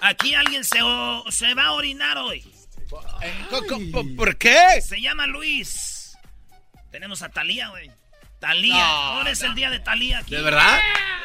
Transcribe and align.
Aquí 0.00 0.34
alguien 0.34 0.64
se, 0.64 0.80
o- 0.82 1.24
se 1.30 1.54
va 1.54 1.66
a 1.66 1.72
orinar 1.72 2.18
hoy. 2.18 2.44
¿Por 4.16 4.36
qué? 4.36 4.80
Se 4.86 5.00
llama 5.00 5.26
Luis. 5.26 6.16
Tenemos 6.90 7.22
a 7.22 7.28
Talía, 7.28 7.68
güey. 7.68 7.90
Talía. 8.40 8.74
No, 8.74 8.82
Ahora 8.84 9.30
es 9.30 9.42
el 9.42 9.54
día 9.54 9.70
de 9.70 9.80
Talía 9.80 10.18
aquí. 10.18 10.34
¿De 10.34 10.42
verdad? 10.42 10.78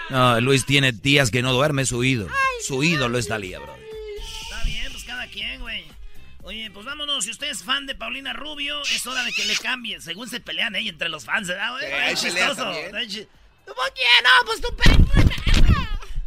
No, 0.09 0.39
Luis 0.41 0.65
tiene 0.65 0.91
días 0.91 1.29
que 1.31 1.41
no 1.41 1.53
duerme 1.53 1.85
su 1.85 2.03
ídolo. 2.03 2.33
Su 2.65 2.83
ídolo 2.83 3.17
es 3.17 3.27
Talía, 3.27 3.59
bro. 3.59 3.75
Está 4.43 4.63
bien, 4.63 4.91
pues 4.91 5.03
cada 5.03 5.27
quien, 5.27 5.59
güey. 5.61 5.85
Oye, 6.43 6.71
pues 6.71 6.85
vámonos. 6.85 7.25
Si 7.25 7.31
usted 7.31 7.49
es 7.49 7.63
fan 7.63 7.85
de 7.85 7.93
Paulina 7.95 8.33
Rubio, 8.33 8.81
es 8.83 9.05
hora 9.05 9.23
de 9.23 9.31
que 9.31 9.45
le 9.45 9.55
cambie. 9.55 10.01
Según 10.01 10.29
se 10.29 10.39
pelean 10.39 10.73
ahí 10.75 10.89
entre 10.89 11.09
los 11.09 11.25
fans, 11.25 11.47
¿verdad, 11.47 11.71
güey? 11.73 11.83
Sí, 11.85 11.91
peleas 11.91 12.21
chistoso. 12.21 12.65
No, 12.65 14.45
pues 14.45 14.61
tú 14.61 14.67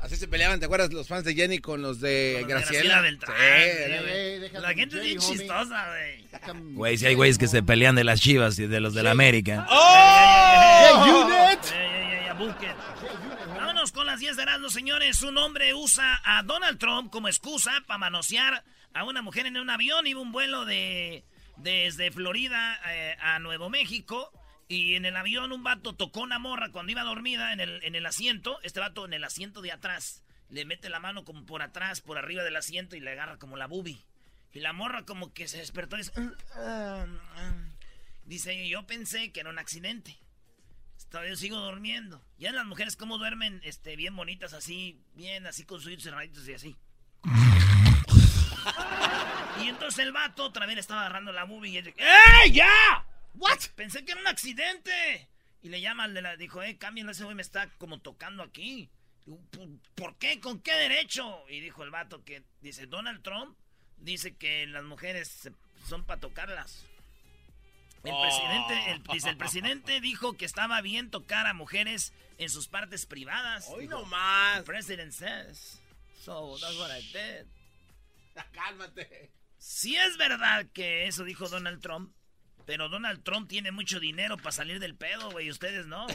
Así 0.05 0.17
se 0.17 0.29
peleaban, 0.29 0.61
¿te 0.61 0.67
acuerdas 0.67 0.93
los 0.93 1.09
fans 1.09 1.25
de 1.25 1.35
Jenny 1.35 1.61
con 1.61 1.81
los 1.81 1.99
de 1.99 2.41
Con 2.41 2.51
los 2.51 2.69
de 2.69 2.75
Graciela? 2.75 3.01
Beltrán, 3.01 3.35
Sí, 3.39 4.49
sí. 4.51 4.59
La 4.61 4.75
gente 4.75 4.99
es 4.99 5.03
bien 5.03 5.19
chistosa, 5.19 5.87
güey. 5.89 6.74
Güey, 6.74 6.99
si 6.99 7.07
hay 7.07 7.15
güeyes 7.15 7.38
que 7.38 7.49
se 7.49 7.63
pelean 7.63 7.95
de 7.95 8.05
las 8.05 8.21
chivas 8.21 8.59
y 8.59 8.66
de 8.66 8.80
los 8.80 8.93
de 8.93 9.02
la 9.02 9.13
América. 9.13 9.66
¡Oh! 9.71 11.07
Vámonos 13.57 13.93
con 13.93 14.05
las 14.05 14.21
10 14.21 14.37
de 14.37 14.43
Erasmo, 14.43 14.69
señores. 14.69 15.23
Un 15.23 15.38
hombre 15.38 15.73
usa 15.73 16.21
a 16.23 16.43
Donald 16.43 16.79
Trump 16.79 17.11
como 17.11 17.29
excusa 17.29 17.73
para 17.87 17.96
manosear 17.96 18.63
a 18.93 19.05
una 19.05 19.23
mujer 19.23 19.46
en 19.46 19.57
un 19.57 19.71
avión. 19.71 20.07
Iba 20.07 20.21
un 20.21 20.33
vuelo 20.33 20.66
de 20.66 21.24
desde 21.57 22.11
Florida 22.11 22.79
eh, 22.91 23.16
a 23.23 23.39
Nuevo 23.39 23.71
México. 23.71 24.30
Y 24.68 24.95
en 24.95 25.04
el 25.04 25.16
avión 25.16 25.52
un 25.52 25.62
vato 25.62 25.95
tocó 25.95 26.20
una 26.20 26.38
morra 26.38 26.70
cuando 26.70 26.93
iba 26.93 27.02
dormida 27.02 27.52
en 27.52 27.60
el, 27.60 27.82
en 27.84 27.95
el 27.95 28.07
asiento. 28.07 28.59
Este 28.62 28.80
vato 28.80 29.04
en 29.04 29.12
el 29.12 29.24
asiento 29.24 29.62
de 29.62 29.73
atrás. 29.73 30.23
Le 30.48 30.65
mete 30.65 30.88
la 30.88 31.01
mano 31.01 31.24
como 31.24 31.45
por 31.46 31.62
atrás, 31.62 32.01
por 32.01 32.18
arriba 32.18 32.43
del 32.43 32.56
asiento 32.56 32.96
y 32.96 33.01
le 33.01 33.12
agarra 33.12 33.38
como 33.38 33.56
la 33.56 33.66
boobie. 33.66 34.04
Y 34.52 34.60
la 34.60 34.73
morra 34.73 35.04
como 35.04 35.32
que 35.32 35.48
se 35.48 35.59
despertó 35.59 35.96
y 35.96 36.01
dice... 36.01 36.12
"Ah, 36.16 36.30
ah, 36.54 37.06
ah". 37.37 37.52
Dice, 38.24 38.68
yo 38.68 38.87
pensé 38.87 39.32
que 39.32 39.40
era 39.40 39.51
un 39.51 39.59
accidente. 39.59 40.16
Todavía 41.10 41.37
sigo 41.37 41.59
durmiendo. 41.59 42.24
Ya 42.38 42.52
las 42.52 42.65
mujeres 42.65 42.96
como 42.96 43.18
duermen 43.18 43.60
este, 43.65 43.96
bien 43.96 44.16
bonitas 44.16 44.52
así, 44.52 45.01
bien 45.15 45.46
así 45.46 45.65
con 45.65 45.80
sus 45.80 46.02
cerraditos 46.02 46.49
y 46.49 46.54
así. 46.54 46.76
y 49.62 49.68
entonces 49.68 50.04
el 50.04 50.12
vato 50.12 50.45
otra 50.45 50.66
vez 50.66 50.74
le 50.74 50.80
estaba 50.80 51.02
agarrando 51.02 51.32
la 51.32 51.46
movie 51.46 51.73
y 51.73 51.76
él 51.76 51.84
dice, 51.84 51.96
¡Ey, 52.45 52.52
ya! 52.52 53.04
¿What? 53.35 53.59
Pensé 53.74 54.04
que 54.04 54.13
era 54.13 54.21
un 54.21 54.27
accidente. 54.27 55.29
Y 55.63 55.68
le 55.71 55.80
llama 55.80 56.04
al 56.04 56.15
de 56.15 56.23
la, 56.23 56.37
dijo, 56.37 56.63
eh, 56.63 56.77
cámbienlo, 56.77 57.13
ese 57.13 57.24
güey 57.24 57.35
me 57.35 57.43
está 57.43 57.68
como 57.79 57.99
tocando 58.01 58.43
aquí. 58.43 58.90
Digo, 59.24 59.40
"¿Por- 59.51 59.68
¿Por 59.95 60.16
qué? 60.18 60.38
¿Con 60.40 60.60
qué 60.60 60.74
derecho? 60.74 61.43
Y 61.49 61.60
dijo 61.60 61.82
el 61.85 61.90
vato 61.90 62.23
que, 62.24 62.43
dice, 62.60 62.87
Donald 62.87 63.23
Trump 63.23 63.57
dice 63.96 64.37
que 64.37 64.66
las 64.66 64.84
mujeres 64.84 65.49
son 65.88 66.05
para 66.05 66.21
tocarlas. 66.21 66.84
El 68.03 68.12
presidente, 68.21 68.91
el, 68.91 69.03
dice, 69.05 69.31
el 69.31 69.37
presidente 69.38 70.00
dijo 70.03 70.34
que 70.34 70.45
estaba 70.45 70.83
bien 70.83 71.11
tocar 71.11 71.47
a 71.47 71.55
mujeres 71.55 72.12
en 72.37 72.51
sus 72.51 72.69
partes 72.69 73.06
privadas. 73.06 73.66
Hoy 73.69 73.87
Dijo, 73.87 74.01
no 74.01 74.05
más. 74.06 74.59
The 74.59 74.65
president 74.65 75.12
says. 75.12 75.81
So 76.22 76.59
that's 76.61 76.77
what 76.77 76.91
I 76.91 77.01
did. 77.12 77.47
Cálmate. 78.53 79.31
Sí 79.56 79.97
es 79.97 80.19
verdad 80.19 80.66
que 80.75 81.06
eso 81.06 81.25
dijo 81.25 81.49
Donald 81.49 81.81
Trump, 81.81 82.15
pero 82.67 82.89
Donald 82.89 83.23
Trump 83.23 83.49
tiene 83.49 83.73
mucho 83.73 84.01
dinero 84.01 84.37
para 84.37 84.53
salir 84.53 84.81
del 84.81 84.95
pedo, 84.95 85.31
güey, 85.31 85.51
ustedes 85.51 85.87
no. 85.87 86.07
no 86.07 86.15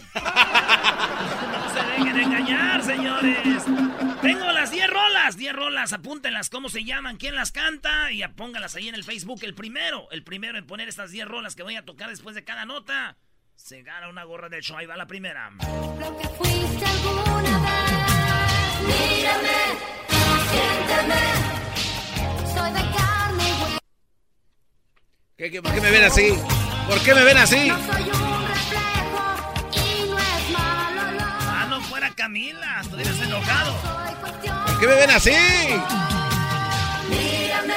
se 1.74 1.84
dejen 1.84 2.20
engañar, 2.20 2.84
señores. 2.84 3.64
Tengo 4.22 4.52
las 4.52 4.72
10 4.72 4.90
rolas, 4.90 5.38
10 5.38 5.54
rolas, 5.54 5.94
apúntenlas 5.94 6.50
cómo 6.50 6.70
se 6.70 6.84
llaman, 6.84 7.18
quién 7.18 7.36
las 7.36 7.52
canta 7.52 8.12
y 8.12 8.28
pónganlas 8.30 8.76
ahí 8.76 8.88
en 8.88 8.96
el 8.96 9.04
Facebook. 9.04 9.40
El 9.44 9.54
primero, 9.54 10.10
el 10.12 10.24
primero 10.24 10.58
en 10.58 10.66
poner 10.66 10.90
estas 10.90 11.12
10 11.12 11.28
rolas 11.28 11.56
que 11.56 11.64
voy 11.64 11.76
a 11.76 11.86
tocar 11.86 12.10
después 12.10 12.36
de 12.36 12.44
cada 12.44 12.66
nota, 12.66 13.18
se 13.56 13.84
gana 13.84 14.10
una 14.10 14.24
gorra 14.24 14.50
de 14.50 14.62
show. 14.62 14.78
Ahí 14.78 14.86
va 14.86 14.98
la 14.98 15.08
primera. 15.08 15.50
Lo 15.52 16.18
que 16.18 16.28
fuiste 16.30 16.86
alguna 16.86 17.60
vez. 17.60 17.80
Mírame, 18.88 19.60
siénteme. 20.52 21.22
Soy 22.54 22.72
de. 22.72 22.99
¿Qué, 25.40 25.50
qué, 25.50 25.62
por 25.62 25.74
qué 25.74 25.80
me 25.80 25.90
ven 25.90 26.04
así? 26.04 26.34
¿Por 26.86 27.02
qué 27.02 27.16
me 27.16 27.24
ven 27.24 27.38
así? 27.38 27.70
No 27.70 27.78
soy 27.78 28.02
un 28.10 28.48
reflejo 28.50 29.70
y 29.72 30.10
no 30.10 30.20
es 30.20 30.50
malo 30.52 31.12
lo. 31.14 31.24
Ah, 31.24 31.68
no 31.70 31.80
fuera 31.80 32.14
Camila, 32.14 32.82
estuvieras 32.82 33.22
enojado. 33.22 33.74
¿Por 34.68 34.80
qué 34.82 34.88
me 34.88 34.96
ven 34.96 35.10
así? 35.12 35.32
Mírame, 37.08 37.74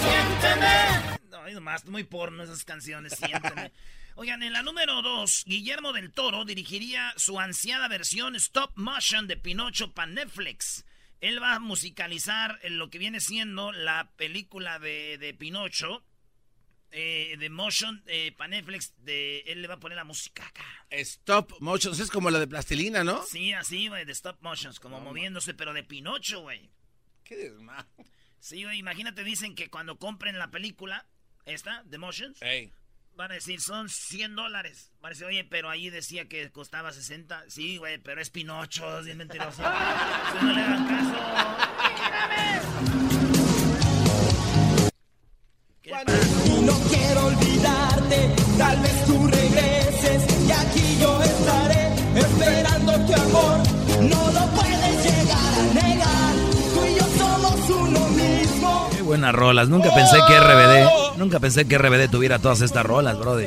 Siénteme. 0.00 1.18
No, 1.28 1.48
y 1.48 1.54
nomás, 1.54 1.86
muy 1.86 2.04
porno 2.04 2.44
esas 2.44 2.64
canciones, 2.64 3.14
siénteme. 3.18 3.72
Oigan, 4.14 4.44
en 4.44 4.52
la 4.52 4.62
número 4.62 5.02
2, 5.02 5.46
Guillermo 5.46 5.92
del 5.92 6.12
Toro 6.12 6.44
dirigiría 6.44 7.12
su 7.16 7.40
ansiada 7.40 7.88
versión 7.88 8.36
stop 8.36 8.70
motion 8.76 9.26
de 9.26 9.36
Pinocho 9.36 9.92
para 9.92 10.12
Netflix. 10.12 10.84
Él 11.20 11.42
va 11.42 11.56
a 11.56 11.58
musicalizar 11.58 12.60
lo 12.62 12.90
que 12.90 12.98
viene 12.98 13.18
siendo 13.18 13.72
la 13.72 14.08
película 14.16 14.78
de, 14.78 15.18
de 15.18 15.34
Pinocho, 15.34 16.04
eh, 16.92 17.36
de 17.38 17.50
motion 17.50 18.02
eh, 18.06 18.32
para 18.36 18.48
Netflix. 18.48 18.94
De, 18.98 19.40
él 19.46 19.62
le 19.62 19.68
va 19.68 19.74
a 19.74 19.80
poner 19.80 19.96
la 19.96 20.04
música 20.04 20.46
acá. 20.46 20.64
Stop 20.90 21.52
motion, 21.60 21.92
es 21.94 22.10
como 22.10 22.30
la 22.30 22.38
de 22.38 22.46
plastilina, 22.46 23.04
¿no? 23.04 23.22
Sí, 23.24 23.52
así, 23.52 23.88
güey, 23.88 24.04
de 24.04 24.12
stop 24.12 24.38
motions, 24.42 24.80
como 24.80 25.00
moviéndose, 25.00 25.54
pero 25.54 25.72
de 25.72 25.84
Pinocho, 25.84 26.40
güey. 26.42 26.70
¿Qué 27.24 27.36
desma? 27.36 27.86
Sí, 28.40 28.64
güey, 28.64 28.78
imagínate, 28.78 29.22
dicen 29.22 29.54
que 29.54 29.68
cuando 29.68 29.98
compren 29.98 30.38
la 30.38 30.50
película, 30.50 31.06
esta, 31.44 31.84
The 31.90 31.98
Motions, 31.98 32.40
Ey. 32.42 32.72
van 33.14 33.30
a 33.30 33.34
decir, 33.34 33.60
son 33.60 33.88
100 33.88 34.34
dólares. 34.34 34.90
Van 35.00 35.10
a 35.10 35.10
decir, 35.10 35.26
oye, 35.26 35.44
pero 35.44 35.68
ahí 35.68 35.90
decía 35.90 36.26
que 36.28 36.50
costaba 36.50 36.92
60. 36.92 37.44
Sí, 37.48 37.76
güey, 37.76 37.98
pero 37.98 38.20
es 38.20 38.30
Pinocho, 38.30 38.98
es 39.00 39.04
bien 39.04 39.18
mentiroso. 39.18 39.62
Si 40.38 40.44
no 40.44 40.52
le 40.52 40.60
dan 40.62 40.88
caso. 40.88 41.20
No 46.70 46.78
quiero 46.88 47.26
olvidarte, 47.26 48.34
tal 48.56 48.80
vez 48.80 49.04
tú 49.06 49.26
regreses 49.26 50.22
y 50.46 50.52
aquí 50.52 50.98
yo 51.00 51.22
estaré 51.22 51.92
esperando 52.14 52.92
tu 53.06 53.14
amor. 53.14 53.58
No 54.02 54.32
lo 54.32 54.46
puedes 54.56 54.94
llegar 55.04 55.52
a 55.58 55.74
negar, 55.74 56.34
tú 56.74 56.80
y 56.86 56.94
yo 56.94 57.06
somos 57.18 57.70
uno 57.70 58.08
mismo. 58.10 58.88
Qué 58.94 59.02
buenas 59.02 59.34
rolas. 59.34 59.68
Nunca 59.68 59.92
pensé 59.92 60.18
que 60.28 60.38
RBD, 60.38 61.18
nunca 61.18 61.40
pensé 61.40 61.66
que 61.66 61.76
RBD 61.78 62.08
tuviera 62.08 62.38
todas 62.38 62.60
estas 62.60 62.86
rolas, 62.86 63.18
brody. 63.18 63.46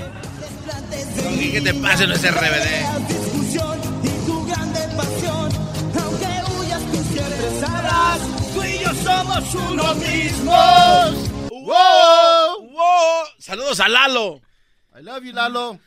¿Y 1.39 1.51
qué 1.51 1.61
te 1.61 1.73
pasa 1.73 2.03
en 2.03 2.11
ese 2.11 2.31
RBD? 2.31 3.13
Somos 9.51 9.97
mismos. 9.97 10.53
¡Wow! 11.63 12.52
¡Wow! 12.83 13.25
Saludos 13.39 13.79
a 13.79 13.87
Lalo. 13.87 14.41
I 14.97 15.01
love 15.03 15.23
you, 15.23 15.31
Lalo. 15.33 15.79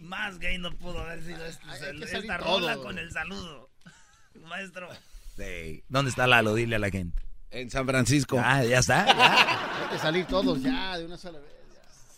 Más 0.00 0.38
gay 0.38 0.58
no 0.58 0.70
pudo 0.76 1.00
haber 1.00 1.22
sido 1.22 1.44
este, 1.46 1.64
Hay- 1.68 1.82
hay 1.82 1.98
que 1.98 2.04
esta 2.04 2.36
rola 2.38 2.74
todo. 2.74 2.84
con 2.84 2.98
el 2.98 3.10
saludo. 3.12 3.70
Maestro. 4.46 4.88
Sí. 5.36 5.82
¿Dónde 5.88 6.10
está 6.10 6.26
Lalo? 6.26 6.54
Dile 6.54 6.76
a 6.76 6.78
la 6.78 6.90
gente. 6.90 7.22
En 7.50 7.70
San 7.70 7.86
Francisco. 7.86 8.40
Ah, 8.42 8.64
ya 8.64 8.78
está. 8.78 9.06
ya. 9.06 9.82
Hay 9.84 9.88
que 9.90 9.98
salir 9.98 10.26
todos 10.26 10.62
ya 10.62 10.98
de 10.98 11.04
una 11.06 11.18
sola 11.18 11.38
vez. 11.38 11.52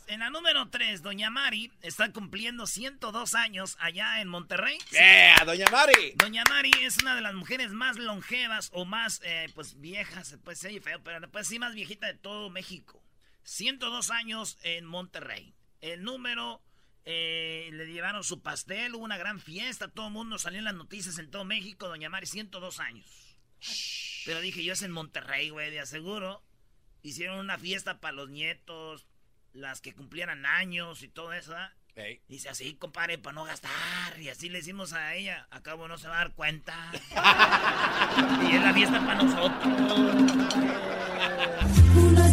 En 0.06 0.20
la 0.20 0.28
número 0.28 0.68
3, 0.68 1.02
Doña 1.02 1.30
Mari 1.30 1.72
está 1.80 2.12
cumpliendo 2.12 2.66
102 2.66 3.34
años 3.34 3.76
allá 3.80 4.20
en 4.20 4.28
Monterrey. 4.28 4.76
¡Yeah, 4.90 5.44
doña 5.46 5.66
Mari! 5.70 6.12
Doña 6.16 6.44
Mari 6.48 6.70
es 6.82 6.98
una 6.98 7.14
de 7.14 7.22
las 7.22 7.32
mujeres 7.32 7.70
más 7.72 7.96
longevas 7.96 8.68
o 8.74 8.84
más, 8.84 9.22
eh, 9.24 9.50
pues, 9.54 9.80
viejas, 9.80 10.36
pues, 10.44 10.58
sí, 10.58 10.78
feo, 10.80 11.02
pero 11.02 11.30
pues 11.30 11.48
sí, 11.48 11.58
más 11.58 11.74
viejita 11.74 12.06
de 12.06 12.14
todo 12.14 12.50
México. 12.50 13.02
102 13.44 14.10
años 14.10 14.58
en 14.62 14.84
Monterrey. 14.84 15.54
El 15.80 16.02
número, 16.02 16.62
eh, 17.06 17.70
le 17.72 17.86
llevaron 17.86 18.24
su 18.24 18.42
pastel, 18.42 18.94
hubo 18.94 19.04
una 19.04 19.16
gran 19.16 19.40
fiesta, 19.40 19.88
todo 19.88 20.08
el 20.08 20.12
mundo 20.12 20.38
salió 20.38 20.58
en 20.58 20.66
las 20.66 20.74
noticias 20.74 21.18
en 21.18 21.30
todo 21.30 21.46
México. 21.46 21.88
Doña 21.88 22.10
Mari, 22.10 22.26
102 22.26 22.78
años. 22.78 23.38
Pero 24.26 24.40
dije, 24.40 24.62
yo 24.62 24.74
es 24.74 24.82
en 24.82 24.92
Monterrey, 24.92 25.48
güey, 25.48 25.70
de 25.70 25.80
aseguro. 25.80 26.42
Hicieron 27.02 27.38
una 27.38 27.58
fiesta 27.58 28.00
para 28.00 28.12
los 28.12 28.28
nietos, 28.28 29.06
las 29.54 29.80
que 29.80 29.94
cumplieran 29.94 30.44
años 30.44 31.02
y 31.02 31.08
todo 31.08 31.32
eso, 31.32 31.52
¿verdad? 31.52 31.72
Ey. 31.96 32.20
Dice 32.28 32.48
así, 32.48 32.74
compadre, 32.74 33.18
para 33.18 33.34
no 33.34 33.44
gastar. 33.44 33.70
Y 34.18 34.28
así 34.28 34.48
le 34.48 34.58
decimos 34.58 34.92
a 34.92 35.14
ella. 35.14 35.46
Acabo 35.50 35.86
no 35.86 35.96
se 35.96 36.08
va 36.08 36.16
a 36.16 36.18
dar 36.18 36.34
cuenta. 36.34 36.90
y 38.50 38.56
es 38.56 38.62
la 38.62 38.74
fiesta 38.74 38.98
para 38.98 39.22
nosotros. 39.22 40.24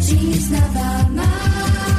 Jeans 0.04 0.50
nada 0.50 1.08
más. 1.08 1.91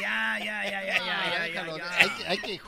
Ya, 0.00 0.38
ya, 0.38 0.64
ya, 0.64 0.64
ya, 0.64 0.98
ya, 0.98 1.46
ya, 1.46 1.46
ya, 1.48 1.76
ya. 1.76 1.98
Hay 1.98 2.10
que, 2.10 2.26
hay 2.26 2.38
que 2.38 2.60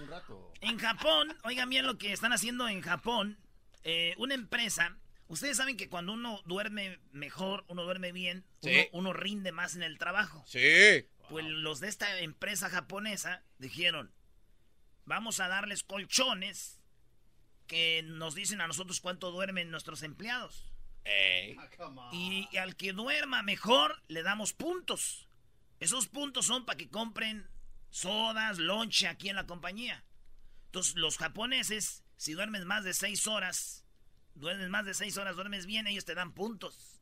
un 0.00 0.08
rato. 0.08 0.52
En 0.60 0.78
Japón, 0.78 1.36
oigan 1.44 1.68
bien 1.68 1.86
lo 1.86 1.98
que 1.98 2.12
están 2.12 2.32
haciendo 2.32 2.68
en 2.68 2.80
Japón. 2.82 3.38
eh, 3.84 4.14
una 4.18 4.34
empresa. 4.34 4.98
Ustedes 5.28 5.56
saben 5.56 5.76
que 5.76 5.88
cuando 5.88 6.12
uno 6.12 6.42
duerme 6.46 6.98
mejor, 7.12 7.64
uno 7.68 7.84
duerme 7.84 8.12
bien, 8.12 8.44
Sí. 8.62 8.70
uno, 8.92 9.10
uno 9.10 9.12
rinde 9.12 9.52
más 9.52 9.76
en 9.76 9.82
el 9.82 9.98
trabajo. 9.98 10.42
Sí. 10.46 11.06
Pues 11.30 11.44
los 11.46 11.80
de 11.80 11.88
esta 11.88 12.18
empresa 12.20 12.68
japonesa 12.68 13.42
dijeron, 13.58 14.12
vamos 15.04 15.40
a 15.40 15.48
darles 15.48 15.84
colchones 15.84 16.77
que 17.68 18.02
nos 18.02 18.34
dicen 18.34 18.60
a 18.60 18.66
nosotros 18.66 19.00
cuánto 19.00 19.30
duermen 19.30 19.70
nuestros 19.70 20.02
empleados. 20.02 20.72
Y, 22.12 22.48
y 22.50 22.56
al 22.56 22.74
que 22.74 22.92
duerma 22.92 23.42
mejor, 23.42 24.02
le 24.08 24.24
damos 24.24 24.52
puntos. 24.52 25.28
Esos 25.78 26.08
puntos 26.08 26.46
son 26.46 26.66
para 26.66 26.76
que 26.76 26.90
compren 26.90 27.48
sodas, 27.90 28.58
lonche 28.58 29.06
aquí 29.06 29.28
en 29.28 29.36
la 29.36 29.46
compañía. 29.46 30.04
Entonces, 30.66 30.96
los 30.96 31.16
japoneses, 31.16 32.04
si 32.16 32.32
duermes 32.32 32.64
más 32.64 32.84
de 32.84 32.94
seis 32.94 33.26
horas, 33.26 33.86
duermes 34.34 34.68
más 34.68 34.84
de 34.84 34.94
seis 34.94 35.16
horas, 35.16 35.36
duermes 35.36 35.66
bien, 35.66 35.86
ellos 35.86 36.04
te 36.04 36.14
dan 36.14 36.32
puntos. 36.32 36.97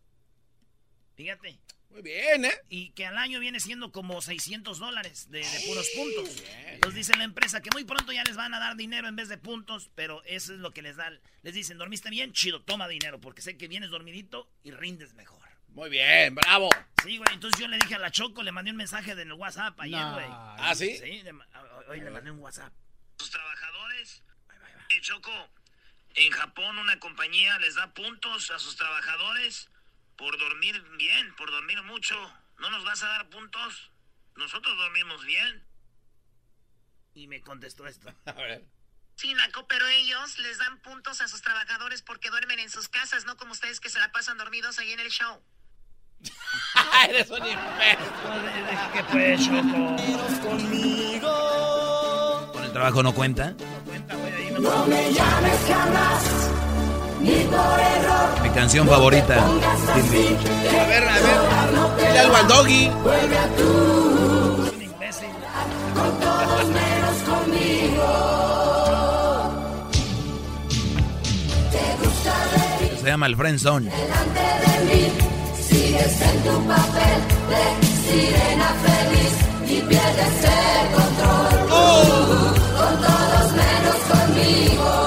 Fíjate. 1.16 1.58
Muy 1.90 2.02
bien, 2.02 2.44
¿eh? 2.44 2.52
Y 2.68 2.90
que 2.90 3.06
al 3.06 3.16
año 3.16 3.40
viene 3.40 3.58
siendo 3.60 3.90
como 3.90 4.20
600 4.20 4.78
dólares 4.78 5.30
de, 5.30 5.38
de 5.38 5.60
puros 5.66 5.88
puntos. 5.96 6.42
Entonces 6.66 6.94
dice 6.94 7.16
la 7.16 7.24
empresa 7.24 7.62
que 7.62 7.70
muy 7.72 7.84
pronto 7.84 8.12
ya 8.12 8.22
les 8.24 8.36
van 8.36 8.52
a 8.52 8.58
dar 8.58 8.76
dinero 8.76 9.08
en 9.08 9.16
vez 9.16 9.28
de 9.28 9.38
puntos, 9.38 9.88
pero 9.94 10.22
eso 10.24 10.52
es 10.52 10.58
lo 10.60 10.72
que 10.72 10.82
les 10.82 10.96
dan. 10.96 11.18
Les 11.42 11.54
dicen, 11.54 11.78
¿dormiste 11.78 12.10
bien? 12.10 12.32
Chido, 12.32 12.60
toma 12.60 12.86
dinero, 12.88 13.18
porque 13.20 13.40
sé 13.40 13.56
que 13.56 13.66
vienes 13.68 13.88
dormidito 13.90 14.50
y 14.62 14.72
rindes 14.72 15.14
mejor. 15.14 15.40
Muy 15.68 15.88
bien, 15.88 16.34
bravo. 16.34 16.68
Sí, 17.02 17.16
güey, 17.18 17.32
entonces 17.32 17.60
yo 17.60 17.68
le 17.68 17.78
dije 17.78 17.94
a 17.94 17.98
la 17.98 18.10
Choco, 18.10 18.42
le 18.42 18.50
mandé 18.52 18.70
un 18.72 18.76
mensaje 18.78 19.12
en 19.12 19.18
el 19.20 19.32
WhatsApp 19.32 19.78
ayer, 19.80 19.96
Nah. 19.98 20.12
güey. 20.14 20.26
¿Ah, 20.28 20.74
sí? 20.74 20.96
Sí, 20.98 21.22
le 21.22 21.32
hoy 21.88 22.00
le 22.00 22.10
mandé 22.10 22.30
un 22.30 22.40
WhatsApp. 22.40 22.72
Sus 23.18 23.30
trabajadores. 23.30 24.22
Eh, 24.90 25.00
Choco, 25.02 25.32
en 26.14 26.30
Japón 26.32 26.78
una 26.78 26.98
compañía 26.98 27.58
les 27.58 27.74
da 27.74 27.92
puntos 27.94 28.50
a 28.50 28.58
sus 28.58 28.76
trabajadores 28.76 29.68
por 30.16 30.38
dormir 30.38 30.82
bien, 30.96 31.34
por 31.36 31.50
dormir 31.50 31.82
mucho. 31.82 32.14
¿No 32.58 32.70
nos 32.70 32.84
vas 32.84 33.02
a 33.02 33.08
dar 33.08 33.28
puntos? 33.28 33.90
Nosotros 34.36 34.76
dormimos 34.76 35.24
bien. 35.24 35.66
Y 37.14 37.26
me 37.28 37.40
contestó 37.40 37.86
esto. 37.86 38.12
A 38.26 38.32
ver. 38.32 38.64
Sí, 39.16 39.32
Naco, 39.32 39.66
pero 39.66 39.86
ellos 39.86 40.38
les 40.40 40.58
dan 40.58 40.78
puntos 40.82 41.22
a 41.22 41.28
sus 41.28 41.40
trabajadores 41.40 42.02
porque 42.02 42.28
duermen 42.28 42.58
en 42.58 42.68
sus 42.68 42.90
casas, 42.90 43.24
no 43.24 43.38
como 43.38 43.52
ustedes 43.52 43.80
que 43.80 43.88
se 43.88 43.98
la 43.98 44.12
pasan 44.12 44.36
dormidos 44.36 44.78
ahí 44.78 44.92
en 44.92 45.00
el 45.00 45.08
show. 45.08 45.42
Eres 47.08 47.30
un 47.30 47.38
imbécil. 47.38 48.12
¿Qué 48.92 49.04
pues, 49.10 49.42
Choco? 49.42 49.96
¿Con 52.52 52.64
el 52.64 52.72
trabajo 52.72 53.02
no 53.02 53.14
cuenta? 53.14 53.54
No 54.60 54.86
me 54.86 55.12
llames 55.12 55.60
jamás, 55.66 56.24
ni 56.28 56.44
por 56.44 56.44
error. 56.44 56.55
Mi 58.42 58.50
canción 58.50 58.86
favorita. 58.88 59.34
A 59.34 59.46
ver, 60.86 61.08
a 61.08 61.14
ver. 61.14 62.06
Dile 62.06 62.18
algo 62.20 62.36
al 62.36 62.48
doggy. 62.48 62.88
Vuelve 63.02 63.38
a 63.38 63.48
tú, 63.56 64.70
con 65.94 66.20
todos 66.20 66.66
menos 66.68 67.16
conmigo. 67.28 68.06
Te 71.72 72.04
gusta 72.04 72.34
Se 73.00 73.06
llama 73.06 73.26
el 73.26 73.36
Friend 73.36 73.58
Zone. 73.58 73.90
delante 73.90 74.40
de 74.40 74.94
mí. 74.94 75.12
Sigues 75.68 76.20
en 76.20 76.42
tu 76.42 76.54
papel 76.68 77.20
de 77.50 77.62
sirena 78.08 78.68
feliz 78.84 79.34
y 79.64 79.80
pierdes 79.82 80.44
el 80.44 80.86
control. 80.94 81.68
Con 82.76 82.94
todos 83.00 83.52
menos 83.52 83.96
conmigo. 84.08 85.05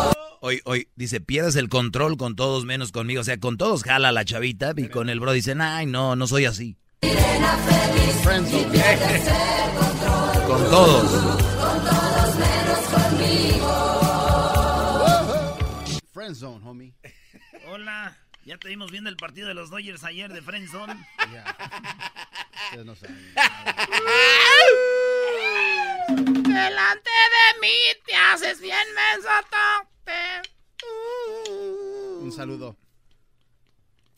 Hoy, 0.49 0.61
hoy 0.65 0.89
dice, 0.95 1.21
pierdes 1.21 1.55
el 1.57 1.69
control 1.69 2.17
con 2.17 2.35
todos 2.35 2.65
menos 2.65 2.91
conmigo. 2.91 3.21
O 3.21 3.23
sea, 3.23 3.39
con 3.39 3.55
todos 3.55 3.83
jala 3.83 4.11
la 4.11 4.25
chavita 4.25 4.73
y 4.75 4.89
con 4.89 5.11
el 5.11 5.19
bro 5.19 5.31
dicen, 5.31 5.61
ay, 5.61 5.85
no, 5.85 6.15
no 6.15 6.25
soy 6.25 6.45
así. 6.45 6.75
Feliz 7.01 8.15
Friendzone. 8.23 8.61
y 8.61 8.65
pierdes 8.71 9.27
el 9.27 9.71
control. 9.77 10.47
Con 10.47 10.63
todos. 10.71 11.11
Con 11.11 11.83
todos 11.85 12.35
menos 12.39 12.79
conmigo. 12.89 13.69
Friend 16.11 16.35
zone, 16.35 16.67
homie. 16.67 16.95
Hola. 17.67 18.17
Ya 18.43 18.57
te 18.57 18.69
vimos 18.69 18.89
viendo 18.89 19.11
el 19.11 19.17
partido 19.17 19.49
de 19.49 19.53
los 19.53 19.69
Dodgers 19.69 20.03
ayer 20.03 20.33
de 20.33 20.41
Friendzone. 20.41 20.95
Ya. 21.31 21.55
Ustedes 22.71 22.85
no 22.87 22.95
saben. 22.95 23.35
Delante 26.07 27.11
de 27.35 27.59
mí 27.61 27.75
te 28.07 28.15
haces 28.15 28.59
bien 28.59 28.87
mensotote. 28.95 29.98
Un 32.21 32.31
saludo. 32.31 32.77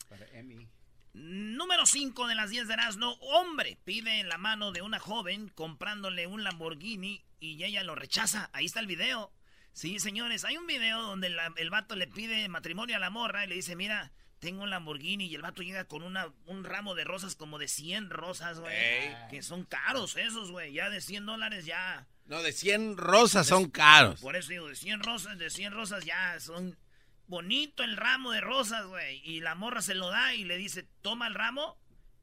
Para 0.08 0.26
Emi. 0.38 0.68
Número 1.14 1.86
5 1.86 2.26
de 2.26 2.34
las 2.34 2.50
10 2.50 2.68
de 2.68 2.74
Erasmo. 2.74 3.12
Hombre 3.20 3.78
pide 3.84 4.20
en 4.20 4.28
la 4.28 4.38
mano 4.38 4.72
de 4.72 4.82
una 4.82 4.98
joven 4.98 5.48
comprándole 5.48 6.26
un 6.26 6.42
Lamborghini 6.44 7.22
y 7.40 7.62
ella 7.64 7.82
lo 7.84 7.94
rechaza. 7.94 8.50
Ahí 8.52 8.64
está 8.66 8.80
el 8.80 8.86
video. 8.86 9.32
Sí, 9.72 9.98
señores, 9.98 10.44
hay 10.44 10.56
un 10.56 10.66
video 10.66 11.00
donde 11.02 11.30
la- 11.30 11.52
el 11.56 11.70
vato 11.70 11.96
le 11.96 12.06
pide 12.06 12.48
matrimonio 12.48 12.96
a 12.96 13.00
la 13.00 13.10
morra 13.10 13.44
y 13.44 13.48
le 13.48 13.54
dice, 13.54 13.74
mira, 13.76 14.12
tengo 14.38 14.62
un 14.64 14.70
Lamborghini 14.70 15.26
y 15.26 15.34
el 15.34 15.42
vato 15.42 15.62
llega 15.62 15.84
con 15.84 16.02
una, 16.02 16.32
un 16.46 16.64
ramo 16.64 16.94
de 16.94 17.04
rosas 17.04 17.36
como 17.36 17.58
de 17.58 17.68
100 17.68 18.10
rosas, 18.10 18.58
güey. 18.60 18.74
Ey. 18.74 19.16
Que 19.30 19.42
son 19.42 19.64
caros 19.64 20.16
esos, 20.16 20.50
güey. 20.50 20.72
Ya 20.72 20.90
de 20.90 21.00
100 21.00 21.24
dólares 21.26 21.64
ya... 21.64 22.06
No, 22.26 22.42
de 22.42 22.52
100 22.52 22.96
rosas 22.96 23.46
son 23.46 23.70
caros. 23.70 24.20
Por 24.20 24.36
eso 24.36 24.50
digo, 24.50 24.68
de 24.68 24.76
100 24.76 25.02
rosas, 25.02 25.38
de 25.38 25.50
100 25.50 25.72
rosas 25.72 26.04
ya 26.04 26.38
son 26.40 26.78
bonito 27.26 27.82
el 27.82 27.96
ramo 27.96 28.32
de 28.32 28.40
rosas, 28.40 28.86
güey. 28.86 29.20
Y 29.24 29.40
la 29.40 29.54
morra 29.54 29.82
se 29.82 29.94
lo 29.94 30.08
da 30.10 30.34
y 30.34 30.44
le 30.44 30.56
dice, 30.56 30.86
toma 31.02 31.26
el 31.26 31.34
ramo, 31.34 31.78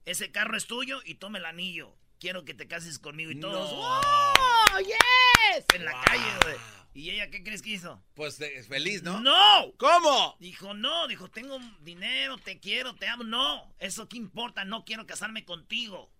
ese 0.05 0.31
carro 0.31 0.55
es 0.57 0.67
tuyo 0.67 1.01
y 1.05 1.15
toma 1.15 1.37
el 1.37 1.45
anillo. 1.45 1.95
Quiero 2.19 2.43
que 2.45 2.53
te 2.53 2.67
cases 2.67 2.99
conmigo 2.99 3.31
y 3.31 3.39
todos. 3.39 3.71
No. 3.71 3.77
¡Oh, 3.79 4.79
yes! 4.79 5.65
En 5.73 5.85
la 5.85 5.91
Wow. 5.93 6.01
calle, 6.05 6.25
güey. 6.43 6.55
¿Y 6.93 7.11
ella 7.11 7.29
qué 7.29 7.43
crees 7.43 7.61
que 7.61 7.69
hizo? 7.69 8.03
Pues 8.15 8.39
de- 8.39 8.61
feliz, 8.63 9.03
¿no? 9.03 9.21
¡No! 9.21 9.71
¿Cómo? 9.77 10.35
Dijo, 10.39 10.73
no, 10.73 11.07
dijo, 11.07 11.29
tengo 11.29 11.59
dinero, 11.81 12.37
te 12.37 12.59
quiero, 12.59 12.95
te 12.95 13.07
amo. 13.07 13.23
No, 13.23 13.73
eso 13.79 14.09
qué 14.09 14.17
importa, 14.17 14.65
no 14.65 14.83
quiero 14.85 15.05
casarme 15.05 15.45
contigo. 15.45 16.11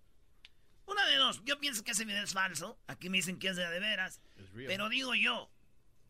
Una 0.90 1.06
de 1.06 1.16
dos, 1.16 1.40
yo 1.44 1.58
pienso 1.60 1.84
que 1.84 1.92
ese 1.92 2.04
video 2.04 2.24
es 2.24 2.32
falso. 2.32 2.76
Aquí 2.88 3.08
me 3.08 3.18
dicen 3.18 3.38
que 3.38 3.48
es 3.48 3.56
de, 3.56 3.68
de 3.68 3.78
veras. 3.78 4.20
Pero 4.54 4.88
digo 4.88 5.14
yo, 5.14 5.50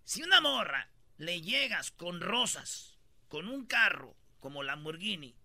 si 0.04 0.22
una 0.22 0.40
morra 0.40 0.90
le 1.18 1.42
llegas 1.42 1.90
con 1.90 2.20
rosas, 2.20 2.98
con 3.28 3.48
un 3.48 3.66
carro 3.66 4.16
como 4.40 4.62
Lamborghini, 4.62 5.36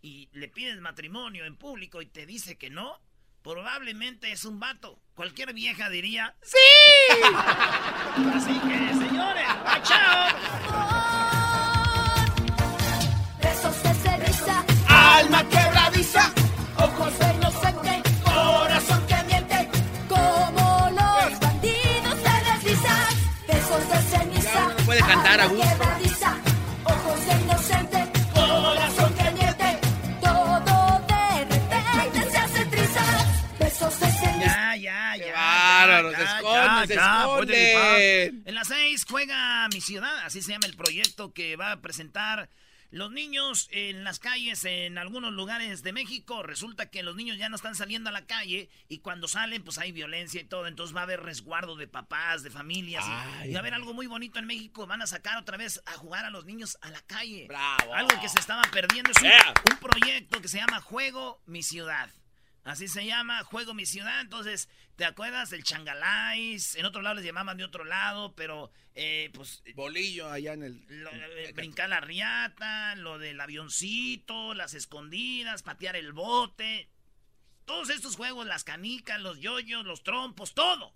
y 0.00 0.28
le 0.32 0.48
pides 0.48 0.80
matrimonio 0.80 1.44
en 1.44 1.56
público 1.56 2.02
y 2.02 2.06
te 2.06 2.24
dice 2.24 2.56
que 2.56 2.70
no, 2.70 3.00
probablemente 3.42 4.30
es 4.30 4.44
un 4.44 4.60
vato. 4.60 5.00
Cualquier 5.14 5.52
vieja 5.54 5.90
diría, 5.90 6.36
¡Sí! 6.42 6.56
Así 8.32 8.60
que, 8.60 8.94
señores, 8.94 9.48
¡chao! 9.82 10.28
Besos 13.42 13.76
Alma 14.88 15.48
quebradiza, 15.48 16.32
trizas. 32.70 33.58
Besos 33.58 34.00
de 34.00 34.06
ceniza. 34.06 34.76
Ya, 34.76 34.76
ya, 34.76 35.16
ya. 35.16 35.32
Bárbaro. 35.32 36.10
se 36.10 36.16
ya, 36.16 36.36
esconden, 36.36 36.88
se 36.88 36.94
ya, 36.94 37.20
esconden. 37.20 38.42
En 38.46 38.54
las 38.54 38.68
seis 38.68 39.04
juega 39.08 39.68
Mi 39.72 39.80
Ciudad, 39.80 40.18
así 40.24 40.42
se 40.42 40.52
llama 40.52 40.66
el 40.66 40.76
proyecto 40.76 41.32
que 41.32 41.56
va 41.56 41.72
a 41.72 41.80
presentar 41.80 42.48
los 42.90 43.10
niños 43.10 43.68
en 43.70 44.02
las 44.04 44.18
calles 44.18 44.64
en 44.64 44.98
algunos 44.98 45.32
lugares 45.32 45.82
de 45.82 45.92
México. 45.92 46.42
Resulta 46.42 46.90
que 46.90 47.02
los 47.02 47.16
niños 47.16 47.36
ya 47.38 47.48
no 47.48 47.56
están 47.56 47.74
saliendo 47.74 48.08
a 48.08 48.12
la 48.12 48.26
calle 48.26 48.70
y 48.88 48.98
cuando 48.98 49.28
salen 49.28 49.62
pues 49.62 49.78
hay 49.78 49.92
violencia 49.92 50.40
y 50.40 50.44
todo. 50.44 50.66
Entonces 50.66 50.96
va 50.96 51.00
a 51.00 51.04
haber 51.04 51.20
resguardo 51.22 51.76
de 51.76 51.86
papás, 51.88 52.42
de 52.42 52.50
familias. 52.50 53.04
y- 53.06 53.10
Ay. 53.10 53.50
y 53.50 53.52
va 53.52 53.58
a 53.58 53.60
haber 53.60 53.74
algo 53.74 53.92
muy 53.94 54.06
bonito 54.06 54.38
en 54.38 54.46
México. 54.46 54.86
Van 54.86 55.02
a 55.02 55.06
sacar 55.06 55.36
otra 55.38 55.56
vez 55.56 55.82
a 55.86 55.92
jugar 55.92 56.24
a 56.24 56.30
los 56.30 56.44
niños 56.46 56.78
a 56.80 56.90
la 56.90 57.00
calle. 57.02 57.46
Bravo. 57.48 57.94
Algo 57.94 58.20
que 58.20 58.28
se 58.28 58.38
estaba 58.38 58.62
perdiendo. 58.72 59.10
Es 59.10 59.18
un, 59.18 59.28
Yeah. 59.28 59.54
un 59.70 59.76
proyecto 59.78 60.40
que 60.40 60.48
se 60.48 60.58
llama 60.58 60.80
Juego 60.80 61.42
Mi 61.46 61.62
Ciudad. 61.62 62.10
Así 62.68 62.86
se 62.86 63.06
llama, 63.06 63.42
Juego 63.44 63.72
Mi 63.72 63.86
Ciudad. 63.86 64.20
Entonces, 64.20 64.68
¿te 64.96 65.04
acuerdas 65.06 65.48
del 65.50 65.64
Changalais? 65.64 66.74
En 66.74 66.84
otro 66.84 67.00
lado 67.00 67.14
les 67.16 67.24
llamaban 67.24 67.56
de 67.56 67.64
otro 67.64 67.84
lado, 67.84 68.34
pero 68.34 68.70
eh, 68.94 69.30
pues 69.32 69.62
Bolillo 69.74 70.28
allá 70.30 70.52
en 70.52 70.62
el... 70.62 70.84
lo- 70.88 71.10
eh, 71.10 71.52
brincar 71.54 71.88
la 71.88 72.00
riata, 72.00 72.94
lo 72.96 73.18
del 73.18 73.40
avioncito, 73.40 74.52
las 74.54 74.74
escondidas, 74.74 75.62
patear 75.62 75.96
el 75.96 76.12
bote. 76.12 76.90
Todos 77.64 77.88
estos 77.90 78.16
juegos, 78.16 78.46
las 78.46 78.64
canicas, 78.64 79.20
los 79.20 79.40
yoyos, 79.40 79.84
los 79.86 80.02
trompos, 80.02 80.52
todo. 80.54 80.92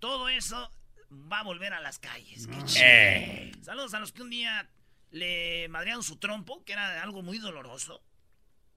Todo 0.00 0.28
eso 0.28 0.70
va 1.10 1.40
a 1.40 1.44
volver 1.44 1.74
a 1.74 1.80
las 1.80 1.98
calles. 2.00 2.46
Qué 2.48 2.64
chido. 2.64 2.84
Eh. 2.84 3.52
Saludos 3.62 3.94
a 3.94 4.00
los 4.00 4.10
que 4.12 4.22
un 4.22 4.30
día 4.30 4.68
le 5.10 5.68
madrearon 5.68 6.02
su 6.02 6.16
trompo, 6.16 6.64
que 6.64 6.72
era 6.72 7.02
algo 7.02 7.22
muy 7.22 7.38
doloroso. 7.38 8.02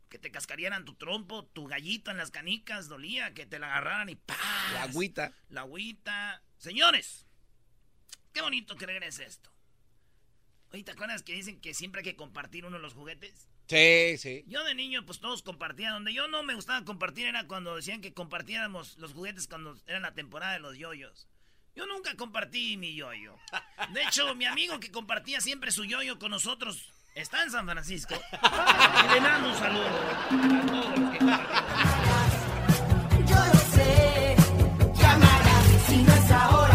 Que 0.10 0.20
te 0.20 0.32
cascarían 0.32 0.86
tu 0.86 0.96
trompo, 0.96 1.46
tu 1.46 1.68
gallito 1.68 2.12
en 2.12 2.18
las 2.18 2.32
canicas, 2.32 2.88
dolía, 2.88 3.34
que 3.34 3.46
te 3.46 3.60
la 3.60 3.68
agarraran 3.68 4.10
y 4.10 4.16
¡pah! 4.16 4.36
La 4.74 4.84
agüita. 4.84 5.34
La 5.50 5.62
agüita. 5.62 6.42
Señores, 6.58 7.26
qué 8.34 8.42
bonito 8.42 8.76
que 8.76 8.86
regrese 8.86 9.26
esto. 9.26 9.52
Oye, 10.72 10.84
¿te 10.84 10.92
acuerdas 10.92 11.24
que 11.24 11.34
dicen 11.34 11.60
que 11.60 11.74
siempre 11.74 12.00
hay 12.00 12.06
que 12.06 12.16
compartir 12.16 12.66
uno 12.66 12.78
de 12.78 12.82
los 12.82 12.94
juguetes? 12.94 13.50
Sí, 13.68 14.18
sí. 14.18 14.44
Yo 14.48 14.64
de 14.64 14.76
niño, 14.76 15.06
pues 15.06 15.20
todos 15.20 15.44
compartían. 15.44 15.94
Donde 15.94 16.14
yo 16.14 16.28
no 16.28 16.44
me 16.44 16.56
gustaba 16.56 16.86
compartir 16.86 17.28
era 17.28 17.48
cuando 17.48 17.76
decían 17.76 18.02
que 18.02 18.14
compartiéramos 18.14 18.98
los 18.98 19.14
juguetes 19.14 19.48
cuando 19.48 19.78
era 19.88 20.00
la 20.00 20.14
temporada 20.14 20.54
de 20.54 20.60
los 20.60 20.78
yoyos. 20.78 21.28
Yo 21.76 21.86
nunca 21.86 22.16
compartí 22.16 22.76
mi 22.78 22.96
yoyo. 22.96 23.38
De 23.94 24.04
hecho, 24.04 24.34
mi 24.36 24.46
amigo 24.46 24.80
que 24.80 24.90
compartía 24.90 25.42
siempre 25.42 25.72
su 25.72 25.86
yoyo 25.86 26.18
con 26.18 26.32
nosotros 26.32 26.94
está 27.22 27.44
en 27.44 27.52
San 27.52 27.66
Francisco. 27.66 28.14
Y 28.14 29.14
le 29.14 29.22
damos 29.22 29.52
un 29.52 29.58
saludo 29.58 29.88
a 29.88 30.66
todos 30.68 31.00
los 31.00 31.12
que. 31.12 31.20
Yo 33.26 33.36
lo 33.36 33.60
sé, 33.76 34.36
llamarás. 35.02 35.66
Si 35.88 35.98
no 36.04 36.14
es 36.14 36.32
ahora, 36.32 36.67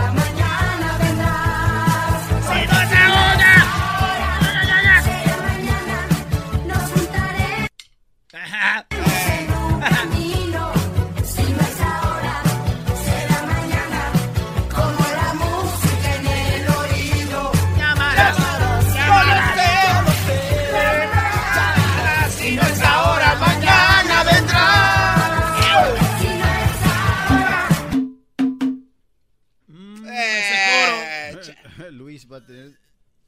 va 32.33 32.39
a 32.39 32.47
tener 32.47 32.79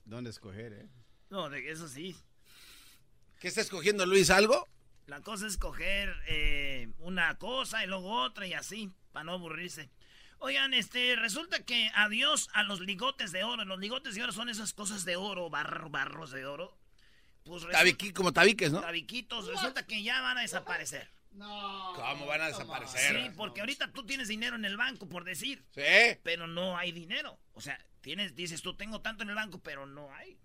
dónde 0.05 0.31
escoger, 0.31 0.73
¿eh? 0.73 0.89
No, 1.31 1.49
de 1.51 1.71
eso 1.71 1.89
sí. 1.89 2.17
¿Qué 3.41 3.49
está 3.49 3.61
escogiendo 3.61 4.07
Luis? 4.07 4.31
¿Algo? 4.31 4.67
La 5.07 5.21
cosa 5.21 5.47
es 5.47 5.59
coger 5.59 6.15
eh, 6.27 6.89
una 6.99 7.37
cosa 7.39 7.85
y 7.85 7.87
luego 7.87 8.23
otra 8.23 8.47
y 8.47 8.55
así, 8.55 8.91
para 9.13 9.25
no 9.25 9.33
aburrirse. 9.33 9.91
Oigan, 10.39 10.75
este, 10.75 11.17
resulta 11.17 11.63
que 11.65 11.91
adiós 11.95 12.49
a 12.55 12.63
los 12.63 12.81
ligotes 12.81 13.33
de 13.33 13.45
oro. 13.45 13.65
Los 13.65 13.79
ligotes 13.79 14.15
de 14.15 14.23
oro 14.23 14.33
son 14.33 14.49
esas 14.49 14.73
cosas 14.73 15.05
de 15.05 15.17
oro, 15.17 15.51
barro, 15.51 15.91
barros 15.91 16.31
de 16.31 16.47
oro. 16.47 16.77
Pues 17.45 17.63
resulta, 17.63 17.79
Tabiqui, 17.79 18.13
como 18.13 18.33
tabiques, 18.33 18.73
¿no? 18.73 18.81
tabiquitos, 18.81 19.47
resulta 19.47 19.87
que 19.87 20.03
ya 20.03 20.21
van 20.23 20.39
a 20.39 20.43
desaparecer. 20.43 21.11
¿Cómo 21.37 22.27
van 22.27 22.41
a 22.41 22.47
desaparecer? 22.47 23.25
Sí, 23.25 23.31
porque 23.37 23.61
ahorita 23.61 23.93
tú 23.93 24.07
tienes 24.07 24.29
dinero 24.29 24.57
en 24.57 24.65
el 24.65 24.77
banco, 24.77 25.09
por 25.09 25.25
decir, 25.25 25.65
Sí. 25.75 25.83
pero 26.23 26.47
no 26.47 26.79
hay 26.79 26.93
dinero. 26.93 27.39
O 27.53 27.61
sea, 27.61 27.79
tienes, 28.05 28.37
dices 28.37 28.61
tú, 28.61 28.77
tengo 28.77 29.01
tanto 29.01 29.23
en 29.23 29.31
el 29.31 29.35
banco, 29.35 29.59
pero 29.63 29.87
no 29.87 30.13
hay. 30.15 30.39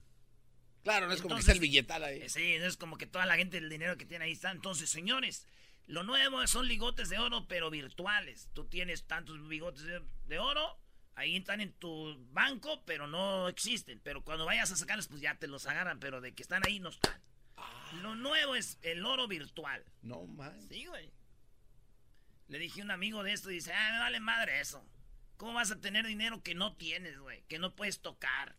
Claro, 0.81 1.07
no 1.07 1.13
es 1.13 1.21
como 1.21 1.35
que 1.35 1.41
está 1.41 1.51
el 1.51 1.59
billetal 1.59 2.05
ahí. 2.05 2.27
Sí, 2.29 2.55
no 2.57 2.65
es 2.65 2.77
como 2.77 2.97
que 2.97 3.05
toda 3.05 3.25
la 3.25 3.35
gente 3.35 3.57
el 3.57 3.69
dinero 3.69 3.97
que 3.97 4.05
tiene 4.05 4.25
ahí 4.25 4.31
está. 4.31 4.49
Entonces, 4.49 4.89
señores, 4.89 5.45
lo 5.85 6.03
nuevo 6.03 6.47
son 6.47 6.69
ligotes 6.69 7.09
de 7.09 7.19
oro, 7.19 7.47
pero 7.49 7.69
virtuales. 7.69 8.49
Tú 8.53 8.63
tienes 8.65 9.03
tantos 9.03 9.45
bigotes 9.49 9.83
de, 9.83 10.01
de 10.25 10.39
oro, 10.39 10.79
ahí 11.15 11.35
están 11.35 11.59
en 11.59 11.73
tu 11.73 12.17
banco, 12.31 12.81
pero 12.85 13.07
no 13.07 13.49
existen. 13.49 13.99
Pero 14.05 14.23
cuando 14.23 14.45
vayas 14.45 14.71
a 14.71 14.77
sacarlos, 14.77 15.09
pues 15.09 15.21
ya 15.21 15.35
te 15.35 15.47
los 15.47 15.67
agarran, 15.67 15.99
pero 15.99 16.21
de 16.21 16.33
que 16.33 16.41
están 16.41 16.65
ahí 16.65 16.79
no 16.79 16.89
están. 16.89 17.21
Lo 18.01 18.15
nuevo 18.15 18.55
es 18.55 18.79
el 18.83 19.05
oro 19.05 19.27
virtual. 19.27 19.83
No, 20.01 20.25
man. 20.27 20.57
Sí, 20.69 20.85
güey. 20.85 21.11
Le 22.47 22.57
dije 22.57 22.79
a 22.79 22.85
un 22.85 22.91
amigo 22.91 23.21
de 23.21 23.33
esto 23.33 23.51
y 23.51 23.55
dice, 23.55 23.73
ah, 23.73 23.91
me 23.91 23.99
vale 23.99 24.19
madre 24.21 24.61
eso. 24.61 24.81
¿Cómo 25.39 25.53
vas 25.53 25.71
a 25.71 25.79
tener 25.79 26.05
dinero 26.05 26.43
que 26.43 26.53
no 26.53 26.75
tienes, 26.75 27.17
güey? 27.17 27.45
Que 27.47 27.59
no 27.59 27.73
puedes 27.73 28.01
tocar. 28.01 28.57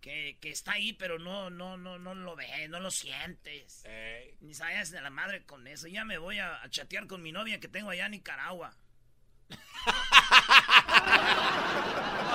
Que, 0.00 0.38
que 0.40 0.50
está 0.50 0.74
ahí, 0.74 0.92
pero 0.92 1.18
no, 1.18 1.50
no, 1.50 1.76
no, 1.76 1.98
no 1.98 2.14
lo 2.14 2.36
ves, 2.36 2.70
no 2.70 2.78
lo 2.78 2.92
sientes. 2.92 3.84
Ey. 3.84 4.36
Ni 4.40 4.54
sabes 4.54 4.92
de 4.92 5.00
la 5.00 5.10
madre 5.10 5.44
con 5.44 5.66
eso. 5.66 5.88
Ya 5.88 6.04
me 6.04 6.18
voy 6.18 6.38
a, 6.38 6.62
a 6.62 6.70
chatear 6.70 7.08
con 7.08 7.20
mi 7.20 7.32
novia 7.32 7.58
que 7.58 7.66
tengo 7.66 7.90
allá 7.90 8.06
en 8.06 8.12
Nicaragua. 8.12 8.76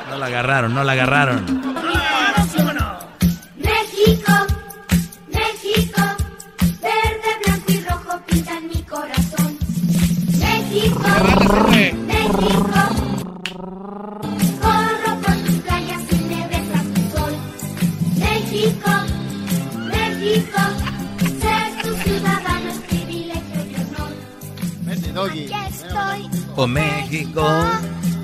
No 0.09 0.17
la 0.17 0.25
agarraron, 0.25 0.74
no 0.74 0.83
la 0.83 0.91
agarraron. 0.91 1.45
¡Vámonos, 1.45 2.53
vámonos! 2.53 3.05
México, 3.55 4.33
México, 5.29 6.01
verde, 6.81 7.39
blanco 7.45 7.71
y 7.71 7.79
rojo 7.86 8.25
pintan 8.25 8.67
mi 8.67 8.83
corazón. 8.83 9.57
México, 10.38 11.00
México, 11.69 12.78
Doggy. 25.20 25.52
Estoy, 25.68 26.30
Oh 26.56 26.66
México, 26.66 27.42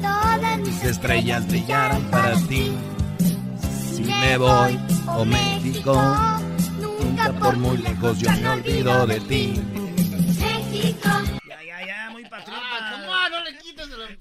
todas 0.01 0.59
mis 0.59 0.81
estrellas 0.83 1.45
brillaran 1.45 2.01
para 2.09 2.35
ti. 2.47 2.71
Si 3.93 4.01
me 4.03 4.37
voy, 4.37 4.79
oh 5.07 5.25
México, 5.25 5.93
nunca 6.79 7.33
por 7.33 7.57
muy 7.57 7.77
lejos 7.79 8.17
yo 8.19 8.31
me 8.31 8.47
olvido 8.47 9.07
de 9.07 9.19
ti. 9.19 9.61
México. 10.39 11.09
Ya, 11.45 11.61
ya, 11.63 11.85
ya, 11.85 12.09
muy 12.11 12.23
patriota. 12.23 12.63
Ah, 12.63 13.27
no 13.29 13.43
le 13.43 13.57
quites 13.57 13.89
el... 13.89 14.17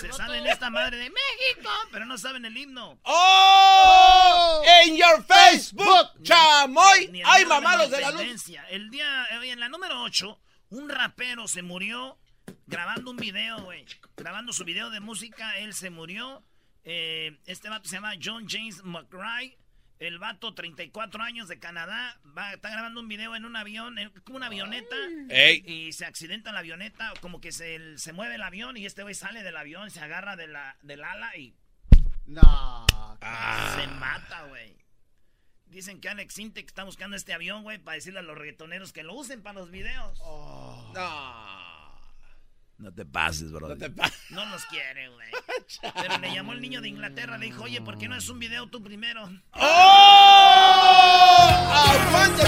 Se 0.00 0.12
saben 0.12 0.46
esta 0.46 0.70
madre 0.70 0.98
de 0.98 1.10
México, 1.10 1.70
pero 1.90 2.06
no 2.06 2.16
saben 2.18 2.44
el 2.44 2.56
himno. 2.56 2.98
¡Oh! 3.02 4.62
¡En 4.84 4.96
your 4.96 5.24
Facebook, 5.24 6.22
chamoy! 6.22 7.08
Ni 7.10 7.20
el 7.22 7.26
¡Ay, 7.26 7.44
día 7.44 7.54
de 7.54 7.60
mamá, 7.60 7.76
los 7.76 7.90
de 7.90 8.00
la 8.00 8.10
luz! 8.12 8.22
El 8.70 8.90
día, 8.90 9.24
eh, 9.32 9.50
en 9.50 9.58
la 9.58 9.68
número 9.68 10.02
8, 10.02 10.38
un 10.76 10.88
rapero 10.88 11.48
se 11.48 11.62
murió 11.62 12.18
grabando 12.66 13.10
un 13.10 13.16
video, 13.16 13.62
güey. 13.62 13.84
Grabando 14.16 14.52
su 14.52 14.64
video 14.64 14.90
de 14.90 15.00
música, 15.00 15.58
él 15.58 15.74
se 15.74 15.90
murió. 15.90 16.44
Eh, 16.84 17.38
este 17.46 17.68
vato 17.68 17.88
se 17.88 17.96
llama 17.96 18.12
John 18.22 18.46
James 18.48 18.82
McRae. 18.84 19.56
El 19.98 20.18
vato, 20.18 20.52
34 20.54 21.22
años 21.22 21.48
de 21.48 21.58
Canadá, 21.58 22.20
va, 22.36 22.52
está 22.52 22.68
grabando 22.68 23.00
un 23.00 23.08
video 23.08 23.34
en 23.34 23.46
un 23.46 23.56
avión, 23.56 23.98
en- 23.98 24.10
como 24.24 24.36
una 24.36 24.46
avioneta. 24.46 24.94
Ey. 25.30 25.62
Y 25.64 25.92
se 25.92 26.04
accidenta 26.04 26.52
la 26.52 26.58
avioneta, 26.58 27.14
como 27.22 27.40
que 27.40 27.50
se, 27.50 27.96
se 27.96 28.12
mueve 28.12 28.34
el 28.34 28.42
avión 28.42 28.76
y 28.76 28.84
este 28.84 29.02
güey 29.02 29.14
sale 29.14 29.42
del 29.42 29.56
avión, 29.56 29.90
se 29.90 30.00
agarra 30.00 30.36
de 30.36 30.48
la, 30.48 30.76
del 30.82 31.02
ala 31.02 31.34
y 31.38 31.54
No. 32.26 32.42
Ah. 33.22 33.74
se 33.80 33.86
mata, 33.94 34.42
güey. 34.48 34.76
Dicen 35.66 36.00
que 36.00 36.08
Alex 36.08 36.34
Sintek 36.34 36.66
está 36.66 36.84
buscando 36.84 37.16
este 37.16 37.32
avión, 37.34 37.62
güey, 37.62 37.78
para 37.78 37.96
decirle 37.96 38.20
a 38.20 38.22
los 38.22 38.38
reggaetoneros 38.38 38.92
que 38.92 39.02
lo 39.02 39.14
usen 39.14 39.42
para 39.42 39.58
los 39.60 39.70
videos. 39.70 40.18
No. 40.20 41.56
No 42.78 42.92
te 42.92 43.04
pases, 43.06 43.50
bro. 43.52 43.68
No 43.68 43.76
te 43.76 43.90
pa- 43.90 44.10
No 44.30 44.44
los 44.46 44.64
quiere, 44.66 45.08
güey. 45.08 45.28
Pero 45.94 46.18
le 46.18 46.32
llamó 46.34 46.52
el 46.52 46.60
niño 46.60 46.80
de 46.80 46.88
Inglaterra, 46.88 47.36
le 47.38 47.46
dijo, 47.46 47.64
oye, 47.64 47.80
¿por 47.80 47.98
qué 47.98 48.06
no 48.08 48.16
es 48.16 48.28
un 48.28 48.38
video 48.38 48.66
tú 48.68 48.82
primero? 48.82 49.28
¡Oh! 49.52 49.60
¡Aguante! 51.72 52.42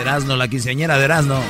Erasno, 0.00 0.36
la 0.36 0.48
quinceañera 0.48 0.98
de 0.98 1.04
Erasno. 1.04 1.40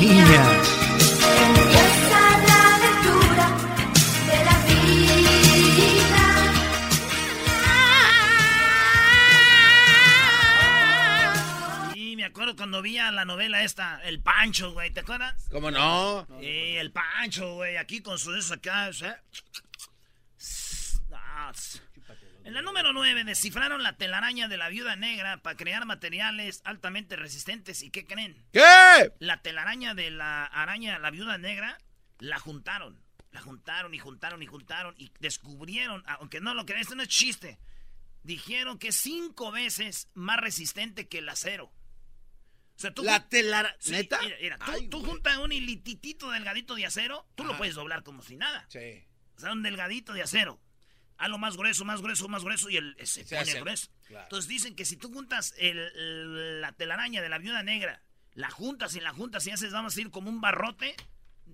niña. 0.00 0.42
Empieza 1.46 2.20
la 2.48 2.58
aventura 2.76 3.46
de 4.26 4.38
la 4.44 4.56
vida. 4.66 6.24
Y 11.94 12.16
me 12.16 12.24
acuerdo 12.24 12.56
cuando 12.56 12.80
vi 12.82 12.98
a 12.98 13.10
la 13.12 13.24
novela 13.24 13.62
esta, 13.62 14.00
El 14.02 14.20
Pancho, 14.22 14.72
güey, 14.72 14.90
¿te 14.90 15.00
acuerdas? 15.00 15.48
¿Cómo 15.50 15.70
no? 15.70 16.26
Sí, 16.40 16.76
el 16.76 16.92
Pancho, 16.92 17.54
güey, 17.54 17.76
aquí 17.76 18.00
con 18.00 18.18
sus 18.18 18.50
acá, 18.50 18.88
¿eh? 18.88 19.16
En 22.50 22.54
la 22.54 22.62
número 22.62 22.92
9, 22.92 23.22
descifraron 23.22 23.84
la 23.84 23.96
telaraña 23.96 24.48
de 24.48 24.56
la 24.56 24.68
viuda 24.68 24.96
negra 24.96 25.36
para 25.40 25.56
crear 25.56 25.86
materiales 25.86 26.62
altamente 26.64 27.14
resistentes. 27.14 27.80
¿Y 27.84 27.90
qué 27.90 28.04
creen? 28.06 28.44
¿Qué? 28.52 29.12
La 29.20 29.40
telaraña 29.40 29.94
de 29.94 30.10
la 30.10 30.46
araña, 30.46 30.98
la 30.98 31.12
viuda 31.12 31.38
negra, 31.38 31.78
la 32.18 32.40
juntaron. 32.40 33.00
La 33.30 33.40
juntaron 33.40 33.94
y 33.94 34.00
juntaron 34.00 34.42
y 34.42 34.46
juntaron 34.46 34.96
y 34.98 35.12
descubrieron, 35.20 36.02
aunque 36.08 36.40
no 36.40 36.52
lo 36.54 36.66
crean, 36.66 36.80
esto 36.80 36.96
no 36.96 37.04
es 37.04 37.08
chiste, 37.08 37.60
dijeron 38.24 38.80
que 38.80 38.88
es 38.88 38.96
cinco 38.96 39.52
veces 39.52 40.08
más 40.14 40.40
resistente 40.40 41.06
que 41.06 41.18
el 41.18 41.28
acero. 41.28 41.66
O 41.66 42.80
sea, 42.80 42.92
tú 42.92 43.04
¿La 43.04 43.20
jun- 43.20 43.28
telara... 43.28 43.76
Sí, 43.78 43.92
¿Neta? 43.92 44.18
Mira, 44.22 44.36
mira, 44.40 44.58
tú, 44.58 44.72
Ay, 44.72 44.88
tú 44.88 44.98
güey. 44.98 45.10
juntas 45.12 45.38
un 45.38 45.52
hilititito 45.52 46.30
delgadito 46.32 46.74
de 46.74 46.86
acero, 46.86 47.28
tú 47.36 47.44
lo 47.44 47.56
puedes 47.56 47.76
doblar 47.76 48.02
como 48.02 48.22
si 48.24 48.34
nada. 48.36 48.66
Sí. 48.68 49.04
O 49.36 49.40
sea, 49.40 49.52
un 49.52 49.62
delgadito 49.62 50.12
de 50.14 50.22
acero. 50.22 50.60
A 51.20 51.28
lo 51.28 51.38
más 51.38 51.56
grueso, 51.56 51.84
más 51.84 52.00
grueso, 52.02 52.28
más 52.28 52.42
grueso 52.42 52.70
y 52.70 52.76
el, 52.78 52.96
se 53.00 53.24
Se 53.24 53.36
pone 53.36 53.40
hace. 53.50 53.60
grueso. 53.60 53.88
Claro. 54.06 54.24
Entonces 54.24 54.48
dicen 54.48 54.74
que 54.74 54.84
si 54.84 54.96
tú 54.96 55.12
juntas 55.12 55.54
el- 55.58 56.60
la 56.60 56.72
telaraña 56.72 57.20
de 57.22 57.28
la 57.28 57.38
viuda 57.38 57.62
negra, 57.62 58.02
la 58.34 58.50
juntas 58.50 58.94
y 58.96 59.00
la 59.00 59.12
juntas 59.12 59.46
y 59.46 59.50
haces, 59.50 59.72
vamos 59.72 59.96
a 59.96 60.00
ir 60.00 60.10
como 60.10 60.30
un 60.30 60.40
barrote, 60.40 60.94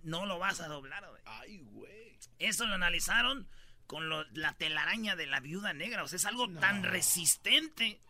no 0.03 0.25
lo 0.27 0.39
vas 0.39 0.61
a 0.61 0.69
doblar, 0.69 1.05
güey. 1.09 1.23
Ay, 1.27 1.59
güey. 1.63 2.19
Eso 2.39 2.67
lo 2.67 2.75
analizaron 2.75 3.49
con 3.87 4.09
lo- 4.09 4.25
la 4.33 4.53
telaraña 4.55 5.17
de 5.17 5.27
la 5.27 5.41
viuda 5.41 5.73
negra. 5.73 6.03
O 6.05 6.09
sea, 6.09 6.17
es 6.17 6.27
algo 6.27 6.49
tan 6.49 6.83
resistente 6.83 8.01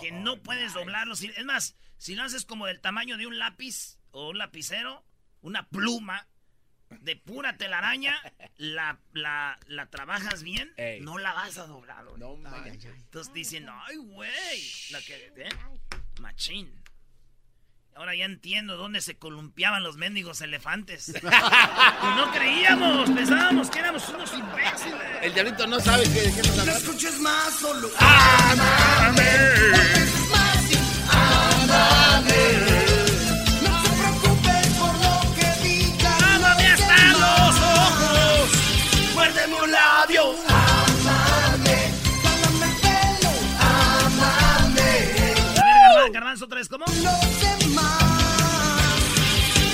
que 0.00 0.12
no 0.12 0.36
puedes 0.42 0.74
doblarlo. 0.74 1.14
Es 1.14 1.44
más, 1.44 1.74
si 1.98 2.14
lo 2.14 2.22
haces 2.22 2.44
como 2.44 2.66
del 2.66 2.80
tamaño 2.80 3.16
de 3.16 3.26
un 3.26 3.38
lápiz 3.38 3.98
o 4.12 4.30
un 4.30 4.38
lapicero, 4.38 5.04
una 5.40 5.68
pluma 5.68 6.26
de 6.90 7.16
pura 7.16 7.56
telaraña, 7.56 8.16
la, 8.56 8.98
la, 9.12 9.58
la 9.66 9.86
trabajas 9.90 10.42
bien, 10.42 10.72
Ey. 10.76 11.00
no 11.00 11.18
la 11.18 11.32
vas 11.32 11.58
a 11.58 11.66
doblar. 11.66 12.04
güey. 12.06 12.18
No 12.18 12.36
manches. 12.36 12.94
Entonces 12.96 13.32
dicen, 13.32 13.68
ay, 13.68 13.96
güey, 13.96 14.72
la 14.90 15.00
que, 15.02 15.32
¿eh? 15.36 15.48
Machín. 16.20 16.82
Ahora 17.96 18.16
ya 18.16 18.24
entiendo 18.24 18.76
dónde 18.76 19.00
se 19.00 19.16
columpiaban 19.18 19.84
los 19.84 19.96
mendigos 19.96 20.40
elefantes. 20.40 21.10
y 21.10 22.06
no 22.16 22.32
creíamos, 22.32 23.08
pensábamos 23.10 23.70
que 23.70 23.78
éramos 23.78 24.08
unos 24.08 24.32
imbéciles. 24.34 25.00
El 25.22 25.32
diablito 25.32 25.64
no 25.68 25.78
sabe 25.78 26.02
qué, 26.04 26.22
de 26.22 26.32
qué 26.34 26.42
nos 26.48 26.66
No 26.66 26.72
escuches 26.72 27.20
más, 27.20 27.54
solo 27.54 27.88
no 27.88 29.14
otra 46.42 46.58
vez, 46.58 46.68
¿cómo? 46.68 46.84
Los 46.86 47.60
demás. 47.60 48.24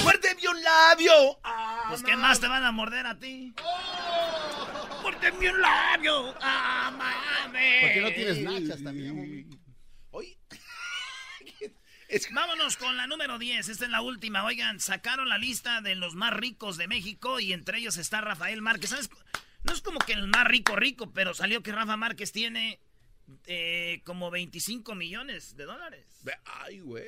¡Muérdeme 0.03 0.49
un 0.49 0.63
labio! 0.63 1.41
Pues, 1.89 2.03
¿qué 2.03 2.17
más 2.17 2.41
te 2.41 2.49
van 2.49 2.65
a 2.65 2.73
morder 2.73 3.07
a 3.07 3.19
ti? 3.19 3.55
¡Muérdeme 5.03 5.51
un 5.51 5.61
labio! 5.61 6.35
¡Amame! 6.43 7.79
¿Por 7.81 7.93
qué 7.93 8.01
no 8.03 8.11
tienes 8.11 8.39
nachas 8.41 8.83
también, 8.83 9.13
homie? 9.13 9.47
Oye. 10.11 10.39
Es 12.09 12.29
Vámonos 12.33 12.77
con 12.77 12.97
la 12.97 13.07
número 13.07 13.39
10. 13.39 13.69
Esta 13.69 13.85
es 13.85 13.91
la 13.91 14.03
última. 14.03 14.45
Oigan, 14.45 14.81
sacaron 14.81 15.29
la 15.29 15.39
lista 15.39 15.81
de 15.81 15.95
los 15.95 16.17
más 16.17 16.35
ricos 16.35 16.77
de 16.77 16.89
México 16.89 17.39
y 17.39 17.53
entre 17.53 17.79
ellos 17.79 17.99
está 17.99 18.21
Rafael 18.21 18.61
Márquez. 18.63 18.91
¿Sabes? 18.91 19.11
No 19.63 19.73
es 19.73 19.81
como 19.81 20.01
que 20.01 20.15
el 20.15 20.27
más 20.27 20.45
rico 20.45 20.75
rico, 20.75 21.13
pero 21.13 21.35
salió 21.35 21.63
que 21.63 21.71
Rafa 21.71 21.97
Márquez 21.97 22.33
tiene 22.33 22.81
eh, 23.47 24.03
como 24.05 24.31
25 24.31 24.95
millones 24.95 25.57
de 25.57 25.65
dólares. 25.65 26.07
Ay, 26.45 26.81
güey. 26.81 27.07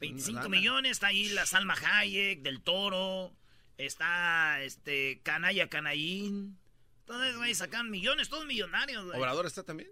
25 0.00 0.38
Lana. 0.38 0.48
millones. 0.48 0.92
Está 0.92 1.08
ahí 1.08 1.28
la 1.30 1.46
Salma 1.46 1.74
Hayek, 1.74 2.42
Del 2.42 2.62
Toro. 2.62 3.34
Está 3.78 4.62
este 4.62 5.20
Canalla 5.22 5.68
Canallín. 5.68 6.58
Todos, 7.04 7.36
güey, 7.36 7.54
sacan 7.54 7.90
millones, 7.90 8.28
todos 8.28 8.46
millonarios, 8.46 9.04
güey. 9.04 9.18
¿Obrador 9.18 9.46
está 9.46 9.62
también? 9.62 9.90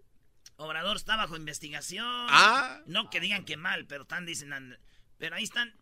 Obrador 0.56 0.96
está 0.96 1.16
bajo 1.16 1.36
investigación. 1.36 2.06
Ah. 2.06 2.80
No 2.86 3.10
que 3.10 3.20
digan 3.20 3.44
que 3.44 3.56
mal, 3.56 3.86
pero 3.86 4.02
están 4.02 4.26
dicen. 4.26 4.78
Pero 5.18 5.36
ahí 5.36 5.44
están. 5.44 5.74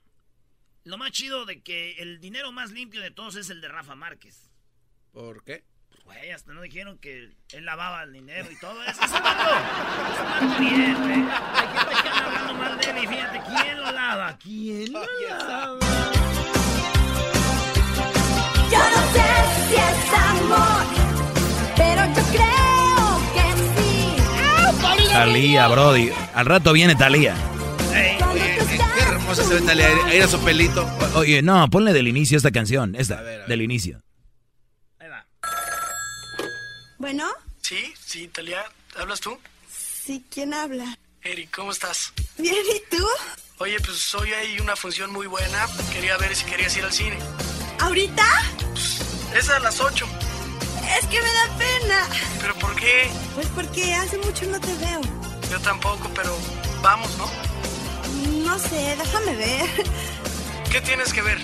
Lo 0.84 0.98
más 0.98 1.12
chido 1.12 1.46
de 1.46 1.62
que 1.62 1.92
el 1.98 2.20
dinero 2.20 2.52
más 2.52 2.72
limpio 2.72 3.00
de 3.00 3.10
todos 3.10 3.36
es 3.36 3.50
el 3.50 3.60
de 3.60 3.68
Rafa 3.68 3.94
Márquez. 3.94 4.50
¿Por 5.12 5.44
qué? 5.44 5.64
Güey, 6.04 6.30
hasta 6.32 6.52
no 6.52 6.62
dijeron 6.62 6.98
que 6.98 7.30
él 7.52 7.64
lavaba 7.64 8.02
el 8.02 8.12
dinero 8.12 8.50
y 8.50 8.58
todo 8.58 8.82
eso. 8.84 9.02
Eso 9.04 9.14
vato, 9.14 10.58
bien, 10.58 10.94
güey. 11.00 11.12
Hay 11.14 11.68
gente 11.78 12.02
que 12.02 12.08
anda 12.08 12.24
hablando 12.26 12.54
mal 12.54 12.78
de 12.78 12.90
él 12.90 12.96
y 13.04 13.06
fíjate, 13.06 13.40
¿quién 13.48 13.80
lo 13.80 13.92
lava? 13.92 14.38
¿Quién 14.38 14.92
lo 14.92 15.00
lava? 15.48 15.78
Yo 18.70 18.78
no 18.78 19.02
sé 19.12 19.28
si 19.68 19.74
es 19.74 20.12
amor, 20.14 20.84
pero 21.76 22.06
yo 22.06 22.22
creo 22.32 23.20
que 23.34 23.44
sí. 23.76 25.12
Talía, 25.12 25.68
Brody. 25.68 26.10
Al 26.34 26.46
rato 26.46 26.72
viene 26.72 26.94
Talía. 26.96 27.34
Oye, 27.90 28.58
qué, 28.70 29.02
hermosa 29.02 29.44
se 29.44 29.54
ve 29.54 29.60
Talía. 29.60 29.86
Ahí 30.06 30.16
era 30.16 30.26
su 30.26 30.40
pelito. 30.42 30.84
Oye, 31.14 31.42
no, 31.42 31.68
ponle 31.70 31.92
del 31.92 32.08
inicio 32.08 32.36
esta 32.38 32.50
canción. 32.50 32.94
Esta, 32.96 33.18
A 33.18 33.22
ver, 33.22 33.34
a 33.34 33.38
ver. 33.40 33.46
del 33.48 33.62
inicio. 33.62 34.02
ahí 34.98 35.08
va. 35.08 35.26
Bueno, 37.12 37.30
Sí, 37.60 37.92
sí, 38.06 38.26
Talia, 38.28 38.64
¿hablas 38.96 39.20
tú? 39.20 39.38
sí, 39.70 40.24
¿quién 40.32 40.54
habla? 40.54 40.96
Eric, 41.20 41.54
¿cómo 41.54 41.70
estás? 41.70 42.10
Bien, 42.38 42.56
¿y 42.74 42.96
tú? 42.96 43.06
Oye, 43.58 43.78
pues 43.80 44.14
hoy 44.14 44.32
hay 44.32 44.58
una 44.60 44.76
función 44.76 45.12
muy 45.12 45.26
buena. 45.26 45.68
Quería 45.92 46.16
ver 46.16 46.34
si 46.34 46.46
querías 46.46 46.74
ir 46.74 46.84
al 46.84 46.92
cine. 46.94 47.18
¿Ahorita? 47.80 48.24
Es 49.36 49.50
a 49.50 49.58
las 49.58 49.78
8. 49.82 50.06
Es 50.98 51.06
que 51.08 51.20
me 51.20 51.30
da 51.30 51.58
pena. 51.58 52.08
¿Pero 52.40 52.54
por 52.54 52.74
qué? 52.76 53.10
Pues 53.34 53.46
porque 53.48 53.92
hace 53.92 54.16
mucho 54.16 54.46
no 54.46 54.58
te 54.58 54.74
veo. 54.76 55.00
Yo 55.50 55.60
tampoco, 55.60 56.10
pero 56.14 56.34
vamos, 56.80 57.14
¿no? 57.18 57.30
No 58.42 58.58
sé, 58.58 58.96
déjame 58.96 59.36
ver. 59.36 59.68
¿Qué 60.72 60.80
tienes 60.80 61.12
que 61.12 61.20
ver? 61.20 61.38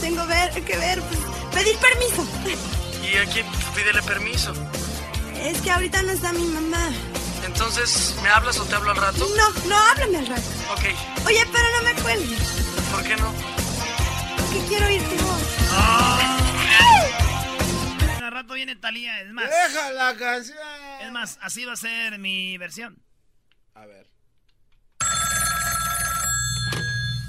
Tengo 0.00 0.24
ver, 0.28 0.52
que 0.64 0.76
ver, 0.76 1.02
pues, 1.02 1.18
pedir 1.52 1.76
permiso. 1.78 2.24
Y 3.02 3.16
aquí 3.16 3.42
pídele 3.74 4.00
permiso. 4.04 4.54
Es 5.42 5.60
que 5.62 5.70
ahorita 5.70 6.02
no 6.02 6.12
está 6.12 6.32
mi 6.32 6.44
mamá. 6.46 6.90
Entonces, 7.46 8.14
¿me 8.22 8.28
hablas 8.28 8.58
o 8.58 8.64
te 8.64 8.74
hablo 8.74 8.90
al 8.90 8.96
rato? 8.96 9.26
No, 9.36 9.68
no, 9.68 9.76
háblame 9.76 10.18
al 10.18 10.26
rato. 10.26 10.42
Ok, 10.72 10.84
Oye, 11.26 11.46
pero 11.52 11.64
no 11.76 11.82
me 11.82 12.02
cuelgues. 12.02 12.38
¿por 12.92 13.02
qué 13.04 13.16
no? 13.16 13.32
Porque 14.36 14.66
quiero 14.68 14.86
oír 14.86 15.02
tu 15.02 15.24
voz. 15.24 15.42
Al 18.22 18.32
rato 18.32 18.54
viene 18.54 18.76
Talía, 18.76 19.20
es 19.20 19.32
más. 19.32 19.48
Deja 19.48 19.90
la 19.92 20.14
canción. 20.16 20.58
Es 21.00 21.12
más, 21.12 21.38
así 21.40 21.64
va 21.64 21.72
a 21.72 21.76
ser 21.76 22.18
mi 22.18 22.58
versión. 22.58 23.02
A 23.74 23.86
ver. 23.86 24.08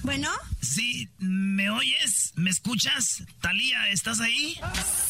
Bueno, 0.10 0.32
Sí, 0.60 1.08
¿me 1.20 1.70
oyes? 1.70 2.34
¿Me 2.36 2.50
escuchas? 2.50 3.22
Talía, 3.42 3.90
¿estás 3.90 4.20
ahí? 4.22 4.60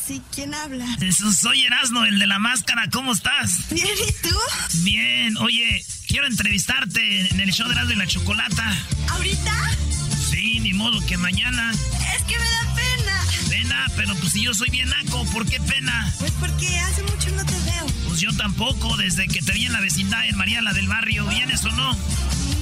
sí, 0.05 0.21
¿quién 0.35 0.53
habla? 0.53 0.85
Eso 0.99 1.31
soy 1.31 1.63
Erasno, 1.63 2.03
el 2.03 2.19
de 2.19 2.27
la 2.27 2.37
máscara. 2.37 2.89
¿Cómo 2.91 3.13
estás? 3.13 3.69
Bien, 3.69 3.87
¿y 3.87 4.27
tú? 4.27 4.35
Bien, 4.83 5.37
oye, 5.37 5.85
quiero 6.05 6.27
entrevistarte 6.27 7.29
en 7.29 7.39
el 7.39 7.53
show 7.53 7.69
de 7.69 7.93
y 7.93 7.95
la 7.95 8.07
Chocolata. 8.07 8.77
¿Ahorita? 9.11 9.69
Sí, 10.31 10.59
ni 10.59 10.73
modo 10.73 10.99
que 11.05 11.15
mañana. 11.15 11.71
Es 11.71 12.23
que 12.23 12.37
me 12.37 12.43
da 12.43 12.75
pena. 12.75 12.88
Pena, 13.49 13.87
pero 13.95 14.15
pues 14.15 14.33
si 14.33 14.43
yo 14.43 14.53
soy 14.53 14.69
bien 14.69 14.89
naco, 14.89 15.25
¿por 15.31 15.45
qué 15.45 15.59
pena? 15.59 16.13
Pues 16.19 16.31
porque 16.39 16.77
hace 16.79 17.03
mucho 17.03 17.29
no 17.31 17.45
te 17.45 17.59
veo. 17.59 17.85
Pues 18.07 18.19
yo 18.19 18.31
tampoco, 18.35 18.95
desde 18.97 19.27
que 19.27 19.41
te 19.41 19.51
vi 19.53 19.65
en 19.65 19.73
la 19.73 19.81
vecindad 19.81 20.25
en 20.25 20.37
María 20.37 20.61
la 20.61 20.73
del 20.73 20.87
Barrio. 20.87 21.25
¿Vienes 21.27 21.63
o 21.65 21.71
no? 21.71 21.93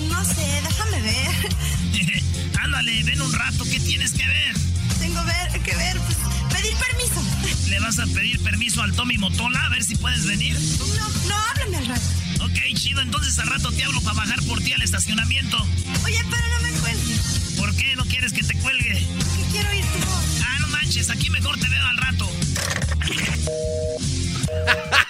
No 0.10 0.26
sé, 0.26 0.62
déjame 0.64 1.02
ver. 1.02 2.24
Ándale, 2.64 3.04
ven 3.04 3.22
un 3.22 3.32
rato, 3.34 3.64
¿qué 3.66 3.80
tienes 3.80 4.12
que 4.14 4.28
ver? 4.28 4.56
Tengo 5.00 5.24
ver, 5.24 5.62
que 5.62 5.76
ver, 5.76 6.00
pues, 6.02 6.18
pedir 6.52 6.76
permiso. 6.76 7.68
¿Le 7.70 7.80
vas 7.80 8.00
a 8.00 8.06
pedir 8.08 8.42
permiso 8.42 8.82
al 8.82 8.94
Tommy 8.94 9.18
Motola 9.18 9.62
a 9.66 9.70
ver 9.70 9.84
si 9.84 9.96
puedes 9.96 10.26
venir? 10.26 10.58
No, 10.98 11.28
no, 11.28 11.36
háblame 11.36 11.78
al 11.78 11.86
rato. 11.88 12.02
Ok, 12.42 12.58
chido, 12.76 13.02
entonces 13.02 13.38
al 13.40 13.48
rato 13.48 13.72
te 13.72 13.84
hablo 13.84 14.02
para 14.02 14.18
bajar 14.18 14.42
por 14.44 14.62
ti 14.62 14.74
al 14.74 14.82
estacionamiento. 14.82 15.58
Oye, 16.06 16.20
pero 16.30 16.44
no 16.48 16.62
me 16.62 16.72
cuelgues. 16.80 17.20
¿Por 17.58 17.76
qué 17.76 17.96
no 17.96 18.06
quieres 18.06 18.34
que 18.34 18.44
te 18.44 18.54
cuelgue? 18.60 18.94
Que 18.94 19.52
quiero 19.52 19.70
tu 19.70 20.06
voz. 20.06 20.37
Ah, 20.88 20.89
manches, 20.89 21.10
aquí 21.10 21.30
mejor 21.30 21.56
te 21.60 21.67
veo 21.67 21.86
al 21.86 21.97
rato. 21.97 22.30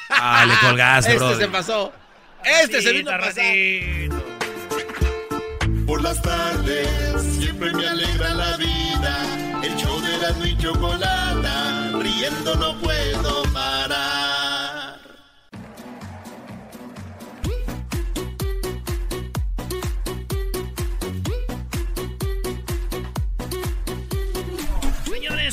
Ah, 0.10 0.46
le 0.48 0.58
colgaste, 0.68 1.12
Este 1.14 1.24
Brody. 1.24 1.42
se 1.42 1.48
pasó. 1.50 1.94
Este 2.44 2.82
se 2.82 2.94
vino 2.94 3.12
a 3.12 3.18
Ratita, 3.18 3.42
pasar. 3.42 3.56
ratito. 3.56 4.26
Por 5.86 6.02
las 6.02 6.20
tardes 6.22 6.88
siempre 7.38 7.72
me 7.74 7.88
alegra 7.88 8.34
la 8.34 8.58
vida. 8.58 9.62
El 9.64 9.76
show 9.78 10.00
de 10.02 10.16
Erasmo 10.16 10.46
y 10.46 10.58
Chocolata, 10.58 11.92
riendo 12.02 12.56
no 12.56 12.80
puedo 12.80 13.17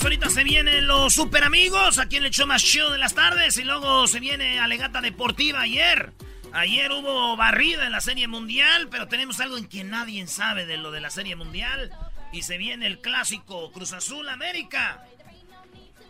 ahorita 0.05 0.29
se 0.29 0.45
vienen 0.45 0.87
los 0.87 1.15
super 1.15 1.45
amigos 1.45 1.99
aquí 1.99 2.17
en 2.17 2.25
el 2.25 2.31
show 2.31 2.47
más 2.47 2.63
chido 2.63 2.91
de 2.91 2.99
las 2.99 3.15
tardes 3.15 3.57
y 3.57 3.65
luego 3.65 4.07
se 4.07 4.21
viene 4.21 4.59
Alegata 4.59 5.01
Deportiva 5.01 5.63
ayer. 5.63 6.13
Ayer 6.53 6.93
hubo 6.93 7.37
barrida 7.37 7.87
en 7.87 7.93
la 7.93 8.03
Serie 8.03 8.29
Mundial, 8.29 8.89
pero 8.91 9.09
tenemos 9.09 9.41
algo 9.41 9.57
en 9.57 9.67
que 9.67 9.83
nadie 9.83 10.27
sabe 10.27 10.67
de 10.67 10.77
lo 10.77 10.91
de 10.91 11.01
la 11.01 11.09
Serie 11.09 11.37
Mundial. 11.37 11.91
Y 12.33 12.43
se 12.43 12.59
viene 12.59 12.87
el 12.87 13.01
clásico 13.01 13.73
Cruz 13.73 13.93
Azul 13.93 14.29
América. 14.29 15.05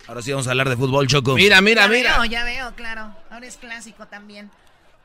Ahora 0.08 0.22
sí 0.22 0.32
vamos 0.32 0.48
a 0.48 0.50
hablar 0.50 0.68
de 0.68 0.76
fútbol, 0.76 1.06
Choco. 1.06 1.34
Mira, 1.34 1.60
mira, 1.60 1.82
ya 1.82 1.88
mira. 1.88 2.12
Veo, 2.18 2.24
ya 2.24 2.44
veo, 2.44 2.74
claro. 2.74 3.14
Ahora 3.30 3.46
es 3.46 3.56
clásico 3.56 4.06
también. 4.08 4.50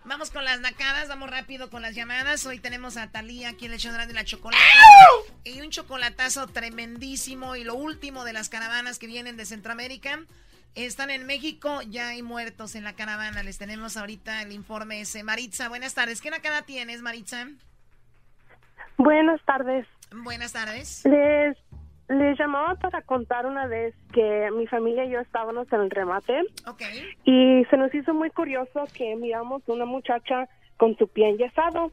Vamos 0.05 0.31
con 0.31 0.43
las 0.45 0.59
nacadas, 0.61 1.07
vamos 1.07 1.29
rápido 1.29 1.69
con 1.69 1.81
las 1.81 1.93
llamadas. 1.93 2.45
Hoy 2.45 2.59
tenemos 2.59 2.97
a 2.97 3.11
Talía 3.11 3.49
aquí 3.49 3.65
en 3.65 3.73
el 3.73 3.79
de 3.79 4.13
la 4.13 4.23
chocolate. 4.23 4.63
Y 5.43 5.61
un 5.61 5.69
chocolatazo 5.69 6.47
tremendísimo. 6.47 7.55
Y 7.55 7.63
lo 7.63 7.75
último 7.75 8.23
de 8.23 8.33
las 8.33 8.49
caravanas 8.49 8.97
que 8.97 9.07
vienen 9.07 9.37
de 9.37 9.45
Centroamérica. 9.45 10.19
Están 10.75 11.09
en 11.09 11.25
México, 11.25 11.81
ya 11.81 12.09
hay 12.09 12.21
muertos 12.21 12.75
en 12.75 12.83
la 12.83 12.93
caravana. 12.93 13.43
Les 13.43 13.57
tenemos 13.57 13.97
ahorita 13.97 14.41
el 14.41 14.51
informe 14.51 15.01
ese. 15.01 15.23
Maritza, 15.23 15.67
buenas 15.67 15.93
tardes. 15.93 16.21
¿Qué 16.21 16.29
nakada 16.29 16.61
tienes, 16.61 17.01
Maritza? 17.01 17.47
Buenas 18.97 19.43
tardes. 19.45 19.87
Buenas 20.11 20.53
tardes. 20.53 21.03
Les, 21.05 21.57
les 22.09 22.37
llamaba 22.39 22.75
para 22.75 23.01
contar 23.03 23.45
una 23.45 23.67
vez 23.67 23.93
que 24.11 24.49
mi 24.51 24.65
familia 24.67 25.05
y 25.05 25.11
yo 25.11 25.19
estábamos 25.19 25.71
en 25.71 25.81
el 25.81 25.91
remate 25.91 26.41
Ok. 26.67 26.81
y 27.23 27.63
se 27.69 27.77
nos 27.77 27.93
hizo 27.93 28.13
muy 28.13 28.31
curioso 28.31 28.85
que 28.93 29.15
miramos 29.15 29.61
una 29.67 29.85
muchacha 29.85 30.47
con 30.77 30.97
su 30.97 31.07
pie 31.07 31.29
enyesado 31.29 31.91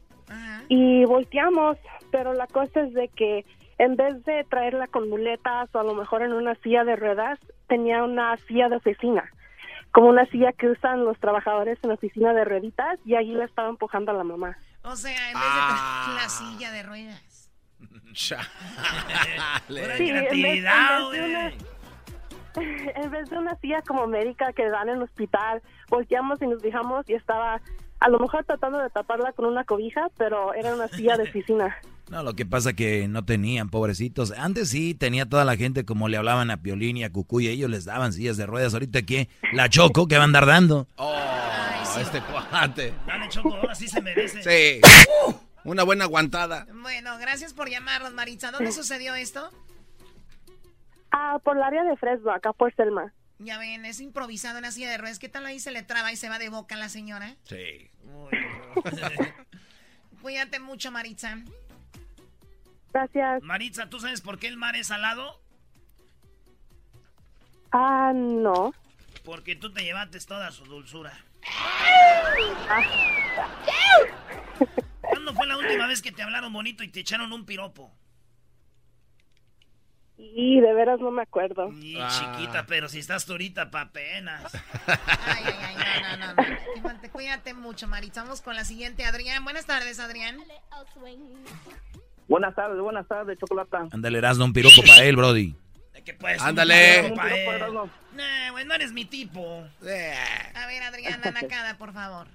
y 0.69 1.05
volteamos, 1.05 1.77
pero 2.11 2.33
la 2.33 2.47
cosa 2.47 2.81
es 2.81 2.93
de 2.93 3.07
que 3.09 3.45
en 3.77 3.95
vez 3.95 4.25
de 4.25 4.43
traerla 4.49 4.87
con 4.87 5.07
muletas 5.09 5.69
o 5.73 5.79
a 5.79 5.83
lo 5.83 5.93
mejor 5.93 6.21
en 6.23 6.33
una 6.33 6.55
silla 6.55 6.83
de 6.83 6.95
ruedas, 6.97 7.39
tenía 7.67 8.03
una 8.03 8.35
silla 8.47 8.67
de 8.69 8.75
oficina, 8.77 9.23
como 9.91 10.09
una 10.09 10.25
silla 10.25 10.51
que 10.51 10.67
usan 10.67 11.05
los 11.05 11.17
trabajadores 11.19 11.77
en 11.83 11.89
la 11.89 11.93
oficina 11.95 12.33
de 12.33 12.43
rueditas 12.43 12.99
y 13.05 13.15
allí 13.15 13.33
la 13.33 13.45
estaba 13.45 13.69
empujando 13.69 14.11
a 14.11 14.15
la 14.15 14.23
mamá. 14.23 14.57
O 14.83 14.95
sea, 14.95 15.11
en 15.29 15.33
vez 15.35 15.43
de 15.43 15.59
traer 15.59 16.15
la 16.15 16.29
silla 16.29 16.71
de 16.71 16.83
ruedas. 16.83 17.36
Sí, 19.97 20.09
en 20.09 20.15
vez- 20.15 20.31
en 20.31 20.41
vez 20.41 20.59
una- 20.63 21.51
en 23.03 23.11
vez 23.11 23.29
de 23.29 23.37
una 23.37 23.55
silla 23.59 23.81
como 23.83 24.07
médica 24.07 24.51
que 24.53 24.67
dan 24.69 24.89
en 24.89 24.95
el 24.97 25.03
hospital, 25.03 25.61
volteamos 25.89 26.41
y 26.41 26.47
nos 26.47 26.61
fijamos 26.61 27.07
y 27.09 27.13
estaba 27.13 27.61
a 27.99 28.09
lo 28.09 28.19
mejor 28.19 28.43
tratando 28.45 28.79
de 28.79 28.89
taparla 28.89 29.31
con 29.33 29.45
una 29.45 29.63
cobija, 29.63 30.07
pero 30.17 30.53
era 30.53 30.73
una 30.73 30.87
silla 30.87 31.17
de 31.17 31.23
oficina. 31.23 31.75
No, 32.09 32.23
lo 32.23 32.35
que 32.35 32.45
pasa 32.45 32.71
que 32.71 33.05
no 33.09 33.25
tenían, 33.25 33.67
pobrecitos. 33.69 34.31
Antes 34.31 34.69
sí 34.69 34.93
tenía 34.95 35.25
toda 35.25 35.43
la 35.43 35.57
gente 35.57 35.83
como 35.83 36.07
le 36.07 36.15
hablaban 36.15 36.49
a 36.51 36.61
Piolín 36.61 36.95
y 36.95 37.03
a 37.03 37.11
Cucuy, 37.11 37.49
ellos 37.49 37.69
les 37.69 37.83
daban 37.83 38.13
sillas 38.13 38.37
de 38.37 38.45
ruedas. 38.45 38.73
Ahorita 38.73 39.01
que 39.01 39.27
la 39.51 39.67
Choco, 39.67 40.07
que 40.07 40.15
va 40.15 40.21
a 40.21 40.23
andar 40.23 40.45
dando? 40.45 40.87
Oh, 40.95 41.13
este 41.99 42.21
cuate. 42.21 42.93
Dale, 43.05 43.27
Choco, 43.27 43.53
ahora 43.57 43.75
sí 43.75 43.89
se 43.89 43.99
merece. 44.01 44.41
Sí. 44.41 44.81
Una 45.67 45.83
buena 45.83 46.05
aguantada. 46.05 46.65
Bueno, 46.81 47.17
gracias 47.17 47.53
por 47.53 47.69
llamarnos, 47.69 48.13
Maritza. 48.13 48.51
¿Dónde 48.51 48.71
sucedió 48.71 49.15
esto? 49.15 49.49
Ah, 51.11 51.39
por 51.43 51.57
el 51.57 51.63
área 51.63 51.83
de 51.83 51.97
Fresno, 51.97 52.31
acá 52.31 52.53
por 52.53 52.73
Selma. 52.73 53.11
Ya 53.39 53.57
ven, 53.57 53.83
es 53.83 53.99
improvisado 53.99 54.59
en 54.59 54.63
la 54.63 54.71
silla 54.71 54.89
de 54.89 54.97
ruedas. 54.97 55.19
¿Qué 55.19 55.27
tal 55.27 55.45
ahí 55.45 55.59
se 55.59 55.71
le 55.71 55.83
traba 55.83 56.13
y 56.13 56.15
se 56.15 56.29
va 56.29 56.39
de 56.39 56.47
boca 56.47 56.77
la 56.77 56.87
señora? 56.87 57.35
Sí. 57.43 57.91
Cuídate 60.21 60.61
mucho, 60.61 60.89
Maritza. 60.89 61.37
Gracias. 62.93 63.43
Maritza, 63.43 63.89
¿tú 63.89 63.99
sabes 63.99 64.21
por 64.21 64.39
qué 64.39 64.47
el 64.47 64.55
mar 64.55 64.77
es 64.77 64.87
salado? 64.87 65.41
Ah, 67.73 68.13
no. 68.15 68.73
Porque 69.25 69.57
tú 69.57 69.73
te 69.73 69.83
llevaste 69.83 70.17
toda 70.21 70.49
su 70.51 70.63
dulzura. 70.63 71.11
¿Cuándo 75.27 75.41
fue 75.41 75.47
la 75.47 75.57
última 75.57 75.87
vez 75.87 76.01
que 76.01 76.13
te 76.13 76.23
hablaron 76.23 76.53
bonito 76.53 76.85
y 76.85 76.87
te 76.87 77.01
echaron 77.01 77.33
un 77.33 77.45
piropo? 77.45 77.91
Y 80.17 80.61
de 80.61 80.73
veras 80.73 81.01
no 81.01 81.11
me 81.11 81.23
acuerdo. 81.23 81.69
Y 81.81 81.97
chiquita, 82.07 82.65
pero 82.65 82.87
si 82.87 82.99
estás 82.99 83.25
tú 83.25 83.33
ahorita 83.33 83.69
pa' 83.69 83.91
penas. 83.91 84.55
Ay, 84.87 85.43
ay, 85.43 85.75
ay, 85.83 86.01
no, 86.01 86.17
no, 86.17 86.33
no. 86.33 86.33
no. 86.33 86.57
Cuídate, 86.81 87.09
Cuídate 87.09 87.53
mucho, 87.53 87.89
Maritza. 87.89 88.23
Vamos 88.23 88.41
con 88.41 88.55
la 88.55 88.63
siguiente, 88.63 89.03
Adrián. 89.03 89.43
Buenas 89.43 89.65
tardes, 89.65 89.99
Adrián. 89.99 90.37
Buenas 92.29 92.55
tardes, 92.55 92.79
buenas 92.79 93.05
tardes, 93.05 93.37
Chocolata. 93.37 93.85
Ándale, 93.91 94.19
Erasmo, 94.19 94.45
un 94.45 94.53
piropo 94.53 94.81
para 94.87 95.03
él, 95.03 95.17
Brody. 95.17 95.53
¿Qué 96.05 96.13
pues? 96.13 96.41
Ándale. 96.41 97.11
Nah, 98.13 98.51
güey, 98.51 98.63
no 98.63 98.73
eres 98.75 98.93
mi 98.93 99.03
tipo. 99.03 99.67
A 99.81 100.67
ver, 100.67 100.83
Adrián, 100.83 101.19
la 101.21 101.31
nacada, 101.31 101.77
por 101.77 101.91
favor. 101.91 102.27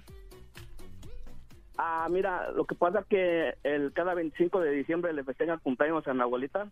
Ah, 1.77 2.07
mira, 2.09 2.51
lo 2.51 2.65
que 2.65 2.75
pasa 2.75 2.99
es 2.99 3.05
que 3.07 3.55
el 3.63 3.91
cada 3.93 4.13
25 4.13 4.59
de 4.59 4.71
diciembre 4.71 5.13
le 5.13 5.23
festejan 5.23 5.59
cumpleaños 5.59 6.07
a 6.07 6.13
mi 6.13 6.21
abuelita, 6.21 6.67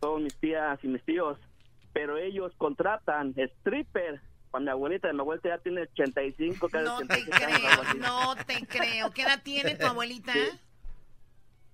todos 0.00 0.20
mis 0.20 0.34
tías 0.36 0.78
y 0.82 0.88
mis 0.88 1.02
tíos, 1.04 1.38
pero 1.92 2.18
ellos 2.18 2.52
contratan 2.58 3.34
stripper. 3.36 4.20
Para 4.50 4.64
mi 4.64 4.70
abuelita, 4.70 5.12
mi 5.12 5.20
abuelita 5.20 5.48
ya 5.48 5.58
tiene 5.58 5.80
85, 5.82 6.68
casi 6.68 6.84
No 6.84 6.98
te 6.98 7.04
86 7.04 7.42
años, 7.42 7.72
algo 7.72 7.82
creo, 7.82 8.00
no 8.02 8.36
te 8.36 8.66
creo. 8.66 9.10
¿Qué 9.10 9.22
edad 9.22 9.40
tiene 9.42 9.74
tu 9.74 9.86
abuelita? 9.86 10.32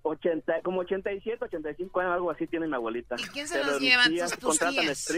80, 0.03 0.63
como 0.63 0.81
87, 0.81 1.45
85 1.45 2.01
años, 2.01 2.13
algo 2.15 2.31
así 2.31 2.47
tiene 2.47 2.67
mi 2.67 2.75
abuelita. 2.75 3.17
¿Y 3.19 3.23
quién 3.29 3.47
se 3.49 3.63
los 3.65 3.81
lleva? 3.81 4.05
¿Tus- 4.05 4.31
tus 4.33 4.41
contratan 4.59 4.75
tías? 4.75 5.13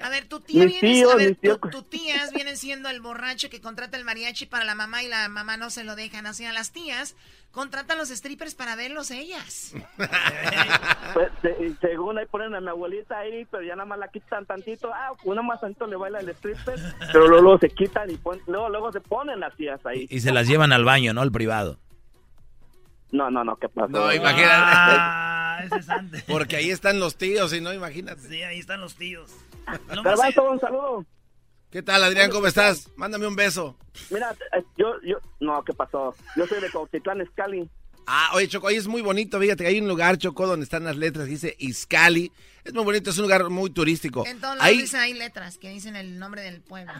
A 0.00 0.08
ver, 0.08 0.26
tu 0.28 0.40
tía 0.46 0.64
Mis 0.64 0.80
viene, 0.80 0.94
tíos, 0.98 1.12
a 1.12 1.16
ver, 1.16 1.28
mis 1.30 1.40
tíos. 1.40 1.60
tu, 1.60 1.68
tu 1.70 1.82
tías 1.82 2.32
vienen 2.32 2.56
siendo 2.56 2.88
el 2.88 3.00
borracho 3.00 3.50
que 3.50 3.60
contrata 3.60 3.96
el 3.96 4.04
mariachi 4.04 4.46
para 4.46 4.64
la 4.64 4.74
mamá 4.74 5.02
y 5.02 5.08
la 5.08 5.28
mamá 5.28 5.56
no 5.56 5.70
se 5.70 5.84
lo 5.84 5.96
dejan. 5.96 6.26
O 6.26 6.34
sea, 6.34 6.52
las 6.52 6.70
tías 6.72 7.16
contratan 7.50 7.98
los 7.98 8.08
strippers 8.08 8.54
para 8.54 8.76
verlos 8.76 9.10
ellas. 9.10 9.74
Pues, 11.14 11.28
se- 11.42 11.64
y 11.66 11.74
según 11.80 12.18
ahí 12.18 12.24
ponen 12.26 12.54
a 12.54 12.60
mi 12.62 12.68
abuelita 12.68 13.18
ahí, 13.18 13.44
pero 13.50 13.62
ya 13.62 13.74
nada 13.76 13.84
más 13.84 13.98
la 13.98 14.08
quitan 14.08 14.46
tantito, 14.46 14.90
ah, 14.94 15.12
una 15.24 15.42
más 15.42 15.60
tantito 15.60 15.86
le 15.86 15.96
baila 15.96 16.20
el 16.20 16.28
stripper, 16.30 16.78
pero 17.12 17.26
luego, 17.28 17.42
luego 17.42 17.58
se 17.58 17.68
quitan 17.68 18.10
y 18.10 18.16
pon- 18.16 18.40
luego, 18.46 18.70
luego 18.70 18.92
se 18.92 19.00
ponen 19.02 19.38
las 19.40 19.54
tías 19.56 19.84
ahí. 19.84 20.06
Y 20.08 20.20
se 20.20 20.32
las 20.32 20.46
llevan 20.48 20.72
al 20.72 20.84
baño, 20.84 21.12
¿no? 21.12 21.20
Al 21.20 21.30
privado. 21.30 21.78
No, 23.12 23.30
no, 23.30 23.44
no, 23.44 23.56
¿qué 23.56 23.68
pasó? 23.68 23.88
No, 23.88 24.12
imagínate. 24.12 24.52
Ah, 24.54 25.60
ese 25.64 25.76
es 25.76 25.88
antes. 25.88 26.22
Porque 26.24 26.56
ahí 26.56 26.70
están 26.70 26.98
los 26.98 27.16
tíos, 27.16 27.52
y 27.52 27.60
no, 27.60 27.72
imagínate. 27.72 28.22
Sí, 28.22 28.42
ahí 28.42 28.58
están 28.58 28.80
los 28.80 28.94
tíos. 28.96 29.30
Garbanzo, 29.88 30.50
un 30.50 30.58
saludo. 30.58 31.06
¿Qué 31.70 31.82
tal, 31.82 32.02
Adrián? 32.04 32.30
¿Cómo 32.30 32.46
estás? 32.46 32.90
Mándame 32.96 33.26
un 33.26 33.36
beso. 33.36 33.78
Mira, 34.10 34.34
eh, 34.56 34.62
yo, 34.76 35.00
yo, 35.02 35.18
no, 35.40 35.62
¿qué 35.64 35.72
pasó? 35.72 36.14
Yo 36.36 36.46
soy 36.46 36.60
de 36.60 36.70
Cuautitlán, 36.70 37.20
Escali. 37.20 37.70
Ah, 38.06 38.30
oye, 38.34 38.48
Choco, 38.48 38.68
ahí 38.68 38.76
es 38.76 38.86
muy 38.88 39.00
bonito. 39.00 39.38
Fíjate 39.38 39.64
que 39.64 39.70
hay 39.70 39.80
un 39.80 39.88
lugar, 39.88 40.18
Choco, 40.18 40.46
donde 40.46 40.64
están 40.64 40.84
las 40.84 40.96
letras 40.96 41.26
dice 41.26 41.54
Izcali. 41.58 42.32
Es 42.64 42.74
muy 42.74 42.84
bonito, 42.84 43.10
es 43.10 43.16
un 43.18 43.22
lugar 43.22 43.48
muy 43.48 43.70
turístico. 43.70 44.26
En 44.26 44.40
todos 44.40 44.56
lados 44.56 44.68
Ahí, 44.70 44.78
dice, 44.78 44.98
hay 44.98 45.14
letras 45.14 45.58
que 45.58 45.70
dicen 45.70 45.96
el 45.96 46.18
nombre 46.18 46.42
del 46.42 46.60
pueblo. 46.60 46.92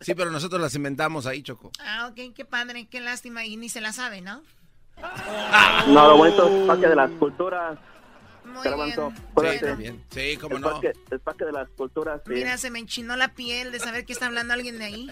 sí, 0.00 0.14
pero 0.14 0.30
nosotros 0.30 0.60
las 0.60 0.74
inventamos 0.74 1.26
ahí, 1.26 1.42
Choco. 1.42 1.70
Ah, 1.80 2.08
ok, 2.10 2.34
qué 2.34 2.44
padre, 2.44 2.86
qué 2.86 3.00
lástima. 3.00 3.44
Y 3.44 3.56
ni 3.56 3.68
se 3.68 3.80
la 3.80 3.92
sabe, 3.92 4.20
¿no? 4.20 4.42
No, 5.88 6.08
lo 6.08 6.16
bonito 6.16 6.48
es 6.48 6.66
Parque 6.66 6.88
de 6.88 6.96
las 6.96 7.10
Culturas. 7.12 7.78
Muy 8.44 8.62
bien. 8.62 8.74
acuérdate. 9.30 9.74
Bueno. 9.74 9.98
Sí, 10.10 10.36
cómo 10.40 10.56
el 10.56 10.62
no. 10.62 10.70
Parque, 10.72 10.92
el 11.10 11.20
Parque 11.20 11.44
de 11.44 11.52
las 11.52 11.68
Culturas, 11.70 12.20
sí. 12.26 12.32
Mira, 12.32 12.56
se 12.56 12.70
me 12.70 12.78
enchinó 12.78 13.16
la 13.16 13.28
piel 13.28 13.72
de 13.72 13.78
saber 13.78 14.04
que 14.04 14.12
está 14.12 14.26
hablando 14.26 14.54
alguien 14.54 14.78
de 14.78 14.84
ahí. 14.84 15.10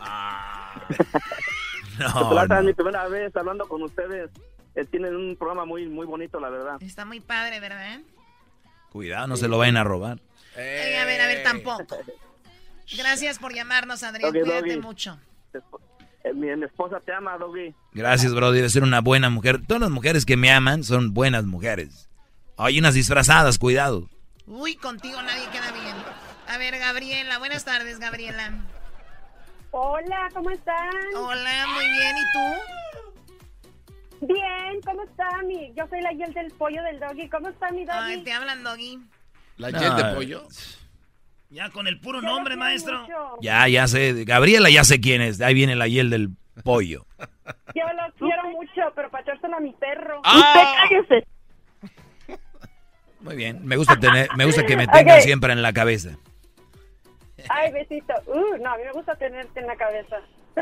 Chocolata, 2.12 2.58
es 2.58 2.64
mi 2.64 2.72
primera 2.72 3.06
vez 3.08 3.34
hablando 3.36 3.68
con 3.68 3.82
ustedes. 3.82 4.30
Eh, 4.74 4.84
tienen 4.86 5.14
un 5.14 5.36
programa 5.36 5.64
muy, 5.64 5.86
muy 5.86 6.06
bonito, 6.06 6.40
la 6.40 6.48
verdad. 6.48 6.82
Está 6.82 7.04
muy 7.04 7.20
padre, 7.20 7.60
¿verdad? 7.60 8.00
Cuidado, 8.90 9.26
no 9.26 9.36
se 9.36 9.48
lo 9.48 9.58
vayan 9.58 9.76
a 9.76 9.84
robar. 9.84 10.18
Ey, 10.56 10.96
a 10.96 11.04
ver, 11.04 11.20
a 11.20 11.26
ver, 11.26 11.42
tampoco. 11.42 11.86
Gracias 12.96 13.38
por 13.38 13.54
llamarnos, 13.54 14.02
Adrián. 14.02 14.32
Doggy, 14.32 14.44
Cuídate 14.44 14.68
doggy. 14.74 14.80
mucho. 14.80 15.18
Eh, 15.54 15.60
mi, 16.34 16.54
mi 16.56 16.64
esposa 16.64 17.00
te 17.00 17.12
ama, 17.12 17.36
Doggy. 17.38 17.74
Gracias, 17.92 18.34
Brody. 18.34 18.56
Debe 18.56 18.68
ser 18.70 18.82
una 18.82 19.00
buena 19.00 19.30
mujer. 19.30 19.60
Todas 19.66 19.80
las 19.82 19.90
mujeres 19.90 20.24
que 20.24 20.36
me 20.36 20.50
aman 20.52 20.84
son 20.84 21.12
buenas 21.14 21.44
mujeres. 21.44 22.08
Hay 22.56 22.78
unas 22.78 22.94
disfrazadas, 22.94 23.58
cuidado. 23.58 24.08
Uy, 24.46 24.76
contigo 24.76 25.20
nadie 25.22 25.46
queda 25.50 25.70
bien. 25.72 25.96
A 26.48 26.58
ver, 26.58 26.78
Gabriela. 26.78 27.38
Buenas 27.38 27.64
tardes, 27.64 27.98
Gabriela. 27.98 28.52
Hola, 29.70 30.28
¿cómo 30.34 30.50
están? 30.50 30.90
Hola, 31.16 31.66
muy 31.74 31.84
bien. 31.88 32.16
¿Y 32.16 32.32
tú? 32.32 34.26
Bien, 34.34 34.80
¿cómo 34.84 35.02
está 35.04 35.28
mi? 35.46 35.72
Yo 35.74 35.86
soy 35.88 36.00
la 36.02 36.12
Yel 36.12 36.32
del 36.34 36.50
pollo 36.52 36.82
del 36.84 37.00
doggy. 37.00 37.28
¿Cómo 37.28 37.48
está 37.48 37.70
mi 37.70 37.84
doggy? 37.84 37.98
Ay, 37.98 38.22
te 38.22 38.32
hablan, 38.32 38.62
Doggy. 38.62 39.00
¿La 39.56 39.70
No. 39.70 39.96
de 39.96 40.14
pollo? 40.14 40.46
Ya 41.52 41.68
con 41.68 41.86
el 41.86 42.00
puro 42.00 42.22
nombre, 42.22 42.56
maestro. 42.56 43.02
mucho. 43.02 43.36
Ya, 43.42 43.68
ya 43.68 43.86
sé. 43.86 44.24
Gabriela 44.24 44.70
ya 44.70 44.84
sé 44.84 45.00
quién 45.00 45.20
es. 45.20 45.38
Ahí 45.42 45.52
viene 45.52 45.76
la 45.76 45.86
hiel 45.86 46.08
del 46.08 46.30
pollo. 46.64 47.04
Yo 47.74 47.84
lo 47.84 48.14
quiero 48.18 48.48
mucho, 48.50 48.80
pero 48.94 49.10
para 49.10 49.22
echárselo 49.22 49.56
a 49.56 49.60
mi 49.60 49.72
perro. 49.72 50.22
Ah. 50.24 50.86
Usted 50.88 51.10
cállese. 51.10 51.26
Muy 53.20 53.36
bien. 53.36 53.64
Me 53.66 53.76
gusta 53.76 54.00
tener, 54.00 54.28
me 54.34 54.46
gusta 54.46 54.64
que 54.64 54.76
me 54.78 54.86
tengan 54.92 55.20
siempre 55.20 55.52
en 55.52 55.60
la 55.60 55.74
cabeza. 55.74 56.16
Ay, 57.50 57.70
besito. 57.72 58.14
Uh, 58.26 58.56
no, 58.62 58.70
a 58.72 58.78
mí 58.78 58.84
me 58.84 58.92
gusta 58.92 59.14
tenerte 59.16 59.60
en 59.60 59.66
la 59.66 59.76
cabeza. 59.76 60.16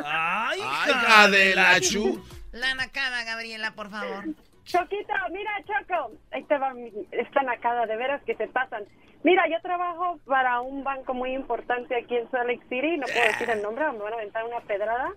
Ay, 0.05 0.59
hija 0.59 1.29
de 1.29 1.55
la 1.55 1.81
chu. 1.81 2.21
La 2.51 2.75
nacada, 2.75 3.23
Gabriela, 3.23 3.75
por 3.75 3.91
favor. 3.91 4.25
Choquito, 4.71 5.13
mira, 5.31 5.51
Choco. 5.65 6.13
Ahí 6.33 6.43
te 6.45 6.59
va 6.59 6.73
mi- 6.75 6.93
esta 7.13 7.43
nacada, 7.43 7.87
de 7.87 7.97
veras 7.97 8.23
que 8.23 8.35
se 8.37 8.47
pasan. 8.49 8.85
Mira, 9.23 9.47
yo 9.49 9.61
trabajo 9.61 10.19
para 10.27 10.61
un 10.61 10.83
banco 10.83 11.13
muy 11.13 11.33
importante 11.35 11.95
aquí 11.95 12.17
en 12.17 12.31
Salt 12.31 12.47
Lake 12.49 12.63
City. 12.69 12.97
No 12.97 13.07
puedo 13.07 13.27
decir 13.27 13.51
el 13.51 13.63
nombre, 13.63 13.87
o 13.87 13.93
me 13.93 13.99
van 13.99 14.13
a 14.15 14.17
aventar 14.17 14.45
una 14.45 14.61
pedrada. 14.61 15.11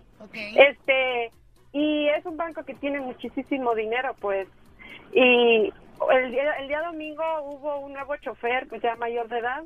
Este, 0.56 1.30
y 1.72 2.08
es 2.08 2.24
un 2.26 2.36
banco 2.36 2.64
que 2.64 2.74
tiene 2.74 3.00
muchísimo 3.00 3.74
dinero, 3.74 4.14
pues. 4.20 4.46
Y 5.12 5.72
el 6.10 6.30
día, 6.30 6.52
el 6.58 6.68
día 6.68 6.82
domingo 6.82 7.22
hubo 7.44 7.78
un 7.78 7.92
nuevo 7.92 8.16
chofer, 8.16 8.66
pues 8.68 8.82
ya 8.82 8.96
mayor 8.96 9.28
de 9.28 9.38
edad, 9.38 9.62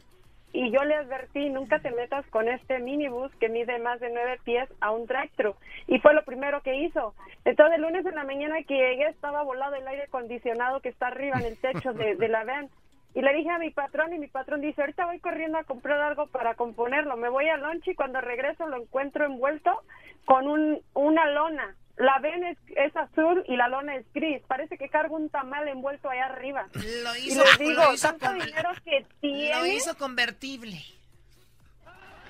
y 0.53 0.71
yo 0.71 0.83
le 0.85 0.95
advertí, 0.95 1.51
nunca 1.51 1.79
te 1.81 1.91
metas 1.91 2.27
con 2.29 2.49
este 2.49 2.79
minibús 2.79 3.31
que 3.37 3.49
mide 3.49 3.79
más 3.79 4.01
de 4.01 4.11
nueve 4.11 4.39
pies 4.45 4.69
a 4.81 4.91
un 4.91 5.07
drive-thru. 5.07 5.55
Y 5.87 5.99
fue 5.99 6.15
lo 6.15 6.25
primero 6.25 6.63
que 6.63 6.75
hizo. 6.77 7.15
Entonces, 7.45 7.77
el 7.77 7.83
lunes 7.83 8.07
en 8.07 8.15
la 8.15 8.25
mañana 8.25 8.57
que 8.63 8.75
llegué, 8.75 9.09
estaba 9.09 9.43
volado 9.43 9.75
el 9.75 9.87
aire 9.87 10.05
acondicionado 10.05 10.81
que 10.81 10.89
está 10.89 11.09
arriba 11.09 11.39
en 11.39 11.47
el 11.47 11.59
techo 11.59 11.93
de, 11.93 12.17
la 12.29 12.45
van. 12.45 12.69
Y 13.15 13.21
le 13.21 13.35
dije 13.35 13.51
a 13.51 13.59
mi 13.59 13.71
patrón, 13.71 14.13
y 14.15 14.19
mi 14.19 14.27
patrón 14.29 14.61
dice, 14.61 14.81
ahorita 14.81 15.07
voy 15.07 15.19
corriendo 15.19 15.59
a 15.59 15.65
comprar 15.65 16.01
algo 16.01 16.27
para 16.29 16.55
componerlo. 16.55 17.17
Me 17.17 17.29
voy 17.29 17.49
al 17.49 17.63
lunch 17.63 17.89
y 17.89 17.95
cuando 17.95 18.21
regreso 18.21 18.67
lo 18.67 18.81
encuentro 18.81 19.27
envuelto 19.27 19.83
con 20.25 20.47
un, 20.47 20.81
una 20.95 21.27
lona. 21.31 21.75
La 21.99 22.19
ven 22.21 22.45
es, 22.45 22.57
es 22.77 22.95
azul 22.97 23.45
y 23.49 23.57
la 23.57 23.69
lona 23.69 23.97
es 23.97 24.07
gris. 24.15 24.41
Parece 24.47 24.79
que 24.79 24.89
cargo 24.89 25.17
un 25.17 25.29
tamal 25.31 25.67
envuelto 25.67 26.09
allá 26.09 26.27
arriba. 26.27 26.67
Lo 26.75 27.17
y 27.17 27.27
hizo, 27.29 27.43
les 27.45 27.59
digo, 27.59 27.83
lo 27.85 27.93
hizo 27.95 28.09
tanto 28.09 28.27
con- 28.27 28.39
dinero 28.39 28.71
que 28.85 29.05
tiene... 29.21 29.55
Lo 29.59 29.67
hizo 29.67 29.97
convertible. 29.97 30.81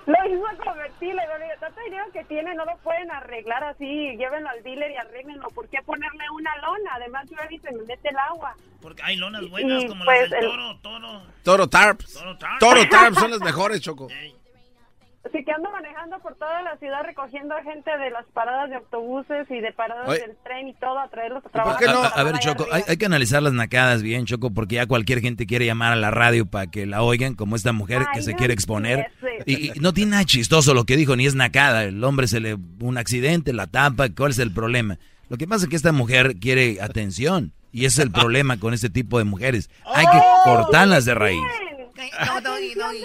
Lo 0.07 0.15
hizo 0.27 0.65
convertible, 0.65 1.21
tanto 1.61 1.81
dinero 1.83 2.07
que 2.15 2.25
tiene, 2.25 2.55
no 2.55 2.65
lo 2.65 2.79
pueden 2.79 3.11
arreglar 3.11 3.63
así, 3.65 3.85
llévenlo 4.17 4.49
al 4.49 4.63
dealer 4.63 4.91
y 4.91 4.97
arreglenlo. 4.97 5.49
¿Por 5.51 5.69
qué 5.69 5.83
ponerle 5.83 6.25
una 6.35 6.57
lona? 6.57 6.93
Además, 6.95 7.27
yo 7.29 7.37
y 7.51 7.59
se 7.59 7.71
me 7.73 7.83
mete 7.83 8.09
el 8.09 8.17
agua. 8.17 8.57
Porque 8.81 9.03
hay 9.03 9.17
lonas 9.17 9.47
buenas 9.51 9.83
Y, 9.85 9.87
como 9.87 10.03
pues, 10.07 10.21
las 10.23 10.31
del 10.31 10.45
el- 10.45 10.51
toro, 10.51 10.79
toro. 10.81 11.23
Toro 11.43 11.69
Tarps. 11.69 12.15
Toro 12.15 12.39
Tarps. 12.39 12.59
Toro 12.59 12.89
Tarps 12.89 13.19
son 13.19 13.31
las 13.33 13.41
mejores, 13.41 13.83
Choco. 13.83 14.09
Así 15.29 15.45
que 15.45 15.53
ando 15.53 15.71
manejando 15.71 16.19
por 16.21 16.35
toda 16.37 16.63
la 16.63 16.77
ciudad 16.79 17.03
recogiendo 17.05 17.55
a 17.55 17.63
gente 17.63 17.91
de 17.99 18.11
las 18.11 18.25
paradas 18.33 18.71
de 18.71 18.77
autobuses 18.77 19.47
y 19.51 19.61
de 19.61 19.73
paradas 19.73 20.09
Oye. 20.09 20.21
del 20.21 20.37
tren 20.43 20.69
y 20.69 20.75
todo 20.75 20.99
a 20.99 21.09
traerlos 21.09 21.45
a 21.45 21.49
trabajar. 21.51 21.89
a- 21.89 22.07
a 22.09 22.23
ver, 22.25 22.39
Choco, 22.39 22.67
hay, 22.73 22.83
hay 22.89 22.97
que 22.97 23.07
analizar 23.07 23.43
las 23.43 23.53
nacadas 23.53 24.03
bien, 24.03 24.25
Choco, 24.27 24.51
porque 24.53 24.77
ya 24.77 24.87
cualquier 24.87 25.21
gente 25.21 25.47
quiere 25.47 25.67
llamar 25.67 25.93
a 25.93 25.97
la 25.97 26.11
radio 26.11 26.47
para 26.47 26.67
que 26.69 26.87
la 26.87 27.03
oigan, 27.03 27.35
como 27.35 27.57
esta 27.57 27.73
mujer 27.73 28.03
que 28.15 28.23
se 28.23 28.33
no 28.33 28.39
quiere 28.39 28.55
exponer. 28.55 29.11
Y, 29.47 29.77
y 29.77 29.81
no 29.81 29.93
tiene 29.93 30.13
nada 30.13 30.25
chistoso 30.25 30.73
lo 30.75 30.85
que 30.85 30.97
dijo, 30.97 31.15
ni 31.17 31.27
es 31.27 31.35
nacada. 31.35 31.85
El 31.85 32.03
hombre 32.05 32.27
se 32.29 32.41
le... 32.41 32.57
un 32.81 32.97
accidente, 32.99 33.53
la 33.53 33.67
tapa, 33.67 34.09
¿cuál 34.17 34.31
es 34.31 34.39
el 34.39 34.53
problema? 34.53 34.99
Lo 35.29 35.37
que 35.37 35.47
pasa 35.47 35.65
es 35.65 35.71
que 35.71 35.77
esta 35.77 35.93
mujer 35.93 36.37
quiere 36.41 36.79
atención. 36.81 37.53
Y 37.71 37.85
ese 37.85 38.01
es 38.01 38.07
el 38.07 38.13
problema 38.13 38.59
con 38.59 38.73
este 38.73 38.89
tipo 38.89 39.19
de 39.19 39.25
mujeres. 39.25 39.69
Hay 39.85 40.07
que 40.07 40.19
cortarlas 40.45 41.05
de 41.05 41.15
raíz. 41.15 41.43
No, 42.27 42.41
Doggy, 42.41 42.75
Doggy. 42.75 43.05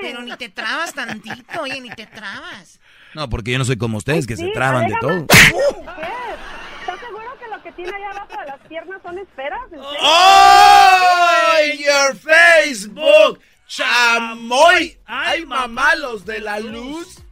Pero 0.00 0.22
ni 0.22 0.36
te 0.36 0.48
trabas 0.48 0.92
tantito, 0.94 1.62
oye, 1.62 1.80
ni 1.80 1.90
te 1.90 2.06
trabas. 2.06 2.80
No, 3.14 3.28
porque 3.28 3.52
yo 3.52 3.58
no 3.58 3.64
soy 3.64 3.76
como 3.76 3.98
ustedes, 3.98 4.26
que 4.26 4.36
se 4.36 4.48
traban 4.48 4.88
de 4.88 4.94
todo. 5.00 5.26
¿Estás 5.26 7.00
seguro 7.00 7.38
que 7.38 7.48
lo 7.48 7.62
que 7.62 7.72
tiene 7.72 7.92
allá 7.94 8.10
abajo 8.10 8.40
de 8.40 8.46
las 8.46 8.60
piernas 8.68 9.00
son 9.02 9.18
esferas? 9.18 9.60
¡Oh! 10.00 11.22
your 11.78 12.16
Facebook! 12.16 13.40
¡Chamoy! 13.66 14.98
¡Ay, 15.06 15.46
mamá, 15.46 15.94
los 15.96 16.24
de 16.24 16.40
la 16.40 16.60
luz! 16.60 17.22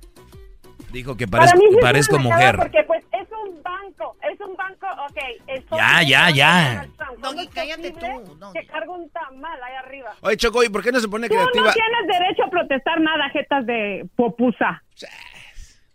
Dijo 0.93 1.17
que 1.17 1.29
Para 1.29 1.53
parezco, 1.81 2.19
mujer. 2.19 2.57
Porque 2.57 2.83
pues 2.87 3.05
es 3.13 3.20
un 3.45 3.63
banco, 3.63 4.17
es 4.31 4.41
un 4.41 4.57
banco, 4.57 4.87
ok. 5.09 5.19
el 5.47 5.65
Ya, 5.71 6.03
ya, 6.03 6.31
ya. 6.31 6.87
¿Cómo 6.97 7.17
Doggy, 7.19 7.45
es 7.45 7.49
cállate 7.55 7.93
tú, 7.93 8.53
Que 8.53 8.67
cargo 8.67 8.95
un 8.95 9.11
tamal 9.11 9.63
ahí 9.63 9.75
arriba. 9.85 10.15
Oye, 10.21 10.37
Choco, 10.37 10.63
¿y 10.63 10.69
por 10.69 10.83
qué 10.83 10.93
no 10.93 11.01
se 11.01 11.09
pone 11.09 11.29
Tú 11.29 11.35
creativa? 11.35 11.67
no 11.67 11.73
tienes 11.73 12.19
derecho 12.19 12.45
a 12.45 12.51
protestar 12.51 13.01
nada, 13.01 13.29
jetas 13.31 13.67
de 13.67 14.07
popusa. 14.17 14.83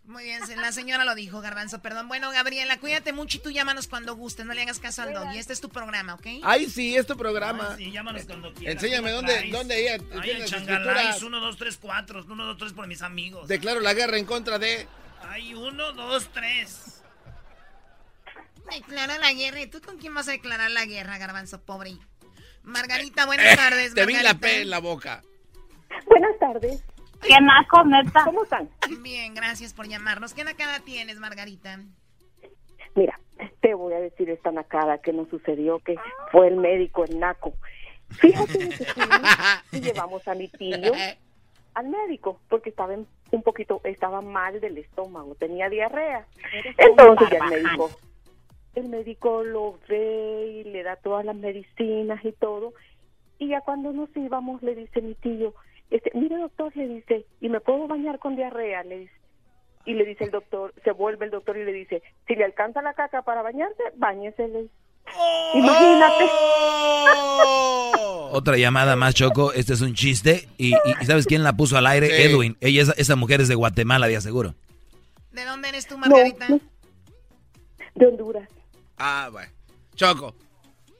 Muy 0.04 0.22
bien, 0.22 0.40
la 0.60 0.70
señora 0.70 1.04
lo 1.04 1.16
dijo, 1.16 1.40
Garbanzo, 1.40 1.82
perdón. 1.82 2.06
Bueno, 2.06 2.30
Gabriela, 2.30 2.78
cuídate 2.78 3.12
mucho 3.12 3.38
y 3.38 3.40
tú 3.40 3.50
llámanos 3.50 3.88
cuando 3.88 4.14
gustes, 4.14 4.46
no 4.46 4.54
le 4.54 4.62
hagas 4.62 4.78
caso 4.78 5.02
al 5.02 5.12
Doggy. 5.12 5.36
Este 5.36 5.52
es 5.52 5.60
tu 5.60 5.68
programa, 5.68 6.14
¿ok? 6.14 6.26
Ay, 6.44 6.66
sí, 6.66 6.96
es 6.96 7.06
tu 7.06 7.16
programa. 7.16 7.74
Sí, 7.76 7.90
llámanos 7.90 8.24
cuando 8.24 8.54
quieras. 8.54 8.76
Enséñame 8.76 9.10
¿cómo 9.10 9.22
dónde, 9.26 9.50
dónde 9.50 9.80
ella 9.80 10.04
Ay, 10.22 10.38
las 10.38 10.48
changalais, 10.50 11.16
escrituras. 11.16 11.22
1, 11.22 11.40
2, 11.40 11.56
3, 11.56 11.78
4. 11.82 12.24
1, 12.28 12.44
2, 12.46 12.56
3 12.56 12.72
por 12.72 12.86
mis 12.86 13.02
amigos. 13.02 13.48
Declaro 13.48 13.80
la 13.80 13.94
guerra 13.94 14.16
en 14.16 14.26
contra 14.26 14.60
de... 14.60 14.86
Ay, 15.28 15.54
1, 15.54 15.92
2, 15.92 16.28
3. 16.32 16.95
Declara 18.70 19.18
la 19.18 19.32
guerra. 19.32 19.60
¿Y 19.62 19.66
tú 19.68 19.80
con 19.80 19.96
quién 19.98 20.14
vas 20.14 20.28
a 20.28 20.32
declarar 20.32 20.70
la 20.70 20.84
guerra, 20.84 21.18
Garbanzo, 21.18 21.60
pobre? 21.64 21.92
Margarita, 22.62 23.26
buenas 23.26 23.56
tardes, 23.56 23.92
Eh, 23.92 23.94
Te 23.94 24.06
vi 24.06 24.14
la. 24.14 24.34
P 24.34 24.62
en 24.62 24.70
la 24.70 24.80
boca. 24.80 25.22
Buenas 26.06 26.38
tardes. 26.38 26.82
¿Qué 27.22 27.34
naco, 27.40 27.84
neta? 27.84 28.24
¿Cómo 28.24 28.42
están? 28.44 28.68
Bien, 29.02 29.34
gracias 29.34 29.72
por 29.72 29.88
llamarnos. 29.88 30.34
¿Qué 30.34 30.44
nacada 30.44 30.80
tienes, 30.80 31.18
Margarita? 31.18 31.80
Mira, 32.94 33.18
te 33.60 33.74
voy 33.74 33.94
a 33.94 34.00
decir 34.00 34.28
esta 34.30 34.50
nacada 34.50 34.98
que 34.98 35.12
nos 35.12 35.28
sucedió, 35.28 35.78
que 35.80 35.96
fue 36.32 36.48
el 36.48 36.56
médico, 36.56 37.04
el 37.04 37.18
naco. 37.18 37.54
Fíjate 38.10 38.68
que 39.70 39.80
llevamos 39.80 40.26
a 40.28 40.34
mi 40.34 40.48
tío 40.48 40.76
al 41.74 41.88
médico, 41.88 42.40
porque 42.48 42.70
estaba 42.70 42.94
en- 42.94 43.06
un 43.32 43.42
poquito, 43.42 43.80
estaba 43.84 44.20
mal 44.22 44.60
del 44.60 44.78
estómago, 44.78 45.34
tenía 45.34 45.68
diarrea. 45.68 46.26
Entonces 46.78 47.28
ya 47.30 47.38
el 47.38 47.50
médico, 47.64 47.90
el 48.76 48.88
médico 48.88 49.42
lo 49.42 49.78
ve 49.88 50.62
y 50.64 50.70
le 50.70 50.82
da 50.82 50.96
todas 50.96 51.24
las 51.24 51.36
medicinas 51.36 52.24
y 52.24 52.32
todo. 52.32 52.72
Y 53.38 53.48
ya 53.48 53.60
cuando 53.62 53.92
nos 53.92 54.08
íbamos 54.16 54.62
le 54.62 54.74
dice 54.74 55.00
mi 55.02 55.14
tío, 55.14 55.54
este, 55.90 56.10
mire 56.14 56.36
doctor, 56.38 56.74
le 56.76 56.88
dice, 56.88 57.26
¿y 57.40 57.48
me 57.48 57.60
puedo 57.60 57.86
bañar 57.88 58.18
con 58.18 58.36
diarrea? 58.36 58.82
Le 58.84 58.98
dice. 59.00 59.12
Y 59.84 59.94
le 59.94 60.04
dice 60.04 60.24
el 60.24 60.30
doctor, 60.32 60.74
se 60.82 60.90
vuelve 60.90 61.26
el 61.26 61.30
doctor 61.30 61.56
y 61.56 61.64
le 61.64 61.72
dice, 61.72 62.02
si 62.26 62.34
le 62.34 62.44
alcanza 62.44 62.82
la 62.82 62.94
caca 62.94 63.22
para 63.22 63.42
bañarse, 63.42 63.82
le 64.38 64.62
dice. 64.62 64.70
Imagínate. 65.54 66.24
Otra 68.32 68.56
llamada 68.56 68.96
más, 68.96 69.14
Choco. 69.14 69.52
Este 69.52 69.72
es 69.74 69.80
un 69.80 69.94
chiste. 69.94 70.48
Y, 70.58 70.72
¿sabes 71.06 71.26
quién 71.26 71.42
la 71.44 71.56
puso 71.56 71.76
al 71.78 71.86
aire? 71.86 72.08
Sí. 72.08 72.22
Edwin. 72.22 72.56
Ella, 72.60 72.82
es- 72.82 72.94
esa 72.98 73.14
mujer 73.16 73.40
es 73.40 73.48
de 73.48 73.54
Guatemala, 73.54 74.08
de 74.08 74.16
aseguro. 74.16 74.54
¿De 75.32 75.44
dónde 75.44 75.68
eres 75.68 75.86
tú, 75.86 75.96
Margarita? 75.98 76.46
De 77.94 78.06
Honduras. 78.06 78.48
Ah, 78.98 79.28
bueno. 79.30 79.50
Choco, 79.94 80.34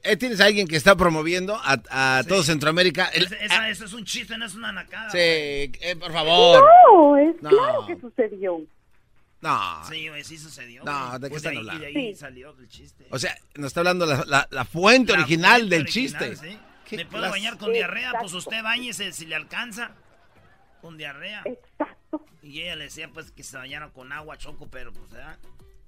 eh, 0.03 0.17
¿tienes 0.17 0.41
a 0.41 0.47
alguien 0.47 0.67
que 0.67 0.77
está 0.77 0.97
promoviendo 0.97 1.55
a, 1.57 2.19
a 2.19 2.25
todo 2.25 2.43
Centroamérica? 2.43 3.07
El- 3.09 3.25
Esa, 3.25 3.37
esa- 3.37 3.69
eso 3.69 3.85
es 3.85 3.93
un 3.93 4.05
chiste, 4.05 4.37
no 4.39 4.47
es 4.47 4.55
una 4.55 4.73
nacada. 4.73 5.11
sí, 5.11 5.19
eh, 5.19 5.97
por 5.99 6.13
favor. 6.13 6.65
No, 6.93 7.17
es 7.19 7.43
No. 7.43 7.51
claro 7.51 7.87
que 7.87 7.97
sucedió. 8.01 8.59
No. 9.41 9.85
Sí, 9.89 10.09
güey, 10.09 10.25
sí 10.25 10.39
sucedió. 10.39 10.83
No. 10.85 11.19
¿de 11.19 11.27
qué 11.27 11.31
Pues 11.31 11.37
están 11.43 11.53
ahí- 11.53 11.59
hablando? 11.59 11.89
Y 11.89 11.93
de 11.93 11.99
ahí 12.01 12.15
Sí. 12.15 12.21
salió 12.21 12.57
el 12.59 12.69
chiste. 12.69 13.07
O 13.11 13.19
sea, 13.19 13.37
nos 13.55 13.67
está 13.69 13.81
hablando 13.81 14.07
la, 14.07 14.25
la- 14.27 14.49
la 14.51 14.65
fuente 14.65 15.13
La 15.13 15.19
original 15.21 15.59
fuente 15.61 15.75
del 15.77 15.83
original, 15.85 16.31
chiste. 16.31 16.49
sí. 16.51 16.59
¿Qué 16.89 16.97
¿Me 16.99 17.05
puedo 17.07 17.23
clase? 17.25 17.31
bañar 17.33 17.59
con 17.59 17.73
diarrea? 17.73 18.13
Pues 18.21 18.33
usted 18.33 18.63
bañese 18.63 19.13
si 19.13 19.27
le 19.27 19.35
alcanza. 19.35 19.91
Con 20.81 20.97
diarrea. 20.97 21.43
Exacto. 21.45 22.25
Y 22.43 22.63
ella 22.63 22.77
le 22.77 22.85
decía 22.85 23.09
pues 23.13 23.33
que 23.33 23.43
se 23.43 23.57
bañara 23.57 23.91
con 23.91 24.13
agua, 24.13 24.37
choco, 24.39 24.69
pero 24.71 24.93
pues 24.93 25.11
¿verdad? 25.11 25.37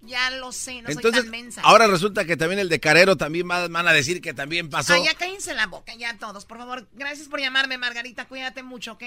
Ya 0.00 0.30
lo 0.30 0.52
sé, 0.52 0.80
no 0.82 0.87
soy 0.87 0.94
Entonces, 0.96 1.22
tan 1.22 1.30
mensa. 1.30 1.61
ahora 1.62 1.87
resulta 1.88 2.24
que 2.24 2.37
también 2.37 2.61
el 2.61 2.68
de 2.68 2.78
Carero 2.78 3.16
también 3.16 3.50
va- 3.50 3.66
van 3.66 3.88
a 3.88 3.92
decir 3.92 4.20
que 4.20 4.32
también 4.32 4.70
pasó. 4.70 4.94
Ah, 4.94 4.98
ya 5.04 5.14
cállense 5.14 5.54
la 5.54 5.66
boca, 5.66 5.92
ya 5.96 6.16
todos, 6.18 6.44
por 6.44 6.58
favor. 6.58 6.88
Gracias 6.92 7.26
por 7.28 7.40
llamarme, 7.40 7.78
Margarita. 7.78 8.26
Cuídate 8.26 8.62
mucho, 8.62 8.92
¿ok? 8.92 9.02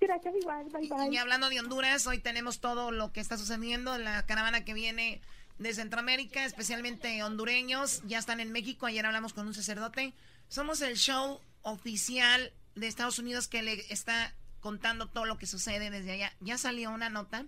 Gracias, 0.00 0.34
igual, 0.40 0.66
bye 0.72 0.88
bye. 0.88 1.12
Y 1.12 1.16
hablando 1.18 1.48
de 1.50 1.60
Honduras, 1.60 2.06
hoy 2.06 2.18
tenemos 2.18 2.60
todo 2.60 2.90
lo 2.90 3.12
que 3.12 3.20
está 3.20 3.36
sucediendo. 3.36 3.96
La 3.98 4.24
caravana 4.26 4.64
que 4.64 4.72
viene 4.74 5.20
de 5.58 5.74
Centroamérica, 5.74 6.44
especialmente 6.46 7.22
hondureños, 7.22 8.00
ya 8.06 8.18
están 8.18 8.40
en 8.40 8.50
México. 8.50 8.86
Ayer 8.86 9.04
hablamos 9.04 9.34
con 9.34 9.46
un 9.46 9.54
sacerdote. 9.54 10.14
Somos 10.48 10.80
el 10.80 10.96
show 10.96 11.40
oficial 11.62 12.52
de 12.74 12.86
Estados 12.86 13.18
Unidos 13.18 13.46
que 13.46 13.62
le 13.62 13.74
está 13.92 14.34
contando 14.60 15.06
todo 15.06 15.26
lo 15.26 15.36
que 15.38 15.46
sucede 15.46 15.90
desde 15.90 16.12
allá. 16.12 16.32
Ya 16.40 16.56
salió 16.56 16.90
una 16.90 17.10
nota 17.10 17.44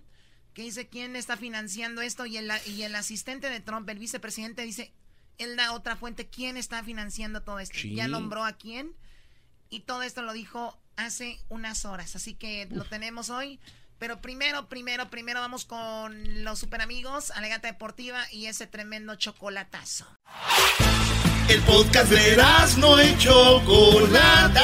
que 0.53 0.61
dice 0.63 0.87
quién 0.87 1.15
está 1.15 1.37
financiando 1.37 2.01
esto 2.01 2.25
y 2.25 2.37
el, 2.37 2.51
y 2.67 2.83
el 2.83 2.95
asistente 2.95 3.49
de 3.49 3.59
Trump, 3.59 3.89
el 3.89 3.99
vicepresidente, 3.99 4.61
dice, 4.63 4.93
él 5.37 5.55
da 5.55 5.73
otra 5.73 5.95
fuente, 5.95 6.27
quién 6.27 6.57
está 6.57 6.83
financiando 6.83 7.41
todo 7.41 7.59
esto. 7.59 7.77
Sí. 7.77 7.95
Ya 7.95 8.07
nombró 8.07 8.45
a 8.45 8.53
quién 8.53 8.95
y 9.69 9.81
todo 9.81 10.03
esto 10.03 10.21
lo 10.21 10.33
dijo 10.33 10.79
hace 10.95 11.39
unas 11.49 11.85
horas, 11.85 12.15
así 12.15 12.35
que 12.35 12.67
lo 12.69 12.85
tenemos 12.85 13.29
hoy. 13.29 13.59
Pero 13.97 14.21
primero, 14.21 14.67
primero, 14.67 15.09
primero 15.09 15.39
vamos 15.39 15.65
con 15.65 16.43
los 16.43 16.59
super 16.59 16.81
amigos, 16.81 17.31
Alegata 17.31 17.67
Deportiva 17.67 18.21
y 18.31 18.47
ese 18.47 18.67
tremendo 18.67 19.15
chocolatazo. 19.15 20.05
El 21.47 21.61
podcast 21.61 22.11
de 22.11 22.37
no 22.77 23.01
y 23.01 23.17
Chocolata. 23.17 24.63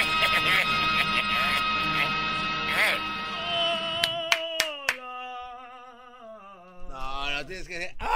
Tienes 7.45 7.67
que 7.67 7.79
decir. 7.79 7.95
¡Ah! 7.99 8.09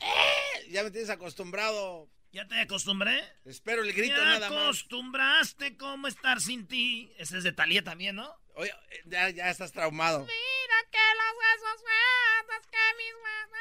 ¡Eh! 0.00 0.68
Ya 0.70 0.82
me 0.82 0.90
tienes 0.90 1.10
acostumbrado. 1.10 2.08
¿Ya 2.32 2.48
te 2.48 2.58
acostumbré? 2.60 3.22
Espero 3.44 3.82
el 3.82 3.92
grito 3.92 4.14
¿Te 4.16 4.24
nada 4.24 4.48
más. 4.48 4.58
acostumbraste 4.62 5.76
cómo 5.76 6.08
estar 6.08 6.40
sin 6.40 6.66
ti? 6.66 7.12
Ese 7.18 7.36
es 7.38 7.44
de 7.44 7.52
Talía 7.52 7.84
también, 7.84 8.16
¿no? 8.16 8.34
Oye, 8.54 8.72
ya, 9.04 9.28
ya 9.30 9.50
estás 9.50 9.72
traumado. 9.72 10.20
Mira 10.20 10.78
que 10.90 10.98
los 10.98 11.32
huesos 11.38 11.80
sueltos, 11.82 12.66
que 12.70 12.78
mis 12.96 13.14
huesos. 13.14 13.52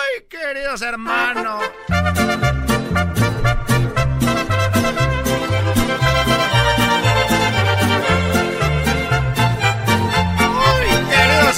¡Ay, 0.00 0.28
queridos 0.28 0.82
hermanos! 0.82 2.57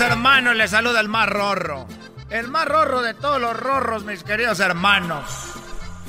Queridos 0.00 0.16
hermanos! 0.16 0.56
Les 0.56 0.70
saluda 0.70 1.00
el 1.00 1.08
más 1.08 1.28
rorro. 1.28 1.86
El 2.30 2.48
más 2.48 2.64
rorro 2.66 3.02
de 3.02 3.12
todos 3.12 3.38
los 3.40 3.54
rorros, 3.54 4.04
mis 4.04 4.22
queridos 4.24 4.58
hermanos. 4.60 5.52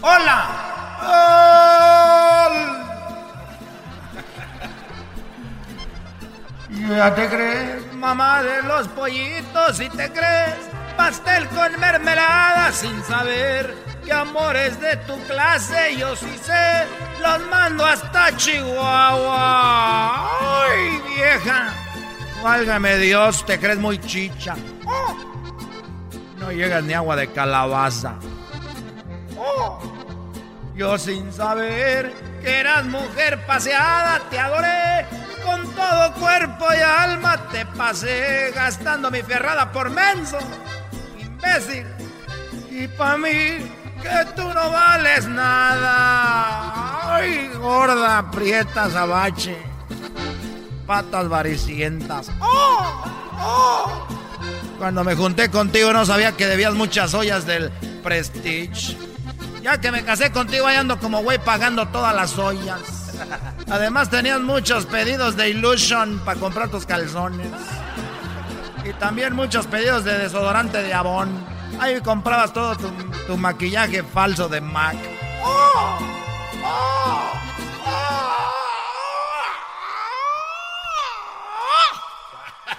¡Hola! 0.01 0.45
¿Ya 6.69 7.13
te 7.15 7.27
crees, 7.27 7.93
mamá 7.93 8.41
de 8.43 8.63
los 8.63 8.87
pollitos? 8.89 9.79
¿Y 9.81 9.89
te 9.89 10.09
crees 10.11 10.55
pastel 10.95 11.47
con 11.49 11.77
mermelada 11.79 12.71
sin 12.71 13.03
saber 13.03 13.75
que 14.05 14.13
amores 14.13 14.79
de 14.79 14.95
tu 14.97 15.19
clase 15.23 15.97
yo 15.97 16.15
sí 16.15 16.39
sé? 16.41 16.85
Los 17.21 17.41
mando 17.49 17.85
hasta 17.85 18.35
Chihuahua. 18.37 20.29
¡Ay, 20.39 21.01
vieja! 21.13 21.90
Válgame 22.43 22.97
Dios, 22.97 23.45
te 23.45 23.59
crees 23.59 23.77
muy 23.77 23.99
chicha. 23.99 24.55
¡Oh! 24.85 25.15
No 26.39 26.51
llegas 26.51 26.83
ni 26.83 26.93
agua 26.93 27.15
de 27.15 27.27
calabaza. 27.27 28.15
¡Oh! 29.37 29.79
Yo 30.75 30.97
sin 30.97 31.31
saber 31.31 32.11
que 32.41 32.59
eras 32.59 32.85
mujer 32.85 33.45
paseada, 33.45 34.19
te 34.29 34.39
adoré. 34.39 35.05
Con 35.45 35.69
todo 35.73 36.13
cuerpo 36.13 36.65
y 36.75 36.81
alma 36.81 37.47
te 37.49 37.65
pasé 37.65 38.51
gastando 38.55 39.11
mi 39.11 39.21
ferrada 39.21 39.71
por 39.71 39.89
menso. 39.89 40.37
Imbécil. 41.19 41.85
Y 42.71 42.87
pa' 42.87 43.17
mí 43.17 43.29
que 44.01 44.25
tú 44.35 44.43
no 44.53 44.71
vales 44.71 45.27
nada. 45.27 47.15
Ay, 47.15 47.51
gorda, 47.59 48.31
prieta, 48.31 48.89
sabache. 48.89 49.70
Patas 50.91 51.29
varicientas. 51.29 52.29
¡Oh! 52.41 53.03
¡Oh! 53.39 54.07
Cuando 54.77 55.05
me 55.05 55.15
junté 55.15 55.49
contigo 55.49 55.93
no 55.93 56.05
sabía 56.05 56.35
que 56.35 56.45
debías 56.45 56.73
muchas 56.73 57.13
ollas 57.13 57.45
del 57.45 57.71
Prestige. 58.03 58.97
Ya 59.61 59.79
que 59.79 59.89
me 59.89 60.03
casé 60.03 60.33
contigo 60.33 60.67
ahí 60.67 60.75
ando 60.75 60.99
como 60.99 61.23
güey 61.23 61.39
pagando 61.41 61.87
todas 61.87 62.13
las 62.13 62.37
ollas. 62.37 63.15
Además 63.69 64.09
tenías 64.09 64.41
muchos 64.41 64.85
pedidos 64.85 65.37
de 65.37 65.51
Illusion 65.51 66.19
para 66.25 66.37
comprar 66.37 66.67
tus 66.67 66.85
calzones. 66.85 67.47
Y 68.83 68.91
también 68.91 69.33
muchos 69.33 69.67
pedidos 69.67 70.03
de 70.03 70.17
desodorante 70.17 70.83
de 70.83 70.93
Avon. 70.93 71.29
Ahí 71.79 72.01
comprabas 72.01 72.51
todo 72.51 72.75
tu, 72.75 72.89
tu 73.27 73.37
maquillaje 73.37 74.03
falso 74.03 74.49
de 74.49 74.59
MAC. 74.59 74.97
¡Oh! 75.41 75.99
¡Oh! 76.65 77.50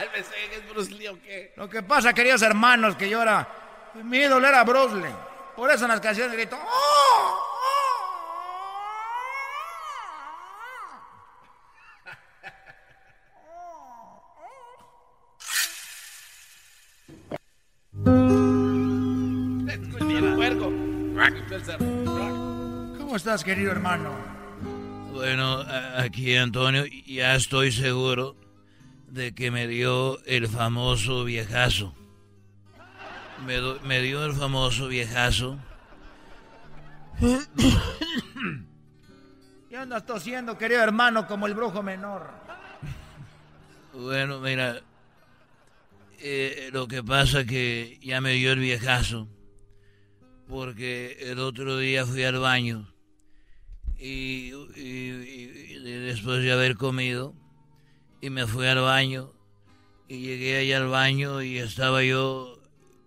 Cálmese, 0.03 0.35
¿es 0.53 0.69
Bruce 0.69 0.93
Lee 0.93 1.07
o 1.07 1.23
qué? 1.23 1.53
Lo 1.57 1.71
que 1.71 1.81
pasa, 1.81 2.13
queridos 2.13 2.43
hermanos, 2.43 2.97
que 2.97 3.09
yo 3.09 3.23
era... 3.23 3.47
Mi 4.03 4.19
ídolo 4.19 4.49
era 4.49 4.65
Bruce 4.65 4.97
Lee. 4.97 5.15
Por 5.55 5.71
eso 5.71 5.85
en 5.85 5.91
las 5.93 6.01
canciones 6.01 6.33
grito... 6.33 6.59
¡Oh! 6.61 7.39
¿Cómo 22.99 23.15
estás, 23.15 23.45
querido 23.45 23.71
hermano? 23.71 24.11
Bueno, 25.13 25.65
aquí 25.97 26.35
Antonio, 26.37 26.87
ya 27.07 27.37
estoy 27.37 27.71
seguro 27.71 28.42
de 29.13 29.35
que 29.35 29.51
me 29.51 29.67
dio 29.69 30.19
el 30.25 30.49
famoso 30.49 31.25
viejazo. 31.25 31.95
Me, 33.47 33.57
do- 33.57 33.79
me 33.85 34.01
dio 34.01 34.25
el 34.25 34.33
famoso 34.33 34.89
viejazo. 34.89 35.59
¿Qué 39.69 39.77
andas 39.77 40.07
tosiendo, 40.07 40.57
querido 40.57 40.83
hermano, 40.83 41.27
como 41.27 41.47
el 41.47 41.53
brujo 41.55 41.83
menor? 41.83 42.31
Bueno, 43.93 44.41
mira, 44.41 44.81
eh, 46.21 46.71
lo 46.73 46.89
que 46.89 47.03
pasa 47.03 47.45
que 47.45 47.99
ya 48.03 48.23
me 48.23 48.33
dio 48.33 48.53
el 48.53 48.61
viejazo, 48.61 49.29
porque 50.49 51.19
el 51.21 51.39
otro 51.39 51.77
día 51.77 52.07
fui 52.07 52.25
al 52.25 52.39
baño 52.39 52.89
y, 53.99 54.53
y- 54.75 54.77
y- 54.77 55.77
y 55.77 55.81
después 56.07 56.43
de 56.43 56.53
haber 56.53 56.77
comido, 56.77 57.35
y 58.23 58.31
me 58.31 58.47
fui 58.47 58.67
al 58.67 58.81
baño, 58.81 59.31
y 60.09 60.21
llegué 60.21 60.57
allá 60.57 60.79
al 60.79 60.89
baño 60.89 61.43
y 61.43 61.59
estaba 61.59 62.03
yo 62.03 62.59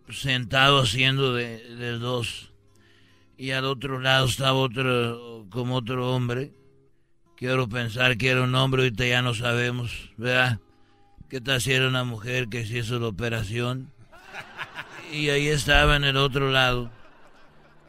sentado 0.09 0.81
haciendo 0.81 1.33
de, 1.33 1.57
de 1.75 1.97
dos, 1.97 2.51
y 3.37 3.51
al 3.51 3.65
otro 3.65 3.99
lado 3.99 4.27
estaba 4.27 4.53
otro, 4.53 5.47
como 5.49 5.77
otro 5.77 6.13
hombre, 6.13 6.51
quiero 7.35 7.67
pensar 7.67 8.17
que 8.17 8.29
era 8.29 8.43
un 8.43 8.53
hombre, 8.53 8.83
ahorita 8.83 9.07
ya 9.07 9.21
no 9.23 9.33
sabemos, 9.33 10.11
¿verdad? 10.17 10.59
¿Qué 11.29 11.41
tal 11.41 11.59
si 11.59 11.73
una 11.73 12.03
mujer 12.03 12.49
que 12.49 12.65
se 12.65 12.79
hizo 12.79 12.99
la 12.99 13.07
operación? 13.07 13.91
Y 15.11 15.29
ahí 15.29 15.47
estaba 15.47 15.95
en 15.95 16.03
el 16.03 16.17
otro 16.17 16.51
lado. 16.51 16.91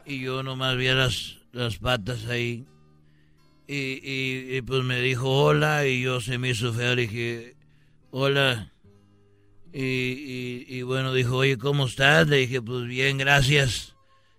Y 0.05 0.21
yo 0.21 0.43
nomás 0.43 0.75
vi 0.77 0.87
las, 0.87 1.37
las 1.51 1.77
patas 1.77 2.25
ahí. 2.25 2.65
Y, 3.67 3.99
y- 4.55 4.61
pues 4.61 4.83
me 4.83 5.01
dijo 5.01 5.29
hola 5.29 5.85
y 5.85 6.01
yo 6.01 6.21
se 6.21 6.37
me 6.37 6.49
hizo 6.51 6.73
feo. 6.73 6.95
Le 6.95 7.01
dije, 7.03 7.55
hola. 8.11 8.71
Y, 9.73 10.65
y- 10.67 10.81
bueno, 10.83 11.13
dijo, 11.13 11.35
oye, 11.37 11.57
¿cómo 11.57 11.85
estás? 11.85 12.27
Le 12.27 12.37
dije, 12.37 12.61
pues 12.61 12.85
bien, 12.87 13.17
gracias. 13.17 13.93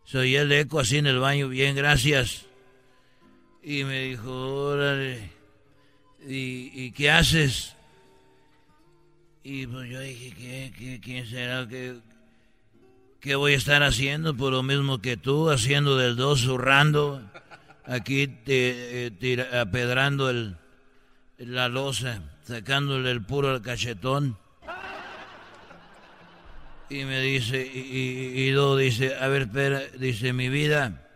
Soy 0.05 0.37
el 0.37 0.51
eco 0.53 0.81
así 0.81 0.97
en 0.97 1.07
el 1.07 1.19
baño, 1.19 1.49
bien, 1.49 1.77
gracias. 1.77 2.47
Y 3.63 3.85
me 3.85 4.05
dijo, 4.05 4.31
órale. 4.33 5.31
¿Y, 6.27 6.91
qué 6.93 7.11
haces? 7.11 7.75
Y 9.45 9.67
pues 9.67 9.91
yo 9.91 10.01
dije, 10.01 10.35
¿qué, 10.37 10.73
qué, 10.79 11.01
quién 11.01 11.27
será? 11.27 11.69
¿Qué, 11.69 11.97
¿Qué 13.21 13.35
voy 13.35 13.53
a 13.53 13.57
estar 13.57 13.83
haciendo? 13.83 14.35
Por 14.37 14.53
lo 14.53 14.63
mismo 14.63 15.01
que 15.01 15.17
tú, 15.17 15.51
haciendo 15.51 15.97
del 15.97 16.17
dos, 16.17 16.41
zurrando. 16.41 17.23
Aquí 17.89 18.39
eh, 18.47 19.11
tira- 19.19 19.61
apedrando 19.63 20.29
el, 20.29 20.57
la 21.39 21.69
losa, 21.69 22.21
sacándole 22.47 23.11
el 23.11 23.23
puro 23.23 23.51
al 23.51 23.63
cachetón. 23.63 24.37
Y 26.91 27.05
me 27.05 27.21
dice, 27.21 27.61
y, 27.67 28.49
y, 28.49 28.77
dice, 28.77 29.15
a 29.21 29.29
ver, 29.29 29.43
espera, 29.43 29.81
dice, 29.99 30.33
mi 30.33 30.49
vida, 30.49 31.07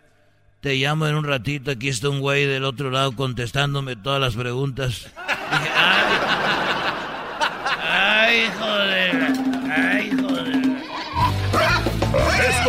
te 0.61 0.75
llamo 0.77 1.07
en 1.07 1.15
un 1.15 1.25
ratito, 1.25 1.71
aquí 1.71 1.89
está 1.89 2.09
un 2.11 2.21
güey 2.21 2.45
del 2.47 2.65
otro 2.65 2.91
lado 2.91 3.17
contestándome 3.17 3.97
todas 3.97 4.21
las 4.21 4.35
preguntas. 4.35 5.11
Dije, 5.51 5.71
ay, 5.75 6.15
ay, 7.89 8.51
joder, 8.59 9.02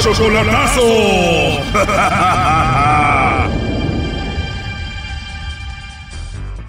Chocolatazo. 0.00 0.86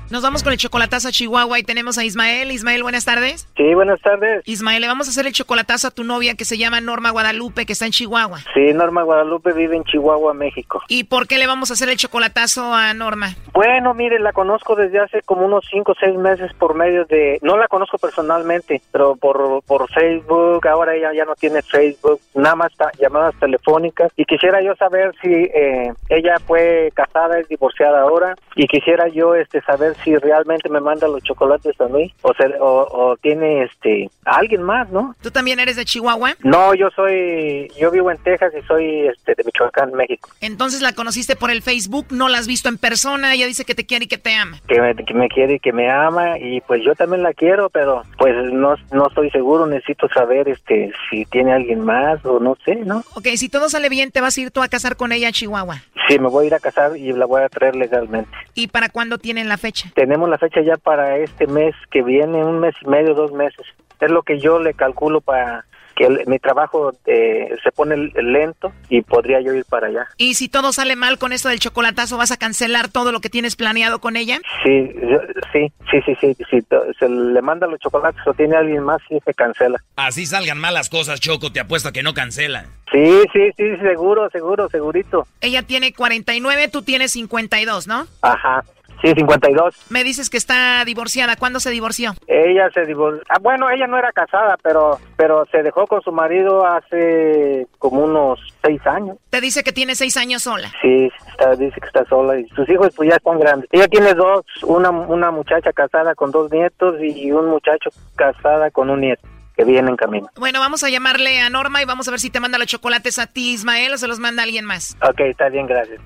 Nos 0.10 0.24
vamos 0.24 0.41
con 0.41 0.53
el 0.53 0.58
chocolatazo 0.58 1.10
a 1.10 1.12
Chihuahua 1.12 1.60
y 1.60 1.64
tenemos 1.64 1.97
a 1.97 2.05
Ismael. 2.05 2.49
Ismael, 2.51 2.82
buenas 2.82 3.03
tardes. 3.03 3.45
Sí, 3.58 3.74
buenas 3.74 3.99
tardes. 3.99 4.41
Ismael, 4.45 4.80
le 4.80 4.88
vamos 4.88 5.08
a 5.08 5.12
hacer 5.12 5.28
el 5.28 5.34
chocolatazo 5.34 5.89
a 5.89 5.91
tu 5.91 6.05
novia 6.05 6.36
que 6.36 6.45
se 6.45 6.58
llama 6.58 6.80
Norma 6.80 7.12
Guadalupe, 7.12 7.66
que 7.66 7.74
está 7.74 7.88
en 7.88 7.91
Chihuahua. 7.91 8.39
Sí, 8.53 8.74
Norma 8.74 9.03
Guadalupe 9.03 9.51
vive 9.51 9.76
en 9.76 9.84
Chihuahua, 9.84 10.34
México. 10.34 10.82
¿Y 10.88 11.03
por 11.03 11.28
qué 11.28 11.38
le 11.38 11.45
vamos 11.45 11.72
a 11.72 11.74
hacer 11.74 11.89
el 11.89 11.97
chocolatazo 11.97 12.74
a 12.74 12.93
Norma? 12.93 13.36
Bueno, 13.51 13.93
mire, 13.93 14.18
la 14.20 14.32
conozco 14.32 14.78
desde 14.78 14.99
hace 14.99 15.22
como 15.24 15.45
unos 15.45 15.66
5 15.70 15.91
o 15.91 15.95
6 15.99 16.18
meses 16.18 16.53
por 16.53 16.74
medio 16.74 17.03
de... 17.03 17.39
No 17.41 17.58
la 17.58 17.68
conozco 17.68 17.97
personalmente, 17.97 18.82
pero 18.93 19.18
por, 19.18 19.62
por 19.64 19.91
Facebook. 19.91 20.66
Ahora 20.70 20.95
ella 20.95 21.12
ya 21.14 21.26
no 21.26 21.36
tiene 21.36 21.62
Facebook, 21.62 22.22
nada 22.34 22.55
más 22.55 22.72
llamadas 22.97 23.36
telefónicas. 23.41 24.10
Y 24.16 24.24
quisiera 24.24 24.62
yo 24.62 24.74
saber 24.76 25.14
si 25.22 25.34
eh, 25.34 25.91
ella 26.08 26.38
fue 26.45 26.93
casada, 26.93 27.39
es 27.39 27.49
divorciada 27.49 28.03
ahora. 28.03 28.36
Y 28.55 28.68
quisiera 28.68 29.10
yo 29.10 29.36
este 29.36 29.62
saber 29.64 29.96
si 30.03 30.15
realmente 30.17 30.69
me 30.69 30.79
manda 30.81 31.07
los 31.07 31.21
chocolates 31.23 31.79
a 31.81 31.87
mí 31.87 32.13
o, 32.21 32.33
se- 32.33 32.55
o, 32.59 32.87
o 32.91 33.17
tiene 33.17 33.63
este 33.63 34.09
a 34.25 34.37
alguien 34.37 34.63
más, 34.63 34.89
¿no? 34.89 35.15
¿Tú 35.21 35.31
también 35.31 35.59
eres 35.59 35.75
de 35.75 35.85
Chihuahua? 35.85 36.35
No, 36.43 36.73
yo 36.73 36.89
soy, 36.95 37.69
yo 37.79 37.91
vivo 37.91 38.11
en 38.11 38.17
Texas 38.19 38.51
y 38.61 38.65
soy 38.67 39.07
este 39.07 39.33
de 39.35 39.43
Michoacán, 39.43 39.93
México. 39.93 40.29
Entonces 40.41 40.81
la 40.81 40.93
conociste 40.93 41.35
por 41.35 41.51
el 41.51 41.61
Facebook, 41.61 42.07
no 42.11 42.27
la 42.27 42.37
has 42.39 42.47
visto 42.47 42.69
en 42.69 42.77
persona, 42.77 43.33
ella 43.33 43.47
dice 43.47 43.65
que 43.65 43.75
te 43.75 43.85
quiere 43.85 44.05
y 44.05 44.07
que 44.07 44.17
te 44.17 44.33
ama. 44.35 44.59
Que 44.67 44.79
me, 44.81 44.95
que 44.95 45.13
me 45.13 45.29
quiere 45.29 45.55
y 45.55 45.59
que 45.59 45.71
me 45.73 45.89
ama 45.89 46.37
y 46.39 46.61
pues 46.61 46.81
yo 46.83 46.95
también 46.95 47.23
la 47.23 47.33
quiero, 47.33 47.69
pero 47.69 48.03
pues 48.17 48.35
no, 48.53 48.75
no 48.91 49.07
estoy 49.07 49.29
seguro, 49.31 49.65
necesito 49.67 50.07
saber 50.09 50.47
este 50.49 50.91
si 51.09 51.25
tiene 51.25 51.53
alguien 51.53 51.81
más 51.81 52.23
o 52.25 52.39
no 52.39 52.55
sé, 52.65 52.75
¿no? 52.75 53.03
Ok, 53.15 53.27
si 53.35 53.49
todo 53.49 53.69
sale 53.69 53.89
bien, 53.89 54.11
te 54.11 54.21
vas 54.21 54.37
a 54.37 54.41
ir 54.41 54.51
tú 54.51 54.61
a 54.61 54.67
casar 54.67 54.95
con 54.97 55.11
ella 55.11 55.29
a 55.29 55.31
Chihuahua. 55.31 55.81
Sí, 56.07 56.19
me 56.19 56.29
voy 56.29 56.45
a 56.45 56.47
ir 56.47 56.53
a 56.53 56.59
casar 56.59 56.95
y 56.95 57.11
la 57.11 57.25
voy 57.25 57.41
a 57.41 57.49
traer 57.49 57.75
legalmente. 57.75 58.29
¿Y 58.53 58.67
para 58.67 58.89
cuándo 58.89 59.17
tienen 59.17 59.49
la 59.49 59.57
fecha? 59.57 59.86
Tenemos 59.95 60.29
la 60.29 60.38
fecha 60.38 60.61
ya 60.61 60.77
para 60.77 61.17
este 61.17 61.47
mes 61.47 61.75
que 61.91 62.03
viene, 62.03 62.43
un 62.43 62.59
mes 62.59 62.75
y 62.81 62.88
medio, 62.88 63.13
dos 63.13 63.31
meses. 63.31 63.65
Es 63.99 64.11
lo 64.11 64.21
que 64.23 64.39
yo 64.39 64.59
le 64.59 64.73
calculo 64.73 65.21
para 65.21 65.65
que 65.95 66.05
el- 66.05 66.27
mi 66.27 66.38
trabajo 66.38 66.91
eh, 67.07 67.49
se 67.63 67.71
pone 67.71 67.97
lento 68.21 68.71
y 68.88 69.01
podría 69.01 69.41
yo 69.41 69.51
ir 69.55 69.65
para 69.65 69.88
allá. 69.88 70.07
Y 70.17 70.35
si 70.35 70.47
todo 70.47 70.71
sale 70.71 70.95
mal 70.95 71.17
con 71.17 71.33
esto 71.33 71.49
del 71.49 71.59
chocolatazo, 71.59 72.17
¿vas 72.17 72.29
a 72.31 72.38
cancelar 72.38 72.89
todo 72.89 73.11
lo 73.11 73.19
que 73.19 73.31
tienes 73.31 73.55
planeado 73.55 73.97
con 73.99 74.15
ella? 74.15 74.38
Sí, 74.63 74.91
yo- 75.01 75.21
sí, 75.51 75.73
sí, 75.89 75.99
sí, 76.05 76.15
sí, 76.21 76.38
Si 76.51 76.61
to- 76.61 76.83
se 76.99 77.09
le 77.09 77.41
manda 77.41 77.65
los 77.65 77.79
chocolates 77.79 78.21
o 78.27 78.33
tiene 78.35 78.55
alguien 78.55 78.83
más, 78.83 79.01
sí 79.09 79.17
se 79.25 79.33
cancela. 79.33 79.79
Así 79.95 80.27
salgan 80.27 80.59
mal 80.59 80.75
las 80.75 80.89
cosas, 80.91 81.19
Choco, 81.19 81.51
te 81.51 81.59
apuesto 81.61 81.89
a 81.89 81.91
que 81.91 82.03
no 82.03 82.13
cancelan. 82.13 82.67
Sí, 82.91 83.23
sí, 83.33 83.49
sí, 83.57 83.77
seguro, 83.81 84.29
seguro, 84.29 84.69
segurito. 84.69 85.25
Ella 85.41 85.63
tiene 85.63 85.93
49, 85.93 86.67
tú 86.67 86.83
tienes 86.83 87.11
52, 87.13 87.88
¿no? 87.88 88.05
Ajá, 88.21 88.63
sí, 89.01 89.13
52. 89.15 89.75
Me 89.89 90.03
dices 90.03 90.29
que 90.29 90.37
está 90.37 90.83
divorciada. 90.85 91.35
¿Cuándo 91.35 91.59
se 91.59 91.69
divorció? 91.69 92.13
Ella 92.27 92.69
se 92.73 92.85
divorció. 92.85 93.23
Ah, 93.29 93.39
bueno, 93.41 93.69
ella 93.69 93.87
no 93.87 93.97
era 93.97 94.11
casada, 94.11 94.57
pero 94.61 94.99
pero 95.15 95.45
se 95.51 95.63
dejó 95.63 95.87
con 95.87 96.01
su 96.01 96.11
marido 96.11 96.65
hace 96.65 97.67
como 97.79 98.03
unos 98.03 98.39
seis 98.63 98.85
años. 98.85 99.17
Te 99.29 99.41
dice 99.41 99.63
que 99.63 99.71
tiene 99.71 99.95
seis 99.95 100.17
años 100.17 100.43
sola. 100.43 100.71
Sí, 100.81 101.09
está, 101.29 101.55
dice 101.55 101.79
que 101.79 101.87
está 101.87 102.05
sola 102.05 102.39
y 102.39 102.47
sus 102.49 102.69
hijos 102.69 102.93
pues 102.95 103.09
ya 103.09 103.15
están 103.15 103.39
grandes. 103.39 103.69
Ella 103.71 103.87
tiene 103.87 104.13
dos, 104.13 104.45
una, 104.63 104.89
una 104.91 105.31
muchacha 105.31 105.71
casada 105.73 106.15
con 106.15 106.31
dos 106.31 106.51
nietos 106.51 106.95
y 107.01 107.31
un 107.31 107.47
muchacho 107.49 107.89
casada 108.15 108.71
con 108.71 108.89
un 108.89 109.01
nieto 109.01 109.27
que 109.57 109.63
viene 109.63 109.89
en 109.89 109.97
camino. 109.97 110.29
Bueno, 110.35 110.59
vamos 110.59 110.83
a 110.83 110.89
llamarle 110.89 111.39
a 111.39 111.49
Norma 111.49 111.81
y 111.81 111.85
vamos 111.85 112.07
a 112.07 112.11
ver 112.11 112.19
si 112.19 112.29
te 112.29 112.39
manda 112.39 112.59
los 112.59 112.67
chocolates 112.67 113.17
a 113.17 113.25
ti, 113.25 113.53
Ismael, 113.53 113.93
o 113.93 113.97
se 113.97 114.07
los 114.07 114.19
manda 114.19 114.43
alguien 114.43 114.65
más. 114.65 114.95
Ok, 115.01 115.21
está 115.21 115.49
bien, 115.49 115.65
gracias. 115.65 115.99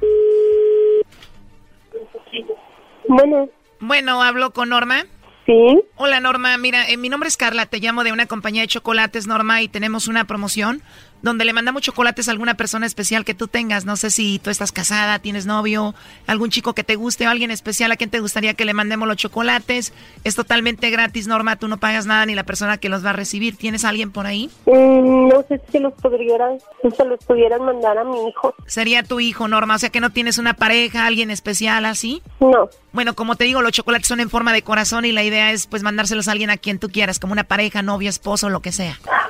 Bueno. 3.11 3.49
Bueno, 3.81 4.23
hablo 4.23 4.53
con 4.53 4.69
Norma. 4.69 5.05
Sí. 5.45 5.81
Hola 5.97 6.21
Norma, 6.21 6.55
mira, 6.57 6.87
eh, 6.89 6.95
mi 6.95 7.09
nombre 7.09 7.27
es 7.27 7.35
Carla, 7.35 7.65
te 7.65 7.79
llamo 7.79 8.05
de 8.05 8.13
una 8.13 8.25
compañía 8.25 8.61
de 8.61 8.69
chocolates, 8.69 9.27
Norma, 9.27 9.61
y 9.61 9.67
tenemos 9.67 10.07
una 10.07 10.23
promoción 10.25 10.81
donde 11.21 11.45
le 11.45 11.53
mandamos 11.53 11.81
chocolates 11.81 12.27
a 12.27 12.31
alguna 12.31 12.55
persona 12.55 12.85
especial 12.85 13.25
que 13.25 13.33
tú 13.33 13.47
tengas. 13.47 13.85
No 13.85 13.95
sé 13.95 14.09
si 14.09 14.39
tú 14.39 14.49
estás 14.49 14.71
casada, 14.71 15.19
tienes 15.19 15.45
novio, 15.45 15.93
algún 16.27 16.49
chico 16.49 16.73
que 16.73 16.83
te 16.83 16.95
guste 16.95 17.27
o 17.27 17.29
alguien 17.29 17.51
especial 17.51 17.91
a 17.91 17.95
quien 17.95 18.09
te 18.09 18.19
gustaría 18.19 18.53
que 18.53 18.65
le 18.65 18.73
mandemos 18.73 19.07
los 19.07 19.17
chocolates. 19.17 19.93
Es 20.23 20.35
totalmente 20.35 20.89
gratis, 20.89 21.27
Norma, 21.27 21.55
tú 21.55 21.67
no 21.67 21.77
pagas 21.77 22.05
nada 22.05 22.25
ni 22.25 22.35
la 22.35 22.43
persona 22.43 22.77
que 22.77 22.89
los 22.89 23.05
va 23.05 23.11
a 23.11 23.13
recibir. 23.13 23.55
¿Tienes 23.57 23.85
a 23.85 23.89
alguien 23.89 24.11
por 24.11 24.25
ahí? 24.25 24.49
Mm, 24.65 25.27
no 25.27 25.43
sé 25.47 25.61
si 25.71 25.79
los 25.79 25.93
pudieran, 25.93 26.59
si 26.81 26.91
se 26.91 27.05
los 27.05 27.23
pudieran 27.25 27.63
mandar 27.63 27.97
a 27.97 28.03
mi 28.03 28.27
hijo. 28.27 28.53
Sería 28.65 29.03
tu 29.03 29.19
hijo, 29.19 29.47
Norma, 29.47 29.75
o 29.75 29.79
sea 29.79 29.89
que 29.89 30.01
no 30.01 30.09
tienes 30.09 30.37
una 30.37 30.53
pareja, 30.53 31.05
alguien 31.05 31.31
especial 31.31 31.85
así. 31.85 32.21
No. 32.39 32.69
Bueno, 32.93 33.15
como 33.15 33.35
te 33.35 33.45
digo, 33.45 33.61
los 33.61 33.71
chocolates 33.71 34.07
son 34.07 34.19
en 34.19 34.29
forma 34.29 34.51
de 34.51 34.63
corazón 34.63 35.05
y 35.05 35.11
la 35.11 35.23
idea 35.23 35.51
es 35.51 35.67
pues 35.67 35.81
mandárselos 35.83 36.27
a 36.27 36.33
alguien 36.33 36.49
a 36.49 36.57
quien 36.57 36.77
tú 36.77 36.89
quieras, 36.89 37.19
como 37.19 37.33
una 37.33 37.45
pareja, 37.45 37.81
novio, 37.81 38.09
esposo, 38.09 38.49
lo 38.49 38.59
que 38.59 38.71
sea. 38.71 38.99
Ah, 39.09 39.29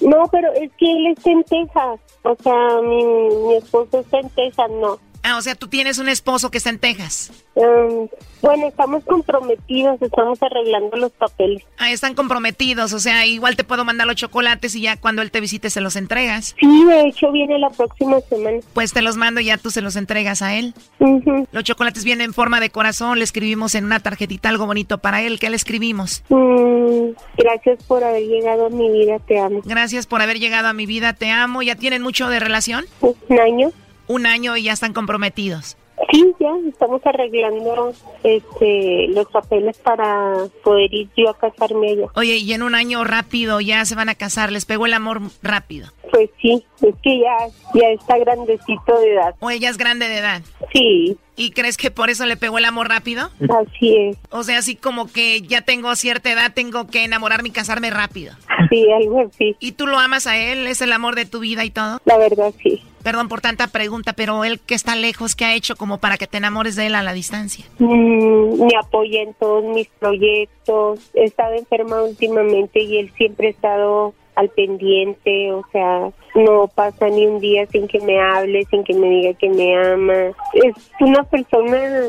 no, 0.00 0.26
pero 0.30 0.52
es 0.54 0.67
que 0.78 0.90
él 0.90 1.06
está 1.08 1.30
en 1.30 1.44
Texas. 1.44 2.00
O 2.22 2.36
sea, 2.42 2.80
mi, 2.82 3.04
mi 3.04 3.54
esposo 3.54 4.00
está 4.00 4.18
en 4.18 4.30
Texas, 4.30 4.70
no. 4.70 4.98
Ah, 5.22 5.36
o 5.36 5.42
sea, 5.42 5.54
tú 5.54 5.68
tienes 5.68 5.98
un 5.98 6.08
esposo 6.08 6.50
que 6.50 6.58
está 6.58 6.70
en 6.70 6.78
Texas. 6.78 7.32
Mm, 7.56 8.06
bueno, 8.40 8.68
estamos 8.68 9.04
comprometidos, 9.04 10.00
estamos 10.00 10.38
arreglando 10.42 10.96
los 10.96 11.12
papeles. 11.12 11.64
Ah, 11.76 11.90
están 11.90 12.14
comprometidos, 12.14 12.92
o 12.92 13.00
sea, 13.00 13.26
igual 13.26 13.56
te 13.56 13.64
puedo 13.64 13.84
mandar 13.84 14.06
los 14.06 14.16
chocolates 14.16 14.74
y 14.74 14.82
ya 14.82 14.96
cuando 14.96 15.22
él 15.22 15.30
te 15.30 15.40
visite 15.40 15.70
se 15.70 15.80
los 15.80 15.96
entregas. 15.96 16.54
Sí, 16.60 16.84
de 16.84 17.08
hecho 17.08 17.32
viene 17.32 17.58
la 17.58 17.70
próxima 17.70 18.20
semana. 18.20 18.58
Pues 18.74 18.92
te 18.92 19.02
los 19.02 19.16
mando 19.16 19.40
y 19.40 19.46
ya 19.46 19.58
tú 19.58 19.70
se 19.70 19.82
los 19.82 19.96
entregas 19.96 20.40
a 20.42 20.54
él. 20.54 20.72
Ujú. 21.00 21.46
Los 21.50 21.64
chocolates 21.64 22.04
vienen 22.04 22.26
en 22.26 22.34
forma 22.34 22.60
de 22.60 22.70
corazón, 22.70 23.18
le 23.18 23.24
escribimos 23.24 23.74
en 23.74 23.84
una 23.84 24.00
tarjetita 24.00 24.48
algo 24.48 24.66
bonito 24.66 24.98
para 24.98 25.22
él. 25.22 25.38
¿Qué 25.40 25.50
le 25.50 25.56
escribimos? 25.56 26.22
Mm, 26.28 27.10
gracias 27.36 27.82
por 27.84 28.04
haber 28.04 28.22
llegado 28.22 28.66
a 28.66 28.70
mi 28.70 28.90
vida, 28.90 29.18
te 29.18 29.38
amo. 29.38 29.62
Gracias 29.64 30.06
por 30.06 30.22
haber 30.22 30.38
llegado 30.38 30.68
a 30.68 30.72
mi 30.72 30.86
vida, 30.86 31.12
te 31.12 31.30
amo. 31.30 31.62
¿Ya 31.62 31.74
tienen 31.74 32.02
mucho 32.02 32.28
de 32.28 32.40
relación? 32.40 32.84
Un 33.00 33.40
año. 33.40 33.72
Un 34.08 34.26
año 34.26 34.56
y 34.56 34.64
ya 34.64 34.72
están 34.72 34.92
comprometidos. 34.92 35.76
Sí, 36.12 36.24
ya 36.40 36.50
estamos 36.66 37.04
arreglando 37.04 37.92
este, 38.22 39.08
los 39.08 39.26
papeles 39.26 39.76
para 39.78 40.36
poder 40.62 40.92
ir 40.94 41.08
yo 41.16 41.28
a 41.28 41.36
casarme 41.36 41.90
allá. 41.90 42.06
Oye, 42.14 42.36
y 42.36 42.52
en 42.52 42.62
un 42.62 42.74
año 42.74 43.04
rápido 43.04 43.60
ya 43.60 43.84
se 43.84 43.94
van 43.94 44.08
a 44.08 44.14
casar, 44.14 44.50
les 44.50 44.64
pegó 44.64 44.86
el 44.86 44.94
amor 44.94 45.20
rápido. 45.42 45.88
Pues 46.10 46.30
sí, 46.40 46.64
es 46.80 46.94
que 47.02 47.18
ya, 47.18 47.36
ya 47.74 47.88
está 47.90 48.16
grandecito 48.16 48.98
de 49.00 49.12
edad. 49.12 49.34
O 49.40 49.50
ella 49.50 49.68
es 49.68 49.76
grande 49.76 50.08
de 50.08 50.18
edad. 50.18 50.42
Sí. 50.72 51.18
¿Y 51.36 51.50
crees 51.50 51.76
que 51.76 51.90
por 51.90 52.10
eso 52.10 52.26
le 52.26 52.36
pegó 52.36 52.58
el 52.58 52.64
amor 52.64 52.88
rápido? 52.88 53.30
Así 53.48 53.96
es. 53.96 54.16
O 54.30 54.42
sea, 54.42 54.58
así 54.58 54.76
como 54.76 55.06
que 55.12 55.42
ya 55.42 55.60
tengo 55.62 55.94
cierta 55.94 56.32
edad, 56.32 56.52
tengo 56.54 56.86
que 56.86 57.04
enamorarme 57.04 57.50
y 57.50 57.52
casarme 57.52 57.90
rápido. 57.90 58.34
Sí, 58.70 58.90
algo 58.90 59.20
así. 59.20 59.56
¿Y 59.60 59.72
tú 59.72 59.86
lo 59.86 59.98
amas 59.98 60.26
a 60.26 60.36
él? 60.36 60.66
¿Es 60.66 60.80
el 60.80 60.92
amor 60.92 61.14
de 61.14 61.26
tu 61.26 61.40
vida 61.40 61.64
y 61.64 61.70
todo? 61.70 62.00
La 62.06 62.16
verdad, 62.16 62.52
sí. 62.62 62.82
Perdón 63.02 63.28
por 63.28 63.40
tanta 63.40 63.68
pregunta, 63.68 64.12
pero 64.12 64.44
él 64.44 64.60
que 64.60 64.74
está 64.74 64.96
lejos, 64.96 65.34
¿qué 65.34 65.44
ha 65.44 65.54
hecho 65.54 65.76
como 65.76 65.98
para 65.98 66.16
que 66.16 66.26
te 66.26 66.38
enamores 66.38 66.76
de 66.76 66.86
él 66.86 66.94
a 66.94 67.02
la 67.02 67.12
distancia? 67.12 67.64
Mm, 67.78 68.64
me 68.64 68.72
apoya 68.80 69.22
en 69.22 69.34
todos 69.34 69.64
mis 69.64 69.88
proyectos. 69.98 71.10
He 71.14 71.24
estado 71.24 71.54
enferma 71.54 72.02
últimamente 72.02 72.82
y 72.82 72.98
él 72.98 73.12
siempre 73.16 73.48
ha 73.48 73.50
estado 73.50 74.14
al 74.34 74.50
pendiente, 74.50 75.52
o 75.52 75.64
sea, 75.72 76.10
no 76.36 76.68
pasa 76.68 77.08
ni 77.08 77.26
un 77.26 77.40
día 77.40 77.66
sin 77.66 77.88
que 77.88 77.98
me 78.00 78.20
hable, 78.20 78.64
sin 78.70 78.84
que 78.84 78.94
me 78.94 79.08
diga 79.08 79.34
que 79.34 79.48
me 79.48 79.76
ama. 79.76 80.32
Es 80.54 80.74
una 81.00 81.24
persona 81.24 82.04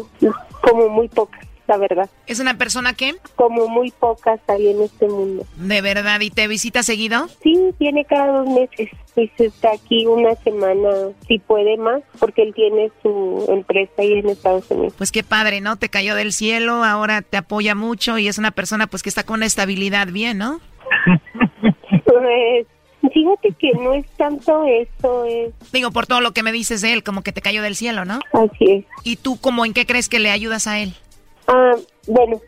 como 0.61 0.89
muy 0.89 1.07
poca. 1.07 1.39
La 1.69 1.77
verdad. 1.77 2.09
¿Es 2.25 2.39
una 2.39 2.57
persona 2.57 2.93
que? 2.93 3.15
Como 3.35 3.67
muy 3.67 3.91
pocas 3.91 4.39
hay 4.47 4.69
en 4.69 4.81
este 4.81 5.07
mundo. 5.07 5.45
¿De 5.55 5.81
verdad? 5.81 6.19
¿Y 6.19 6.31
te 6.31 6.47
visita 6.47 6.83
seguido? 6.83 7.27
Sí, 7.43 7.57
viene 7.79 8.03
cada 8.05 8.39
dos 8.39 8.49
meses. 8.49 8.89
Pues 9.13 9.29
está 9.37 9.71
aquí 9.71 10.05
una 10.07 10.35
semana, 10.35 10.89
si 11.27 11.39
puede 11.39 11.77
más, 11.77 12.01
porque 12.19 12.41
él 12.41 12.53
tiene 12.53 12.91
su 13.03 13.45
empresa 13.49 13.93
ahí 13.99 14.13
en 14.13 14.29
Estados 14.29 14.69
Unidos. 14.71 14.93
Pues 14.97 15.11
qué 15.11 15.23
padre, 15.23 15.61
¿no? 15.61 15.77
Te 15.77 15.89
cayó 15.89 16.15
del 16.15 16.33
cielo, 16.33 16.83
ahora 16.83 17.21
te 17.21 17.37
apoya 17.37 17.75
mucho 17.75 18.17
y 18.17 18.27
es 18.27 18.37
una 18.37 18.51
persona 18.51 18.87
pues 18.87 19.03
que 19.03 19.09
está 19.09 19.23
con 19.23 19.35
una 19.35 19.45
estabilidad 19.45 20.07
bien, 20.07 20.39
¿no? 20.39 20.59
Pues, 22.05 22.67
fíjate 23.13 23.53
que 23.59 23.71
no 23.73 23.93
es 23.93 24.05
tanto 24.17 24.65
eso, 24.65 25.25
es... 25.25 25.53
Digo, 25.71 25.91
por 25.91 26.07
todo 26.07 26.21
lo 26.21 26.31
que 26.31 26.43
me 26.43 26.51
dices 26.51 26.81
de 26.81 26.93
él, 26.93 27.03
como 27.03 27.21
que 27.21 27.31
te 27.31 27.41
cayó 27.41 27.61
del 27.61 27.75
cielo, 27.75 28.05
¿no? 28.05 28.19
Así 28.33 28.65
es. 28.71 28.85
¿Y 29.03 29.17
tú 29.17 29.39
cómo 29.39 29.65
en 29.65 29.73
qué 29.73 29.85
crees 29.85 30.09
que 30.09 30.19
le 30.19 30.31
ayudas 30.31 30.65
a 30.67 30.79
él? 30.79 30.95
Ah, 31.51 31.75
bueno, 32.05 32.39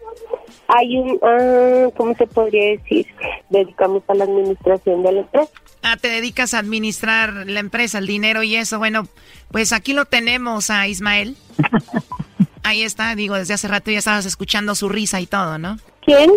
hay 0.68 0.98
un, 0.98 1.20
ah, 1.24 1.90
¿cómo 1.98 2.14
se 2.16 2.28
podría 2.28 2.78
decir? 2.78 3.08
Dedicamos 3.50 4.04
a 4.08 4.14
la 4.14 4.26
administración 4.26 5.02
de 5.02 5.12
la 5.12 5.20
empresa. 5.22 5.52
Ah, 5.82 5.98
te 6.00 6.08
dedicas 6.08 6.54
a 6.54 6.60
administrar 6.60 7.34
la 7.48 7.60
empresa, 7.60 7.98
el 7.98 8.06
dinero 8.06 8.44
y 8.44 8.56
eso. 8.56 8.78
Bueno, 8.78 9.08
pues 9.52 9.74
aquí 9.74 9.94
lo 9.94 10.06
tenemos 10.06 10.70
a 10.70 10.88
Ismael. 10.88 11.36
Ahí 12.64 12.84
está, 12.84 13.16
digo, 13.16 13.34
desde 13.36 13.56
hace 13.56 13.68
rato 13.68 13.90
ya 13.90 13.98
estabas 13.98 14.28
escuchando 14.28 14.76
su 14.76 14.88
risa 14.88 15.20
y 15.20 15.26
todo, 15.26 15.58
¿no? 15.58 15.78
¿Quién? 16.06 16.32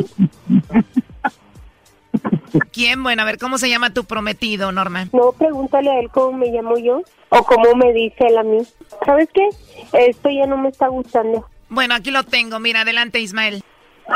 ¿Quién? 2.73 3.03
Bueno, 3.03 3.23
a 3.23 3.25
ver, 3.27 3.37
¿cómo 3.37 3.59
se 3.59 3.69
llama 3.69 3.93
tu 3.93 4.05
prometido, 4.05 4.73
Norma? 4.73 5.09
No, 5.13 5.33
pregúntale 5.33 5.91
a 5.91 6.01
él 6.01 6.09
cómo 6.11 6.39
me 6.39 6.47
llamo 6.47 6.79
yo 6.79 7.03
o 7.29 7.43
cómo 7.45 7.75
me 7.75 7.93
dice 7.93 8.27
él 8.27 8.39
a 8.39 8.43
mí. 8.43 8.63
¿Sabes 9.05 9.29
qué? 9.35 9.49
Esto 9.93 10.31
ya 10.31 10.47
no 10.47 10.57
me 10.57 10.71
está 10.71 10.89
gustando. 10.89 11.47
Bueno, 11.69 11.95
aquí 11.95 12.11
lo 12.11 12.23
tengo. 12.25 12.59
Mira, 12.61 12.83
adelante, 12.83 13.21
Ismael. 13.21 13.63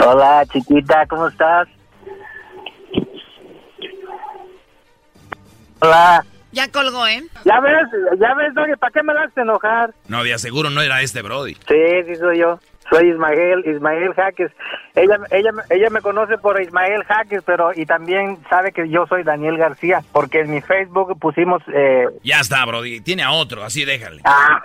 Hola, 0.01 0.45
chiquita, 0.53 1.07
¿cómo 1.07 1.29
estás? 1.29 1.69
Hola. 5.81 6.25
Ya 6.51 6.67
colgó, 6.71 7.07
¿eh? 7.07 7.23
Ya 7.45 7.61
ves, 7.61 7.87
ya 8.19 8.35
ves, 8.35 8.55
Doggy, 8.55 8.75
¿para 8.79 8.91
qué 8.91 9.03
me 9.03 9.13
la 9.13 9.23
haces 9.25 9.37
enojar? 9.37 9.93
No, 10.09 10.25
de 10.25 10.33
aseguro 10.33 10.71
no 10.71 10.81
era 10.81 11.03
este 11.03 11.21
Brody. 11.23 11.55
Sí, 11.55 12.03
sí 12.07 12.17
soy 12.17 12.39
yo. 12.39 12.59
Soy 12.91 13.11
Ismael, 13.11 13.63
Ismael 13.67 14.15
Jaques. 14.15 14.51
Ella, 14.95 15.19
ella, 15.31 15.51
ella 15.69 15.91
me 15.91 16.01
conoce 16.01 16.39
por 16.39 16.59
Ismael 16.61 17.05
Jaques, 17.05 17.43
pero 17.45 17.73
y 17.75 17.85
también 17.85 18.39
sabe 18.49 18.73
que 18.73 18.89
yo 18.89 19.07
soy 19.07 19.25
Daniel 19.25 19.59
García, 19.59 20.03
porque 20.11 20.41
en 20.41 20.51
mi 20.51 20.63
Facebook 20.63 21.19
pusimos... 21.21 21.63
Eh, 21.73 22.07
Ya 22.25 22.41
está, 22.41 22.65
Brody. 22.65 23.03
Tiene 23.03 23.25
a 23.25 23.33
otro, 23.33 23.63
así 23.63 23.85
déjale. 23.85 24.23
ah, 24.25 24.63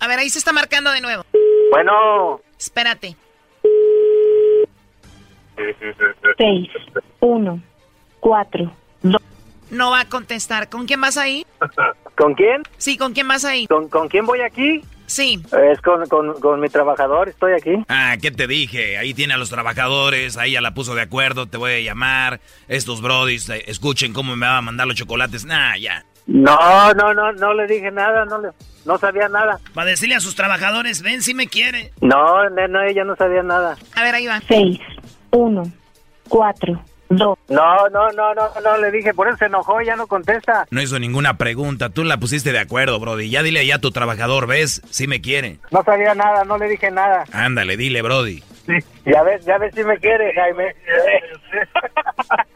A 0.00 0.06
ver, 0.08 0.18
ahí 0.18 0.28
se 0.30 0.38
está 0.38 0.52
marcando 0.52 0.90
de 0.90 1.00
nuevo. 1.00 1.24
bueno, 1.70 2.40
Espérate. 2.58 3.16
Seis, 6.36 6.68
uno, 7.20 7.60
cuatro, 8.20 8.72
dos. 9.02 9.22
No 9.70 9.90
va 9.90 10.00
a 10.00 10.08
contestar. 10.08 10.68
¿Con 10.68 10.86
quién 10.86 11.00
vas 11.00 11.16
ahí? 11.16 11.46
¿con 12.16 12.34
quién? 12.34 12.62
Sí, 12.76 12.96
¿con 12.96 13.12
quién 13.12 13.28
vas 13.28 13.44
ahí? 13.44 13.66
¿Con, 13.66 13.88
con 13.88 14.08
quién 14.08 14.26
voy 14.26 14.40
aquí? 14.40 14.82
Sí. 15.06 15.40
Es 15.70 15.80
con, 15.80 16.08
con, 16.08 16.40
con 16.40 16.60
mi 16.60 16.68
trabajador, 16.68 17.28
estoy 17.28 17.52
aquí. 17.52 17.84
Ah, 17.88 18.16
¿qué 18.20 18.30
te 18.30 18.46
dije? 18.46 18.96
Ahí 18.98 19.12
tiene 19.14 19.34
a 19.34 19.36
los 19.36 19.50
trabajadores, 19.50 20.36
ahí 20.36 20.52
ya 20.52 20.60
la 20.60 20.72
puso 20.74 20.94
de 20.94 21.02
acuerdo, 21.02 21.46
te 21.46 21.56
voy 21.56 21.72
a 21.72 21.80
llamar. 21.80 22.40
Estos 22.68 23.02
brodis, 23.02 23.48
eh, 23.50 23.64
escuchen 23.66 24.12
cómo 24.12 24.34
me 24.36 24.46
va 24.46 24.58
a 24.58 24.62
mandar 24.62 24.86
los 24.86 24.96
chocolates. 24.96 25.44
Nah, 25.44 25.76
ya. 25.76 26.04
No, 26.26 26.94
no, 26.94 27.12
no, 27.12 27.32
no 27.32 27.54
le 27.54 27.66
dije 27.66 27.90
nada, 27.90 28.24
no 28.24 28.40
le, 28.40 28.48
no 28.84 28.98
sabía 28.98 29.28
nada. 29.28 29.58
Para 29.74 29.90
decirle 29.90 30.14
a 30.14 30.20
sus 30.20 30.34
trabajadores, 30.34 31.02
ven 31.02 31.22
si 31.22 31.34
me 31.34 31.46
quiere. 31.48 31.92
No, 32.00 32.48
no, 32.50 32.68
no, 32.68 32.82
ella 32.82 33.04
no 33.04 33.14
sabía 33.16 33.42
nada. 33.42 33.76
A 33.94 34.02
ver, 34.02 34.14
ahí 34.14 34.26
va. 34.26 34.40
Seis, 34.48 34.80
uno, 35.30 35.64
cuatro, 36.28 36.80
dos. 37.10 37.38
No, 37.48 37.88
no, 37.90 38.10
no, 38.12 38.34
no, 38.34 38.48
no, 38.62 38.78
le 38.78 38.90
dije, 38.90 39.12
por 39.12 39.28
eso 39.28 39.36
se 39.36 39.46
enojó, 39.46 39.82
ya 39.82 39.96
no 39.96 40.06
contesta. 40.06 40.66
No 40.70 40.80
hizo 40.80 40.98
ninguna 40.98 41.36
pregunta, 41.36 41.90
tú 41.90 42.04
la 42.04 42.16
pusiste 42.16 42.52
de 42.52 42.60
acuerdo, 42.60 42.98
Brody. 42.98 43.28
Ya 43.28 43.42
dile 43.42 43.66
ya 43.66 43.76
a 43.76 43.80
tu 43.80 43.90
trabajador, 43.90 44.46
¿ves? 44.46 44.80
Si 44.90 45.06
me 45.06 45.20
quiere. 45.20 45.58
No 45.70 45.82
sabía 45.84 46.14
nada, 46.14 46.44
no 46.44 46.56
le 46.56 46.68
dije 46.68 46.90
nada. 46.90 47.24
Ándale, 47.32 47.76
dile, 47.76 48.00
Brody. 48.00 48.42
Ya 49.04 49.22
ves, 49.22 49.44
ya 49.44 49.58
ves 49.58 49.74
si 49.74 49.84
me 49.84 49.98
quiere, 49.98 50.32
Jaime. 50.32 50.74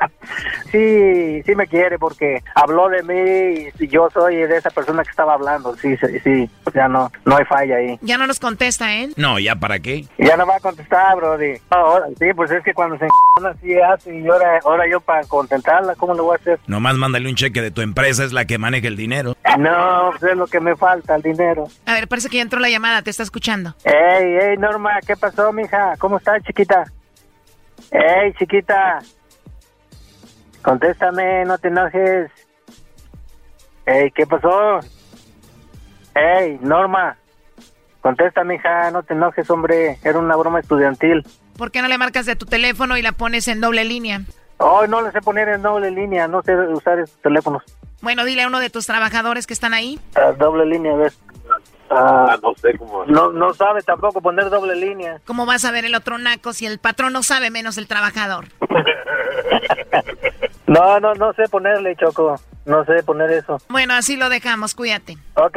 Sí, 0.71 1.43
sí 1.45 1.55
me 1.55 1.67
quiere 1.67 1.99
porque 1.99 2.43
habló 2.55 2.89
de 2.89 3.03
mí 3.03 3.69
y 3.79 3.89
yo 3.89 4.09
soy 4.13 4.37
de 4.37 4.57
esa 4.57 4.71
persona 4.71 5.03
que 5.03 5.11
estaba 5.11 5.35
hablando. 5.35 5.77
Sí, 5.77 5.97
sí, 5.97 6.19
sí, 6.23 6.51
ya 6.75 6.89
no, 6.89 7.11
no 7.25 7.37
hay 7.37 7.45
falla 7.45 7.77
ahí. 7.77 7.99
Ya 8.03 8.19
no 8.19 8.27
nos 8.27 8.41
contesta, 8.41 8.95
¿eh? 8.95 9.09
No, 9.17 9.39
¿ya 9.39 9.57
para 9.57 9.79
qué? 9.79 10.05
Ya 10.19 10.37
no 10.37 10.47
va 10.47 10.57
a 10.57 10.61
contestar, 10.61 11.17
Brody. 11.17 11.55
Ahora, 11.71 12.07
sí, 12.19 12.27
pues 12.35 12.51
es 12.51 12.63
que 12.63 12.75
cuando 12.75 12.99
se 12.99 13.07
así 13.47 13.79
hace 13.81 14.19
y 14.19 14.27
ahora, 14.27 14.59
ahora 14.65 14.85
yo 14.91 15.01
para 15.01 15.23
contentarla, 15.25 15.95
¿cómo 15.95 16.15
lo 16.15 16.25
voy 16.25 16.37
a 16.37 16.41
hacer? 16.41 16.59
Nomás 16.67 16.97
mándale 16.97 17.29
un 17.29 17.37
cheque 17.37 17.63
de 17.63 17.71
tu 17.71 17.83
empresa, 17.83 18.25
es 18.25 18.33
la 18.33 18.45
que 18.45 18.59
maneja 18.59 18.89
el 18.89 18.97
dinero. 18.97 19.37
No, 19.59 20.11
pues 20.11 20.33
es 20.33 20.37
lo 20.37 20.47
que 20.47 20.61
me 20.61 20.77
falta, 20.77 21.15
el 21.15 21.23
dinero. 21.23 21.69
A 21.87 21.95
ver, 21.95 22.09
parece 22.09 22.29
que 22.29 22.37
ya 22.37 22.43
entró 22.43 22.61
la 22.61 22.69
llamada, 22.69 23.03
te 23.03 23.11
está 23.11 23.23
escuchando. 23.23 23.75
Ey, 23.85 24.37
ey, 24.41 24.57
Norma, 24.59 24.99
¿qué 25.07 25.17
pasó, 25.17 25.53
mija? 25.53 25.95
¿Cómo 25.99 26.19
estás, 26.19 26.43
chiquita? 26.43 26.85
Ey, 27.91 28.33
chiquita. 28.39 29.01
Contéstame, 30.63 31.45
no 31.45 31.59
te 31.59 31.69
enojes. 31.69 32.31
Ey, 33.87 34.11
¿qué 34.11 34.27
pasó? 34.27 34.81
Ey, 36.15 36.59
Norma. 36.61 37.17
Contesta, 38.01 38.45
mija, 38.45 38.91
no 38.91 39.03
te 39.03 39.15
enojes, 39.15 39.49
hombre. 39.51 39.99
Era 40.03 40.19
una 40.19 40.37
broma 40.37 40.61
estudiantil. 40.61 41.27
¿Por 41.57 41.71
qué 41.71 41.83
no 41.83 41.89
le 41.89 41.99
marcas 41.99 42.27
de 42.27 42.37
tu 42.37 42.47
teléfono 42.47 42.97
y 42.97 43.03
la 43.03 43.13
pones 43.13 43.49
en 43.49 43.61
doble 43.61 43.85
línea? 43.85 44.23
Oh, 44.59 44.87
no 44.87 45.03
le 45.03 45.11
sé 45.13 45.21
poner 45.21 45.49
en 45.49 45.63
doble 45.63 45.91
línea, 45.91 46.27
no 46.29 46.43
sé 46.43 46.55
usar 46.57 46.99
esos 46.99 47.17
teléfonos. 47.23 47.63
Bueno, 48.01 48.25
dile 48.25 48.43
a 48.43 48.47
uno 48.47 48.61
de 48.61 48.71
tus 48.71 48.87
trabajadores 48.87 49.47
que 49.47 49.55
están 49.55 49.75
ahí. 49.75 49.99
Ah, 50.15 50.33
doble 50.39 50.67
línea, 50.67 50.93
a 50.93 50.97
ver. 50.97 51.13
Ah, 51.91 52.37
no 52.43 52.55
sé 52.55 52.77
cómo. 52.77 53.05
No, 53.07 53.33
no 53.33 53.55
sabe 53.55 53.83
tampoco 53.83 54.21
poner 54.21 54.51
doble 54.51 54.77
línea. 54.77 55.21
¿Cómo 55.25 55.47
vas 55.47 55.65
a 55.65 55.71
ver 55.71 55.85
el 55.85 55.95
otro 55.95 56.19
naco 56.19 56.53
si 56.53 56.67
el 56.67 56.79
patrón 56.79 57.13
no 57.13 57.23
sabe 57.23 57.51
menos 57.51 57.79
el 57.79 57.89
trabajador? 57.89 58.47
No, 60.69 61.01
no, 61.01 61.15
no 61.15 61.33
sé 61.33 61.45
ponerle, 61.51 61.97
Choco. 61.97 62.39
No 62.67 62.85
sé 62.85 63.03
poner 63.03 63.31
eso. 63.31 63.59
Bueno, 63.69 63.95
así 63.95 64.17
lo 64.17 64.29
dejamos, 64.29 64.75
cuídate. 64.75 65.17
Ok. 65.35 65.57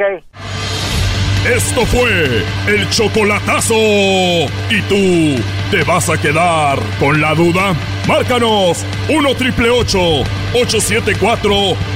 Esto 1.46 1.84
fue 1.86 2.44
el 2.68 2.88
chocolatazo. 2.90 3.74
¿Y 3.74 4.80
tú 4.88 5.42
te 5.72 5.82
vas 5.82 6.08
a 6.08 6.16
quedar 6.16 6.78
con 7.00 7.20
la 7.20 7.34
duda? 7.34 7.74
Márcanos 8.06 8.84
1 9.08 9.34
triple 9.34 9.68
874 9.68 11.50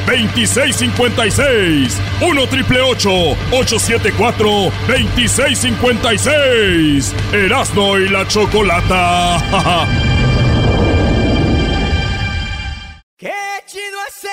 2656. 0.07 2.01
1 2.21 2.47
triple 2.49 2.81
874 2.81 4.49
2656. 4.89 7.15
Erasno 7.33 7.99
y 7.99 8.09
la 8.09 8.27
chocolata. 8.27 9.39
chido 13.65 13.99
es 14.07 14.25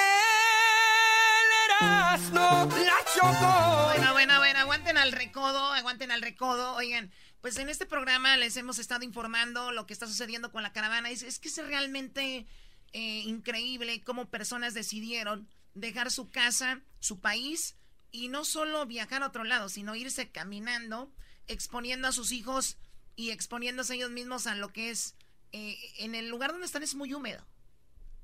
la 2.31 3.05
Choco. 3.15 3.85
Bueno, 3.85 4.13
bueno, 4.13 4.37
bueno, 4.39 4.59
aguanten 4.59 4.97
al 4.97 5.11
recodo, 5.11 5.59
aguanten 5.73 6.11
al 6.11 6.21
recodo. 6.21 6.75
Oigan, 6.75 7.11
pues 7.41 7.57
en 7.57 7.69
este 7.69 7.85
programa 7.85 8.35
les 8.37 8.57
hemos 8.57 8.79
estado 8.79 9.03
informando 9.03 9.71
lo 9.71 9.85
que 9.85 9.93
está 9.93 10.07
sucediendo 10.07 10.51
con 10.51 10.63
la 10.63 10.73
caravana. 10.73 11.09
Es, 11.09 11.23
es 11.23 11.39
que 11.39 11.49
es 11.49 11.57
realmente 11.57 12.45
eh, 12.93 13.21
increíble 13.25 14.03
cómo 14.03 14.29
personas 14.29 14.73
decidieron 14.73 15.47
dejar 15.73 16.11
su 16.11 16.29
casa, 16.29 16.81
su 16.99 17.19
país, 17.19 17.75
y 18.11 18.27
no 18.27 18.45
solo 18.45 18.85
viajar 18.85 19.23
a 19.23 19.27
otro 19.27 19.43
lado, 19.43 19.69
sino 19.69 19.95
irse 19.95 20.29
caminando, 20.31 21.11
exponiendo 21.47 22.07
a 22.07 22.11
sus 22.11 22.31
hijos 22.31 22.77
y 23.15 23.31
exponiéndose 23.31 23.95
ellos 23.95 24.11
mismos 24.11 24.47
a 24.47 24.55
lo 24.55 24.71
que 24.71 24.89
es, 24.89 25.15
eh, 25.51 25.77
en 25.97 26.15
el 26.15 26.29
lugar 26.29 26.51
donde 26.51 26.65
están 26.65 26.83
es 26.83 26.95
muy 26.95 27.13
húmedo. 27.13 27.45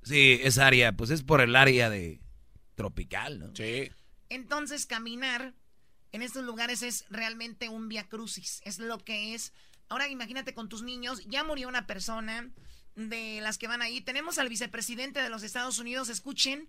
Sí, 0.09 0.39
esa 0.41 0.65
área, 0.65 0.91
pues 0.93 1.11
es 1.11 1.21
por 1.21 1.39
el 1.39 1.55
área 1.55 1.87
de 1.91 2.19
tropical, 2.73 3.37
¿no? 3.37 3.55
Sí. 3.55 3.91
Entonces, 4.29 4.87
caminar 4.87 5.53
en 6.11 6.23
estos 6.23 6.43
lugares 6.43 6.81
es 6.81 7.05
realmente 7.11 7.69
un 7.69 7.89
via 7.89 8.09
crucis. 8.09 8.59
Es 8.65 8.79
lo 8.79 8.97
que 8.97 9.35
es. 9.35 9.53
Ahora 9.87 10.07
imagínate 10.07 10.55
con 10.55 10.67
tus 10.67 10.81
niños. 10.81 11.23
Ya 11.27 11.43
murió 11.43 11.67
una 11.67 11.85
persona 11.85 12.49
de 12.95 13.39
las 13.41 13.59
que 13.59 13.67
van 13.67 13.83
ahí. 13.83 14.01
Tenemos 14.01 14.39
al 14.39 14.49
vicepresidente 14.49 15.21
de 15.21 15.29
los 15.29 15.43
Estados 15.43 15.77
Unidos. 15.77 16.09
Escuchen. 16.09 16.67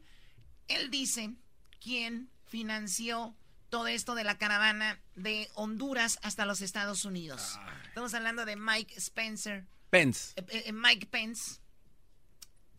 Él 0.68 0.91
dice 0.91 1.32
quién 1.80 2.28
financió 2.45 3.34
todo 3.70 3.86
esto 3.86 4.14
de 4.14 4.24
la 4.24 4.36
caravana 4.36 5.01
de 5.14 5.49
Honduras 5.55 6.18
hasta 6.20 6.45
los 6.45 6.61
Estados 6.61 7.07
Unidos. 7.07 7.59
Estamos 7.88 8.12
hablando 8.12 8.45
de 8.45 8.57
Mike 8.57 8.97
Spencer. 8.99 9.66
Pence. 9.88 10.34
Eh, 10.36 10.64
eh, 10.66 10.72
Mike 10.72 11.07
Pence 11.07 11.59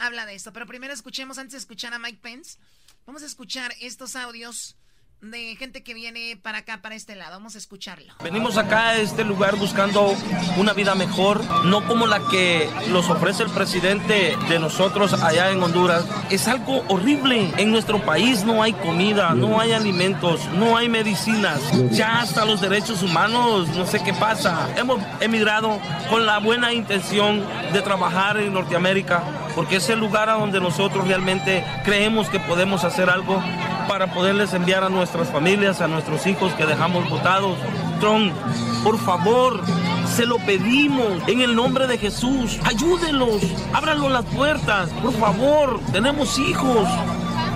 habla 0.01 0.25
de 0.25 0.35
esto. 0.35 0.51
Pero 0.53 0.65
primero 0.65 0.93
escuchemos, 0.93 1.37
antes 1.37 1.53
de 1.53 1.59
escuchar 1.59 1.93
a 1.93 1.99
Mike 1.99 2.19
Pence, 2.21 2.57
vamos 3.05 3.23
a 3.23 3.25
escuchar 3.25 3.73
estos 3.79 4.15
audios 4.15 4.75
de 5.21 5.55
gente 5.55 5.83
que 5.83 5.93
viene 5.93 6.37
para 6.41 6.59
acá, 6.59 6.81
para 6.81 6.95
este 6.95 7.15
lado. 7.15 7.33
Vamos 7.33 7.55
a 7.55 7.59
escucharlo. 7.59 8.13
Venimos 8.23 8.57
acá 8.57 8.89
a 8.89 8.95
este 8.97 9.23
lugar 9.23 9.55
buscando 9.55 10.15
una 10.57 10.73
vida 10.73 10.95
mejor, 10.95 11.43
no 11.65 11.85
como 11.87 12.07
la 12.07 12.19
que 12.29 12.67
nos 12.89 13.09
ofrece 13.09 13.43
el 13.43 13.49
presidente 13.51 14.35
de 14.49 14.59
nosotros 14.59 15.13
allá 15.13 15.51
en 15.51 15.61
Honduras. 15.61 16.05
Es 16.29 16.47
algo 16.47 16.83
horrible. 16.87 17.51
En 17.57 17.71
nuestro 17.71 18.01
país 18.03 18.43
no 18.43 18.63
hay 18.63 18.73
comida, 18.73 19.35
no 19.35 19.59
hay 19.59 19.73
alimentos, 19.73 20.45
no 20.55 20.75
hay 20.75 20.89
medicinas. 20.89 21.59
Ya 21.91 22.19
hasta 22.19 22.45
los 22.45 22.59
derechos 22.59 23.03
humanos, 23.03 23.69
no 23.69 23.85
sé 23.85 24.01
qué 24.03 24.13
pasa. 24.13 24.73
Hemos 24.75 25.01
emigrado 25.19 25.79
con 26.09 26.25
la 26.25 26.39
buena 26.39 26.73
intención 26.73 27.45
de 27.73 27.81
trabajar 27.81 28.37
en 28.37 28.53
Norteamérica, 28.53 29.23
porque 29.55 29.75
es 29.75 29.89
el 29.89 29.99
lugar 29.99 30.29
a 30.29 30.33
donde 30.33 30.59
nosotros 30.59 31.07
realmente 31.07 31.63
creemos 31.83 32.29
que 32.29 32.39
podemos 32.39 32.83
hacer 32.83 33.09
algo 33.09 33.41
para 33.87 34.13
poderles 34.13 34.53
enviar 34.53 34.83
a 34.83 34.89
nuestras 35.13 35.29
familias, 35.29 35.81
a 35.81 35.89
nuestros 35.89 36.25
hijos 36.25 36.53
que 36.53 36.65
dejamos 36.65 37.09
votados. 37.09 37.57
Trump, 37.99 38.33
por 38.81 38.97
favor, 38.97 39.59
se 40.07 40.25
lo 40.25 40.37
pedimos 40.37 41.21
en 41.27 41.41
el 41.41 41.53
nombre 41.53 41.85
de 41.85 41.97
Jesús. 41.97 42.57
Ayúdenlos, 42.63 43.41
ábranlo 43.73 44.07
las 44.07 44.23
puertas, 44.25 44.89
por 45.01 45.11
favor, 45.13 45.81
tenemos 45.91 46.39
hijos. 46.39 46.87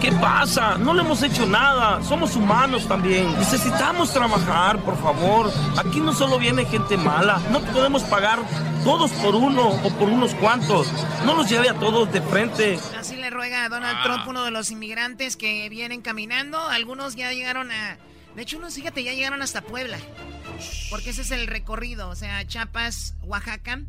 ¿Qué 0.01 0.11
pasa? 0.13 0.77
No 0.77 0.93
le 0.93 1.01
hemos 1.01 1.23
hecho 1.23 1.45
nada. 1.45 2.03
Somos 2.03 2.35
humanos 2.35 2.87
también. 2.87 3.33
Necesitamos 3.39 4.11
trabajar, 4.13 4.79
por 4.79 5.01
favor. 5.01 5.51
Aquí 5.77 5.99
no 5.99 6.13
solo 6.13 6.37
viene 6.37 6.65
gente 6.65 6.95
mala. 6.97 7.41
No 7.51 7.59
podemos 7.61 8.03
pagar 8.03 8.39
todos 8.83 9.11
por 9.13 9.33
uno 9.35 9.69
o 9.69 9.89
por 9.97 10.09
unos 10.09 10.35
cuantos. 10.35 10.87
No 11.25 11.33
los 11.35 11.49
lleve 11.49 11.69
a 11.69 11.73
todos 11.75 12.11
de 12.11 12.21
frente. 12.21 12.77
Así 12.99 13.15
le 13.15 13.29
ruega 13.31 13.65
a 13.65 13.69
Donald 13.69 13.97
Ah. 13.99 14.03
Trump, 14.03 14.27
uno 14.27 14.43
de 14.43 14.51
los 14.51 14.69
inmigrantes 14.69 15.37
que 15.37 15.69
vienen 15.69 16.01
caminando. 16.01 16.59
Algunos 16.69 17.15
ya 17.15 17.31
llegaron 17.31 17.71
a. 17.71 17.97
De 18.35 18.41
hecho, 18.43 18.57
unos, 18.57 18.75
fíjate, 18.75 19.03
ya 19.03 19.13
llegaron 19.13 19.41
hasta 19.41 19.61
Puebla. 19.61 19.97
Porque 20.91 21.09
ese 21.11 21.21
es 21.21 21.31
el 21.31 21.47
recorrido. 21.47 22.09
O 22.09 22.15
sea, 22.15 22.45
Chiapas, 22.45 23.15
Oaxaca 23.23 23.79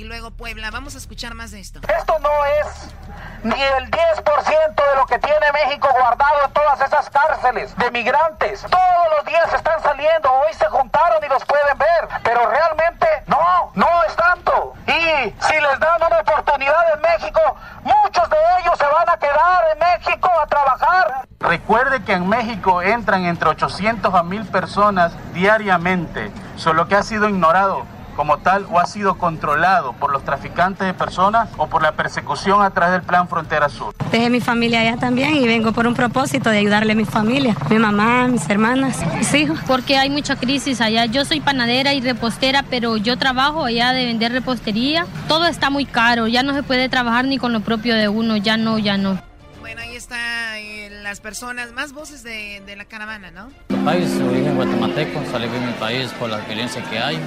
y 0.00 0.04
luego 0.04 0.30
Puebla. 0.30 0.70
Vamos 0.70 0.94
a 0.94 0.98
escuchar 0.98 1.34
más 1.34 1.50
de 1.50 1.60
esto. 1.60 1.80
Esto 1.86 2.18
no 2.20 2.30
es 2.46 2.94
ni 3.42 3.62
el 3.62 3.90
10% 3.90 4.74
de 4.74 4.96
lo 4.96 5.04
que 5.04 5.18
tiene 5.18 5.52
México 5.52 5.88
guardado 5.92 6.46
en 6.46 6.52
todas 6.52 6.80
esas 6.80 7.10
cárceles 7.10 7.76
de 7.76 7.90
migrantes. 7.90 8.62
Todos 8.62 9.08
los 9.14 9.26
días 9.26 9.52
están 9.52 9.82
saliendo, 9.82 10.32
hoy 10.32 10.54
se 10.54 10.64
juntaron 10.66 11.22
y 11.22 11.28
los 11.28 11.44
pueden 11.44 11.76
ver, 11.76 12.08
pero 12.22 12.48
realmente 12.48 13.06
no, 13.26 13.72
no 13.74 13.88
es 14.08 14.16
tanto. 14.16 14.72
Y 14.86 15.34
si 15.44 15.60
les 15.60 15.78
dan 15.78 16.02
una 16.02 16.20
oportunidad 16.20 16.94
en 16.94 17.00
México, 17.02 17.40
muchos 17.82 18.30
de 18.30 18.36
ellos 18.60 18.78
se 18.78 18.86
van 18.86 19.08
a 19.10 19.18
quedar 19.18 19.64
en 19.74 19.78
México 19.80 20.30
a 20.42 20.46
trabajar. 20.46 21.28
Recuerde 21.40 22.02
que 22.04 22.14
en 22.14 22.26
México 22.26 22.80
entran 22.80 23.26
entre 23.26 23.50
800 23.50 24.14
a 24.14 24.22
1000 24.22 24.46
personas 24.46 25.12
diariamente, 25.34 26.30
solo 26.56 26.88
que 26.88 26.94
ha 26.94 27.02
sido 27.02 27.28
ignorado 27.28 27.99
como 28.20 28.36
tal 28.36 28.66
o 28.70 28.78
ha 28.78 28.84
sido 28.84 29.16
controlado 29.16 29.94
por 29.94 30.12
los 30.12 30.22
traficantes 30.26 30.86
de 30.86 30.92
personas 30.92 31.48
o 31.56 31.68
por 31.68 31.80
la 31.80 31.92
persecución 31.92 32.60
a 32.60 32.68
través 32.68 32.92
del 32.92 33.02
Plan 33.02 33.26
Frontera 33.26 33.70
Sur. 33.70 33.94
Dejé 34.12 34.28
mi 34.28 34.40
familia 34.40 34.80
allá 34.80 34.98
también 34.98 35.36
y 35.36 35.46
vengo 35.46 35.72
por 35.72 35.86
un 35.86 35.94
propósito 35.94 36.50
de 36.50 36.58
ayudarle 36.58 36.92
a 36.92 36.96
mi 36.96 37.06
familia, 37.06 37.56
mi 37.70 37.78
mamá, 37.78 38.28
mis 38.28 38.46
hermanas, 38.50 38.98
mis 39.16 39.32
hijos. 39.32 39.58
Porque 39.66 39.96
hay 39.96 40.10
mucha 40.10 40.36
crisis 40.36 40.82
allá. 40.82 41.06
Yo 41.06 41.24
soy 41.24 41.40
panadera 41.40 41.94
y 41.94 42.02
repostera, 42.02 42.62
pero 42.68 42.98
yo 42.98 43.16
trabajo 43.16 43.64
allá 43.64 43.94
de 43.94 44.04
vender 44.04 44.32
repostería. 44.32 45.06
Todo 45.26 45.46
está 45.46 45.70
muy 45.70 45.86
caro, 45.86 46.26
ya 46.26 46.42
no 46.42 46.52
se 46.52 46.62
puede 46.62 46.90
trabajar 46.90 47.24
ni 47.24 47.38
con 47.38 47.54
lo 47.54 47.60
propio 47.60 47.94
de 47.94 48.08
uno, 48.08 48.36
ya 48.36 48.58
no, 48.58 48.78
ya 48.78 48.98
no. 48.98 49.18
Bueno, 49.62 49.80
ahí 49.80 49.96
está 49.96 50.58
eh, 50.58 50.90
las 51.02 51.20
personas, 51.20 51.72
más 51.72 51.94
voces 51.94 52.22
de, 52.22 52.62
de 52.66 52.76
la 52.76 52.84
caravana, 52.84 53.30
¿no? 53.30 53.48
país, 53.84 54.10
origen 54.20 54.56
guatemalteco, 54.56 55.22
salí 55.30 55.48
de 55.48 55.60
mi 55.60 55.72
país 55.74 56.10
por 56.18 56.28
la 56.28 56.38
violencia 56.38 56.82
que 56.90 56.98
hay, 56.98 57.18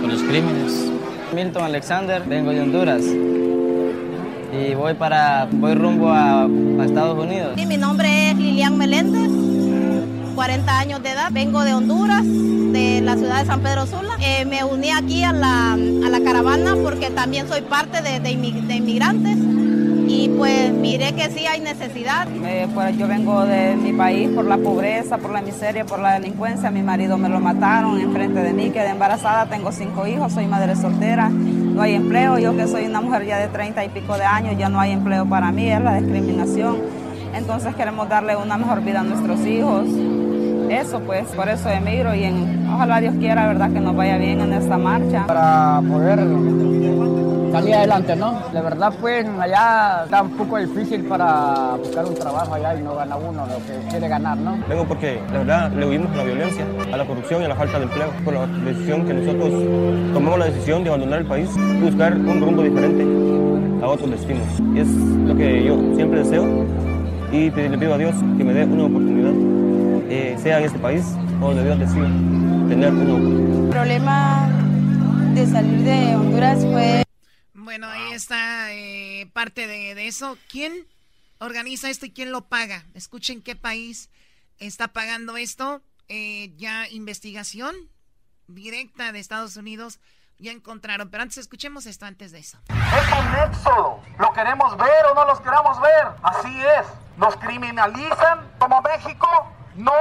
por 0.00 0.10
los 0.10 0.22
crímenes. 0.22 0.90
Milton 1.34 1.62
Alexander, 1.64 2.22
vengo 2.26 2.50
de 2.50 2.60
Honduras 2.62 3.02
y 3.04 4.74
voy 4.74 4.94
para 4.94 5.46
voy 5.50 5.74
rumbo 5.74 6.08
a, 6.10 6.44
a 6.44 6.84
Estados 6.84 7.22
Unidos. 7.22 7.52
Sí, 7.56 7.66
mi 7.66 7.76
nombre 7.76 8.30
es 8.30 8.36
Lilian 8.38 8.78
Meléndez, 8.78 9.30
40 10.34 10.78
años 10.78 11.02
de 11.02 11.10
edad, 11.10 11.28
vengo 11.30 11.62
de 11.64 11.74
Honduras, 11.74 12.24
de 12.24 13.00
la 13.02 13.16
ciudad 13.16 13.40
de 13.40 13.46
San 13.46 13.60
Pedro 13.60 13.86
Sula. 13.86 14.16
Eh, 14.22 14.46
me 14.46 14.64
uní 14.64 14.90
aquí 14.90 15.22
a 15.22 15.32
la, 15.32 15.72
a 15.74 15.76
la 16.10 16.20
caravana 16.24 16.74
porque 16.82 17.10
también 17.10 17.46
soy 17.46 17.60
parte 17.60 18.00
de, 18.00 18.20
de 18.20 18.30
inmi- 18.30 18.66
de 18.66 18.76
inmigrantes 18.76 19.36
y 20.08 20.28
pues 20.30 20.72
miré 20.72 21.12
que 21.12 21.28
sí 21.30 21.46
hay 21.46 21.60
necesidad. 21.60 22.26
Eh, 22.44 22.66
pues 22.74 22.96
yo 22.96 23.06
vengo 23.06 23.44
de 23.44 23.76
mi 23.76 23.92
país 23.92 24.28
por 24.30 24.44
la 24.46 24.56
pobreza, 24.56 25.18
por 25.18 25.30
la 25.32 25.42
miseria, 25.42 25.84
por 25.84 25.98
la 26.00 26.14
delincuencia. 26.14 26.70
Mi 26.70 26.82
marido 26.82 27.18
me 27.18 27.28
lo 27.28 27.40
mataron 27.40 28.00
enfrente 28.00 28.40
de 28.40 28.52
mí, 28.52 28.70
quedé 28.70 28.88
embarazada, 28.90 29.46
tengo 29.46 29.70
cinco 29.70 30.06
hijos, 30.06 30.32
soy 30.32 30.46
madre 30.46 30.74
soltera, 30.76 31.28
no 31.28 31.82
hay 31.82 31.94
empleo. 31.94 32.38
Yo 32.38 32.56
que 32.56 32.66
soy 32.66 32.86
una 32.86 33.00
mujer 33.00 33.26
ya 33.26 33.38
de 33.38 33.48
30 33.48 33.84
y 33.84 33.88
pico 33.90 34.16
de 34.16 34.24
años, 34.24 34.56
ya 34.58 34.68
no 34.68 34.80
hay 34.80 34.92
empleo 34.92 35.26
para 35.26 35.52
mí, 35.52 35.68
es 35.70 35.80
la 35.80 35.96
discriminación. 36.00 36.76
Entonces 37.34 37.74
queremos 37.74 38.08
darle 38.08 38.34
una 38.36 38.56
mejor 38.56 38.82
vida 38.82 39.00
a 39.00 39.02
nuestros 39.04 39.44
hijos. 39.46 39.86
Eso 40.70 41.00
pues, 41.00 41.24
por 41.28 41.48
eso 41.48 41.68
emigro 41.70 42.14
y 42.14 42.24
en- 42.24 42.66
ojalá 42.72 43.00
Dios 43.00 43.14
quiera, 43.18 43.46
verdad, 43.46 43.70
que 43.70 43.80
nos 43.80 43.94
vaya 43.94 44.16
bien 44.18 44.40
en 44.40 44.52
esta 44.54 44.76
marcha. 44.78 45.26
para 45.26 45.80
poder 45.86 46.18
salir 47.52 47.74
adelante, 47.74 48.16
¿no? 48.16 48.40
De 48.52 48.60
verdad, 48.60 48.92
pues 49.00 49.26
allá 49.38 50.02
está 50.04 50.22
un 50.22 50.30
poco 50.30 50.58
difícil 50.58 51.04
para 51.04 51.76
buscar 51.76 52.04
un 52.04 52.14
trabajo 52.14 52.54
allá 52.54 52.74
y 52.74 52.82
no 52.82 52.94
gana 52.94 53.16
uno 53.16 53.46
lo 53.46 53.56
que 53.66 53.88
quiere 53.90 54.08
ganar, 54.08 54.36
¿no? 54.36 54.58
Vengo 54.68 54.84
porque, 54.84 55.20
la 55.32 55.38
verdad, 55.38 55.72
le 55.72 55.86
huimos 55.86 56.12
a 56.12 56.16
la 56.16 56.24
violencia, 56.24 56.66
a 56.92 56.96
la 56.96 57.04
corrupción 57.06 57.42
y 57.42 57.44
a 57.44 57.48
la 57.48 57.56
falta 57.56 57.78
de 57.78 57.84
empleo. 57.84 58.10
Por 58.24 58.34
la 58.34 58.46
decisión 58.46 59.06
que 59.06 59.14
nosotros 59.14 59.50
tomamos 60.12 60.38
la 60.38 60.44
decisión 60.46 60.84
de 60.84 60.90
abandonar 60.90 61.20
el 61.20 61.26
país 61.26 61.50
y 61.56 61.80
buscar 61.82 62.14
un 62.14 62.40
rumbo 62.40 62.62
diferente 62.62 63.04
a 63.82 63.88
otros 63.88 64.10
destinos. 64.10 64.46
Y 64.74 64.80
es 64.80 64.88
lo 64.88 65.36
que 65.36 65.64
yo 65.64 65.76
siempre 65.94 66.20
deseo 66.20 66.66
y 67.32 67.50
le 67.50 67.78
pido 67.78 67.94
a 67.94 67.98
Dios 67.98 68.14
que 68.36 68.44
me 68.44 68.54
dé 68.54 68.64
una 68.64 68.84
oportunidad, 68.84 69.32
eh, 70.10 70.36
sea 70.38 70.58
en 70.58 70.64
este 70.64 70.78
país 70.78 71.04
o 71.40 71.48
donde 71.48 71.64
Dios 71.64 71.78
decida 71.78 72.08
tener 72.68 72.90
una 72.92 73.14
oportunidad. 73.14 73.64
El 73.64 73.68
problema 73.68 74.48
de 75.34 75.46
salir 75.46 75.84
de 75.84 76.16
Honduras 76.16 76.66
fue 76.72 77.07
Bueno, 77.68 77.86
ahí 77.86 78.14
está 78.14 78.72
eh, 78.72 79.30
parte 79.34 79.66
de, 79.66 79.94
de 79.94 80.08
eso. 80.08 80.38
¿Quién 80.48 80.72
organiza 81.38 81.90
esto 81.90 82.06
y 82.06 82.10
quién 82.10 82.32
lo 82.32 82.46
paga? 82.46 82.82
Escuchen 82.94 83.42
qué 83.42 83.56
país 83.56 84.08
está 84.56 84.88
pagando 84.88 85.36
esto. 85.36 85.82
Eh, 86.08 86.54
ya 86.56 86.88
investigación 86.88 87.76
directa 88.46 89.12
de 89.12 89.18
Estados 89.18 89.58
Unidos 89.58 90.00
ya 90.38 90.52
encontraron. 90.52 91.10
Pero 91.10 91.24
antes 91.24 91.36
escuchemos 91.36 91.84
esto 91.84 92.06
antes 92.06 92.32
de 92.32 92.38
eso. 92.38 92.58
Es 92.68 93.12
un 93.12 93.52
éxodo. 93.52 94.00
¿Lo 94.18 94.32
queremos 94.32 94.74
ver 94.78 95.04
o 95.12 95.14
no 95.14 95.26
los 95.26 95.38
queramos 95.42 95.78
ver? 95.82 96.06
Así 96.22 96.62
es. 96.80 96.86
Nos 97.18 97.36
criminalizan 97.36 98.50
como 98.58 98.80
México. 98.80 99.28
No 99.74 99.92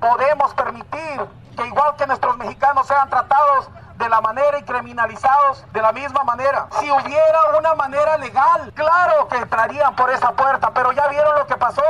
podemos 0.00 0.54
permitir 0.54 1.20
que 1.54 1.66
igual 1.66 1.96
que 1.98 2.06
nuestros 2.06 2.38
mexicanos 2.38 2.86
sean 2.86 3.10
tratados 3.10 3.68
de 4.00 4.08
la 4.08 4.20
manera 4.22 4.58
y 4.58 4.62
criminalizados 4.62 5.64
de 5.72 5.82
la 5.82 5.92
misma 5.92 6.24
manera. 6.24 6.66
Si 6.80 6.90
hubiera 6.90 7.58
una 7.58 7.74
manera 7.74 8.16
legal, 8.16 8.72
claro 8.74 9.28
que 9.28 9.36
entrarían 9.36 9.94
por 9.94 10.10
esa 10.10 10.32
puerta, 10.32 10.70
pero 10.74 10.90
ya 10.92 11.06
vieron 11.08 11.38
lo 11.38 11.46
que 11.46 11.56
pasó 11.56 11.84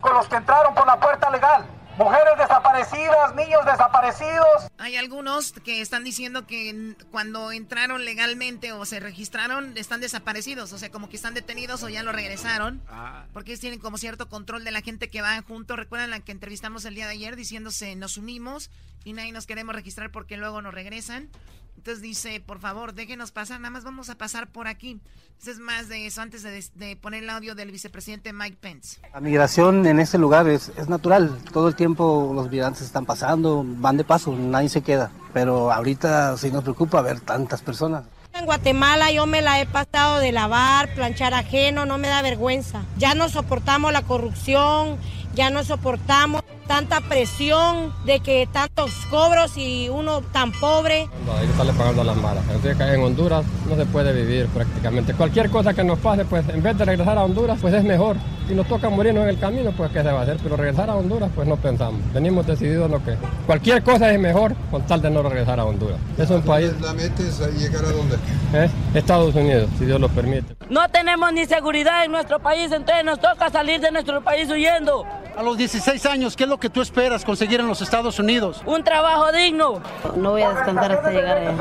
con 0.00 0.12
los 0.12 0.28
que 0.28 0.36
entraron 0.36 0.74
por 0.74 0.86
la 0.86 0.96
puerta 0.96 1.30
legal. 1.30 1.64
Mujeres 1.96 2.36
desaparecidas, 2.36 3.34
niños 3.36 3.64
desaparecidos. 3.64 4.70
Hay 4.78 4.96
algunos 4.96 5.52
que 5.52 5.80
están 5.80 6.02
diciendo 6.02 6.44
que 6.44 6.96
cuando 7.12 7.52
entraron 7.52 8.04
legalmente 8.04 8.72
o 8.72 8.84
se 8.84 8.98
registraron 8.98 9.76
están 9.76 10.00
desaparecidos, 10.00 10.72
o 10.72 10.78
sea, 10.78 10.90
como 10.90 11.08
que 11.08 11.14
están 11.14 11.34
detenidos 11.34 11.84
o 11.84 11.88
ya 11.88 12.02
lo 12.02 12.10
regresaron, 12.10 12.82
porque 13.32 13.52
ellos 13.52 13.60
tienen 13.60 13.78
como 13.78 13.96
cierto 13.96 14.28
control 14.28 14.64
de 14.64 14.72
la 14.72 14.80
gente 14.80 15.08
que 15.08 15.22
va 15.22 15.40
juntos. 15.42 15.76
Recuerdan 15.76 16.10
la 16.10 16.20
que 16.20 16.32
entrevistamos 16.32 16.84
el 16.84 16.96
día 16.96 17.06
de 17.06 17.12
ayer 17.12 17.36
diciéndose 17.36 17.94
nos 17.94 18.16
unimos 18.16 18.70
y 19.04 19.12
nadie 19.12 19.30
nos 19.30 19.46
queremos 19.46 19.74
registrar 19.74 20.10
porque 20.10 20.36
luego 20.36 20.62
nos 20.62 20.74
regresan. 20.74 21.30
Entonces 21.76 22.02
dice, 22.02 22.40
por 22.40 22.60
favor, 22.60 22.94
déjenos 22.94 23.30
pasar, 23.30 23.60
nada 23.60 23.70
más 23.70 23.84
vamos 23.84 24.08
a 24.08 24.16
pasar 24.16 24.48
por 24.48 24.68
aquí. 24.68 25.00
Eso 25.40 25.50
es 25.50 25.58
más 25.58 25.88
de 25.88 26.06
eso 26.06 26.22
antes 26.22 26.42
de, 26.42 26.64
de 26.76 26.96
poner 26.96 27.24
el 27.24 27.30
audio 27.30 27.54
del 27.54 27.70
vicepresidente 27.70 28.32
Mike 28.32 28.56
Pence. 28.60 29.00
La 29.12 29.20
migración 29.20 29.84
en 29.86 30.00
este 30.00 30.16
lugar 30.16 30.48
es, 30.48 30.72
es 30.76 30.88
natural. 30.88 31.38
Todo 31.52 31.68
el 31.68 31.74
tiempo 31.74 32.32
los 32.34 32.48
migrantes 32.48 32.82
están 32.82 33.04
pasando, 33.04 33.62
van 33.66 33.96
de 33.96 34.04
paso, 34.04 34.34
nadie 34.34 34.68
se 34.68 34.82
queda. 34.82 35.10
Pero 35.32 35.70
ahorita 35.72 36.36
sí 36.38 36.50
nos 36.50 36.62
preocupa 36.62 37.02
ver 37.02 37.20
tantas 37.20 37.60
personas. 37.60 38.04
En 38.32 38.46
Guatemala 38.46 39.12
yo 39.12 39.26
me 39.26 39.42
la 39.42 39.60
he 39.60 39.66
pasado 39.66 40.18
de 40.18 40.32
lavar, 40.32 40.92
planchar 40.94 41.34
ajeno, 41.34 41.86
no 41.86 41.98
me 41.98 42.08
da 42.08 42.20
vergüenza. 42.22 42.82
Ya 42.96 43.14
no 43.14 43.28
soportamos 43.28 43.92
la 43.92 44.02
corrupción, 44.02 44.96
ya 45.34 45.50
no 45.50 45.62
soportamos 45.62 46.42
tanta 46.66 47.00
presión, 47.00 47.92
de 48.04 48.20
que 48.20 48.48
tantos 48.50 48.90
cobros 49.10 49.56
y 49.56 49.88
uno 49.88 50.22
tan 50.32 50.52
pobre. 50.52 51.08
hay 51.36 51.44
que 51.46 51.50
estarle 51.50 51.72
pagando 51.72 52.02
a 52.02 52.04
las 52.04 52.16
malas. 52.16 52.44
En 52.64 53.02
Honduras 53.02 53.44
no 53.68 53.76
se 53.76 53.86
puede 53.86 54.12
vivir 54.12 54.46
prácticamente. 54.48 55.14
Cualquier 55.14 55.50
cosa 55.50 55.74
que 55.74 55.84
nos 55.84 55.98
pase, 55.98 56.24
pues 56.24 56.48
en 56.48 56.62
vez 56.62 56.76
de 56.76 56.84
regresar 56.84 57.18
a 57.18 57.24
Honduras, 57.24 57.58
pues 57.60 57.74
es 57.74 57.84
mejor. 57.84 58.16
Si 58.46 58.54
nos 58.54 58.68
toca 58.68 58.90
morirnos 58.90 59.22
en 59.22 59.30
el 59.30 59.38
camino, 59.38 59.72
pues 59.72 59.90
qué 59.90 60.02
se 60.02 60.12
va 60.12 60.20
a 60.20 60.22
hacer. 60.22 60.36
Pero 60.42 60.56
regresar 60.56 60.90
a 60.90 60.96
Honduras, 60.96 61.30
pues 61.34 61.48
no 61.48 61.56
pensamos. 61.56 62.00
Venimos 62.12 62.46
decididos 62.46 62.90
lo 62.90 63.02
que 63.02 63.16
cualquier 63.46 63.82
cosa 63.82 64.12
es 64.12 64.20
mejor 64.20 64.54
con 64.70 64.86
tal 64.86 65.00
de 65.00 65.10
no 65.10 65.22
regresar 65.22 65.58
a 65.60 65.64
Honduras. 65.64 65.98
Es 66.18 66.28
un 66.28 66.42
país. 66.42 66.72
¿La 66.80 66.92
metes 66.92 67.40
a 67.40 67.48
llegar 67.48 67.84
a 67.84 67.92
dónde? 67.92 68.16
¿Eh? 68.52 68.68
Estados 68.92 69.34
Unidos, 69.34 69.70
si 69.78 69.86
Dios 69.86 69.98
lo 69.98 70.08
permite. 70.10 70.54
No 70.68 70.88
tenemos 70.90 71.32
ni 71.32 71.46
seguridad 71.46 72.04
en 72.04 72.12
nuestro 72.12 72.38
país, 72.38 72.70
entonces 72.70 73.04
nos 73.04 73.18
toca 73.18 73.48
salir 73.50 73.80
de 73.80 73.90
nuestro 73.90 74.22
país 74.22 74.50
huyendo. 74.50 75.04
A 75.36 75.42
los 75.42 75.56
16 75.56 76.04
años, 76.06 76.36
¿qué 76.36 76.44
es 76.44 76.48
lo 76.48 76.53
que 76.58 76.70
tú 76.70 76.80
esperas 76.80 77.24
conseguir 77.24 77.60
en 77.60 77.68
los 77.68 77.80
Estados 77.82 78.18
Unidos? 78.18 78.62
Un 78.66 78.84
trabajo 78.84 79.32
digno. 79.32 79.80
No 80.16 80.32
voy 80.32 80.42
a 80.42 80.50
descansar 80.50 80.92
hasta 80.92 81.10
llegar 81.10 81.38
allá. 81.38 81.54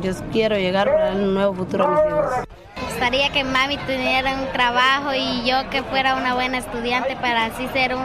Yo 0.00 0.12
quiero 0.32 0.56
llegar 0.56 0.92
para 0.92 1.12
un 1.12 1.34
nuevo 1.34 1.54
futuro 1.54 1.84
a 1.84 1.88
mis 1.88 2.00
hijos. 2.06 2.48
Gustaría 2.88 3.30
que 3.30 3.44
mami 3.44 3.76
tuviera 3.78 4.34
un 4.34 4.52
trabajo 4.52 5.12
y 5.14 5.48
yo 5.48 5.68
que 5.70 5.82
fuera 5.82 6.14
una 6.14 6.34
buena 6.34 6.58
estudiante 6.58 7.16
para 7.16 7.46
así 7.46 7.68
ser 7.72 7.94
un, 7.94 8.02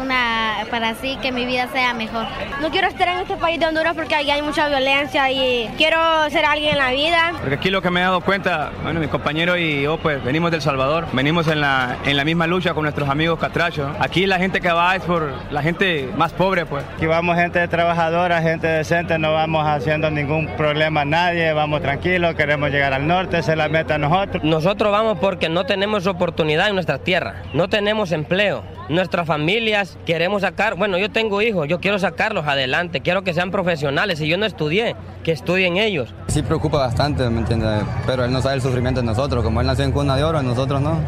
una, 0.00 0.66
para 0.70 0.90
así 0.90 1.16
que 1.20 1.32
mi 1.32 1.44
vida 1.44 1.68
sea 1.72 1.94
mejor. 1.94 2.26
No 2.60 2.70
quiero 2.70 2.88
estar 2.88 3.08
en 3.08 3.18
este 3.18 3.36
país 3.36 3.60
de 3.60 3.66
Honduras 3.66 3.94
porque 3.94 4.14
aquí 4.14 4.30
hay 4.30 4.42
mucha 4.42 4.68
violencia 4.68 5.30
y 5.30 5.68
quiero 5.76 5.98
ser 6.30 6.44
alguien 6.44 6.72
en 6.72 6.78
la 6.78 6.90
vida. 6.90 7.32
Porque 7.40 7.54
aquí 7.56 7.70
lo 7.70 7.82
que 7.82 7.90
me 7.90 8.00
he 8.00 8.02
dado 8.02 8.20
cuenta, 8.20 8.70
bueno, 8.82 9.00
mi 9.00 9.08
compañero 9.08 9.56
y 9.56 9.82
yo 9.82 9.98
pues 9.98 10.22
venimos 10.22 10.50
del 10.50 10.62
Salvador, 10.62 11.06
venimos 11.12 11.48
en 11.48 11.60
la, 11.60 11.96
en 12.04 12.16
la 12.16 12.24
misma 12.24 12.46
lucha 12.46 12.74
con 12.74 12.84
nuestros 12.84 13.08
amigos 13.08 13.38
catrachos. 13.38 13.90
Aquí 14.00 14.26
la 14.26 14.38
gente 14.38 14.60
que 14.60 14.70
va 14.70 14.96
es 14.96 15.02
por 15.02 15.32
la 15.50 15.62
gente 15.62 16.08
más 16.16 16.32
pobre 16.32 16.66
pues. 16.66 16.84
Aquí 16.96 17.06
vamos 17.06 17.36
gente 17.36 17.66
trabajadora, 17.68 18.40
gente 18.42 18.66
decente, 18.66 19.18
no 19.18 19.32
vamos 19.32 19.66
haciendo 19.66 20.10
ningún 20.10 20.46
problema 20.56 21.02
a 21.02 21.04
nadie, 21.04 21.52
vamos 21.52 21.82
tranquilos, 21.82 22.34
queremos 22.34 22.70
llegar 22.70 22.92
al 22.92 23.06
norte, 23.06 23.42
se 23.42 23.56
la 23.56 23.68
meta 23.68 23.94
a 23.94 23.98
nosotros. 24.10 24.44
Nosotros 24.44 24.92
vamos 24.92 25.18
porque 25.18 25.48
no 25.48 25.66
tenemos 25.66 26.06
oportunidad 26.06 26.68
en 26.68 26.74
nuestra 26.74 26.98
tierra, 26.98 27.42
no 27.54 27.68
tenemos 27.68 28.12
empleo. 28.12 28.62
Nuestras 28.88 29.26
familias 29.26 29.98
queremos 30.06 30.42
sacar, 30.42 30.76
bueno, 30.76 30.98
yo 30.98 31.10
tengo 31.10 31.42
hijos, 31.42 31.68
yo 31.68 31.80
quiero 31.80 31.98
sacarlos 31.98 32.46
adelante, 32.46 33.00
quiero 33.00 33.22
que 33.22 33.34
sean 33.34 33.50
profesionales. 33.50 34.18
Si 34.18 34.28
yo 34.28 34.36
no 34.36 34.46
estudié, 34.46 34.96
que 35.24 35.32
estudien 35.32 35.76
ellos. 35.76 36.14
Sí 36.28 36.42
preocupa 36.42 36.78
bastante, 36.78 37.28
¿me 37.30 37.40
entiendes? 37.40 37.82
Pero 38.06 38.24
él 38.24 38.32
no 38.32 38.42
sabe 38.42 38.56
el 38.56 38.62
sufrimiento 38.62 39.00
de 39.00 39.06
nosotros, 39.06 39.44
como 39.44 39.60
él 39.60 39.66
nació 39.66 39.84
en 39.84 39.92
cuna 39.92 40.16
de 40.16 40.24
oro, 40.24 40.42
nosotros 40.42 40.80
no. 40.80 41.00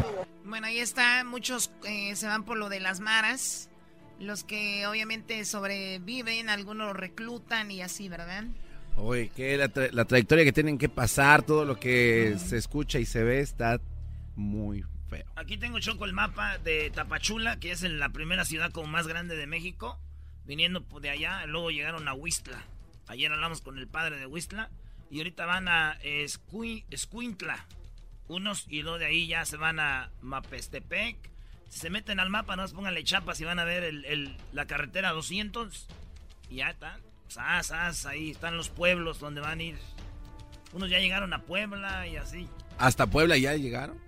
Bueno, 0.45 0.67
ahí 0.67 0.79
está, 0.79 1.23
muchos 1.23 1.71
eh, 1.85 2.15
se 2.15 2.27
van 2.27 2.43
por 2.43 2.57
lo 2.57 2.69
de 2.69 2.79
las 2.79 2.99
maras, 2.99 3.69
los 4.19 4.43
que 4.43 4.85
obviamente 4.87 5.43
sobreviven, 5.45 6.49
algunos 6.49 6.95
reclutan 6.95 7.71
y 7.71 7.81
así, 7.81 8.07
¿verdad? 8.07 8.45
Oye, 8.97 9.29
que 9.29 9.57
la, 9.57 9.69
trayectoria 10.05 10.45
que 10.45 10.53
tienen 10.53 10.77
que 10.77 10.89
pasar, 10.89 11.43
todo 11.43 11.65
lo 11.65 11.79
que 11.79 12.35
se 12.37 12.57
escucha 12.57 12.99
y 12.99 13.05
se 13.05 13.23
ve 13.23 13.39
está 13.39 13.81
muy 14.35 14.85
feo. 15.09 15.25
Aquí 15.35 15.57
tengo 15.57 15.79
Choco 15.79 16.05
el 16.05 16.13
mapa 16.13 16.57
de 16.59 16.89
Tapachula, 16.91 17.59
que 17.59 17.71
es 17.71 17.81
la 17.81 18.09
primera 18.09 18.45
ciudad 18.45 18.71
como 18.71 18.87
más 18.87 19.07
grande 19.07 19.35
de 19.35 19.47
México, 19.47 19.99
viniendo 20.45 20.81
de 21.01 21.09
allá, 21.09 21.45
luego 21.47 21.71
llegaron 21.71 22.07
a 22.07 22.13
Huistla. 22.13 22.63
Ayer 23.07 23.31
hablamos 23.31 23.61
con 23.61 23.77
el 23.77 23.87
padre 23.87 24.17
de 24.17 24.27
Huistla 24.27 24.69
y 25.09 25.17
ahorita 25.17 25.45
van 25.45 25.67
a 25.67 25.97
Escuintla. 26.01 27.65
Unos 28.27 28.65
y 28.69 28.81
dos 28.81 28.99
de 28.99 29.05
ahí 29.05 29.27
ya 29.27 29.45
se 29.45 29.57
van 29.57 29.79
a 29.79 30.11
Mapestepec. 30.21 31.17
Si 31.69 31.79
se 31.79 31.89
meten 31.89 32.19
al 32.19 32.29
mapa, 32.29 32.55
no 32.55 32.67
pónganle 32.67 33.03
chapas 33.03 33.41
y 33.41 33.43
van 33.43 33.59
a 33.59 33.63
ver 33.65 33.83
el, 33.83 34.37
la 34.53 34.65
carretera 34.65 35.11
200. 35.11 35.87
Y 36.49 36.57
ya 36.57 36.75
está. 37.37 38.09
ahí 38.09 38.31
están 38.31 38.57
los 38.57 38.69
pueblos 38.69 39.19
donde 39.19 39.41
van 39.41 39.59
a 39.59 39.63
ir. 39.63 39.79
Unos 40.73 40.89
ya 40.89 40.99
llegaron 40.99 41.33
a 41.33 41.43
Puebla 41.43 42.07
y 42.07 42.17
así. 42.17 42.49
¿Hasta 42.77 43.07
Puebla 43.07 43.37
ya 43.37 43.55
llegaron? 43.55 43.99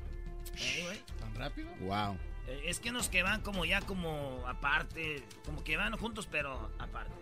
¿Tan 1.19 1.35
rápido? 1.35 1.69
Wow. 1.81 2.17
Eh, 2.47 2.63
es 2.65 2.79
que 2.79 2.89
unos 2.89 3.09
que 3.09 3.23
van 3.23 3.41
como 3.41 3.65
ya 3.65 3.81
como 3.81 4.43
aparte, 4.47 5.23
como 5.45 5.63
que 5.63 5.77
van 5.77 5.95
juntos 5.97 6.27
pero 6.31 6.71
aparte. 6.79 7.13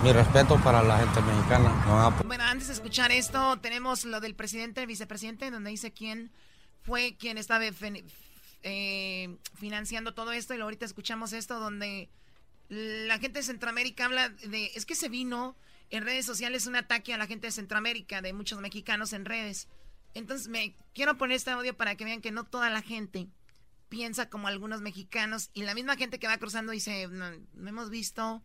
Mi 0.00 0.12
respeto 0.12 0.58
para 0.62 0.82
la 0.82 0.98
gente 0.98 1.20
mexicana. 1.20 2.12
Bueno, 2.24 2.44
antes 2.44 2.68
de 2.68 2.74
escuchar 2.74 3.12
esto, 3.12 3.58
tenemos 3.60 4.04
lo 4.04 4.20
del 4.20 4.34
presidente, 4.34 4.84
vicepresidente, 4.86 5.50
donde 5.50 5.70
dice 5.70 5.92
quién 5.92 6.32
fue 6.82 7.16
quien 7.16 7.38
estaba 7.38 7.64
eh, 8.62 9.36
financiando 9.54 10.14
todo 10.14 10.32
esto. 10.32 10.54
Y 10.54 10.60
ahorita 10.60 10.86
escuchamos 10.86 11.32
esto, 11.32 11.60
donde 11.60 12.10
la 12.72 13.18
gente 13.18 13.40
de 13.40 13.44
Centroamérica 13.44 14.06
habla 14.06 14.30
de. 14.30 14.72
Es 14.74 14.86
que 14.86 14.94
se 14.94 15.10
vino 15.10 15.56
en 15.90 16.04
redes 16.04 16.24
sociales 16.24 16.66
un 16.66 16.74
ataque 16.74 17.12
a 17.12 17.18
la 17.18 17.26
gente 17.26 17.48
de 17.48 17.52
Centroamérica, 17.52 18.22
de 18.22 18.32
muchos 18.32 18.60
mexicanos 18.60 19.12
en 19.12 19.26
redes. 19.26 19.68
Entonces, 20.14 20.48
me 20.48 20.74
quiero 20.94 21.18
poner 21.18 21.36
este 21.36 21.50
audio 21.50 21.76
para 21.76 21.96
que 21.96 22.06
vean 22.06 22.22
que 22.22 22.30
no 22.30 22.44
toda 22.44 22.70
la 22.70 22.80
gente 22.80 23.28
piensa 23.90 24.30
como 24.30 24.48
algunos 24.48 24.80
mexicanos. 24.80 25.50
Y 25.52 25.64
la 25.64 25.74
misma 25.74 25.96
gente 25.96 26.18
que 26.18 26.26
va 26.26 26.38
cruzando 26.38 26.72
dice: 26.72 27.08
no 27.08 27.68
hemos 27.68 27.90
visto 27.90 28.42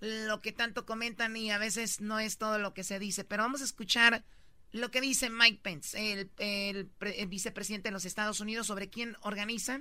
lo 0.00 0.40
que 0.40 0.50
tanto 0.50 0.84
comentan 0.84 1.36
y 1.36 1.52
a 1.52 1.58
veces 1.58 2.00
no 2.00 2.18
es 2.18 2.38
todo 2.38 2.58
lo 2.58 2.74
que 2.74 2.82
se 2.82 2.98
dice. 2.98 3.22
Pero 3.22 3.44
vamos 3.44 3.60
a 3.60 3.64
escuchar 3.64 4.24
lo 4.72 4.90
que 4.90 5.00
dice 5.00 5.30
Mike 5.30 5.60
Pence, 5.62 6.12
el, 6.12 6.30
el, 6.38 6.90
el 7.00 7.26
vicepresidente 7.28 7.90
de 7.90 7.92
los 7.92 8.04
Estados 8.04 8.40
Unidos, 8.40 8.66
sobre 8.66 8.90
quién 8.90 9.16
organiza 9.20 9.80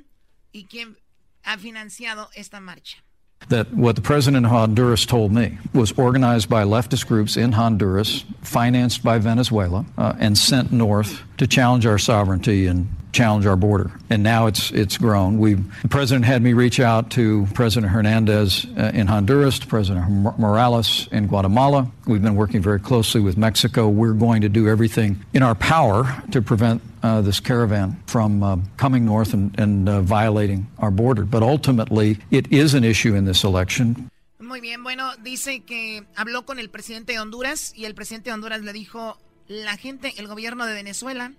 y 0.52 0.66
quién 0.66 1.00
ha 1.42 1.58
financiado 1.58 2.30
esta 2.36 2.60
marcha. 2.60 3.04
That 3.50 3.74
what 3.74 3.96
the 3.96 4.02
president 4.02 4.46
of 4.46 4.52
Honduras 4.52 5.06
told 5.06 5.32
me 5.32 5.58
was 5.74 5.92
organized 5.94 6.50
by 6.50 6.64
leftist 6.64 7.08
groups 7.08 7.38
in 7.38 7.52
Honduras, 7.54 8.26
financed 8.42 9.04
by 9.04 9.18
Venezuela, 9.18 9.86
uh, 9.98 10.14
and 10.20 10.38
sent 10.38 10.72
north 10.72 11.22
to 11.38 11.48
challenge 11.48 11.86
our 11.86 11.98
sovereignty 11.98 12.68
and 12.68 12.88
challenge 13.14 13.46
our 13.46 13.56
border. 13.56 13.92
And 14.10 14.24
now 14.24 14.48
it's 14.48 14.72
it's 14.72 14.98
grown. 14.98 15.38
We 15.38 15.54
the 15.54 15.88
president 15.90 16.26
had 16.26 16.42
me 16.42 16.54
reach 16.54 16.80
out 16.80 17.12
to 17.12 17.48
President 17.54 17.92
Hernandez 17.92 18.66
uh, 18.78 18.92
in 18.94 19.08
Honduras, 19.08 19.60
to 19.60 19.68
President 19.68 20.38
Morales 20.38 21.08
in 21.12 21.28
Guatemala. 21.28 21.90
We've 22.06 22.22
been 22.22 22.36
working 22.36 22.62
very 22.62 22.80
closely 22.80 23.22
with 23.22 23.38
Mexico. 23.38 23.88
We're 23.88 24.14
going 24.14 24.42
to 24.42 24.50
do 24.50 24.68
everything 24.68 25.24
in 25.34 25.44
our 25.44 25.56
power 25.56 26.24
to 26.32 26.42
prevent 26.42 26.82
uh, 27.04 27.22
this 27.22 27.40
caravan 27.40 28.02
from 28.08 28.44
uh, 28.44 28.58
coming 28.78 29.06
north 29.06 29.34
and, 29.34 29.58
and 29.60 29.88
uh, 29.88 30.02
violating 30.02 30.68
our 30.80 30.92
border. 30.92 31.24
But 31.24 31.44
ultimately, 31.44 32.18
it 32.32 32.52
is 32.52 32.74
an 32.74 32.84
issue 32.84 33.16
in 33.16 33.26
this 33.26 33.44
election. 33.44 34.10
Muy 34.40 34.60
bien, 34.60 34.84
bueno, 34.84 35.12
dice 35.24 35.64
que 35.66 36.06
habló 36.16 36.46
con 36.46 36.60
el 36.60 36.70
presidente 36.70 37.14
de 37.14 37.20
Honduras 37.20 37.74
y 37.76 37.86
el 37.86 37.96
presidente 37.96 38.30
de 38.30 38.34
Honduras 38.36 38.62
le 38.62 38.74
dijo, 38.74 39.18
la 39.48 39.78
gente, 39.78 40.14
el 40.18 40.28
gobierno 40.28 40.66
de 40.66 40.74
Venezuela 40.74 41.32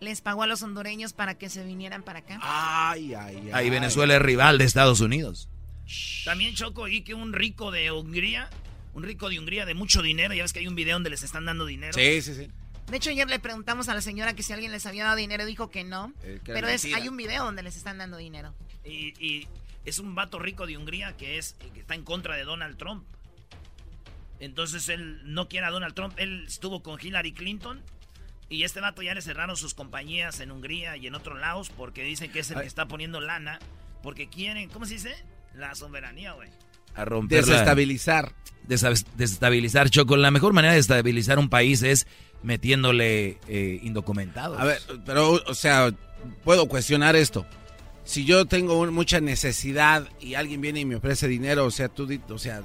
les 0.00 0.20
pagó 0.20 0.42
a 0.42 0.46
los 0.46 0.62
hondureños 0.62 1.12
para 1.12 1.36
que 1.36 1.48
se 1.48 1.64
vinieran 1.64 2.02
para 2.02 2.20
acá. 2.20 2.38
Ay, 2.42 3.14
ay, 3.14 3.36
ay. 3.36 3.50
Ahí 3.52 3.70
Venezuela 3.70 4.16
es 4.16 4.22
rival 4.22 4.58
de 4.58 4.64
Estados 4.64 5.00
Unidos. 5.00 5.48
También 6.24 6.54
choco 6.54 6.88
y 6.88 7.02
que 7.02 7.14
un 7.14 7.32
rico 7.32 7.70
de 7.70 7.92
Hungría, 7.92 8.50
un 8.94 9.04
rico 9.04 9.28
de 9.28 9.38
Hungría 9.38 9.64
de 9.66 9.74
mucho 9.74 10.02
dinero, 10.02 10.34
ya 10.34 10.42
ves 10.42 10.52
que 10.52 10.58
hay 10.60 10.66
un 10.66 10.74
video 10.74 10.96
donde 10.96 11.10
les 11.10 11.22
están 11.22 11.44
dando 11.44 11.64
dinero. 11.66 11.92
Sí, 11.92 12.22
sí, 12.22 12.34
sí. 12.34 12.50
De 12.90 12.96
hecho, 12.96 13.10
ayer 13.10 13.28
le 13.28 13.38
preguntamos 13.40 13.88
a 13.88 13.94
la 13.94 14.00
señora 14.00 14.34
que 14.34 14.42
si 14.42 14.52
alguien 14.52 14.70
les 14.70 14.86
había 14.86 15.04
dado 15.04 15.16
dinero, 15.16 15.44
dijo 15.44 15.70
que 15.70 15.82
no. 15.82 16.12
Eh, 16.22 16.40
pero 16.44 16.68
es, 16.68 16.84
hay 16.84 17.08
un 17.08 17.16
video 17.16 17.44
donde 17.44 17.62
les 17.62 17.76
están 17.76 17.98
dando 17.98 18.16
dinero. 18.16 18.54
Y, 18.84 19.12
y, 19.24 19.48
es 19.84 19.98
un 19.98 20.14
vato 20.14 20.38
rico 20.38 20.66
de 20.66 20.76
Hungría 20.76 21.16
que, 21.16 21.38
es, 21.38 21.54
que 21.72 21.80
está 21.80 21.94
en 21.94 22.02
contra 22.02 22.36
de 22.36 22.44
Donald 22.44 22.76
Trump. 22.76 23.04
Entonces 24.40 24.88
él 24.88 25.20
no 25.24 25.48
quiere 25.48 25.66
a 25.66 25.70
Donald 25.70 25.94
Trump. 25.94 26.14
Él 26.16 26.44
estuvo 26.46 26.82
con 26.82 26.98
Hillary 27.00 27.32
Clinton 27.32 27.82
y 28.48 28.62
este 28.62 28.80
vato 28.80 29.02
ya 29.02 29.14
le 29.14 29.22
cerraron 29.22 29.56
sus 29.56 29.74
compañías 29.74 30.40
en 30.40 30.50
Hungría 30.50 30.96
y 30.96 31.06
en 31.06 31.14
otros 31.14 31.38
lados 31.38 31.70
porque 31.70 32.02
dicen 32.04 32.30
que 32.30 32.40
es 32.40 32.50
el 32.50 32.60
que 32.60 32.66
está 32.66 32.86
poniendo 32.86 33.20
lana. 33.20 33.58
Porque 34.02 34.28
quieren, 34.28 34.68
¿cómo 34.68 34.86
se 34.86 34.94
dice? 34.94 35.14
La 35.54 35.74
soberanía, 35.74 36.32
güey. 36.32 36.48
A 36.94 37.04
romper. 37.04 37.44
Desestabilizar. 37.44 38.32
desestabilizar, 38.66 39.90
Choco. 39.90 40.16
La 40.16 40.30
mejor 40.30 40.52
manera 40.52 40.74
de 40.74 40.80
estabilizar 40.80 41.38
un 41.38 41.48
país 41.48 41.82
es 41.82 42.06
metiéndole 42.42 43.38
eh, 43.48 43.80
indocumentados. 43.82 44.60
A 44.60 44.64
ver, 44.64 44.80
pero, 45.04 45.32
o 45.32 45.54
sea, 45.54 45.92
puedo 46.44 46.68
cuestionar 46.68 47.16
esto. 47.16 47.46
Si 48.04 48.24
yo 48.24 48.46
tengo 48.46 48.86
mucha 48.92 49.20
necesidad 49.20 50.08
y 50.20 50.34
alguien 50.34 50.60
viene 50.60 50.80
y 50.80 50.84
me 50.84 50.94
ofrece 50.94 51.26
dinero, 51.26 51.64
o 51.64 51.72
sea, 51.72 51.88
tú, 51.88 52.08
o 52.28 52.38
sea, 52.38 52.62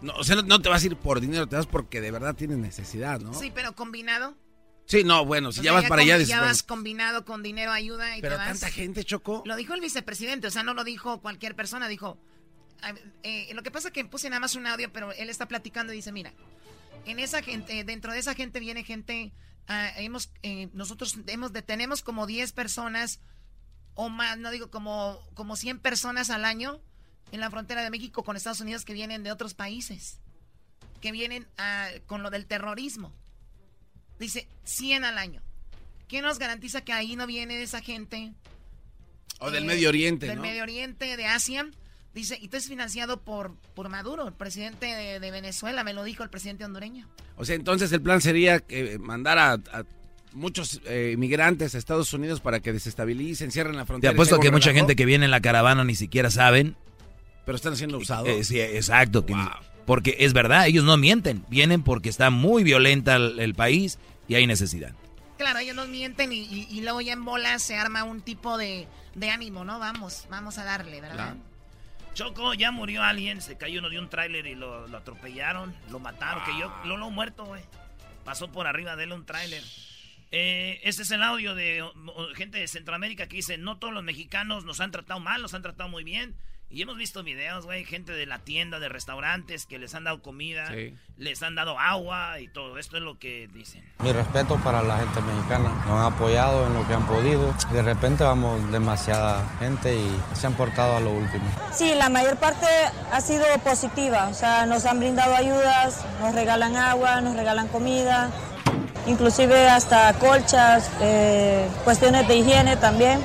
no, 0.00 0.14
o 0.14 0.24
sea, 0.24 0.36
no, 0.36 0.62
te 0.62 0.70
vas 0.70 0.82
a 0.82 0.86
ir 0.86 0.96
por 0.96 1.20
dinero, 1.20 1.46
te 1.46 1.56
vas 1.56 1.66
porque 1.66 2.00
de 2.00 2.10
verdad 2.10 2.34
tienes 2.34 2.56
necesidad, 2.56 3.20
¿no? 3.20 3.34
Sí, 3.34 3.52
pero 3.54 3.74
combinado. 3.74 4.34
Sí, 4.88 5.04
no, 5.04 5.26
bueno, 5.26 5.52
si 5.52 5.60
ya 5.60 5.72
vas 5.72 5.84
para 5.84 6.00
allá... 6.00 6.16
Ya 6.18 6.40
vas 6.40 6.62
combinado 6.62 7.26
con 7.26 7.42
dinero, 7.42 7.72
ayuda 7.72 8.16
y 8.16 8.22
Pero 8.22 8.36
te 8.36 8.38
vas. 8.38 8.48
tanta 8.48 8.70
gente 8.70 9.04
chocó. 9.04 9.42
Lo 9.44 9.54
dijo 9.54 9.74
el 9.74 9.82
vicepresidente, 9.82 10.46
o 10.46 10.50
sea, 10.50 10.62
no 10.62 10.72
lo 10.72 10.82
dijo 10.82 11.20
cualquier 11.20 11.54
persona, 11.54 11.88
dijo... 11.88 12.18
Eh, 13.22 13.52
lo 13.54 13.62
que 13.62 13.70
pasa 13.70 13.88
es 13.88 13.94
que 13.94 14.04
puse 14.04 14.30
nada 14.30 14.40
más 14.40 14.54
un 14.54 14.66
audio, 14.66 14.90
pero 14.92 15.12
él 15.12 15.28
está 15.28 15.46
platicando 15.46 15.92
y 15.92 15.96
dice, 15.96 16.12
mira, 16.12 16.32
en 17.04 17.18
esa 17.18 17.42
gente, 17.42 17.84
dentro 17.84 18.12
de 18.12 18.20
esa 18.20 18.34
gente 18.34 18.60
viene 18.60 18.84
gente, 18.84 19.32
uh, 19.68 20.00
hemos, 20.00 20.30
eh, 20.42 20.68
nosotros 20.72 21.18
hemos, 21.26 21.52
tenemos 21.52 22.02
como 22.02 22.26
10 22.26 22.52
personas 22.52 23.20
o 23.94 24.08
más, 24.08 24.38
no 24.38 24.50
digo 24.50 24.70
como, 24.70 25.20
como 25.34 25.56
100 25.56 25.80
personas 25.80 26.30
al 26.30 26.44
año 26.44 26.80
en 27.32 27.40
la 27.40 27.50
frontera 27.50 27.82
de 27.82 27.90
México 27.90 28.22
con 28.22 28.36
Estados 28.36 28.60
Unidos 28.60 28.84
que 28.84 28.92
vienen 28.92 29.24
de 29.24 29.32
otros 29.32 29.54
países, 29.54 30.20
que 31.00 31.12
vienen 31.12 31.46
con 32.06 32.22
lo 32.22 32.30
del 32.30 32.46
terrorismo. 32.46 33.12
Dice 34.18 34.48
100 34.64 35.04
al 35.04 35.18
año. 35.18 35.42
¿Quién 36.08 36.24
nos 36.24 36.38
garantiza 36.38 36.80
que 36.80 36.92
ahí 36.92 37.16
no 37.16 37.26
viene 37.26 37.62
esa 37.62 37.80
gente? 37.80 38.32
O 39.40 39.50
del 39.50 39.64
Medio 39.64 39.90
Oriente, 39.90 40.26
Del 40.26 40.40
Medio 40.40 40.62
Oriente, 40.62 41.16
de 41.16 41.26
Asia. 41.26 41.68
Dice, 42.14 42.38
y 42.40 42.46
esto 42.46 42.56
es 42.56 42.66
financiado 42.66 43.20
por, 43.20 43.54
por 43.74 43.88
Maduro, 43.88 44.26
el 44.26 44.34
presidente 44.34 44.86
de, 44.86 45.30
Venezuela, 45.30 45.84
me 45.84 45.92
lo 45.92 46.02
dijo 46.02 46.24
el 46.24 46.30
presidente 46.30 46.64
hondureño. 46.64 47.06
O 47.36 47.44
sea, 47.44 47.54
entonces 47.54 47.92
el 47.92 48.00
plan 48.00 48.20
sería 48.20 48.58
que 48.58 48.98
mandar 48.98 49.38
a, 49.38 49.84
muchos 50.32 50.80
eh, 50.86 51.12
inmigrantes 51.14 51.74
a 51.74 51.78
Estados 51.78 52.12
Unidos 52.12 52.40
para 52.40 52.60
que 52.60 52.72
desestabilicen, 52.72 53.52
cierren 53.52 53.76
la 53.76 53.86
frontera. 53.86 54.10
Te 54.10 54.16
apuesto 54.16 54.40
que 54.40 54.50
mucha 54.50 54.72
gente 54.72 54.96
que 54.96 55.04
viene 55.04 55.26
en 55.26 55.30
la 55.30 55.40
caravana 55.40 55.84
ni 55.84 55.94
siquiera 55.94 56.30
saben. 56.30 56.74
Pero 57.44 57.56
están 57.56 57.76
siendo 57.76 57.98
usados. 57.98 58.28
Eh, 58.28 58.44
sí, 58.44 58.60
exacto. 58.60 59.24
Porque 59.88 60.16
es 60.20 60.34
verdad, 60.34 60.66
ellos 60.66 60.84
no 60.84 60.98
mienten. 60.98 61.46
Vienen 61.48 61.82
porque 61.82 62.10
está 62.10 62.28
muy 62.28 62.62
violenta 62.62 63.16
el 63.16 63.54
país 63.54 63.98
y 64.28 64.34
hay 64.34 64.46
necesidad. 64.46 64.92
Claro, 65.38 65.60
ellos 65.60 65.74
nos 65.74 65.88
mienten 65.88 66.30
y, 66.30 66.80
luego 66.82 67.00
ya 67.00 67.14
en 67.14 67.24
bola 67.24 67.58
se 67.58 67.76
arma 67.76 68.04
un 68.04 68.20
tipo 68.20 68.58
de, 68.58 68.86
ánimo, 69.32 69.64
¿no? 69.64 69.78
Vamos, 69.78 70.26
vamos 70.28 70.58
a 70.58 70.64
darle, 70.64 71.00
¿verdad? 71.00 71.36
Choco, 72.12 72.52
ya 72.52 72.70
murió 72.70 73.02
alguien, 73.02 73.40
se 73.40 73.56
cayó 73.56 73.78
uno 73.78 73.88
de 73.88 73.98
un 73.98 74.10
tráiler 74.10 74.46
y 74.46 74.56
lo, 74.56 74.94
atropellaron, 74.94 75.74
lo 75.90 76.00
mataron, 76.00 76.44
que 76.44 76.58
yo, 76.60 76.70
lo, 76.84 76.98
lo 76.98 77.08
muerto, 77.08 77.46
güey. 77.46 77.62
Pasó 78.24 78.52
por 78.52 78.66
arriba 78.66 78.94
de 78.94 79.04
él 79.04 79.12
un 79.12 79.24
tráiler. 79.24 79.64
Eh, 80.32 80.80
este 80.82 81.00
es 81.00 81.10
el 81.12 81.22
audio 81.22 81.54
de 81.54 81.82
gente 82.34 82.58
de 82.58 82.68
Centroamérica 82.68 83.26
que 83.26 83.36
dice, 83.36 83.56
no 83.56 83.78
todos 83.78 83.94
los 83.94 84.04
mexicanos 84.04 84.66
nos 84.66 84.80
han 84.80 84.90
tratado 84.90 85.18
mal, 85.18 85.40
nos 85.40 85.54
han 85.54 85.62
tratado 85.62 85.88
muy 85.88 86.04
bien. 86.04 86.34
Y 86.70 86.82
hemos 86.82 86.98
visto 86.98 87.22
videos, 87.22 87.64
güey, 87.64 87.84
gente 87.84 88.12
de 88.12 88.26
la 88.26 88.40
tienda, 88.40 88.78
de 88.78 88.90
restaurantes 88.90 89.64
que 89.64 89.78
les 89.78 89.94
han 89.94 90.04
dado 90.04 90.20
comida, 90.20 90.70
les 91.16 91.42
han 91.42 91.54
dado 91.54 91.78
agua 91.78 92.40
y 92.40 92.48
todo. 92.48 92.76
Esto 92.76 92.98
es 92.98 93.02
lo 93.02 93.18
que 93.18 93.48
dicen. 93.54 93.82
Mi 94.00 94.12
respeto 94.12 94.56
para 94.56 94.82
la 94.82 94.98
gente 94.98 95.18
mexicana. 95.22 95.70
Nos 95.86 95.98
han 95.98 96.12
apoyado 96.12 96.66
en 96.66 96.74
lo 96.74 96.86
que 96.86 96.92
han 96.92 97.06
podido. 97.06 97.54
De 97.72 97.82
repente 97.82 98.22
vamos 98.22 98.70
demasiada 98.70 99.48
gente 99.58 99.94
y 99.94 100.20
se 100.34 100.46
han 100.46 100.52
portado 100.54 100.98
a 100.98 101.00
lo 101.00 101.10
último. 101.10 101.44
Sí, 101.72 101.94
la 101.94 102.10
mayor 102.10 102.36
parte 102.36 102.66
ha 103.12 103.20
sido 103.22 103.46
positiva. 103.64 104.28
O 104.28 104.34
sea, 104.34 104.66
nos 104.66 104.84
han 104.84 104.98
brindado 104.98 105.34
ayudas, 105.34 106.04
nos 106.20 106.34
regalan 106.34 106.76
agua, 106.76 107.22
nos 107.22 107.34
regalan 107.34 107.68
comida, 107.68 108.30
inclusive 109.06 109.70
hasta 109.70 110.12
colchas, 110.18 110.90
eh, 111.00 111.66
cuestiones 111.84 112.28
de 112.28 112.36
higiene 112.36 112.76
también 112.76 113.20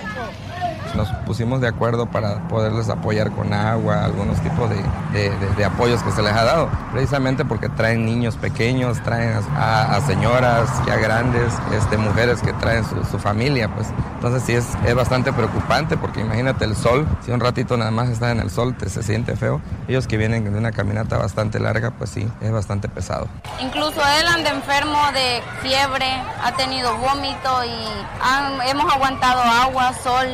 nos 0.95 1.09
pusimos 1.25 1.61
de 1.61 1.67
acuerdo 1.67 2.05
para 2.05 2.47
poderles 2.47 2.89
apoyar 2.89 3.31
con 3.31 3.53
agua, 3.53 4.03
algunos 4.03 4.39
tipos 4.41 4.69
de, 4.69 5.65
apoyos 5.65 6.03
que 6.03 6.11
se 6.11 6.21
les 6.21 6.33
ha 6.33 6.43
dado, 6.43 6.69
precisamente 6.91 7.45
porque 7.45 7.69
traen 7.69 8.05
niños 8.05 8.35
pequeños, 8.35 9.01
traen 9.03 9.39
a, 9.55 9.99
señoras 10.05 10.69
ya 10.85 10.97
grandes, 10.97 11.53
este, 11.71 11.97
mujeres 11.97 12.41
que 12.41 12.53
traen 12.53 12.83
su, 12.85 13.19
familia, 13.19 13.73
pues. 13.73 13.87
Entonces 14.15 14.43
sí 14.43 14.53
es, 14.53 14.65
es, 14.85 14.95
bastante 14.95 15.31
preocupante 15.31 15.97
porque 15.97 16.21
imagínate 16.21 16.65
el 16.65 16.75
sol, 16.75 17.07
si 17.25 17.31
un 17.31 17.39
ratito 17.39 17.77
nada 17.77 17.91
más 17.91 18.09
estás 18.09 18.31
en 18.31 18.39
el 18.39 18.49
sol 18.49 18.75
te 18.75 18.89
se 18.89 19.03
siente 19.03 19.35
feo, 19.35 19.61
ellos 19.87 20.07
que 20.07 20.17
vienen 20.17 20.43
de 20.43 20.57
una 20.57 20.71
caminata 20.71 21.17
bastante 21.17 21.59
larga, 21.59 21.91
pues 21.91 22.09
sí, 22.09 22.27
es 22.41 22.51
bastante 22.51 22.89
pesado. 22.89 23.27
Incluso 23.59 24.01
él 24.19 24.27
anda 24.27 24.51
enfermo 24.51 24.99
de 25.13 25.41
fiebre, 25.61 26.05
ha 26.43 26.53
tenido 26.55 26.95
vómito 26.97 27.63
y 27.65 28.69
hemos 28.69 28.91
aguantado 28.93 29.41
agua, 29.41 29.93
sol, 30.03 30.27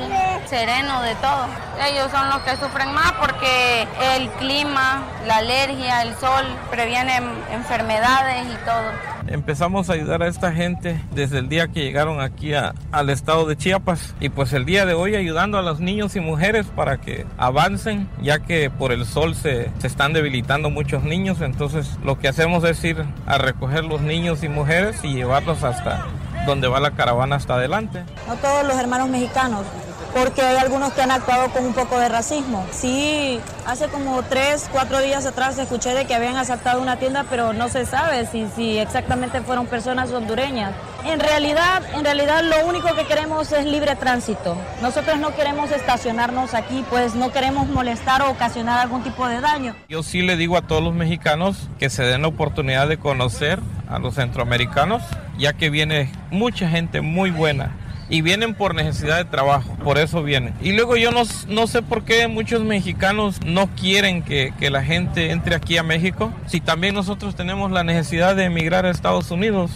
sereno, 0.50 1.02
de 1.02 1.16
todo. 1.16 1.46
Ellos 1.88 2.10
son 2.12 2.28
los 2.30 2.40
que 2.40 2.58
sufren 2.58 2.92
más 2.94 3.14
porque 3.14 3.88
el 4.16 4.30
clima, 4.32 5.04
la 5.28 5.38
alergia, 5.38 6.02
el 6.02 6.16
sol 6.16 6.46
previenen 6.72 7.24
enfermedades 7.52 8.48
y 8.48 8.66
todo. 8.66 9.20
Empezamos 9.28 9.90
a 9.90 9.94
ayudar 9.94 10.24
a 10.24 10.28
esta 10.28 10.52
gente 10.52 11.00
desde 11.12 11.38
el 11.38 11.50
día 11.50 11.68
que 11.68 11.84
llegaron 11.84 12.20
aquí 12.20 12.54
al 12.56 13.10
estado 13.12 13.46
de 13.46 13.56
Chiapas 13.56 14.16
y 14.20 14.30
pues 14.30 14.54
el 14.54 14.66
día 14.66 14.88
de 14.88 14.96
hoy 14.96 15.16
ayudando 15.16 15.60
a 15.60 15.62
los 15.62 15.80
niños 15.80 16.16
y 16.16 16.20
mujeres 16.20 16.66
para 16.76 16.98
que 16.98 17.28
avancen 17.38 18.10
ya 18.24 18.40
que 18.40 18.72
por 18.72 18.92
el 18.92 19.06
sol 19.06 19.36
se, 19.36 19.70
se 19.78 19.88
están 19.88 20.14
debilitando 20.14 20.72
muchos 20.72 21.04
niños 21.04 21.42
entonces 21.42 22.00
lo 22.04 22.18
que 22.18 22.28
hacemos 22.28 22.64
es 22.64 22.84
ir 22.84 23.06
a 23.28 23.38
recoger 23.38 23.86
los 23.86 24.02
niños 24.02 24.44
y 24.44 24.50
mujeres 24.50 25.04
y 25.04 25.14
llevarlos 25.14 25.64
hasta 25.64 26.08
donde 26.48 26.68
va 26.68 26.80
la 26.80 26.92
caravana 26.92 27.36
hasta 27.36 27.56
adelante. 27.56 28.04
No 28.28 28.36
todos 28.36 28.66
los 28.66 28.78
hermanos 28.78 29.10
mexicanos 29.10 29.66
porque 30.14 30.42
hay 30.42 30.58
algunos 30.58 30.94
que 30.94 31.02
han 31.02 31.12
actuado 31.12 31.50
con 31.50 31.66
un 31.66 31.74
poco 31.74 32.00
de 32.00 32.10
racismo. 32.10 32.66
Sí, 32.72 33.40
hace 33.66 33.88
como 33.88 34.24
tres, 34.24 34.70
cuatro 34.72 35.00
días 35.00 35.26
atrás 35.26 35.58
escuché 35.58 35.94
de 35.94 36.06
que 36.06 36.16
habían 36.16 36.36
asaltado 36.38 36.82
una 36.82 36.98
tienda, 36.98 37.26
pero 37.30 37.54
no 37.54 37.70
se 37.70 37.86
sabe 37.86 38.26
si, 38.28 38.48
si 38.56 38.78
exactamente 38.78 39.42
fueron 39.42 39.68
personas 39.68 40.12
hondureñas. 40.12 40.74
En 41.06 41.20
realidad, 41.20 41.82
en 41.94 42.04
realidad 42.04 42.44
lo 42.44 42.68
único 42.68 42.94
que 42.96 43.06
queremos 43.06 43.52
es 43.52 43.66
libre 43.66 43.96
tránsito. 43.96 44.58
Nosotros 44.82 45.18
no 45.18 45.34
queremos 45.36 45.72
estacionarnos 45.72 46.54
aquí, 46.54 46.84
pues 46.90 47.16
no 47.16 47.32
queremos 47.32 47.68
molestar 47.68 48.22
o 48.22 48.32
ocasionar 48.32 48.80
algún 48.80 49.04
tipo 49.04 49.28
de 49.28 49.40
daño. 49.40 49.76
Yo 49.88 50.04
sí 50.04 50.22
le 50.22 50.36
digo 50.36 50.58
a 50.58 50.62
todos 50.62 50.84
los 50.84 50.94
mexicanos 50.94 51.70
que 51.80 51.90
se 51.90 52.04
den 52.04 52.24
la 52.24 52.28
oportunidad 52.28 52.88
de 52.88 52.98
conocer 52.98 53.60
a 53.90 54.00
los 54.00 54.16
centroamericanos, 54.16 55.02
ya 55.38 55.54
que 55.54 55.70
viene 55.70 56.12
mucha 56.32 56.70
gente 56.70 57.02
muy 57.02 57.32
buena 57.32 57.72
y 58.10 58.22
vienen 58.22 58.56
por 58.56 58.76
necesidad 58.76 59.18
de 59.18 59.26
trabajo, 59.26 59.76
por 59.84 59.98
eso 59.98 60.24
vienen. 60.24 60.56
Y 60.62 60.74
luego 60.74 60.98
yo 60.98 61.12
no, 61.12 61.24
no 61.48 61.68
sé 61.68 61.82
por 61.82 62.04
qué 62.04 62.28
muchos 62.28 62.64
mexicanos 62.64 63.40
no 63.46 63.68
quieren 63.76 64.24
que, 64.24 64.54
que, 64.60 64.70
la 64.70 64.84
gente 64.84 65.32
entre 65.32 65.56
aquí 65.56 65.78
a 65.78 65.84
México, 65.84 66.34
si 66.48 66.60
también 66.60 66.96
nosotros 66.96 67.36
tenemos 67.36 67.72
la 67.72 67.84
necesidad 67.84 68.36
de 68.36 68.46
emigrar 68.46 68.86
a 68.86 68.90
Estados 68.90 69.30
Unidos. 69.32 69.72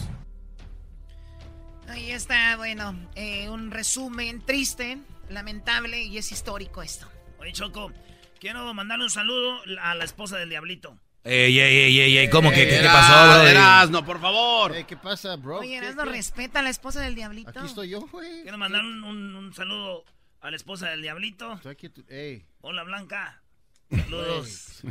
Ahí 1.88 2.11
está, 2.11 2.57
bueno, 2.57 2.95
eh, 3.15 3.49
un 3.49 3.69
resumen 3.69 4.41
triste, 4.41 4.97
lamentable 5.29 6.01
y 6.01 6.17
es 6.17 6.31
histórico 6.31 6.81
esto. 6.81 7.07
Oye, 7.39 7.51
Choco, 7.51 7.91
quiero 8.39 8.73
mandarle 8.73 9.05
un 9.05 9.11
saludo 9.11 9.59
a 9.79 9.93
la 9.93 10.03
esposa 10.03 10.38
del 10.38 10.49
Diablito. 10.49 10.97
Ey, 11.26 11.57
ey, 11.57 11.99
ey, 12.01 12.17
ey, 12.17 12.30
¿cómo 12.30 12.51
que 12.51 12.67
qué, 12.67 12.82
pasó, 12.84 13.39
bro? 13.39 13.47
Erasno, 13.47 14.03
por 14.03 14.19
favor. 14.19 14.86
¿Qué 14.86 14.97
pasa, 14.97 15.38
bro? 15.38 15.59
Oye, 15.59 15.78
Erasno, 15.78 16.03
respeta 16.03 16.59
a 16.59 16.61
la 16.61 16.69
esposa 16.69 16.99
del 16.99 17.15
diablito. 17.15 17.49
Aquí 17.49 17.65
estoy 17.65 17.89
yo, 17.89 18.01
güey. 18.01 18.41
Quiero 18.43 18.57
mandar 18.57 18.82
un, 18.84 19.03
un, 19.03 19.53
saludo 19.53 20.03
a 20.41 20.49
la 20.49 20.57
esposa 20.57 20.89
del 20.89 21.01
diablito. 21.01 21.61
Ey. 22.09 22.45
Hola, 22.59 22.84
Blanca. 22.84 23.41
Saludos. 23.89 24.84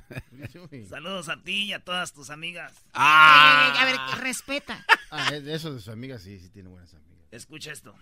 Saludos 0.88 1.28
a 1.28 1.42
ti 1.42 1.64
y 1.64 1.72
a 1.74 1.84
todas 1.84 2.14
tus 2.14 2.30
amigas. 2.30 2.72
Ah. 2.94 3.74
a 3.78 3.84
ver, 3.84 3.96
respeta. 4.22 4.86
Ah, 5.10 5.28
eso 5.34 5.74
de 5.74 5.80
sus 5.80 5.88
amigas, 5.88 6.22
sí, 6.22 6.38
sí 6.38 6.48
tiene 6.48 6.70
buenas 6.70 6.94
amigas. 6.94 7.12
Escucha 7.30 7.72
esto. 7.72 7.94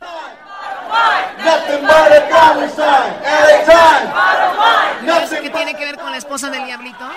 ¿Qué 5.41 5.51
tiene 5.51 5.75
que 5.75 5.85
ver 5.85 5.97
con 5.97 6.11
la 6.11 6.17
esposa 6.17 6.51
del 6.51 6.65
diablito? 6.65 7.11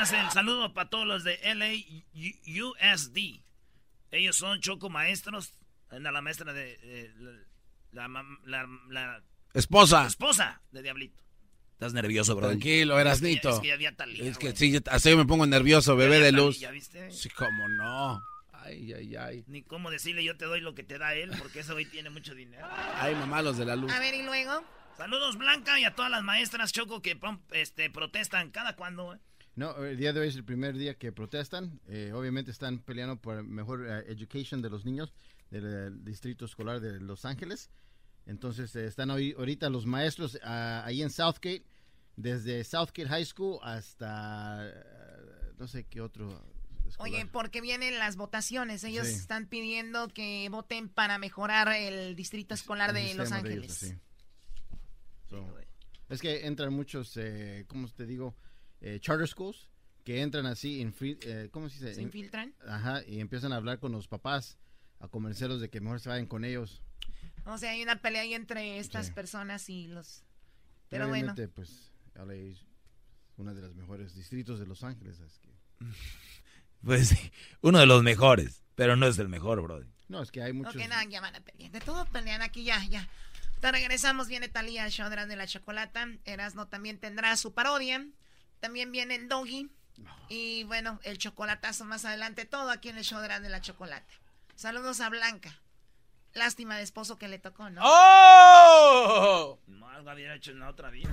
El 0.00 0.30
saludo 0.30 0.72
para 0.72 0.88
todos 0.88 1.06
los 1.06 1.24
de 1.24 1.38
LAUSD. 1.54 3.18
Ellos 4.10 4.36
son 4.36 4.60
choco 4.60 4.88
maestros. 4.88 5.54
La 5.90 6.20
maestra 6.20 6.52
de. 6.52 7.12
la, 7.92 8.08
la, 8.88 9.22
esposa. 9.52 10.06
Esposa 10.06 10.62
de 10.72 10.82
Diablito. 10.82 11.22
Estás 11.72 11.92
nervioso, 11.92 12.34
bro. 12.34 12.48
Tranquilo, 12.48 12.98
Erasnito. 12.98 13.50
Es 13.50 13.60
que, 13.60 13.68
ya 13.68 13.74
es 14.24 14.38
que 14.38 14.56
sí, 14.56 14.80
así 14.90 15.10
yo 15.10 15.16
me 15.16 15.26
pongo 15.26 15.46
nervioso, 15.46 15.96
bebé 15.96 16.20
de 16.20 16.32
luz. 16.32 16.60
¿Ya 16.60 16.70
viste? 16.70 17.10
Sí, 17.10 17.28
cómo 17.30 17.68
no. 17.68 18.22
Ay, 18.52 18.92
ay, 18.92 19.16
ay. 19.16 19.44
Ni 19.48 19.62
cómo 19.62 19.90
decirle 19.90 20.22
yo 20.22 20.36
te 20.36 20.44
doy 20.44 20.60
lo 20.60 20.74
que 20.74 20.82
te 20.82 20.98
da 20.98 21.14
él, 21.14 21.30
porque 21.38 21.60
ese 21.60 21.72
hoy 21.72 21.86
tiene 21.86 22.10
mucho 22.10 22.34
dinero. 22.34 22.66
Ay, 22.96 23.14
mamá, 23.14 23.42
los 23.42 23.56
de 23.56 23.64
la 23.64 23.76
luz. 23.76 23.90
A 23.92 23.98
ver, 23.98 24.14
¿y 24.14 24.22
luego? 24.22 24.62
Saludos, 24.96 25.38
Blanca, 25.38 25.80
y 25.80 25.84
a 25.84 25.94
todas 25.94 26.10
las 26.10 26.22
maestras 26.22 26.72
Choco 26.72 27.00
que 27.00 27.18
este, 27.52 27.88
protestan 27.88 28.50
cada 28.50 28.76
cuando, 28.76 29.18
no, 29.60 29.76
el 29.84 29.98
día 29.98 30.14
de 30.14 30.20
hoy 30.20 30.28
es 30.28 30.36
el 30.36 30.44
primer 30.44 30.74
día 30.78 30.94
que 30.94 31.12
protestan. 31.12 31.82
Eh, 31.86 32.12
obviamente 32.14 32.50
están 32.50 32.78
peleando 32.78 33.20
por 33.20 33.42
mejor 33.42 33.86
eh, 33.86 34.10
education 34.10 34.62
de 34.62 34.70
los 34.70 34.86
niños 34.86 35.12
del 35.50 35.66
eh, 35.66 35.90
distrito 36.02 36.46
escolar 36.46 36.80
de 36.80 36.98
Los 36.98 37.26
Ángeles. 37.26 37.68
Entonces 38.24 38.74
están 38.74 39.10
hoy, 39.10 39.34
ahorita 39.36 39.68
los 39.68 39.84
maestros 39.84 40.38
ah, 40.44 40.82
ahí 40.86 41.02
en 41.02 41.10
Southgate, 41.10 41.62
desde 42.16 42.64
Southgate 42.64 43.06
High 43.06 43.26
School 43.26 43.58
hasta 43.62 44.72
no 45.58 45.68
sé 45.68 45.84
qué 45.84 46.00
otro. 46.00 46.42
Oye, 46.96 47.26
porque 47.26 47.60
vienen 47.60 47.98
las 47.98 48.16
votaciones. 48.16 48.82
Ellos 48.82 49.08
están 49.08 49.46
pidiendo 49.46 50.08
que 50.08 50.48
voten 50.48 50.88
para 50.88 51.18
mejorar 51.18 51.68
el 51.68 52.16
distrito 52.16 52.54
escolar 52.54 52.94
de 52.94 53.12
Los 53.12 53.30
Ángeles. 53.30 53.94
es 56.08 56.20
que 56.22 56.46
entran 56.46 56.72
muchos, 56.72 57.20
¿cómo 57.68 57.86
te 57.88 58.06
digo? 58.06 58.34
Eh, 58.80 58.98
charter 59.00 59.28
schools 59.28 59.68
que 60.04 60.22
entran 60.22 60.46
así, 60.46 60.80
eh, 61.22 61.48
¿cómo 61.50 61.68
se 61.68 61.76
dice? 61.76 61.94
¿Se 61.94 62.02
infiltran? 62.02 62.54
Ajá, 62.66 63.02
y 63.06 63.20
empiezan 63.20 63.52
a 63.52 63.56
hablar 63.56 63.78
con 63.78 63.92
los 63.92 64.08
papás, 64.08 64.58
a 64.98 65.08
convencerlos 65.08 65.60
de 65.60 65.68
que 65.68 65.80
mejor 65.80 66.00
se 66.00 66.08
vayan 66.08 66.26
con 66.26 66.44
ellos. 66.44 66.82
O 67.44 67.58
sea, 67.58 67.72
hay 67.72 67.82
una 67.82 68.00
pelea 68.00 68.22
ahí 68.22 68.34
entre 68.34 68.78
estas 68.78 69.10
personas 69.10 69.68
y 69.68 69.88
los 69.88 70.24
Pero 70.88 71.08
bueno. 71.08 71.34
pues, 71.54 71.92
LA 72.14 72.34
es 72.34 72.66
uno 73.36 73.54
de 73.54 73.62
los 73.62 73.74
mejores 73.74 74.14
distritos 74.14 74.58
de 74.58 74.66
Los 74.66 74.82
Ángeles. 74.84 75.20
Pues 76.82 77.08
sí, 77.08 77.32
uno 77.60 77.78
de 77.78 77.84
los 77.84 78.02
mejores, 78.02 78.64
pero 78.74 78.96
no 78.96 79.06
es 79.06 79.18
el 79.18 79.28
mejor, 79.28 79.60
brother. 79.60 79.86
No, 80.08 80.22
es 80.22 80.30
que 80.30 80.42
hay 80.42 80.54
muchos... 80.54 80.74
Ok, 80.74 80.88
nada, 80.88 81.04
ya 81.04 81.20
van 81.20 81.36
a 81.36 81.40
pelear. 81.40 81.70
De 81.70 81.78
todo 81.78 82.06
pelean 82.06 82.40
aquí, 82.40 82.64
ya, 82.64 82.82
ya. 82.86 83.06
Te 83.60 83.70
regresamos, 83.70 84.28
viene 84.28 84.48
Talía, 84.48 84.86
el 84.86 84.90
show 84.90 85.10
de 85.10 85.36
la 85.36 85.46
chocolata. 85.46 86.08
Erasno 86.24 86.68
también 86.68 86.98
tendrá 86.98 87.36
su 87.36 87.52
parodia. 87.52 88.06
También 88.60 88.92
viene 88.92 89.16
el 89.16 89.28
doggy. 89.28 89.70
Y 90.28 90.64
bueno, 90.64 91.00
el 91.02 91.18
chocolatazo 91.18 91.84
más 91.84 92.04
adelante. 92.04 92.44
Todo 92.44 92.70
aquí 92.70 92.88
en 92.88 92.98
el 92.98 93.04
show 93.04 93.20
de 93.20 93.48
la 93.48 93.60
chocolata. 93.60 94.12
Saludos 94.54 95.00
a 95.00 95.08
Blanca. 95.08 95.58
Lástima 96.32 96.76
de 96.76 96.82
esposo 96.82 97.18
que 97.18 97.26
le 97.26 97.38
tocó, 97.38 97.70
¿no? 97.70 97.80
¡Oh! 97.84 99.58
No, 99.66 99.88
algo 99.88 100.10
había 100.10 100.34
hecho 100.34 100.52
en 100.52 100.60
la 100.60 100.68
otra 100.68 100.90
vida. 100.90 101.10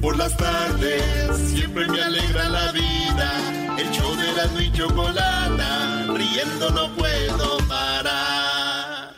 Por 0.00 0.16
las 0.16 0.36
tardes 0.36 1.38
siempre 1.52 1.86
me 1.86 2.02
alegra 2.02 2.48
la 2.48 2.72
vida. 2.72 3.78
El 3.78 3.90
show 3.92 4.16
de 4.16 4.32
la 4.32 4.62
y 4.62 4.72
chocolata, 4.72 6.06
riendo 6.12 6.70
no 6.70 6.92
puedo 6.96 7.58
parar. 7.68 9.14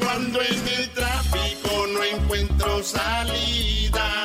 Cuando 0.00 0.42
en 0.42 0.68
el 0.68 0.90
tráfico 0.90 1.86
no 1.92 2.02
encuentro 2.02 2.82
salida, 2.82 4.24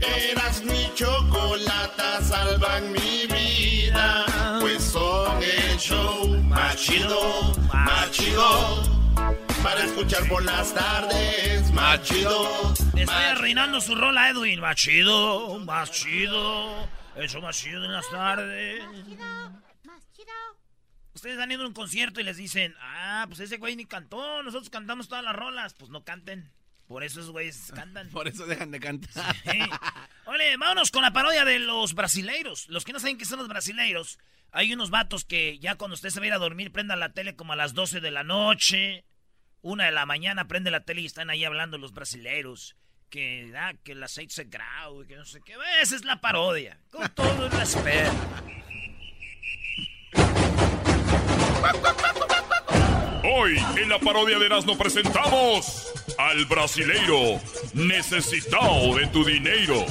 eras 0.00 0.62
mi 0.64 0.90
chocolata, 0.94 2.22
salvan 2.22 2.92
mi 2.92 3.26
vida. 3.26 4.58
Pues 4.60 4.82
son 4.84 5.42
el 5.42 5.76
show 5.78 6.28
más 6.44 6.76
chido, 6.76 7.52
más 7.72 8.10
chido 8.10 8.98
para 9.62 9.84
escuchar 9.84 10.26
por 10.28 10.42
las 10.44 10.72
tardes, 10.74 11.70
más 11.72 12.02
chido. 12.02 12.74
Estoy 12.96 13.24
arruinando 13.24 13.80
su 13.80 13.94
rola, 13.94 14.30
Edwin. 14.30 14.60
Más 14.60 14.76
chido, 14.76 15.58
más 15.60 15.90
chido. 15.90 16.88
Eso 17.16 17.40
más 17.40 17.56
chido 17.56 17.84
en 17.84 17.92
las 17.92 18.08
tardes. 18.10 18.84
Más 18.84 19.04
chido, 19.04 19.24
más 19.84 20.12
chido. 20.12 20.32
Ustedes 21.14 21.38
han 21.38 21.50
ido 21.50 21.64
a 21.64 21.66
un 21.66 21.74
concierto 21.74 22.20
y 22.20 22.24
les 22.24 22.36
dicen, 22.36 22.74
ah, 22.80 23.24
pues 23.28 23.40
ese 23.40 23.58
güey 23.58 23.76
ni 23.76 23.84
cantó, 23.86 24.42
nosotros 24.42 24.70
cantamos 24.70 25.08
todas 25.08 25.24
las 25.24 25.34
rolas. 25.34 25.74
Pues 25.74 25.90
no 25.90 26.04
canten. 26.04 26.50
Por 26.88 27.04
eso 27.04 27.20
esos 27.20 27.30
güeyes 27.30 27.70
cantan. 27.74 28.08
Por 28.12 28.26
eso 28.28 28.46
dejan 28.46 28.70
de 28.70 28.80
cantar. 28.80 29.36
Oye, 30.24 30.56
vámonos 30.56 30.90
con 30.90 31.02
la 31.02 31.12
parodia 31.12 31.44
de 31.44 31.58
los 31.58 31.94
brasileiros. 31.94 32.66
Los 32.68 32.84
que 32.84 32.94
no 32.94 32.98
saben 32.98 33.18
qué 33.18 33.26
son 33.26 33.38
los 33.38 33.48
brasileiros, 33.48 34.18
hay 34.50 34.72
unos 34.72 34.88
vatos 34.88 35.26
que 35.26 35.58
ya 35.58 35.74
cuando 35.76 35.94
usted 35.94 36.08
se 36.08 36.18
va 36.18 36.24
a 36.24 36.26
ir 36.28 36.32
a 36.32 36.38
dormir, 36.38 36.72
prendan 36.72 36.98
la 36.98 37.12
tele 37.12 37.36
como 37.36 37.52
a 37.52 37.56
las 37.56 37.74
12 37.74 38.00
de 38.00 38.10
la 38.10 38.24
noche. 38.24 39.04
Una 39.60 39.84
de 39.84 39.92
la 39.92 40.06
mañana 40.06 40.48
prende 40.48 40.70
la 40.70 40.80
tele 40.80 41.02
y 41.02 41.06
están 41.06 41.28
ahí 41.28 41.44
hablando 41.44 41.76
los 41.76 41.92
brasileros. 41.92 42.74
Que, 43.10 43.52
ah, 43.56 43.74
que 43.84 43.92
el 43.92 44.02
aceite 44.02 44.34
se 44.34 44.44
grau, 44.44 45.06
que 45.06 45.16
no 45.16 45.24
sé 45.26 45.40
qué. 45.42 45.54
Esa 45.82 45.96
es 45.96 46.04
la 46.04 46.20
parodia. 46.20 46.78
Con 46.90 47.06
todo 47.10 47.46
el 47.46 47.50
respeto. 47.50 48.12
Hoy 53.24 53.58
en 53.76 53.88
la 53.88 53.98
parodia 53.98 54.38
de 54.38 54.46
Erasmo 54.46 54.76
presentamos 54.78 55.92
al 56.18 56.44
brasileiro 56.46 57.40
necesitado 57.74 58.96
de 58.96 59.06
tu 59.06 59.24
dinero. 59.24 59.86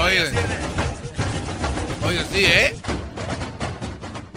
Oye, 0.00 0.24
oye, 2.06 2.24
sí, 2.30 2.44
¿eh? 2.44 2.76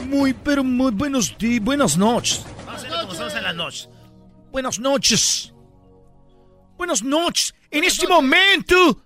Muy, 0.07 0.33
pero 0.33 0.63
muy 0.63 0.91
buenos 0.91 1.37
días, 1.37 1.63
buenas 1.63 1.97
noches. 1.97 2.45
Vamos 2.65 2.85
a 2.85 3.07
como 3.07 3.37
en 3.37 3.43
las 3.43 3.55
noches. 3.55 3.89
Buenas 4.51 4.79
noches. 4.79 5.53
Buenas 6.77 7.03
noches. 7.03 7.53
En 7.69 7.83
este 7.83 8.07
momento, 8.07 9.05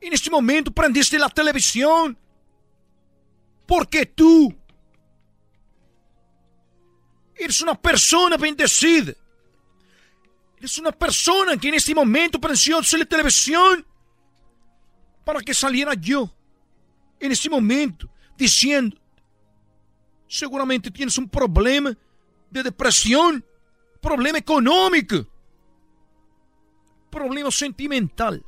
en 0.00 0.12
este 0.12 0.30
momento 0.30 0.70
prendiste 0.70 1.18
la 1.18 1.28
televisión. 1.28 2.16
Porque 3.66 4.06
tú 4.06 4.54
eres 7.38 7.60
una 7.60 7.74
persona 7.74 8.36
bendecida. 8.36 9.12
Eres 10.58 10.78
una 10.78 10.92
persona 10.92 11.56
que 11.56 11.68
en 11.68 11.74
este 11.74 11.94
momento 11.94 12.40
prendió 12.40 12.80
la 12.80 13.04
televisión 13.04 13.86
para 15.24 15.40
que 15.40 15.52
saliera 15.52 15.94
yo. 15.94 16.32
En 17.18 17.32
este 17.32 17.48
momento, 17.48 18.08
diciendo 18.36 18.96
Seguramente 20.28 20.90
tienes 20.90 21.16
un 21.18 21.28
problema 21.28 21.96
de 22.50 22.62
depresión, 22.62 23.44
problema 24.00 24.38
económico, 24.38 25.26
problema 27.10 27.50
sentimental. 27.50 28.44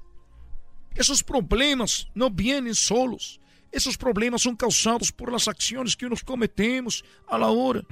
Esos 0.94 1.22
problemas 1.22 2.08
no 2.14 2.30
vienen 2.30 2.74
solos. 2.74 3.40
Esos 3.70 3.96
problemas 3.96 4.42
son 4.42 4.56
causados 4.56 5.12
por 5.12 5.30
las 5.30 5.46
acciones 5.46 5.94
que 5.94 6.08
nos 6.08 6.24
cometemos 6.24 7.04
a 7.28 7.38
la 7.38 7.48
hora. 7.48 7.82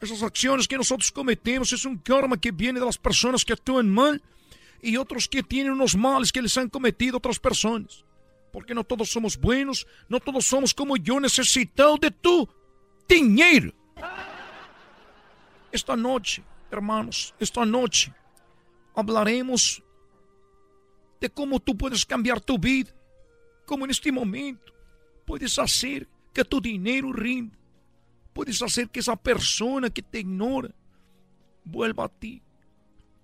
Esas 0.00 0.22
acciones 0.22 0.68
que 0.68 0.76
nosotros 0.76 1.10
cometemos 1.10 1.72
es 1.72 1.84
un 1.84 1.98
karma 1.98 2.36
que 2.36 2.52
viene 2.52 2.80
de 2.80 2.86
las 2.86 2.98
personas 2.98 3.44
que 3.44 3.54
actúan 3.54 3.88
mal 3.88 4.22
y 4.82 4.96
otros 4.96 5.26
que 5.28 5.42
tienen 5.42 5.72
unos 5.72 5.96
males 5.96 6.30
que 6.30 6.42
les 6.42 6.56
han 6.58 6.68
cometido 6.68 7.16
otras 7.16 7.38
personas. 7.38 8.04
Porque 8.52 8.74
no 8.74 8.84
todos 8.84 9.10
somos 9.10 9.38
buenos, 9.38 9.86
no 10.08 10.20
todos 10.20 10.44
somos 10.44 10.74
como 10.74 10.96
yo 10.96 11.18
necesitado 11.18 11.96
de 11.96 12.10
tú 12.10 12.48
dinheiro. 13.08 13.72
Esta 15.72 15.96
noche, 15.96 16.42
hermanos, 16.70 17.34
esta 17.38 17.64
noche 17.64 18.12
hablaremos 18.94 19.82
de 21.20 21.30
cómo 21.30 21.60
tú 21.60 21.76
puedes 21.76 22.04
cambiar 22.04 22.40
tu 22.40 22.58
vida, 22.58 22.92
como 23.64 23.84
en 23.84 23.90
este 23.90 24.12
momento 24.12 24.72
puedes 25.24 25.58
hacer 25.58 26.08
que 26.32 26.44
tu 26.44 26.60
dinero 26.60 27.12
rinda, 27.12 27.56
puedes 28.36 28.60
hacer 28.60 28.90
que 28.90 29.00
esa 29.00 29.16
persona 29.16 29.88
que 29.88 30.02
te 30.02 30.20
ignora 30.20 30.68
vuelva 31.64 32.04
a 32.04 32.08
ti. 32.10 32.42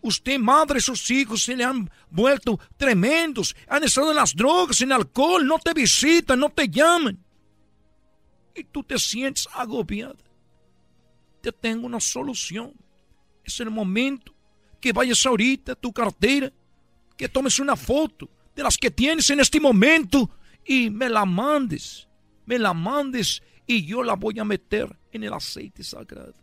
Usted, 0.01 0.39
madre, 0.39 0.81
sus 0.81 1.11
hijos 1.11 1.43
se 1.43 1.55
le 1.55 1.65
han 1.65 1.91
vuelto 2.11 2.59
tremendos, 2.79 3.55
han 3.69 3.85
estado 3.85 4.09
en 4.09 4.17
las 4.17 4.35
drogas, 4.35 4.81
en 4.81 4.91
alcohol, 4.91 5.47
no 5.47 5.59
te 5.59 5.75
visitan, 5.75 6.41
no 6.41 6.49
te 6.49 6.67
llaman 6.67 7.23
y 8.55 8.65
tú 8.65 8.83
te 8.83 8.99
sientes 8.99 9.47
agobiada, 9.53 10.17
te 11.43 11.53
tengo 11.53 11.85
una 11.87 12.01
solución. 12.01 12.73
Es 13.45 13.61
el 13.61 13.69
momento 13.69 14.33
que 14.81 14.95
vayas 14.95 15.27
ahorita 15.27 15.73
a 15.73 15.77
tu 15.77 15.93
cartera, 15.93 16.51
que 17.19 17.29
tomes 17.29 17.59
una 17.59 17.77
foto 17.77 18.31
de 18.57 18.63
las 18.63 18.79
que 18.79 18.91
tienes 18.91 19.29
en 19.29 19.41
este 19.41 19.61
momento 19.61 20.31
y 20.65 20.89
me 20.89 21.11
la 21.11 21.27
mandes. 21.27 22.09
Me 22.47 22.59
la 22.59 22.73
mandes 22.73 23.43
y 23.73 23.87
yo 23.87 24.03
la 24.03 24.15
voy 24.15 24.39
a 24.39 24.45
meter 24.45 24.95
en 25.11 25.25
el 25.25 25.33
aceite 25.33 25.83
sagrado. 25.83 26.35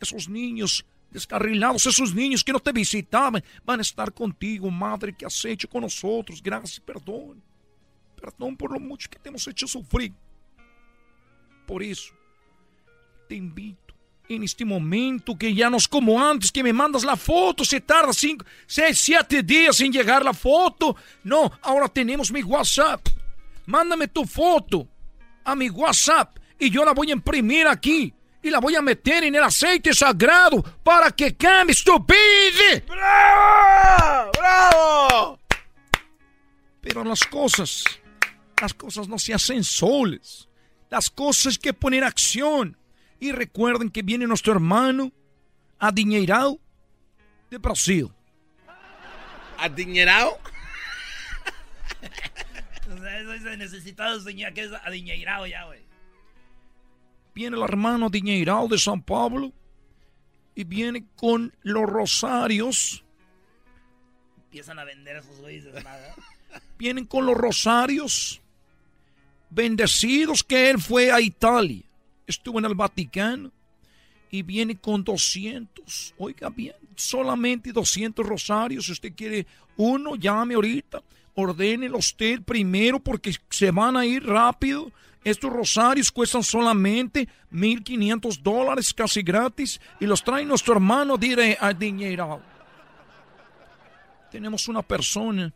Esos 0.00 0.28
niños 0.28 0.84
descarrilados, 1.10 1.86
esos 1.86 2.14
niños 2.14 2.42
que 2.42 2.52
no 2.52 2.58
te 2.58 2.72
visitaban, 2.72 3.42
van 3.64 3.78
a 3.78 3.82
estar 3.82 4.12
contigo, 4.12 4.70
madre, 4.70 5.16
que 5.16 5.24
has 5.24 5.44
hecho 5.44 5.68
con 5.68 5.82
nosotros. 5.82 6.42
Gracias, 6.42 6.80
perdón. 6.80 7.42
Perdón 8.20 8.56
por 8.56 8.72
lo 8.72 8.80
mucho 8.80 9.08
que 9.08 9.18
te 9.18 9.28
hemos 9.28 9.46
hecho 9.46 9.66
sufrir. 9.66 10.12
Por 11.66 11.82
eso, 11.82 12.12
te 13.28 13.36
invito 13.36 13.94
en 14.28 14.42
este 14.42 14.64
momento 14.64 15.36
que 15.36 15.54
ya 15.54 15.70
no 15.70 15.76
es 15.76 15.86
como 15.86 16.20
antes, 16.20 16.50
que 16.50 16.62
me 16.62 16.72
mandas 16.72 17.04
la 17.04 17.16
foto, 17.16 17.64
se 17.64 17.80
tarda 17.80 18.12
5, 18.12 18.44
6, 18.66 18.98
7 18.98 19.42
días 19.42 19.80
en 19.80 19.92
llegar 19.92 20.24
la 20.24 20.34
foto. 20.34 20.96
No, 21.22 21.52
ahora 21.62 21.88
tenemos 21.88 22.32
mi 22.32 22.42
WhatsApp. 22.42 23.06
Mándame 23.66 24.08
tu 24.08 24.24
foto 24.24 24.88
a 25.44 25.54
mi 25.54 25.70
WhatsApp 25.70 26.38
y 26.58 26.70
yo 26.70 26.84
la 26.84 26.92
voy 26.92 27.10
a 27.10 27.14
imprimir 27.14 27.66
aquí 27.66 28.12
y 28.42 28.50
la 28.50 28.60
voy 28.60 28.76
a 28.76 28.82
meter 28.82 29.24
en 29.24 29.34
el 29.34 29.42
aceite 29.42 29.94
sagrado 29.94 30.62
para 30.82 31.10
que 31.10 31.34
cambies 31.34 31.82
tu 31.82 31.98
vida. 31.98 32.82
¡Bravo! 32.86 34.30
¡Bravo! 34.38 35.40
Pero 36.82 37.02
las 37.02 37.24
cosas, 37.24 37.84
las 38.60 38.74
cosas 38.74 39.08
no 39.08 39.18
se 39.18 39.32
hacen 39.32 39.64
soles. 39.64 40.48
Las 40.90 41.10
cosas 41.10 41.58
que 41.58 41.72
poner 41.72 42.04
acción. 42.04 42.76
Y 43.18 43.32
recuerden 43.32 43.88
que 43.88 44.02
viene 44.02 44.26
nuestro 44.26 44.52
hermano 44.52 45.10
adiñeirado 45.78 46.60
de 47.50 47.56
Brasil. 47.56 48.10
¿Adiñeirado? 49.56 50.38
Soy 52.84 53.56
necesitado, 53.56 54.20
señor, 54.20 54.52
que 54.52 54.64
es 54.64 54.72
adiñeirado 54.84 55.46
ya, 55.46 55.64
güey. 55.64 55.83
Viene 57.34 57.56
el 57.56 57.62
hermano 57.62 58.06
adiñeirado 58.06 58.68
de 58.68 58.78
San 58.78 59.02
Pablo 59.02 59.52
y 60.54 60.64
viene 60.64 61.06
con 61.16 61.52
los 61.62 61.84
rosarios. 61.84 63.04
Empiezan 64.44 64.78
a 64.78 64.84
vender 64.84 65.16
esos 65.16 65.38
güeyes. 65.40 65.66
Vienen 66.78 67.06
con 67.06 67.26
los 67.26 67.36
rosarios 67.36 68.40
bendecidos 69.50 70.42
que 70.44 70.70
él 70.70 70.78
fue 70.78 71.10
a 71.10 71.20
Italia. 71.20 71.82
Estuvo 72.26 72.58
en 72.58 72.64
el 72.64 72.74
Vaticano, 72.74 73.52
y 74.34 74.42
viene 74.42 74.76
con 74.76 75.04
200. 75.04 76.14
Oiga 76.18 76.50
bien, 76.50 76.74
solamente 76.96 77.70
200 77.70 78.26
rosarios. 78.26 78.86
Si 78.86 78.92
usted 78.92 79.12
quiere 79.14 79.46
uno, 79.76 80.16
llame 80.16 80.54
ahorita. 80.54 81.04
Ordénelo 81.34 81.98
usted 81.98 82.42
primero 82.42 82.98
porque 82.98 83.32
se 83.48 83.70
van 83.70 83.96
a 83.96 84.04
ir 84.04 84.24
rápido. 84.26 84.90
Estos 85.24 85.50
rosarios 85.50 86.12
cuestan 86.12 86.42
solamente 86.42 87.26
1.500 87.50 88.42
dólares, 88.42 88.92
casi 88.92 89.22
gratis, 89.22 89.80
y 89.98 90.04
los 90.04 90.22
trae 90.22 90.44
nuestro 90.44 90.74
hermano 90.74 91.16
Dire 91.16 91.56
Adiñeral. 91.58 92.42
Tenemos 94.30 94.68
una 94.68 94.82
persona 94.82 95.50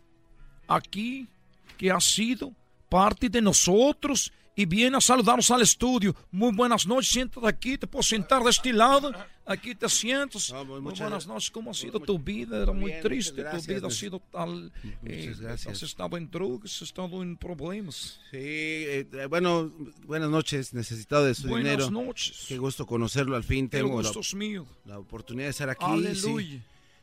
aquí 0.66 1.28
que 1.76 1.90
ha 1.90 2.00
sido 2.00 2.52
parte 2.88 3.28
de 3.28 3.42
nosotros 3.42 4.32
y 4.58 4.66
viene 4.66 4.96
a 4.96 5.00
saludarnos 5.00 5.52
al 5.52 5.62
estudio. 5.62 6.16
Muy 6.32 6.52
buenas 6.52 6.84
noches, 6.84 7.10
siéntate 7.12 7.46
aquí, 7.46 7.78
te 7.78 7.86
puedo 7.86 8.02
sentar 8.02 8.42
de 8.42 8.50
este 8.50 8.72
lado. 8.72 9.12
Aquí 9.46 9.72
te 9.76 9.88
sientas. 9.88 10.52
muy 10.66 10.80
buenas 10.80 11.28
noches, 11.28 11.48
¿cómo 11.52 11.70
ha 11.70 11.74
sido 11.74 12.00
tu 12.00 12.18
vida? 12.18 12.64
Era 12.64 12.72
muy 12.72 12.92
triste, 13.00 13.44
tu 13.44 13.72
vida 13.72 13.86
ha 13.86 13.90
sido 13.90 14.20
tal. 14.32 14.72
Eh, 15.04 15.32
has 15.48 15.82
estado 15.84 16.16
en 16.16 16.28
drogas, 16.28 16.74
has 16.74 16.82
estado 16.82 17.22
en 17.22 17.36
problemas. 17.36 18.18
Sí, 18.32 18.36
eh, 18.40 19.26
bueno, 19.30 19.72
buenas 20.04 20.28
noches, 20.28 20.74
necesitado 20.74 21.26
de 21.26 21.36
su 21.36 21.46
dinero. 21.46 21.84
Buenas 21.84 21.92
noches. 21.92 22.46
Qué 22.48 22.58
gusto 22.58 22.84
conocerlo 22.84 23.36
al 23.36 23.44
fin. 23.44 23.68
Tengo 23.68 23.90
gusto 23.90 24.18
es 24.18 24.34
mío. 24.34 24.66
la 24.86 24.98
oportunidad 24.98 25.46
de 25.46 25.50
estar 25.50 25.70
aquí. 25.70 25.84
Aleluya. 25.86 26.60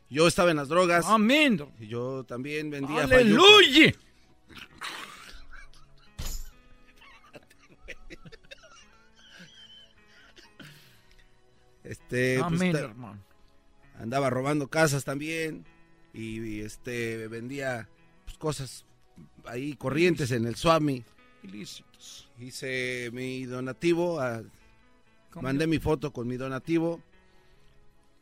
Yo 0.09 0.27
estaba 0.27 0.51
en 0.51 0.57
las 0.57 0.67
drogas. 0.67 1.05
Amén. 1.05 1.65
Y 1.79 1.87
yo 1.87 2.25
también 2.25 2.69
vendía. 2.69 3.03
Aleluya. 3.03 3.95
Este, 11.85 12.39
pues, 12.39 12.45
Amén, 12.61 12.71
ta- 12.73 12.79
hermano. 12.79 13.19
andaba 13.99 14.29
robando 14.29 14.67
casas 14.67 15.03
también 15.05 15.65
y, 16.13 16.41
y, 16.41 16.61
este 16.61 17.27
vendía 17.27 17.87
pues, 18.25 18.37
cosas 18.37 18.85
ahí 19.45 19.75
corrientes 19.75 20.31
en 20.31 20.45
el 20.45 20.55
Swami. 20.55 21.03
Ilícitos. 21.43 22.29
Hice 22.39 23.09
mi 23.13 23.45
donativo, 23.45 24.19
a- 24.19 24.43
mandé 25.41 25.67
mi 25.67 25.79
foto 25.79 26.11
con 26.11 26.27
mi 26.27 26.37
donativo, 26.37 27.01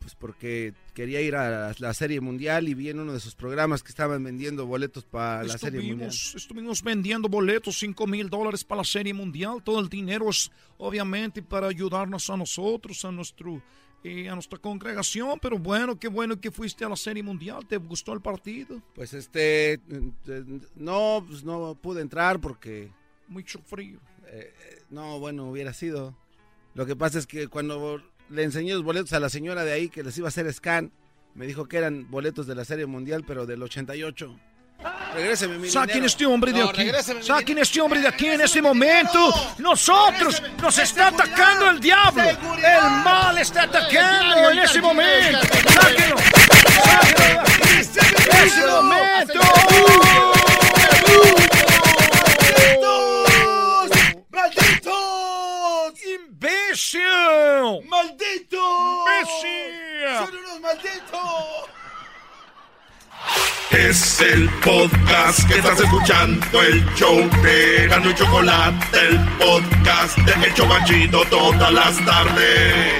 pues 0.03 0.15
porque 0.15 0.73
quería 0.93 1.21
ir 1.21 1.33
a 1.35 1.73
la, 1.77 1.93
Serie 1.93 2.19
Mundial 2.19 2.67
y 2.67 2.73
vi 2.73 2.89
en 2.89 2.99
uno 2.99 3.13
de 3.13 3.21
sus 3.21 3.35
programas 3.35 3.81
que 3.81 3.89
estaban 3.89 4.21
vendiendo 4.21 4.65
boletos 4.65 5.05
para 5.05 5.43
la 5.43 5.57
Serie 5.57 5.81
Mundial. 5.81 6.09
Estuvimos, 6.09 6.83
vendiendo 6.83 7.29
boletos, 7.29 7.79
5 7.79 8.05
mil 8.05 8.29
dólares 8.29 8.65
para 8.65 8.81
la 8.81 8.85
Serie 8.85 9.13
Mundial. 9.13 9.63
Todo 9.63 9.79
el 9.79 9.87
dinero 9.87 10.29
es 10.29 10.51
obviamente 10.77 11.41
para 11.41 11.67
ayudarnos 11.67 12.29
a 12.29 12.35
nosotros, 12.35 13.05
a, 13.05 13.13
nuestro, 13.13 13.61
eh, 14.03 14.27
a 14.27 14.33
nuestra 14.33 14.59
congregación. 14.59 15.39
Pero 15.41 15.57
bueno, 15.57 15.97
qué 15.97 16.09
bueno 16.09 16.39
que 16.39 16.51
fuiste 16.51 16.83
a 16.83 16.89
la 16.89 16.97
Serie 16.97 17.23
Mundial. 17.23 17.65
¿Te 17.65 17.77
gustó 17.77 18.11
el 18.11 18.19
partido? 18.19 18.81
Pues 18.93 19.13
este, 19.13 19.73
eh, 19.73 19.79
no, 20.75 21.23
pues 21.25 21.45
no 21.45 21.75
pude 21.81 22.01
entrar 22.01 22.41
porque... 22.41 22.91
Mucho 23.29 23.61
frío. 23.61 23.99
Eh, 24.27 24.53
no, 24.89 25.17
bueno, 25.19 25.49
hubiera 25.49 25.73
sido. 25.73 26.13
Lo 26.73 26.85
que 26.85 26.95
pasa 26.95 27.19
es 27.19 27.25
que 27.25 27.47
cuando 27.47 28.01
le 28.33 28.43
enseñé 28.43 28.73
los 28.73 28.83
boletos 28.83 29.13
a 29.13 29.19
la 29.19 29.29
señora 29.29 29.63
de 29.63 29.71
ahí 29.71 29.89
que 29.89 30.03
les 30.03 30.17
iba 30.17 30.27
a 30.27 30.29
hacer 30.29 30.51
scan, 30.51 30.91
me 31.35 31.45
dijo 31.45 31.67
que 31.67 31.77
eran 31.77 32.09
boletos 32.09 32.47
de 32.47 32.55
la 32.55 32.65
Serie 32.65 32.85
Mundial, 32.85 33.23
pero 33.25 33.45
del 33.45 33.61
88. 33.61 34.35
Regréseme 35.13 35.59
mi 35.59 35.69
Saquen 35.69 36.03
este 36.03 36.25
hombre 36.25 36.51
de 36.51 36.61
aquí. 36.63 36.91
Saquen 37.21 37.59
este 37.59 37.79
hombre 37.79 38.01
de 38.01 38.07
aquí 38.07 38.27
en 38.27 38.41
este 38.41 38.61
momento. 38.61 39.33
Nosotros 39.59 40.41
nos 40.61 40.77
está 40.77 41.07
atacando 41.07 41.69
el 41.69 41.79
diablo. 41.79 42.23
El 42.23 42.91
mal 43.03 43.37
está 43.37 43.63
atacando 43.63 44.49
en 44.51 44.59
ese 44.59 44.81
momento. 44.81 45.39
Sáquenlo. 45.69 46.17
Sáquenlo. 46.83 47.43
En 47.69 48.45
ese 48.45 48.67
momento. 48.67 49.39
¡Imbécil! 56.43 57.87
¡Malditos! 57.87 58.59
¡Imbécil! 59.07 60.17
¡Son 60.17 60.35
unos 60.35 60.59
malditos! 60.59 61.69
Es 63.71 64.19
el 64.19 64.49
podcast 64.59 65.47
que 65.47 65.59
estás 65.59 65.79
escuchando, 65.79 66.61
el 66.61 66.85
show 66.95 67.17
de 67.41 67.87
Gano 67.87 68.09
y 68.09 68.15
Chocolate, 68.15 69.07
el 69.07 69.19
podcast 69.37 70.17
de 70.17 70.47
El 70.47 70.53
Chobachito 70.53 71.23
todas 71.29 71.71
las 71.71 72.05
tardes. 72.05 72.93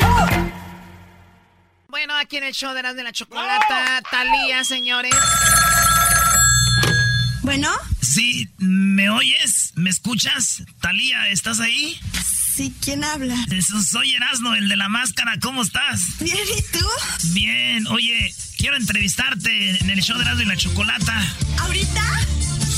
Bueno, 1.89 2.15
aquí 2.15 2.37
en 2.37 2.45
el 2.45 2.53
show 2.53 2.73
de 2.73 2.81
las 2.81 2.95
de 2.95 3.03
la 3.03 3.11
chocolata, 3.11 4.01
Talía, 4.09 4.63
señores. 4.63 5.13
Bueno. 7.41 7.69
Sí, 8.01 8.47
¿me 8.57 9.09
oyes? 9.09 9.73
¿Me 9.75 9.89
escuchas? 9.89 10.63
Talía, 10.79 11.27
¿estás 11.27 11.59
ahí? 11.59 11.99
Sí, 12.55 12.71
¿quién 12.81 13.03
habla? 13.03 13.35
Soy 13.89 14.13
Erasmo, 14.13 14.53
el 14.53 14.69
de 14.69 14.75
la 14.75 14.87
máscara. 14.87 15.39
¿Cómo 15.41 15.63
estás? 15.63 16.19
Bien, 16.19 16.37
¿y 16.37 16.61
tú? 16.77 16.85
Bien. 17.33 17.87
Oye, 17.87 18.35
quiero 18.57 18.77
entrevistarte 18.77 19.79
en 19.79 19.89
el 19.89 20.01
show 20.01 20.15
de 20.17 20.23
Erasmo 20.23 20.43
y 20.43 20.45
la 20.45 20.55
Chocolata. 20.57 21.35
¿Ahorita? 21.61 22.03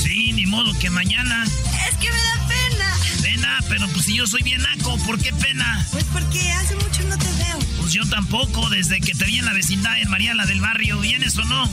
Sí, 0.02 0.32
ni 0.32 0.46
modo 0.46 0.72
que 0.78 0.88
mañana. 0.88 1.44
Es 1.44 1.96
que 1.98 2.10
me 2.10 2.16
da 2.16 2.48
pena. 2.48 2.96
Pena, 3.46 3.58
pero 3.68 3.88
pues 3.88 4.06
si 4.06 4.16
yo 4.16 4.26
soy 4.26 4.42
bien 4.42 4.60
naco, 4.60 4.96
¿por 5.06 5.20
qué 5.20 5.32
pena? 5.32 5.86
Pues 5.92 6.04
porque 6.12 6.50
hace 6.52 6.74
mucho 6.74 7.02
no 7.04 7.16
te 7.16 7.32
veo. 7.44 7.58
Pues 7.78 7.92
yo 7.92 8.04
tampoco, 8.06 8.68
desde 8.70 9.00
que 9.00 9.14
te 9.14 9.24
vi 9.24 9.38
en 9.38 9.44
la 9.44 9.52
vecindad 9.52 9.96
en 10.00 10.10
María 10.10 10.34
la 10.34 10.46
del 10.46 10.60
Barrio. 10.60 10.98
¿Vienes 10.98 11.38
o 11.38 11.44
no? 11.44 11.64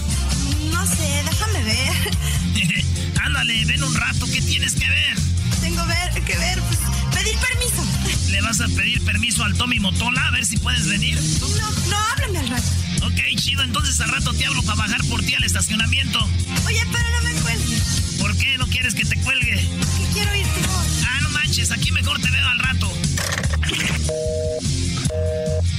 No 0.71 0.85
sé, 0.85 1.23
déjame 1.25 1.63
ver. 1.63 2.85
Ándale, 3.23 3.65
ven 3.65 3.83
un 3.83 3.95
rato, 3.95 4.27
¿qué 4.27 4.41
tienes 4.41 4.73
que 4.75 4.87
ver? 4.87 5.17
Tengo 5.61 5.83
ver, 5.87 6.23
que 6.23 6.37
ver, 6.37 6.61
pues, 6.61 6.79
pedir 7.11 7.37
permiso. 7.39 8.29
¿Le 8.29 8.41
vas 8.41 8.61
a 8.61 8.67
pedir 8.67 9.03
permiso 9.03 9.43
al 9.43 9.55
Tommy 9.55 9.79
Motola 9.79 10.27
a 10.27 10.31
ver 10.31 10.45
si 10.45 10.57
puedes 10.57 10.87
venir? 10.87 11.19
No, 11.39 11.89
no, 11.89 11.97
háblame 12.11 12.39
al 12.39 12.49
rato. 12.49 12.69
Ok, 13.01 13.19
chido, 13.37 13.63
entonces 13.63 13.99
al 13.99 14.09
rato 14.09 14.31
te 14.33 14.45
hablo 14.45 14.61
para 14.61 14.75
bajar 14.75 15.03
por 15.05 15.23
ti 15.23 15.33
al 15.33 15.43
estacionamiento. 15.43 16.19
Oye, 16.67 16.85
pero 16.91 17.09
no 17.09 17.29
me 17.29 17.41
cuelgues. 17.41 18.15
¿Por 18.19 18.37
qué 18.37 18.57
no 18.59 18.67
quieres 18.67 18.93
que 18.93 19.05
te 19.05 19.15
cuelgue? 19.21 19.67
Manches, 21.53 21.71
aquí 21.71 21.91
mejor 21.91 22.19
te 22.19 22.31
veo 22.31 22.47
al 22.47 22.59
rato. 22.59 22.91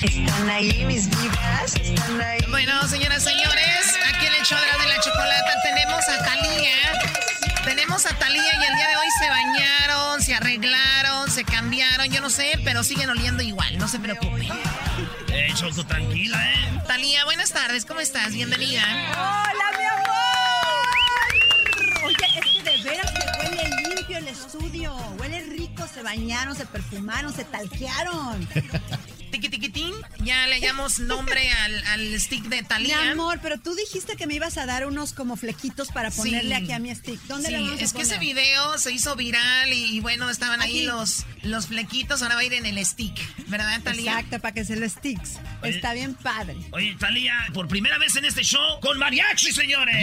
¿Están 0.03 0.51
ahí 0.51 0.85
mis 0.85 1.09
vidas? 1.11 1.75
¿Están 1.75 2.21
ahí? 2.21 2.39
Bueno, 2.49 2.87
señoras 2.87 3.23
y 3.23 3.31
señores, 3.31 3.99
aquí 4.09 4.27
en 4.27 4.35
el 4.35 4.43
show 4.45 4.57
de 4.57 4.89
la, 4.89 5.01
chocolata 5.01 5.53
tenemos 5.65 6.09
a 6.09 6.25
Talía. 6.25 6.77
Tenemos 7.65 8.07
a 8.07 8.17
Talía 8.17 8.41
y 8.41 8.65
el 8.71 8.77
día 8.77 8.89
de 8.89 8.97
hoy 8.97 9.07
se 9.19 9.29
bañaron, 9.29 10.23
se 10.23 10.35
arreglaron, 10.37 11.29
se 11.29 11.43
cambiaron, 11.43 12.09
yo 12.09 12.21
no 12.21 12.31
sé, 12.31 12.61
pero 12.63 12.85
siguen 12.85 13.11
oliendo 13.11 13.43
igual, 13.43 13.77
no 13.77 13.89
se 13.89 13.99
preocupe. 13.99 14.49
Eh, 15.33 15.53
Choco, 15.57 15.85
tranquila, 15.85 16.53
eh. 16.53 16.83
Talía, 16.87 17.25
buenas 17.25 17.51
tardes, 17.51 17.85
¿cómo 17.85 17.99
estás? 17.99 18.33
Bienvenida. 18.33 18.85
¡Hola, 19.13 19.77
mi 19.77 19.85
amor! 19.87 20.15
Oye, 22.05 22.17
es 22.37 22.45
que 22.53 22.63
de 22.63 22.83
veras 22.85 23.11
que 23.11 23.34
el 24.17 24.29
estudio. 24.29 24.95
Huele 25.19 25.43
rico, 25.45 25.87
se 25.87 26.03
bañaron, 26.03 26.55
se 26.55 26.67
perfumaron, 26.67 27.33
se 27.33 27.45
talquearon. 27.45 28.47
Ya 30.21 30.47
le 30.47 30.61
llamamos 30.61 31.01
nombre 31.01 31.51
al, 31.51 31.85
al 31.87 32.21
stick 32.21 32.45
de 32.45 32.63
Mi 32.63 32.69
Talía. 32.69 33.11
amor, 33.11 33.41
pero 33.43 33.59
tú 33.59 33.75
dijiste 33.75 34.17
que 34.17 34.27
me 34.27 34.35
ibas 34.35 34.57
a 34.57 34.67
dar 34.67 34.87
unos 34.87 35.13
como 35.13 35.37
flequitos 35.37 35.89
para 35.89 36.11
ponerle 36.11 36.57
Sí. 36.57 36.63
aquí 36.63 36.73
a 36.73 36.79
mi 36.79 36.95
stick. 36.95 37.21
¿Dónde 37.23 37.49
Sí, 37.49 37.53
le 37.53 37.61
vamos 37.63 37.81
a 37.81 37.85
es 37.85 37.93
que 37.93 38.03
ese 38.03 38.19
video 38.19 38.79
se 38.79 38.93
hizo 38.93 39.17
viral 39.17 39.73
y, 39.73 39.97
y 39.97 40.01
bueno, 40.01 40.31
estaban 40.31 40.61
ahí 40.63 40.83
los, 40.87 41.25
los 41.43 41.67
flequitos, 41.67 42.23
ahora 42.23 42.37
va 42.37 42.41
a 42.41 42.45
ir 42.45 42.55
en 42.55 42.65
el 42.67 42.85
stick, 42.87 43.19
¿verdad, 43.49 43.81
Talía? 43.83 44.13
Exacto, 44.13 44.41
para 44.41 44.55
que 44.55 44.65
se 44.65 44.77
lo 44.77 44.89
sticks. 44.89 45.39
Oye. 45.63 45.75
Está 45.77 45.93
bien 45.93 46.15
padre. 46.15 46.57
Oye, 46.73 46.97
Talía, 46.99 47.35
por 47.53 47.69
primera 47.69 47.99
vez 47.99 48.17
en 48.17 48.25
este 48.25 48.43
show 48.45 48.81
con 48.81 48.99
mariachi, 48.99 49.53
señores. 49.53 49.97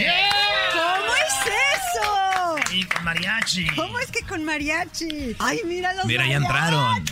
¿Cómo 0.72 1.14
es 1.16 1.52
eso? 1.96 2.70
Sí, 2.70 2.84
con 2.84 3.04
mariachi. 3.04 3.66
¿Cómo 3.74 3.98
es 3.98 4.10
que 4.10 4.20
con 4.22 4.44
mariachi? 4.44 5.34
Ay, 5.38 5.60
mira 5.64 5.92
los 5.94 6.04
Mira, 6.06 6.26
ya 6.26 6.36
entraron. 6.36 7.04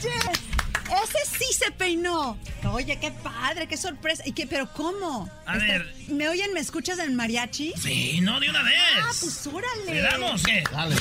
Ese 1.05 1.39
sí 1.39 1.52
se 1.55 1.70
peinó. 1.72 2.36
Oye, 2.72 2.98
qué 2.98 3.10
padre, 3.10 3.66
qué 3.66 3.77
sorpresa. 3.77 4.22
¿Y 4.27 4.32
qué, 4.32 4.47
pero 4.47 4.70
cómo? 4.72 5.28
A 5.47 5.55
Está- 5.56 5.64
ver. 5.66 5.94
¿Me 6.09 6.28
oyen, 6.28 6.52
me 6.52 6.60
escuchas 6.60 6.98
en 6.98 7.14
mariachi? 7.16 7.72
Sí, 7.81 8.20
no, 8.20 8.39
de 8.40 8.51
una 8.51 8.62
vez. 8.62 8.74
Ah, 9.02 9.10
pues 9.20 9.47
órale. 9.47 9.94
¿Le 9.94 10.01
damos 10.02 10.43
qué? 10.43 10.62
Dale. 10.70 10.97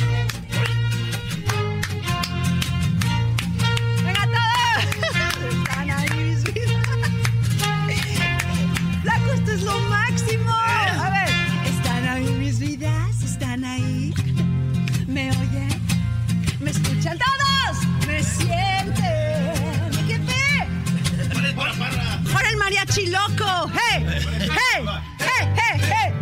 Loco! 23.09 23.71
¡Hey! 23.73 24.05
¡Hey! 24.39 24.85
¡Hey! 25.19 25.47
¡Hey! 25.55 25.81
¡Hey! 25.81 26.13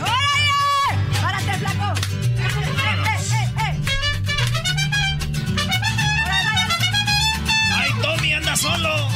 ¡Órale! 0.00 0.96
¡Párate, 1.20 1.52
flaco! 1.58 1.94
¡Hey! 2.38 3.18
¡Hey! 3.30 3.46
¡Hey! 3.58 3.74
¡Ay, 7.74 7.90
Tommy 8.02 8.34
anda 8.34 8.56
solo! 8.56 9.08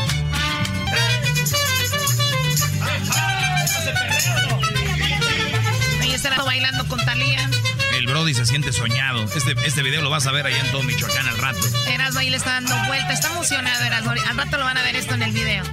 Ahí 6.00 6.12
está 6.12 6.42
bailando 6.42 6.86
con 6.88 7.04
Talía. 7.04 7.48
El 7.92 8.06
Brody 8.06 8.34
se 8.34 8.46
siente 8.46 8.72
soñado. 8.72 9.24
Este, 9.24 9.54
este 9.64 9.82
video 9.82 10.02
lo 10.02 10.10
vas 10.10 10.26
a 10.26 10.32
ver 10.32 10.46
allá 10.46 10.58
en 10.58 10.70
todo 10.70 10.82
Michoacán 10.82 11.28
al 11.28 11.38
rato. 11.38 11.60
Erasmo 11.88 12.20
ahí 12.20 12.30
le 12.30 12.36
está 12.36 12.50
dando 12.50 12.76
vuelta. 12.86 13.12
Está 13.12 13.28
emocionado 13.28 13.84
Erasmo. 13.84 14.10
Al 14.10 14.36
rato 14.36 14.56
lo 14.58 14.64
van 14.64 14.76
a 14.76 14.82
ver 14.82 14.96
esto 14.96 15.14
en 15.14 15.22
el 15.22 15.32
video. 15.32 15.64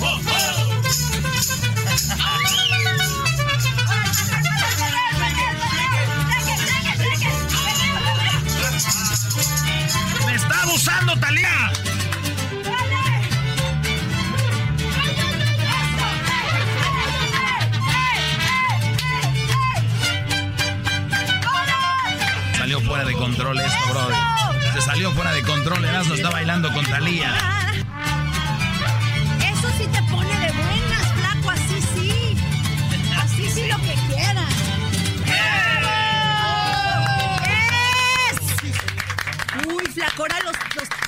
¡Me 0.00 0.06
está 10.34 10.62
abusando, 10.62 11.14
Talía! 11.20 11.70
Salió 22.56 22.80
fuera 22.80 23.04
de 23.04 23.12
control 23.12 23.60
esto, 23.60 23.78
Brody. 23.90 24.14
Se 24.72 24.80
salió 24.80 25.12
fuera 25.12 25.32
de 25.32 25.42
control. 25.42 25.84
Erasmo 25.84 26.14
está 26.14 26.30
bailando 26.30 26.72
con 26.72 26.86
Talía. 26.86 27.59
Flaco, 40.00 40.22
ahora 40.22 40.49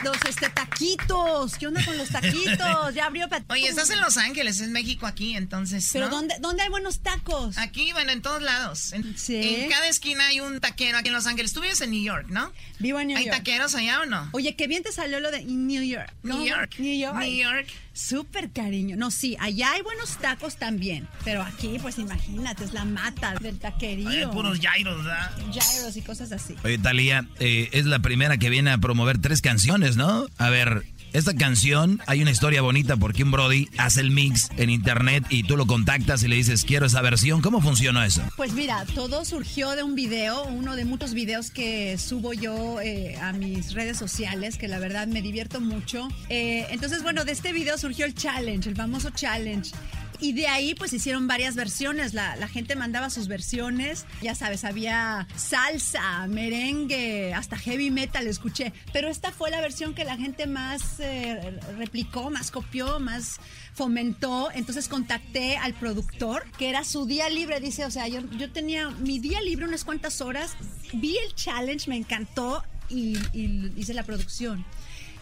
los, 0.03 0.17
este, 0.29 0.49
taquitos. 0.51 1.57
¿Qué 1.57 1.67
onda 1.67 1.85
con 1.85 1.97
los 1.97 2.09
taquitos? 2.09 2.95
Ya 2.95 3.07
abrió 3.07 3.29
Oye, 3.49 3.69
estás 3.69 3.91
en 3.91 4.01
Los 4.01 4.17
Ángeles, 4.17 4.61
es 4.61 4.69
México 4.69 5.07
aquí, 5.07 5.37
entonces. 5.37 5.89
Pero. 5.93 6.09
¿dónde, 6.09 6.35
¿dónde 6.41 6.63
hay 6.63 6.69
buenos 6.69 7.01
tacos? 7.01 7.59
Aquí, 7.59 7.93
bueno, 7.93 8.13
en 8.13 8.23
todos 8.23 8.43
lados. 8.43 8.93
En, 8.93 9.17
Sí. 9.17 9.37
en 9.37 9.71
cada 9.71 9.89
esquina 9.89 10.27
hay 10.27 10.41
un 10.41 10.61
taquero 10.61 10.99
aquí 10.99 11.09
en 11.09 11.15
Los 11.15 11.27
Ángeles. 11.27 11.53
Tú 11.53 11.61
vives 11.61 11.81
en 11.81 11.91
New 11.91 12.03
York, 12.03 12.27
¿no? 12.29 12.53
Vivo 12.79 12.99
en 13.01 13.09
New 13.09 13.17
¿Hay 13.17 13.27
York. 13.27 13.37
taqueros 13.37 13.75
allá 13.75 14.01
o 14.01 14.07
no? 14.07 14.29
Oye, 14.33 14.57
qué 14.57 14.67
bien 14.67 14.83
te 14.83 14.93
salió 14.93 15.21
lo 15.21 15.31
de 15.31 15.45
New 15.45 15.83
York. 15.83 16.13
New. 16.23 16.45
York. 16.45 16.75
New 16.79 16.99
York. 16.99 17.17
New 17.17 17.35
York. 17.45 17.69
Súper 17.95 18.51
cariño. 18.51 18.97
No, 18.97 19.11
sí, 19.11 19.37
allá 19.39 19.73
hay 19.73 19.83
buenos 19.83 20.17
tacos 20.17 20.57
también. 20.57 21.07
Pero 21.25 21.43
aquí, 21.43 21.79
pues 21.81 21.99
imagínate, 21.99 22.65
es 22.65 22.73
la 22.73 22.87
mata 22.87 23.35
del 23.35 23.59
taquerío. 23.59 24.09
Hay 24.09 24.27
puros 24.27 24.61
gyros, 24.61 25.05
¿verdad? 25.05 25.31
Gyros 25.53 25.97
y 25.97 26.01
cosas 26.03 26.33
así. 26.33 26.55
Oye, 26.65 26.79
Talía, 26.79 27.29
eh, 27.39 27.69
es 27.73 27.85
la 27.85 27.99
primera 27.99 28.39
que 28.39 28.49
viene 28.49 28.71
a 28.71 28.79
promover 28.79 29.19
tres 29.21 29.43
canciones, 29.43 29.92
¿no? 29.97 30.27
A 30.39 30.51
ver, 30.51 30.85
esta 31.13 31.35
canción, 31.35 32.01
hay 32.07 32.23
una 32.23 32.31
historia 32.31 32.63
bonita 32.63 32.97
porque 32.97 33.23
un 33.23 33.31
Brody 33.31 33.69
hace 33.77 34.01
el 34.01 34.11
mix 34.11 34.49
en 34.57 34.71
internet 34.71 35.25
y 35.29 35.43
tú 35.43 35.59
lo 35.59 35.67
contactas 35.67 36.23
y 36.23 36.29
le 36.29 36.37
dices, 36.37 36.65
quiero 36.65 36.87
esa 36.87 37.03
versión. 37.03 37.43
¿Cómo 37.43 37.61
funcionó 37.61 38.03
eso? 38.03 38.23
Pues 38.37 38.55
mira, 38.55 38.87
todo 38.95 39.27
surgió 39.27 39.73
de 39.73 39.83
un 39.83 39.95
video, 39.95 40.45
uno 40.45 40.75
de 40.75 40.87
muchos 40.87 41.13
videos 41.13 41.51
que 41.51 41.99
subo 41.99 42.33
yo 42.33 42.81
eh, 42.81 43.19
a 43.21 43.35
mis 43.35 43.75
redes 43.75 43.99
sociales, 43.99 44.57
que 44.57 44.69
la 44.69 44.79
verdad 44.79 45.07
me 45.07 45.21
divierto 45.21 45.61
mucho. 45.61 46.09
Eh, 46.31 46.67
entonces, 46.71 47.03
bueno, 47.03 47.27
de 47.27 47.33
este 47.33 47.53
video 47.53 47.77
surgió 47.77 48.07
el 48.07 48.15
challenge, 48.15 48.71
el 48.71 48.77
famoso 48.77 49.11
challenge. 49.11 49.73
Y 50.23 50.35
de 50.35 50.47
ahí 50.47 50.77
pues 50.77 50.93
hicieron 50.93 51.27
varias 51.27 51.57
versiones, 51.57 52.15
la, 52.15 52.37
gente 52.47 52.77
mandaba 52.77 53.11
sus 53.11 53.27
versiones, 53.27 54.07
ya 54.21 54.37
sabes, 54.37 54.65
había 54.65 55.27
salsa, 55.35 56.29
merengue, 56.29 57.35
hasta 57.35 57.59
heavy 57.59 57.91
metal 57.91 58.29
escuché, 58.29 58.73
pero 58.93 59.09
esta 59.09 59.33
fue 59.33 59.51
la 59.51 59.61
versión 59.61 59.95
que 59.95 60.05
la 60.05 60.17
gente 60.17 60.47
más 60.47 61.01
eh, 61.01 61.59
replicó, 61.77 62.31
más 62.31 62.53
copió, 62.53 63.01
más 63.01 63.41
fomentó, 63.75 64.51
entonces 64.55 64.87
contacté 64.87 65.57
al 65.57 65.75
productor, 65.75 66.49
que 66.57 66.69
era 66.69 66.85
su 66.85 67.05
día 67.05 67.29
libre, 67.29 67.59
dice, 67.59 67.85
o 67.85 67.91
sea, 67.91 68.07
yo, 68.07 68.21
yo 68.39 68.53
tenía 68.53 68.91
mi 68.91 69.19
día 69.19 69.41
libre 69.41 69.65
unas 69.65 69.83
cuantas 69.83 70.21
horas, 70.21 70.53
vi 70.93 71.19
el 71.19 71.35
challenge, 71.35 71.91
me 71.91 71.97
encantó 71.97 72.63
y, 72.89 73.19
y 73.33 73.73
hice 73.77 73.93
la 73.93 74.05
producción. 74.05 74.65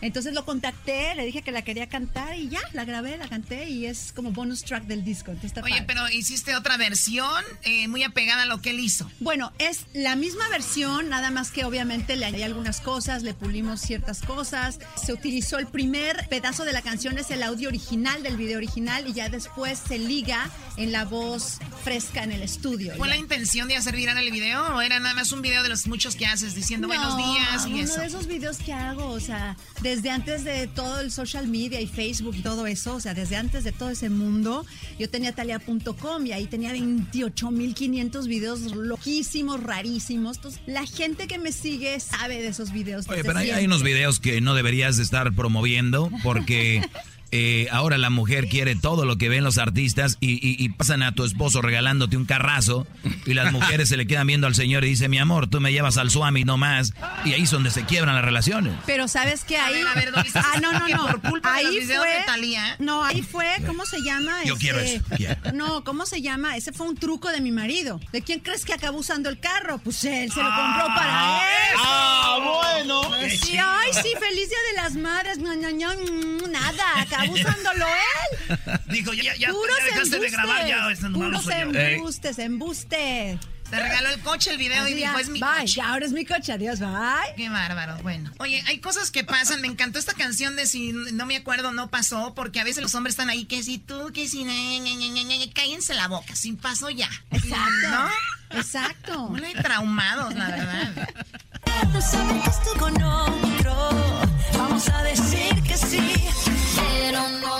Entonces 0.02 0.32
lo 0.34 0.44
contacté, 0.44 1.14
le 1.14 1.24
dije 1.24 1.42
que 1.42 1.52
la 1.52 1.62
quería 1.62 1.88
cantar 1.88 2.36
y 2.38 2.48
ya, 2.48 2.60
la 2.72 2.84
grabé, 2.84 3.16
la 3.18 3.28
canté 3.28 3.68
y 3.68 3.86
es 3.86 4.12
como 4.14 4.30
bonus 4.32 4.64
track 4.64 4.84
del 4.84 5.04
disco. 5.04 5.30
entonces 5.30 5.50
está 5.50 5.60
Oye, 5.62 5.72
padre. 5.82 5.84
pero 5.86 6.08
hiciste 6.10 6.54
otra 6.56 6.76
versión 6.76 7.44
eh, 7.62 7.88
muy 7.88 8.02
apegada 8.02 8.42
a 8.42 8.46
lo 8.46 8.60
que 8.62 8.70
él 8.70 8.80
hizo. 8.80 9.10
Bueno, 9.20 9.52
es 9.58 9.80
la 9.92 10.16
misma 10.16 10.48
versión, 10.48 11.08
nada 11.08 11.30
más 11.30 11.50
que 11.50 11.64
obviamente 11.64 12.16
le 12.16 12.24
añadí 12.26 12.42
algunas 12.42 12.80
cosas, 12.80 13.22
le 13.22 13.34
pulimos 13.34 13.80
ciertas 13.80 14.20
cosas. 14.22 14.78
Se 15.02 15.12
utilizó 15.12 15.58
el 15.58 15.66
primer 15.66 16.28
pedazo 16.28 16.64
de 16.64 16.72
la 16.72 16.82
canción, 16.82 17.18
es 17.18 17.30
el 17.30 17.42
audio 17.42 17.68
original 17.68 18.22
del 18.22 18.36
video 18.36 18.56
original 18.58 19.06
y 19.08 19.12
ya 19.12 19.28
después 19.28 19.78
se 19.86 19.98
liga 19.98 20.50
en 20.76 20.92
la 20.92 21.04
voz 21.04 21.58
fresca 21.84 22.22
en 22.24 22.32
el 22.32 22.42
estudio. 22.42 22.94
¿Fue 22.96 23.08
Ya. 23.08 23.14
la 23.14 23.20
intención 23.20 23.68
de 23.68 23.76
hacer 23.76 23.94
viral 23.96 24.18
el 24.18 24.30
video 24.30 24.76
o 24.76 24.80
era 24.80 24.98
nada 25.00 25.14
más 25.14 25.32
un 25.32 25.42
video 25.42 25.62
de 25.62 25.68
los 25.68 25.86
muchos 25.86 26.16
que 26.16 26.26
haces 26.26 26.54
diciendo 26.54 26.86
buenos 26.88 27.16
días 27.16 27.66
y 27.66 27.72
uno 27.74 27.82
eso? 27.82 28.00
de 28.00 28.06
esos 28.06 28.26
videos 28.26 28.58
que 28.58 28.72
hago, 28.72 29.06
o 29.08 29.20
sea, 29.20 29.56
desde 29.90 30.10
antes 30.10 30.44
de 30.44 30.68
todo 30.68 31.00
el 31.00 31.10
social 31.10 31.48
media 31.48 31.80
y 31.80 31.86
Facebook 31.88 32.36
y 32.36 32.42
todo 32.42 32.68
eso, 32.68 32.94
o 32.94 33.00
sea, 33.00 33.12
desde 33.12 33.34
antes 33.34 33.64
de 33.64 33.72
todo 33.72 33.90
ese 33.90 34.08
mundo, 34.08 34.64
yo 35.00 35.10
tenía 35.10 35.34
talia.com 35.34 36.26
y 36.26 36.32
ahí 36.32 36.46
tenía 36.46 36.72
28.500 36.72 38.26
videos 38.28 38.60
loquísimos, 38.76 39.60
rarísimos. 39.60 40.36
Entonces, 40.36 40.60
la 40.66 40.86
gente 40.86 41.26
que 41.26 41.38
me 41.38 41.50
sigue 41.50 41.98
sabe 41.98 42.40
de 42.40 42.48
esos 42.48 42.72
videos. 42.72 43.08
Oye, 43.08 43.24
pero 43.24 43.38
hay, 43.38 43.50
hay 43.50 43.64
unos 43.64 43.82
videos 43.82 44.20
que 44.20 44.40
no 44.40 44.54
deberías 44.54 44.96
de 44.96 45.02
estar 45.02 45.32
promoviendo 45.34 46.08
porque 46.22 46.88
eh, 47.32 47.68
ahora 47.70 47.98
la 47.98 48.10
mujer 48.10 48.48
quiere 48.48 48.74
todo 48.76 49.04
lo 49.04 49.16
que 49.18 49.28
ven 49.28 49.44
los 49.44 49.58
artistas 49.58 50.16
y, 50.20 50.32
y- 50.34 50.56
y 50.62 50.68
pasan 50.70 51.02
a 51.02 51.12
tu 51.14 51.24
esposo 51.24 51.62
regalándote 51.62 52.16
un 52.16 52.24
carrazo 52.24 52.86
y 53.26 53.34
las 53.34 53.52
mujeres 53.52 53.88
se 53.88 53.96
le 53.96 54.06
quedan 54.06 54.26
viendo 54.26 54.46
al 54.46 54.54
señor 54.54 54.84
y 54.84 54.88
dice, 54.90 55.08
mi 55.08 55.18
amor, 55.18 55.46
tú 55.48 55.60
me 55.60 55.72
llevas 55.72 55.96
al 55.96 56.10
Swami 56.10 56.44
no 56.44 56.56
más. 56.56 56.92
Y 57.24 57.32
ahí 57.32 57.42
es 57.42 57.50
donde 57.50 57.70
se 57.70 57.84
quiebran 57.84 58.14
las 58.14 58.24
relaciones. 58.24 58.74
Pero 58.86 59.08
sabes 59.08 59.44
que 59.44 59.56
A 59.56 59.66
ahí. 59.66 59.74
ver, 59.74 59.86
a 59.88 59.94
ver, 59.94 60.12
Doris, 60.12 60.36
ah, 60.36 60.58
no, 60.60 60.72
no, 60.72 60.88
no. 60.88 61.06
por 61.06 61.20
culpa 61.30 61.52
de 61.52 61.58
ahí 61.60 61.74
los 61.86 61.96
fue. 61.96 62.08
de 62.08 62.24
Thalía. 62.26 62.76
No, 62.78 63.04
ahí 63.04 63.22
fue, 63.22 63.46
¿cómo 63.66 63.86
se 63.86 64.00
llama? 64.02 64.42
Yo 64.44 64.56
quiero 64.56 64.80
eso, 64.80 65.02
quiero. 65.16 65.36
No, 65.54 65.84
¿cómo 65.84 66.06
se 66.06 66.22
llama? 66.22 66.56
Ese 66.56 66.72
fue 66.72 66.88
un 66.88 66.96
truco 66.96 67.28
de 67.30 67.40
mi 67.40 67.52
marido. 67.52 68.00
¿De 68.12 68.22
quién 68.22 68.40
crees 68.40 68.64
que 68.64 68.72
acabó 68.72 68.98
usando 68.98 69.28
el 69.28 69.38
carro? 69.38 69.78
Pues 69.78 70.02
él 70.04 70.30
se 70.32 70.42
lo 70.42 70.48
compró 70.48 70.86
para 70.94 71.38
él. 71.38 71.76
Ah, 71.78 72.38
bueno. 72.42 73.02
Sí, 73.28 73.56
ay, 73.56 73.90
sí, 73.92 74.08
feliz 74.18 74.48
día 74.48 74.58
de 74.70 74.82
las 74.82 74.94
madres. 74.94 75.38
No, 75.38 75.54
no, 75.54 75.70
no, 75.70 76.48
nada, 76.48 77.06
acabó 77.20 77.32
usándolo 77.34 77.86
él. 77.86 78.58
Dijo, 78.88 79.12
ya, 79.12 79.22
ya, 79.22 79.34
ya 79.36 79.52
dejaste 79.84 80.18
de 80.18 80.26
embustes, 80.26 80.32
grabar, 80.32 80.66
ya 80.66 80.90
este 80.90 81.08
Puros 81.10 81.44
soy 81.44 81.54
yo. 81.54 81.80
embustes, 81.80 82.38
embustes. 82.38 83.38
Te 83.70 83.78
regaló 83.80 84.08
el 84.10 84.20
coche, 84.20 84.50
el 84.50 84.58
video 84.58 84.82
y 84.82 84.86
Así 84.86 84.94
dijo, 84.94 85.12
ya, 85.14 85.20
es 85.20 85.28
mi 85.28 85.38
bye, 85.40 85.48
coche. 85.60 85.74
ya 85.74 85.88
ahora 85.90 86.04
es 86.04 86.10
mi 86.12 86.24
coche, 86.26 86.52
adiós, 86.52 86.80
bye. 86.80 87.34
Qué 87.36 87.48
bárbaro, 87.48 87.98
bueno. 88.02 88.32
Oye, 88.38 88.60
hay 88.66 88.80
cosas 88.80 89.12
que 89.12 89.22
pasan. 89.22 89.60
Me 89.60 89.68
encantó 89.68 90.00
esta 90.00 90.12
canción 90.14 90.56
de 90.56 90.66
si 90.66 90.92
no 90.92 91.24
me 91.24 91.36
acuerdo, 91.36 91.70
no 91.70 91.88
pasó, 91.88 92.34
porque 92.34 92.58
a 92.58 92.64
veces 92.64 92.82
los 92.82 92.92
hombres 92.96 93.12
están 93.12 93.30
ahí, 93.30 93.44
que 93.44 93.62
si 93.62 93.78
tú, 93.78 94.10
que 94.12 94.26
si... 94.26 94.42
ñe, 94.42 94.80
ñe, 94.80 94.96
ñe, 94.96 95.52
Cállense 95.52 95.94
la 95.94 96.08
boca, 96.08 96.34
sin 96.34 96.56
paso 96.56 96.90
ya. 96.90 97.08
Exacto. 97.30 97.90
¿No? 97.90 98.58
Exacto. 98.58 99.28
Muy 99.28 99.52
traumados, 99.54 100.34
la 100.34 100.48
verdad. 100.48 101.08
Tú 101.92 102.00
sabes 102.02 102.42
que 102.42 102.50
estoy 102.50 102.76
con 102.78 103.00
otro. 103.02 103.90
Vamos 104.54 104.88
a 104.88 105.02
decir 105.04 105.62
que 105.62 105.76
sí. 105.76 106.12
Pero 107.20 107.38
no 107.38 107.59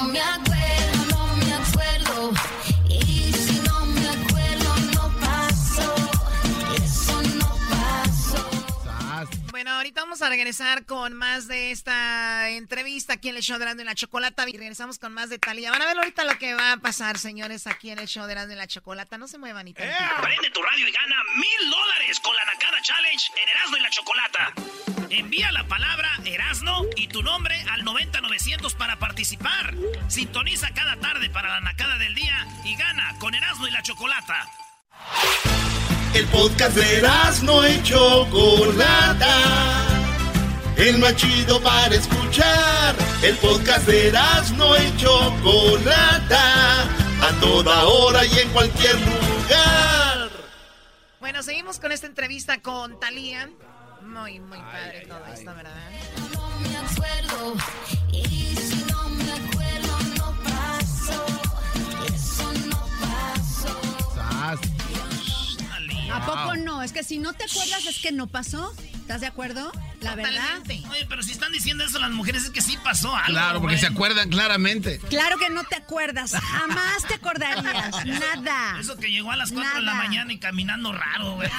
ahorita 9.91 10.03
vamos 10.03 10.23
a 10.23 10.29
regresar 10.29 10.87
con 10.87 11.15
más 11.15 11.49
de 11.49 11.73
esta 11.73 12.49
entrevista 12.51 13.15
aquí 13.15 13.29
en 13.29 13.35
el 13.35 13.43
show 13.43 13.59
de 13.59 13.65
Erasmo 13.65 13.83
y 13.83 13.85
la 13.85 13.97
Chocolata. 13.97 14.49
Y 14.49 14.57
regresamos 14.57 15.01
con 15.01 15.13
más 15.13 15.31
de. 15.31 15.41
Van 15.45 15.83
a 15.83 15.87
ver 15.87 15.99
ahorita 15.99 16.25
lo 16.25 16.39
que 16.39 16.55
va 16.55 16.73
a 16.73 16.77
pasar, 16.77 17.19
señores, 17.19 17.67
aquí 17.67 17.91
en 17.91 17.99
el 17.99 18.07
show 18.07 18.25
de 18.27 18.33
Erasmo 18.33 18.53
y 18.53 18.57
la 18.57 18.69
Chocolata. 18.69 19.19
No 19.19 19.27
se 19.27 19.39
muevan 19.39 19.65
ni 19.65 19.75
tantito. 19.75 19.99
Prende 20.23 20.51
tu 20.51 20.63
radio 20.63 20.87
y 20.87 20.93
gana 20.93 21.17
mil 21.35 21.71
dólares 21.71 22.21
con 22.21 22.37
la 22.37 22.45
Nakada 22.45 22.81
Challenge 22.83 23.33
en 23.43 23.49
Erasmo 23.49 23.77
y 23.79 23.81
la 23.81 23.91
Chocolata. 23.91 24.53
Envía 25.11 25.51
la 25.51 25.67
palabra 25.67 26.09
Erasno 26.25 26.83
y 26.95 27.09
tu 27.09 27.25
nombre 27.25 27.61
al 27.69 27.83
90900 27.83 28.73
para 28.77 28.97
participar. 29.01 29.75
Sintoniza 30.07 30.73
cada 30.73 31.01
tarde 31.01 31.31
para 31.31 31.49
la 31.49 31.61
Nakada 31.63 31.99
del 31.99 32.15
día 32.15 32.47
y 32.65 32.77
gana 32.77 33.17
con 33.19 33.35
Erasmo 33.35 33.67
y 33.67 33.73
la 33.73 33.83
Chocolata. 33.83 34.49
El 36.13 36.27
podcast 36.27 36.77
de 36.77 37.09
no 37.45 37.69
y 37.69 37.83
Chocolata. 37.83 39.37
El 40.77 40.99
más 40.99 41.15
chido 41.15 41.61
para 41.63 41.95
escuchar. 41.95 42.97
El 43.23 43.37
podcast 43.37 43.87
de 43.87 44.13
no 44.57 44.77
y 44.77 44.97
Chocolata. 44.97 46.89
la 47.65 47.87
hora 47.87 48.27
y 48.27 48.39
en 48.39 48.49
cualquier 48.51 48.95
lugar. 48.95 50.31
Bueno, 51.21 51.43
seguimos 51.45 51.79
con 51.79 51.93
esta 51.93 52.07
entrevista 52.07 52.61
con 52.61 52.99
Talía. 52.99 53.49
Muy, 54.03 54.41
muy 54.41 54.59
padre 54.59 55.07
todo 55.07 55.25
esto, 55.33 55.55
¿verdad? 55.55 55.77
¿A 66.13 66.27
poco 66.27 66.57
no? 66.57 66.83
Es 66.83 66.93
que 66.93 67.03
si 67.05 67.19
no 67.19 67.33
te 67.33 67.45
acuerdas 67.45 67.87
es 67.87 68.01
que 68.01 68.13
no 68.13 68.27
pasó. 68.27 68.73
¿Estás 69.11 69.23
de 69.23 69.27
acuerdo? 69.27 69.73
La 70.03 70.15
verdad. 70.15 70.63
Oye, 70.69 71.05
pero 71.09 71.21
si 71.25 71.33
están 71.33 71.51
diciendo 71.51 71.83
eso 71.83 71.99
las 71.99 72.13
mujeres 72.13 72.45
es 72.45 72.51
que 72.51 72.63
sí 72.63 72.79
pasó 72.85 73.13
algo. 73.13 73.27
Claro, 73.33 73.61
porque 73.61 73.77
se 73.77 73.87
acuerdan 73.87 74.29
claramente. 74.31 75.01
Claro 75.09 75.37
que 75.37 75.51
no 75.51 75.65
te 75.65 75.75
acuerdas. 75.75 76.31
Jamás 76.33 77.05
te 77.09 77.15
acordarías. 77.15 78.07
Nada. 78.07 78.79
Eso 78.79 78.97
que 78.99 79.11
llegó 79.11 79.33
a 79.33 79.37
las 79.37 79.51
4 79.51 79.75
de 79.75 79.81
la 79.81 79.95
mañana 79.95 80.33
y 80.33 80.39
caminando 80.39 80.93
raro, 80.93 81.35
güey. 81.35 81.51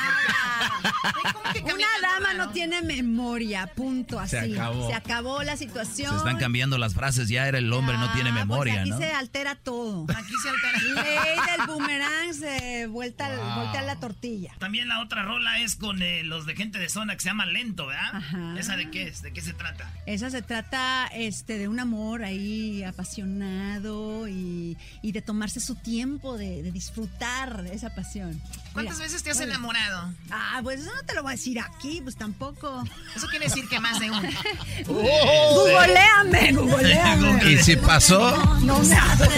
Una 1.62 1.88
dama 2.02 2.34
no 2.36 2.52
tiene 2.52 2.82
memoria, 2.82 3.68
punto, 3.68 4.18
así. 4.18 4.38
Se 4.38 4.54
acabó. 4.54 4.88
Se 4.88 4.94
acabó 4.94 5.44
la 5.44 5.58
situación. 5.58 6.12
Se 6.12 6.18
están 6.20 6.38
cambiando 6.38 6.78
las 6.78 6.94
frases, 6.94 7.28
ya 7.28 7.50
era 7.50 7.58
el 7.58 7.72
hombre, 7.74 7.98
no 7.98 8.14
tiene 8.14 8.30
Ah, 8.30 8.34
pues 8.34 8.46
memoria, 8.48 8.80
aquí 8.82 8.92
¿no? 8.92 8.98
se 8.98 9.12
altera 9.12 9.56
todo. 9.56 10.06
Aquí 10.16 10.34
se 10.42 10.50
altera. 10.50 11.04
Ley 11.04 11.58
del 11.58 11.68
boomerang 11.68 12.34
se 12.34 12.88
vuelta, 12.88 13.30
voltea 13.58 13.82
la 13.82 14.00
tortilla. 14.00 14.56
También 14.58 14.88
la 14.88 15.02
otra 15.02 15.24
rola 15.24 15.60
es 15.60 15.76
con 15.76 16.02
eh, 16.02 16.24
los 16.24 16.46
de 16.46 16.56
gente 16.56 16.80
de 16.80 16.88
zona 16.88 17.16
que 17.16 17.20
se 17.22 17.28
llama 17.28 17.41
Lento, 17.46 17.88
¿verdad? 17.88 18.16
Ajá. 18.16 18.56
¿Esa 18.58 18.76
de 18.76 18.90
qué 18.90 19.04
es? 19.08 19.22
¿De 19.22 19.32
qué 19.34 19.42
se 19.42 19.54
trata? 19.54 19.90
Esa 20.06 20.30
se 20.30 20.42
trata 20.42 21.08
este, 21.14 21.58
de 21.58 21.68
un 21.68 21.80
amor 21.80 22.24
ahí 22.24 22.84
apasionado 22.84 24.28
y, 24.28 24.78
y 25.02 25.12
de 25.12 25.22
tomarse 25.22 25.60
su 25.60 25.76
tiempo, 25.76 26.38
de, 26.38 26.64
de 26.64 26.72
disfrutar 26.72 27.64
de 27.64 27.74
esa 27.76 27.94
pasión. 27.96 28.42
¿Cuántas 28.74 28.96
Mira, 28.98 29.08
veces 29.08 29.24
te 29.24 29.32
has 29.32 29.38
oye. 29.38 29.46
enamorado? 29.48 30.14
Ah, 30.30 30.60
pues 30.64 30.80
eso 30.82 30.92
no 30.96 31.04
te 31.04 31.14
lo 31.14 31.24
voy 31.24 31.34
a 31.34 31.36
decir 31.36 31.60
aquí, 31.60 32.00
pues 32.02 32.16
tampoco. 32.16 32.84
Eso 33.16 33.28
quiere 33.28 33.46
decir 33.46 33.68
que 33.68 33.80
más 33.80 34.00
de 34.00 34.10
uno. 34.10 34.22
Googleame, 34.88 36.54
googleame. 36.54 37.52
¿Y 37.52 37.58
si 37.58 37.76
pasó? 37.76 38.32
No 38.62 38.80
me 38.80 38.96
acuerdo. 38.96 39.32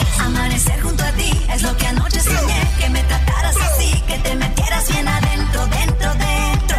Amanecer 0.30 0.80
junto 0.80 1.02
a 1.04 1.10
ti 1.12 1.28
es 1.52 1.62
lo 1.62 1.76
que 1.76 1.86
anoche 1.88 2.20
soñé. 2.20 2.60
Que 2.78 2.88
me 2.90 3.02
trataras 3.02 3.56
así, 3.56 4.00
que 4.06 4.16
te 4.18 4.34
metieras 4.36 4.88
bien 4.88 5.08
adentro, 5.08 5.66
dentro, 5.66 6.14
dentro. 6.14 6.76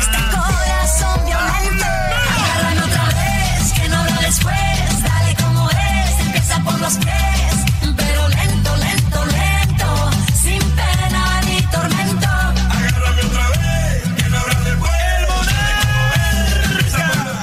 Este 0.00 0.18
corazón 0.34 1.20
violento. 1.26 1.84
Agárrame 2.32 2.80
otra 2.88 3.04
vez, 3.20 3.72
que 3.74 3.88
no 3.90 3.96
habrá 3.98 4.20
después. 4.22 5.02
Dale 5.02 5.34
como 5.42 5.70
es, 5.70 6.20
empieza 6.26 6.58
por 6.64 6.80
los 6.80 6.94
pies. 6.94 7.54
Pero 7.98 8.28
lento, 8.28 8.76
lento, 8.78 9.24
lento. 9.26 10.10
Sin 10.42 10.62
pena 10.72 11.40
ni 11.44 11.60
tormento. 11.74 12.28
Agárrame 12.28 13.22
otra 13.28 13.48
vez, 13.50 14.02
que 14.16 14.28
no 14.30 14.38
habrá 14.38 14.60
de 14.60 14.72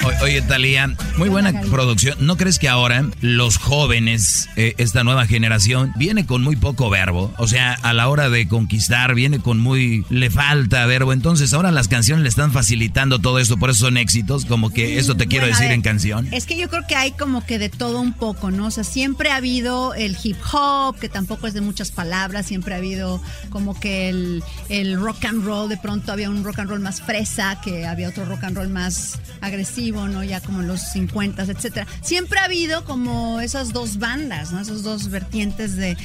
O- 0.06 0.24
Oye, 0.24 0.42
Talía, 0.42 0.90
muy 1.18 1.30
buena 1.30 1.62
producción. 1.62 2.18
¿No 2.26 2.38
crees 2.38 2.60
que 2.60 2.70
ahora 2.70 3.06
los 3.22 3.58
jóvenes, 3.58 4.50
eh, 4.56 4.74
esta 4.78 5.04
nueva 5.04 5.26
generación, 5.26 5.92
viene 5.96 6.26
con 6.26 6.44
muy 6.44 6.56
poco 6.56 6.90
verbo? 6.90 7.34
O 7.38 7.48
sea, 7.48 7.74
a 7.74 7.94
la 7.94 8.08
hora 8.10 8.30
de 8.30 8.48
conquistar, 8.48 9.16
viene 9.16 9.40
con 9.40 9.60
muy. 9.60 10.06
le 10.10 10.30
falta 10.30 10.86
verbo. 10.86 11.14
Entonces, 11.14 11.54
ahora 11.54 11.72
las 11.72 11.88
canciones 11.88 12.24
le 12.24 12.30
están 12.30 12.52
facilitando 12.52 13.20
todo 13.20 13.40
esto, 13.40 13.58
por 13.58 13.70
eso 13.70 13.86
son 13.86 13.98
éxitos. 13.98 14.46
Como 14.46 14.70
que 14.72 15.00
eso 15.00 15.16
te 15.16 15.28
quiero 15.28 15.46
Bueno, 15.46 15.56
decir 15.56 15.68
ver, 15.70 15.76
en 15.76 15.82
canción. 15.82 16.28
Es 16.32 16.46
que 16.46 16.58
yo 16.58 16.70
creo 16.70 16.86
que 16.88 16.96
hay 16.96 17.12
como 17.12 17.46
que 17.46 17.60
de 17.60 17.70
todo 17.70 18.00
un 18.02 18.14
poco, 18.14 18.52
¿no? 18.52 18.68
O 18.68 18.72
sea, 18.72 18.84
siempre 18.84 19.32
ha 19.32 19.38
habido 19.38 19.94
el 19.94 20.18
hip 20.24 20.38
hop, 20.52 20.98
que 21.00 21.10
tampoco 21.10 21.48
es 21.48 21.54
de 21.54 21.62
muchas 21.62 21.92
palabras, 21.92 22.46
siempre 22.46 22.74
ha 22.74 22.78
habido 22.78 23.22
como 23.50 23.80
que 23.80 24.10
el, 24.10 24.44
el 24.70 25.00
rock 25.00 25.26
and 25.26 25.46
roll, 25.46 25.70
de 25.70 25.78
pronto 25.78 26.12
había 26.12 26.30
un 26.30 26.44
rock 26.44 26.60
and 26.60 26.70
roll 26.70 26.80
más 26.80 27.02
fresa, 27.02 27.60
que 27.62 27.86
había 27.86 28.10
otro 28.10 28.26
rock 28.26 28.44
and 28.44 28.58
roll 28.58 28.70
más 28.70 29.20
agresivo, 29.42 30.08
¿no? 30.08 30.24
Ya 30.24 30.42
como 30.42 30.62
los 30.62 30.82
50, 31.08 31.44
etcétera. 31.44 31.88
Siempre 32.02 32.40
ha 32.40 32.46
habido 32.46 32.86
como 32.86 33.40
esas 33.40 33.74
dos 33.74 33.98
bandas. 33.98 34.54
Esas 34.54 34.84
dos 34.84 35.10
vertientes 35.10 35.76
de, 35.76 35.96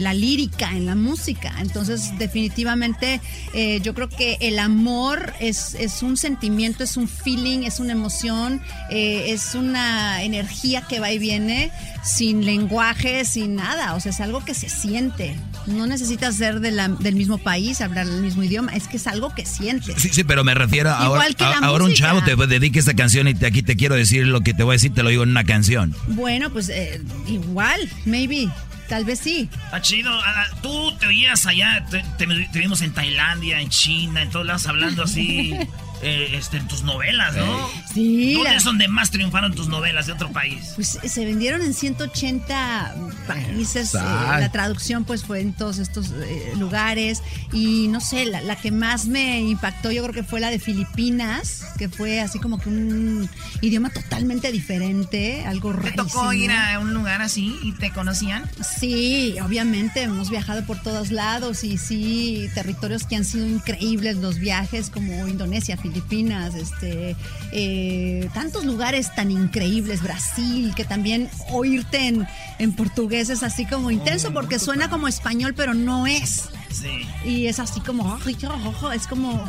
la 0.00 0.14
lírica 0.14 0.70
en 0.72 0.86
la 0.86 0.94
música. 0.94 1.52
Entonces, 1.60 2.12
definitivamente, 2.18 3.20
eh, 3.54 3.80
yo 3.82 3.94
creo 3.94 4.08
que 4.08 4.36
el 4.40 4.58
amor 4.58 5.32
es, 5.40 5.74
es 5.74 6.02
un 6.02 6.16
sentimiento, 6.16 6.84
es 6.84 6.96
un 6.96 7.08
feeling, 7.08 7.64
es 7.64 7.80
una 7.80 7.92
emoción, 7.92 8.62
eh, 8.90 9.32
es 9.32 9.54
una 9.54 10.22
energía 10.22 10.82
que 10.82 11.00
va 11.00 11.10
y 11.10 11.18
viene 11.18 11.70
sin 12.02 12.44
lenguaje, 12.44 13.24
sin 13.24 13.56
nada. 13.56 13.94
O 13.94 14.00
sea, 14.00 14.10
es 14.10 14.20
algo 14.20 14.44
que 14.44 14.54
se 14.54 14.68
siente. 14.68 15.36
No 15.68 15.86
necesitas 15.86 16.36
ser 16.36 16.60
de 16.60 16.70
la- 16.70 16.88
del 16.88 17.14
mismo 17.14 17.38
país, 17.38 17.80
hablar 17.80 18.06
el 18.06 18.22
mismo 18.22 18.42
idioma, 18.42 18.72
es 18.74 18.88
que 18.88 18.96
es 18.96 19.06
algo 19.06 19.34
que 19.34 19.44
sientes. 19.46 19.94
Sí, 20.00 20.08
sí, 20.12 20.24
pero 20.24 20.42
me 20.44 20.54
refiero 20.54 20.90
a 20.90 21.04
Igual 21.04 21.20
ahora, 21.22 21.34
que 21.34 21.44
la 21.44 21.50
a- 21.50 21.66
ahora 21.68 21.84
un 21.84 21.92
chavo 21.94 22.22
te 22.22 22.34
dedique 22.36 22.78
esta 22.78 22.94
canción 22.94 23.28
y 23.28 23.34
te- 23.34 23.46
aquí 23.46 23.62
te 23.62 23.76
quiero 23.76 23.94
decir 23.94 24.26
lo 24.26 24.40
que 24.40 24.54
te 24.54 24.62
voy 24.62 24.72
a 24.72 24.76
decir, 24.76 24.94
te 24.94 25.02
lo 25.02 25.10
digo 25.10 25.22
en 25.22 25.30
una 25.30 25.44
canción. 25.44 25.94
Bueno, 26.08 26.50
pues 26.50 26.68
eh, 26.70 27.00
igual, 27.26 27.80
maybe, 28.06 28.48
tal 28.88 29.04
vez 29.04 29.18
sí. 29.20 29.48
Está 29.66 29.82
chido. 29.82 30.10
Tú 30.62 30.96
te 30.98 31.06
oías 31.06 31.44
allá, 31.46 31.84
te, 31.90 32.02
te- 32.16 32.48
te 32.52 32.58
vimos 32.58 32.80
en 32.82 32.92
Tailandia, 32.92 33.60
en 33.60 33.68
China, 33.68 34.22
en 34.22 34.30
todos 34.30 34.46
lados 34.46 34.66
hablando 34.66 35.02
así. 35.04 35.54
eh, 36.02 36.30
este, 36.34 36.56
en 36.58 36.68
tus 36.68 36.82
novelas, 36.82 37.34
¿no? 37.36 37.68
Sí, 37.92 38.34
¿Dónde 38.34 38.50
la- 38.50 38.56
es 38.56 38.64
donde 38.64 38.88
más 38.88 39.10
triunfaron 39.10 39.54
tus 39.54 39.68
novelas 39.68 40.06
de 40.06 40.12
otro 40.12 40.30
país? 40.32 40.72
Pues 40.76 40.98
se 41.04 41.24
vendieron 41.24 41.62
en 41.62 41.74
180 41.74 42.94
países. 43.26 43.94
eh, 43.94 43.98
la 43.98 44.50
traducción 44.52 45.04
pues 45.04 45.24
fue 45.24 45.40
en 45.40 45.52
todos 45.52 45.78
estos 45.78 46.10
eh, 46.12 46.52
lugares. 46.58 47.22
Y 47.52 47.88
no 47.88 48.00
sé, 48.00 48.26
la, 48.26 48.40
la 48.40 48.56
que 48.56 48.70
más 48.70 49.06
me 49.06 49.40
impactó 49.40 49.90
yo 49.90 50.02
creo 50.02 50.14
que 50.14 50.22
fue 50.22 50.40
la 50.40 50.50
de 50.50 50.58
Filipinas, 50.58 51.64
que 51.78 51.88
fue 51.88 52.20
así 52.20 52.38
como 52.38 52.58
que 52.58 52.68
un 52.68 53.28
idioma 53.60 53.90
totalmente 53.90 54.52
diferente, 54.52 55.44
algo 55.46 55.70
¿Te 55.72 55.76
rarísimo. 55.90 56.04
tocó 56.04 56.32
ir 56.32 56.50
a 56.52 56.78
un 56.78 56.94
lugar 56.94 57.22
así 57.22 57.56
y 57.62 57.72
te 57.72 57.90
conocían? 57.90 58.48
Sí, 58.78 59.34
obviamente 59.42 60.02
hemos 60.02 60.30
viajado 60.30 60.64
por 60.64 60.80
todos 60.82 61.10
lados 61.10 61.64
y 61.64 61.78
sí, 61.78 62.48
territorios 62.54 63.04
que 63.04 63.16
han 63.16 63.24
sido 63.24 63.46
increíbles 63.48 64.16
los 64.16 64.38
viajes 64.38 64.90
como 64.90 65.26
Indonesia, 65.28 65.76
Filipinas, 65.76 65.87
este, 66.54 67.16
eh, 67.52 68.28
tantos 68.34 68.64
lugares 68.64 69.14
tan 69.14 69.30
increíbles, 69.30 70.02
Brasil, 70.02 70.72
que 70.74 70.84
también 70.84 71.28
oírte 71.50 72.06
en, 72.08 72.26
en 72.58 72.72
portugués 72.72 73.30
es 73.30 73.42
así 73.42 73.66
como 73.66 73.90
intenso 73.90 74.32
porque 74.32 74.58
suena 74.58 74.88
como 74.90 75.08
español 75.08 75.54
pero 75.54 75.74
no 75.74 76.06
es. 76.06 76.48
Sí. 76.70 77.08
Y 77.24 77.46
es 77.46 77.58
así 77.58 77.80
como, 77.80 78.18
es 78.94 79.06
como, 79.06 79.48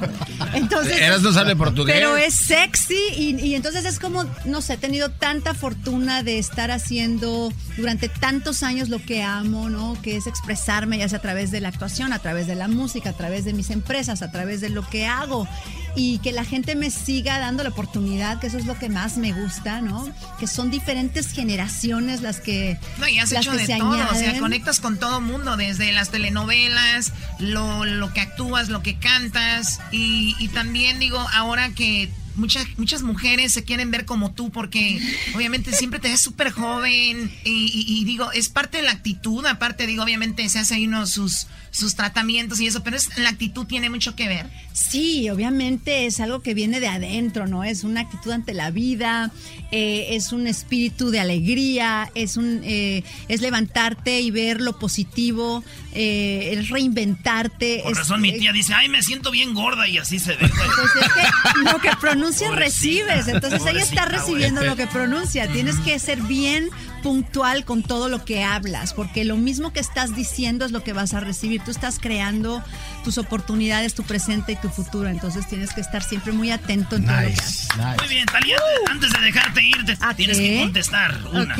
entonces. 0.53 1.02
Eras 1.02 1.22
no 1.22 1.34
sabe 1.34 1.56
portugués. 1.56 1.95
Pero 1.95 2.18
es 2.18 2.34
sexy 2.34 2.98
y, 3.16 3.36
y 3.45 3.56
entonces 3.56 3.86
es 3.86 3.99
como, 3.99 4.26
no 4.45 4.61
sé, 4.61 4.74
he 4.74 4.78
tenido 4.78 5.11
tanta 5.11 5.53
fortuna 5.53 6.24
de 6.24 6.40
estar 6.40 6.72
haciendo 6.72 7.52
durante 7.78 8.10
tantos 8.10 8.64
años 8.64 8.90
lo 8.90 9.03
que 9.03 9.22
amo, 9.22 9.70
¿no? 9.70 9.98
Que 10.02 10.16
es 10.16 10.28
expresarme 10.28 10.98
ya 10.98 11.10
sea 11.10 11.20
a 11.20 11.22
través 11.22 11.52
de 11.52 11.60
la 11.60 11.68
actuación, 11.68 12.14
a 12.14 12.20
través 12.20 12.48
de 12.48 12.56
la 12.56 12.68
música, 12.68 13.10
a 13.10 13.14
través 13.14 13.45
de 13.45 13.53
mis 13.53 13.70
empresas, 13.70 14.22
a 14.22 14.32
través 14.32 14.61
de 14.61 14.70
lo 14.70 14.88
que 14.88 15.06
hago 15.06 15.48
y 15.95 16.20
que 16.20 16.32
la 16.32 16.44
gente 16.45 16.76
me 16.76 16.91
siga 16.91 17.40
dando 17.40 17.64
la 17.64 17.70
oportunidad, 17.70 18.40
que 18.40 18.48
eso 18.48 18.57
es 18.57 18.66
lo 18.66 18.78
que 18.78 18.90
más 18.90 19.18
me 19.18 19.32
gusta, 19.34 19.82
¿no? 19.82 20.07
Que 20.40 20.48
son 20.48 20.70
diferentes 20.72 21.32
generaciones 21.32 22.22
las 22.22 22.40
que, 22.40 22.78
No, 22.99 23.07
y 23.07 23.20
has 23.20 23.32
hecho 23.32 23.52
de 23.53 23.66
se 23.66 23.78
todo, 23.78 23.91
o 24.11 24.16
sea, 24.16 24.40
conectas 24.40 24.80
con 24.80 24.98
todo 24.99 25.22
mundo, 25.22 25.57
desde 25.57 25.91
las 25.91 26.10
telenovelas, 26.10 27.11
lo, 27.40 27.86
lo 27.86 28.14
que 28.14 28.22
actúas, 28.22 28.70
lo 28.70 28.82
que 28.82 28.98
cantas, 28.98 29.80
y, 29.91 30.36
y 30.40 30.48
también 30.49 30.99
digo, 30.99 31.20
ahora 31.34 31.70
que 31.72 32.10
muchas, 32.36 32.66
muchas 32.78 33.02
mujeres 33.02 33.52
se 33.52 33.64
quieren 33.66 33.91
ver 33.91 34.06
como 34.06 34.32
tú, 34.32 34.49
porque 34.52 35.02
obviamente 35.36 35.74
siempre 35.74 35.99
te 35.99 36.07
ves 36.10 36.22
súper 36.22 36.52
joven, 36.52 37.32
y, 37.44 37.49
y- 37.74 37.99
y 37.99 38.06
digo, 38.06 38.32
es 38.32 38.48
parte 38.49 38.78
de 38.78 38.84
la 38.84 38.91
actitud, 38.91 39.45
aparte 39.45 39.86
digo, 39.88 40.03
obviamente 40.03 40.48
se 40.49 40.60
hace 40.60 40.76
ahí 40.76 40.88
uno 40.88 41.06
sus, 41.06 41.48
sus 41.72 41.96
tratamientos 41.96 42.60
y 42.60 42.68
eso, 42.68 42.84
pero 42.84 42.98
es, 42.98 43.18
la 43.18 43.30
actitud 43.30 43.66
tiene 43.66 43.90
mucho 43.90 44.16
que 44.16 44.28
ver. 44.28 44.48
Sí, 44.74 45.30
obviamente 45.30 46.06
es 46.06 46.20
algo 46.20 46.41
que 46.41 46.54
viene 46.54 46.80
de 46.80 46.88
adentro, 46.88 47.48
¿no? 47.48 47.64
Es 47.64 47.84
una 47.84 48.02
actitud 48.02 48.32
ante 48.32 48.54
la 48.54 48.72
vida, 48.72 49.32
eh, 49.72 50.08
es 50.12 50.32
un 50.32 50.48
espíritu 50.48 51.10
de 51.12 51.20
alegría, 51.20 52.10
es 52.16 52.38
un 52.38 52.62
eh, 52.64 53.04
es 53.28 53.41
levantarte 53.41 54.20
y 54.22 54.32
ver 54.32 54.62
lo 54.62 54.80
positivo, 54.80 55.64
eh, 55.94 56.56
es 56.58 56.70
reinventarte. 56.70 57.82
Por 57.84 57.91
es- 57.91 57.98
razón 58.00 58.22
mi 58.22 58.38
tía 58.38 58.52
dice, 58.52 58.74
ay, 58.74 58.90
me 58.90 59.02
siento 59.04 59.32
bien 59.32 59.54
gorda 59.54 59.88
y 59.88 59.98
así 59.98 60.20
se 60.20 60.32
ve. 60.32 60.38
güey. 60.48 60.50
Pues 60.52 61.06
es 61.06 61.14
que 61.14 61.72
lo 61.72 61.80
que 61.80 61.90
pronuncias, 62.00 62.56
recibes. 62.56 63.28
Entonces 63.28 63.62
ella 63.66 63.82
está 63.82 64.06
recibiendo 64.06 64.64
lo 64.64 64.76
que 64.76 64.88
pronuncia. 64.88 65.48
Tienes 65.52 65.76
que 65.78 66.00
ser 66.00 66.22
bien 66.22 66.70
puntual 67.02 67.66
con 67.66 67.84
todo 67.84 68.10
lo 68.10 68.26
que 68.26 68.44
hablas, 68.44 68.94
porque 68.94 69.24
lo 69.24 69.38
mismo 69.38 69.74
que 69.74 69.80
estás 69.80 70.16
diciendo 70.16 70.66
es 70.66 70.72
lo 70.72 70.84
que 70.84 70.94
vas 70.94 71.14
a 71.14 71.20
recibir. 71.20 71.62
Tú 71.64 71.72
estás 71.72 72.00
creando 72.00 72.64
tus 73.04 73.18
oportunidades, 73.18 73.94
tu 73.94 74.04
presente 74.04 74.54
y 74.54 74.56
tu 74.56 74.70
futuro. 74.70 75.10
Entonces 75.10 75.48
tienes 75.48 75.74
que 75.74 75.82
estar 75.82 76.04
siempre 76.04 76.32
muy 76.32 76.52
atento 76.52 76.96
en 76.96 77.06
todo 77.06 77.16
lo 77.16 77.28
que 77.28 77.34
haces. 77.34 77.68
Muy 77.98 78.08
bien, 78.08 78.26
Talía, 78.26 78.58
antes 78.90 79.12
de 79.12 79.20
dejarte 79.20 79.64
ir, 79.64 79.86
te 79.86 79.98
tienes 80.16 80.38
que 80.38 80.60
contestar 80.60 81.18
una. 81.32 81.54
Ok. 81.54 81.60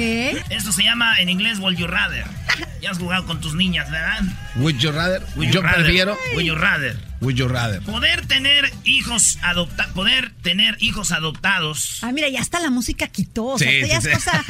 Esto 0.50 0.72
se 0.72 0.84
llama 0.84 1.18
en 1.20 1.30
inglés 1.30 1.60
Would 1.60 1.78
You 1.78 1.88
Rather. 1.88 2.26
Ya 2.82 2.92
has 2.92 2.98
jugado 3.00 3.26
con 3.26 3.42
tus 3.42 3.56
niñas, 3.56 3.90
¿verdad? 3.92 4.22
Would 4.56 4.76
you 4.78 4.92
rather? 4.92 5.22
Would 5.36 5.48
you 5.48 5.54
Yo 5.54 5.62
rather? 5.62 5.84
prefiero. 5.84 6.18
Would 6.34 6.46
you 6.46 6.56
rather? 6.56 6.96
Would 7.22 7.36
you 7.36 7.48
rather? 7.50 7.82
Poder 7.82 8.26
tener 8.28 8.72
hijos 8.86 9.38
adopta 9.42 9.88
poder 9.94 10.32
tener 10.42 10.78
hijos 10.80 11.12
adoptados. 11.12 12.00
Ah, 12.04 12.12
mira, 12.14 12.30
ya 12.30 12.40
está 12.40 12.60
la 12.62 12.70
música 12.70 13.08
quitó. 13.08 13.46
O 13.48 13.58
sea, 13.60 13.70
Sí, 13.70 13.78
esto 13.80 13.88
ya 13.88 14.02
sí, 14.02 14.08
es 14.10 14.24
sí. 14.24 14.30
cosa. 14.30 14.44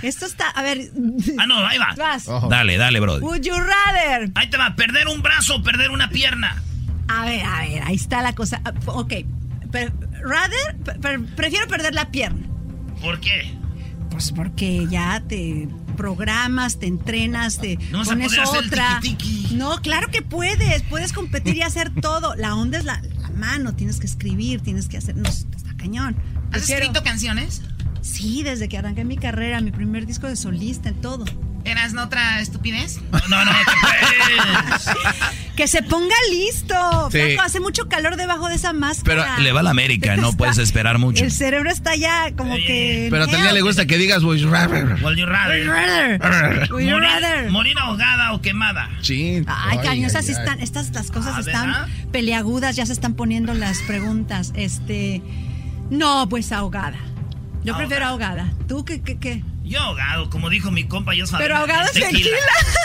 Esto 0.02 0.26
está. 0.26 0.48
A 0.50 0.62
ver. 0.62 0.90
Ah, 1.38 1.46
no, 1.46 1.66
ahí 1.66 1.76
va. 1.78 1.94
Vas. 1.96 2.26
Dale, 2.48 2.76
dale, 2.78 3.00
Brody. 3.00 3.20
Would 3.22 3.42
you 3.42 3.54
rather? 3.54 4.30
Ahí 4.34 4.48
te 4.48 4.56
va, 4.56 4.74
perder 4.74 5.06
un 5.08 5.20
brazo 5.22 5.56
o 5.56 5.62
perder 5.62 5.90
una 5.90 6.08
pierna. 6.08 6.62
A 7.08 7.24
ver, 7.26 7.44
a 7.44 7.60
ver, 7.60 7.82
ahí 7.82 7.96
está 7.96 8.22
la 8.22 8.34
cosa. 8.34 8.60
Ah, 8.64 8.72
Ok. 8.86 9.12
Pero, 9.70 9.92
rather, 10.22 10.76
pre- 10.82 10.98
pre- 10.98 11.18
prefiero 11.36 11.68
perder 11.68 11.94
la 11.94 12.10
pierna. 12.10 12.46
¿Por 13.02 13.20
qué? 13.20 13.52
Pues 14.10 14.32
porque 14.32 14.86
ya 14.90 15.22
te 15.28 15.68
programas, 15.98 16.78
te 16.78 16.86
entrenas, 16.86 17.58
te 17.58 17.76
No 17.90 18.02
pones 18.04 18.32
otra. 18.38 19.00
No, 19.52 19.82
claro 19.82 20.08
que 20.10 20.22
puedes. 20.22 20.82
Puedes 20.84 21.12
competir 21.12 21.56
y 21.56 21.62
hacer 21.62 21.90
todo. 22.00 22.34
La 22.36 22.54
onda 22.54 22.78
es 22.78 22.86
la, 22.86 23.02
la 23.20 23.28
mano. 23.30 23.74
Tienes 23.74 23.98
que 24.00 24.06
escribir, 24.06 24.62
tienes 24.62 24.88
que 24.88 24.96
hacer. 24.96 25.14
No, 25.16 25.28
está 25.28 25.76
cañón. 25.76 26.16
¿Has 26.46 26.60
Prefiero- 26.60 26.82
escrito 26.86 27.02
canciones? 27.04 27.60
Sí, 28.12 28.42
desde 28.42 28.68
que 28.68 28.78
arranqué 28.78 29.04
mi 29.04 29.16
carrera, 29.16 29.60
mi 29.60 29.70
primer 29.70 30.06
disco 30.06 30.26
de 30.26 30.36
solista, 30.36 30.88
en 30.88 31.00
todo. 31.00 31.24
¿Eras 31.64 31.92
no 31.92 32.04
otra 32.04 32.40
estupidez? 32.40 32.98
No, 33.28 33.44
no, 33.44 33.50
Que 35.56 35.66
se 35.68 35.82
ponga 35.82 36.14
listo. 36.30 37.08
Sí. 37.10 37.18
Flaco, 37.18 37.42
hace 37.42 37.60
mucho 37.60 37.88
calor 37.88 38.16
debajo 38.16 38.48
de 38.48 38.54
esa 38.54 38.68
Pero 38.70 38.80
máscara. 38.80 39.38
le 39.40 39.52
va 39.52 39.60
a 39.60 39.62
la 39.64 39.70
América, 39.70 40.16
no 40.16 40.32
puedes 40.32 40.56
esperar 40.58 40.98
mucho. 40.98 41.24
El 41.24 41.32
cerebro 41.32 41.70
está 41.70 41.96
ya 41.96 42.32
como 42.36 42.54
que. 42.54 43.08
Pero 43.10 43.24
a 43.24 43.26
Talía 43.26 43.52
le 43.52 43.60
gusta 43.60 43.84
que 43.86 43.98
digas 43.98 44.22
Would 44.22 44.38
you 44.38 44.48
rather. 44.50 44.84
Would 45.02 45.16
you 45.16 45.26
rather? 45.26 45.58
Would 45.58 45.66
you 45.66 45.72
rather? 45.72 46.70
Would 46.72 46.84
you 46.84 46.90
Morir- 46.96 47.20
rather? 47.20 47.50
Morir 47.50 47.76
ahogada 47.78 48.32
o 48.32 48.40
quemada. 48.40 48.88
Sí. 49.02 49.42
Ay, 49.46 49.78
caño, 49.82 50.06
esas 50.06 50.24
sí 50.26 50.32
están, 50.32 50.60
estas 50.60 50.90
las 50.94 51.10
cosas 51.10 51.34
Ah, 51.36 51.40
están 51.40 51.66
¿verdad? 51.72 51.88
peleagudas, 52.12 52.76
ya 52.76 52.86
se 52.86 52.92
están 52.92 53.14
poniendo 53.14 53.52
las 53.52 53.78
preguntas. 53.82 54.52
Este, 54.54 55.20
no, 55.90 56.28
pues 56.28 56.52
ahogada. 56.52 56.98
Yo 57.64 57.76
prefiero 57.76 58.06
ahogada. 58.06 58.52
¿Tú 58.66 58.84
qué, 58.84 59.00
qué, 59.00 59.18
qué? 59.18 59.42
Yo 59.68 59.80
ahogado, 59.80 60.30
como 60.30 60.48
dijo 60.48 60.70
mi 60.70 60.84
compa, 60.84 61.14
yo 61.14 61.26
Pero 61.36 61.56
ahogado 61.56 61.88
es 61.88 61.92
tequila. 61.92 62.36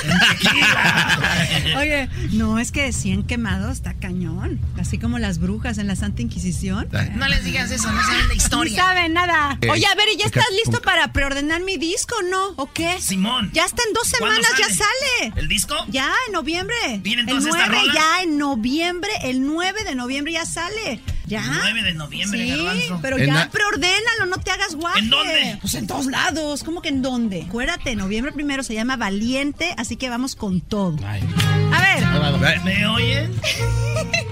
Oye, 1.77 2.09
no, 2.33 2.59
es 2.59 2.73
que 2.73 2.91
100 2.91 3.23
quemados 3.23 3.71
está 3.71 3.93
cañón. 3.93 4.59
Así 4.77 4.97
como 4.97 5.17
las 5.17 5.39
brujas 5.39 5.77
en 5.77 5.87
la 5.87 5.95
Santa 5.95 6.21
Inquisición. 6.21 6.89
No 7.15 7.27
les 7.29 7.45
digas 7.45 7.71
eso, 7.71 7.89
no 7.89 8.03
saben 8.03 8.27
la 8.27 8.33
historia. 8.33 8.71
Ni 8.71 8.77
saben 8.77 9.13
nada. 9.13 9.57
Eh, 9.61 9.69
Oye, 9.69 9.85
a 9.85 9.95
ver, 9.95 10.09
¿y 10.13 10.17
ya 10.17 10.25
estás 10.25 10.43
listo 10.57 10.81
para 10.81 11.13
preordenar 11.13 11.61
mi 11.61 11.77
disco, 11.77 12.15
no? 12.29 12.47
¿O 12.57 12.69
qué? 12.73 12.99
Simón. 12.99 13.49
Ya 13.53 13.63
está 13.63 13.81
en 13.87 13.93
dos 13.93 14.11
¿Cuándo 14.19 14.43
semanas, 14.43 14.59
ya 14.59 14.75
sale? 14.75 15.33
¿El 15.37 15.47
disco? 15.47 15.75
Ya, 15.87 16.11
en 16.27 16.33
noviembre. 16.33 16.75
¿Vienen 17.01 17.29
el 17.29 17.37
todas 17.37 17.45
estas 17.45 17.69
9, 17.69 17.81
rolas? 17.81 17.95
ya 17.95 18.23
en 18.23 18.37
noviembre, 18.37 19.11
el 19.23 19.45
9 19.45 19.85
de 19.85 19.95
noviembre 19.95 20.33
ya 20.33 20.45
sale. 20.45 20.99
Ya. 21.25 21.41
9 21.45 21.83
de 21.83 21.93
noviembre, 21.93 22.43
Sí, 22.43 22.49
Garbanzo. 22.49 22.99
pero 23.01 23.17
En 23.17 23.27
ya 23.27 23.33
la- 23.33 23.49
preordénalo, 23.49 24.25
no 24.29 24.37
te 24.37 24.51
hagas 24.51 24.75
guaje. 24.75 24.99
¿En 24.99 25.09
dónde? 25.09 25.57
Pues 25.61 25.73
en 25.75 25.87
todos 25.87 26.05
lados. 26.07 26.63
¿Cómo 26.63 26.81
que 26.81 26.89
en 26.89 27.01
dónde? 27.01 27.43
Acuérdate, 27.47 27.95
noviembre 27.95 28.31
primero 28.33 28.61
se 28.63 28.73
llama 28.73 28.97
Valiente, 28.97 29.73
así 29.77 29.95
que 29.95 30.09
vamos 30.09 30.35
con 30.35 30.59
todo. 30.61 30.97
A 31.05 31.13
ver. 31.13 32.61
¿Me 32.63 32.85
oyen? 32.87 33.31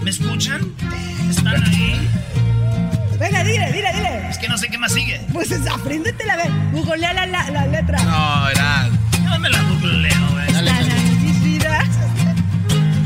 ¿Me 0.02 0.10
escuchan? 0.10 0.74
¿Están 1.30 1.64
ahí? 1.64 2.10
Venga, 3.20 3.44
dile, 3.44 3.72
dile, 3.72 3.94
dile. 3.94 4.30
Es 4.30 4.38
que 4.40 4.48
no 4.50 4.58
sé 4.58 4.68
qué 4.68 4.78
más 4.78 4.92
sigue. 4.94 5.22
Pues 5.32 5.52
es- 5.52 5.66
apréndetela, 5.68 6.34
a 6.34 6.38
ver. 6.38 6.52
Googlea 6.74 7.14
la, 7.14 7.26
la, 7.28 7.50
la 7.52 7.68
letra. 7.68 8.04
No, 8.04 8.50
era. 8.50 8.90
Yo 9.24 9.40
me 9.40 9.50
la 9.50 9.62
googleo, 9.64 10.30
güey. 10.32 10.52
Dale, 10.54 10.72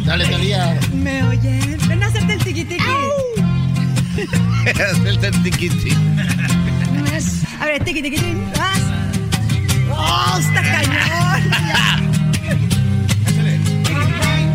Dale, 0.06 0.26
Talía. 0.28 0.80
¿Me 0.94 1.24
oyen? 1.24 1.78
Ven 1.88 2.04
a 2.04 2.08
hacerte 2.08 2.34
el 2.34 2.44
tiquitiqui. 2.44 2.84
Hacerte 4.66 5.28
el 5.28 5.44
tiquiti. 5.44 5.92
A 7.60 7.66
ver, 7.66 7.84
tiqui 7.84 8.02
tiqui 8.02 8.18
tiqui. 8.18 8.34
Vas. 8.58 8.80
¡Oh, 9.98 10.38
está 10.40 10.62
cañón! 10.62 12.12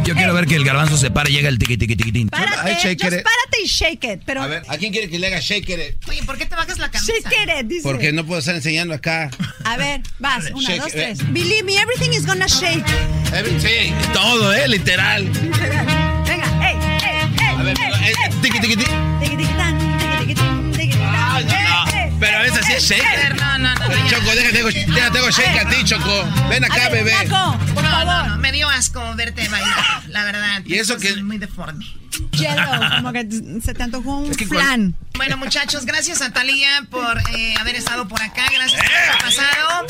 Yo 0.04 0.14
quiero 0.16 0.34
ver 0.34 0.46
que 0.46 0.56
el 0.56 0.64
garbanzo 0.64 0.96
se 0.96 1.10
pare 1.10 1.30
y 1.30 1.34
llega 1.34 1.48
el 1.48 1.58
tiqui 1.58 1.76
tiqui 1.76 1.94
tiquitín. 1.96 2.28
Párate, 2.28 2.74
just 2.98 3.02
párate 3.02 3.62
y 3.62 3.66
shake 3.66 4.04
it. 4.04 4.22
Pero 4.26 4.42
A 4.42 4.46
ver, 4.48 4.62
¿a 4.68 4.76
quién 4.76 4.92
quiere 4.92 5.08
que 5.08 5.18
le 5.18 5.28
haga 5.28 5.38
shake 5.40 5.68
it? 5.70 6.08
Oye, 6.08 6.22
¿por 6.24 6.36
qué 6.36 6.46
te 6.46 6.56
bajas 6.56 6.78
la 6.78 6.90
camisa? 6.90 7.12
shake 7.12 7.60
it, 7.60 7.66
dice. 7.66 7.82
Porque 7.84 8.12
no 8.12 8.26
puedo 8.26 8.40
estar 8.40 8.54
enseñando 8.56 8.92
acá. 8.94 9.30
A 9.64 9.76
ver, 9.76 10.00
vas. 10.18 10.50
Una, 10.52 10.68
Shake 10.68 10.78
dos, 10.80 10.88
it. 10.88 10.92
tres. 10.94 11.32
Believe 11.32 11.62
me, 11.62 11.76
everything 11.76 12.10
is 12.10 12.26
gonna 12.26 12.46
shake. 12.48 12.84
Sí, 13.60 13.92
todo, 14.12 14.52
¿eh? 14.52 14.66
Literal. 14.68 15.30
A 17.60 17.62
ver, 17.62 17.76
ey, 17.78 18.12
eh, 18.12 18.30
tiqui, 18.40 18.58
tiqui, 18.58 18.74
tiqui. 18.74 18.96
Tiqui 19.20 19.36
tiqui 19.36 19.54
tan, 19.58 19.89
Es 22.80 22.88
shake. 22.88 23.02
Eh, 23.02 23.34
No, 23.36 23.58
no, 23.58 23.74
no. 23.74 23.86
Oye, 23.86 24.02
Choco, 24.08 24.34
déjate, 24.34 25.10
tengo, 25.12 25.30
shake 25.30 25.58
a 25.60 25.68
ti, 25.68 25.84
Choco. 25.84 26.24
Ven 26.48 26.64
acá, 26.64 26.88
ver, 26.88 27.04
bebé. 27.04 27.26
Flaco, 27.26 27.58
por 27.74 27.82
no, 27.84 27.90
favor. 27.90 28.06
no, 28.06 28.26
no, 28.28 28.38
me 28.38 28.52
dio 28.52 28.68
asco 28.68 29.14
verte 29.16 29.48
bailar, 29.48 30.02
la 30.08 30.24
verdad. 30.24 30.62
Y 30.64 30.74
eso 30.76 30.96
que- 30.98 31.14
muy 31.22 31.38
deforme. 31.38 31.84
Hielo, 32.32 32.62
como 32.96 33.12
que 33.12 33.26
se 33.64 33.72
te 33.72 33.82
antojó 33.82 34.16
un 34.18 34.34
que 34.34 34.46
flan. 34.46 34.94
Bueno, 35.14 35.36
muchachos, 35.36 35.84
gracias 35.86 36.20
a 36.22 36.32
Talía 36.32 36.86
por 36.90 37.18
eh, 37.36 37.54
haber 37.58 37.76
estado 37.76 38.08
por 38.08 38.20
acá. 38.22 38.42
Gracias 38.52 38.82
por 38.82 38.92
haber 38.92 39.18
pasado. 39.22 39.86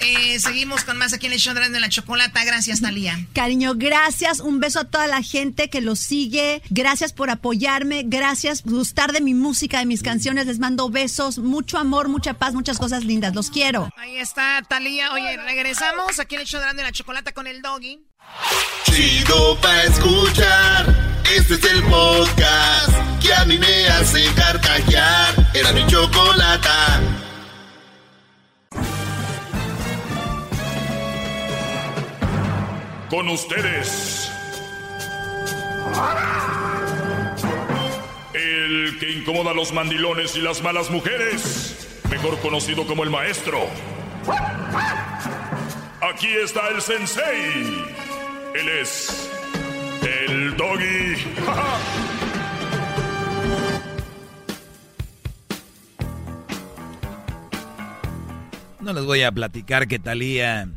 Eh, 0.00 0.38
seguimos 0.40 0.82
con 0.84 0.98
más 0.98 1.12
aquí 1.12 1.26
en 1.26 1.32
el 1.32 1.38
show 1.38 1.54
de 1.54 1.80
la 1.80 1.88
chocolata. 1.88 2.44
Gracias, 2.44 2.80
Talía. 2.80 3.24
Cariño, 3.32 3.74
gracias. 3.76 4.40
Un 4.40 4.58
beso 4.60 4.80
a 4.80 4.84
toda 4.84 5.06
la 5.06 5.22
gente 5.22 5.70
que 5.70 5.80
lo 5.80 5.94
sigue. 5.96 6.60
Gracias 6.70 7.12
por 7.12 7.30
apoyarme. 7.30 8.02
Gracias 8.06 8.62
por 8.62 8.72
gustar 8.74 9.12
de 9.12 9.20
mi 9.20 9.34
música, 9.34 9.78
de 9.78 9.86
mis 9.86 10.02
canciones. 10.02 10.46
Les 10.46 10.58
mando 10.58 10.90
besos. 10.90 11.38
Mucho 11.38 11.78
amor, 11.78 12.08
mucha 12.08 12.31
paz, 12.34 12.54
muchas 12.54 12.78
cosas 12.78 13.04
lindas. 13.04 13.34
Los 13.34 13.50
quiero. 13.50 13.88
Ahí 13.96 14.18
está 14.18 14.62
Talía. 14.68 15.12
Oye, 15.12 15.36
regresamos 15.36 16.18
aquí 16.18 16.34
en 16.34 16.42
el 16.42 16.46
show 16.46 16.60
de 16.60 16.82
la 16.82 16.92
chocolata 16.92 17.32
con 17.32 17.46
el 17.46 17.62
doggy. 17.62 18.00
Chido 18.84 19.58
pa' 19.60 19.82
escuchar. 19.84 20.86
Este 21.34 21.54
es 21.54 21.64
el 21.64 21.82
podcast 21.84 23.22
que 23.22 23.32
a 23.32 23.44
mí 23.44 23.58
me 23.58 23.88
hace 23.88 24.24
carcajear. 24.34 25.50
Era 25.54 25.72
mi 25.72 25.86
chocolata. 25.86 27.00
Con 33.08 33.28
ustedes. 33.28 34.30
El 38.34 38.98
que 38.98 39.10
incomoda 39.10 39.50
a 39.50 39.54
los 39.54 39.72
mandilones 39.72 40.36
y 40.36 40.40
las 40.40 40.62
malas 40.62 40.90
mujeres. 40.90 41.91
Mejor 42.12 42.38
conocido 42.40 42.86
como 42.86 43.04
el 43.04 43.10
maestro. 43.10 43.58
Aquí 46.02 46.26
está 46.26 46.68
el 46.68 46.82
sensei. 46.82 47.84
Él 48.54 48.68
es 48.68 49.30
el 50.02 50.54
doggy. 50.58 51.16
No 58.80 58.92
les 58.92 59.04
voy 59.06 59.22
a 59.22 59.32
platicar 59.32 59.88
que 59.88 59.98
Talía 59.98 60.68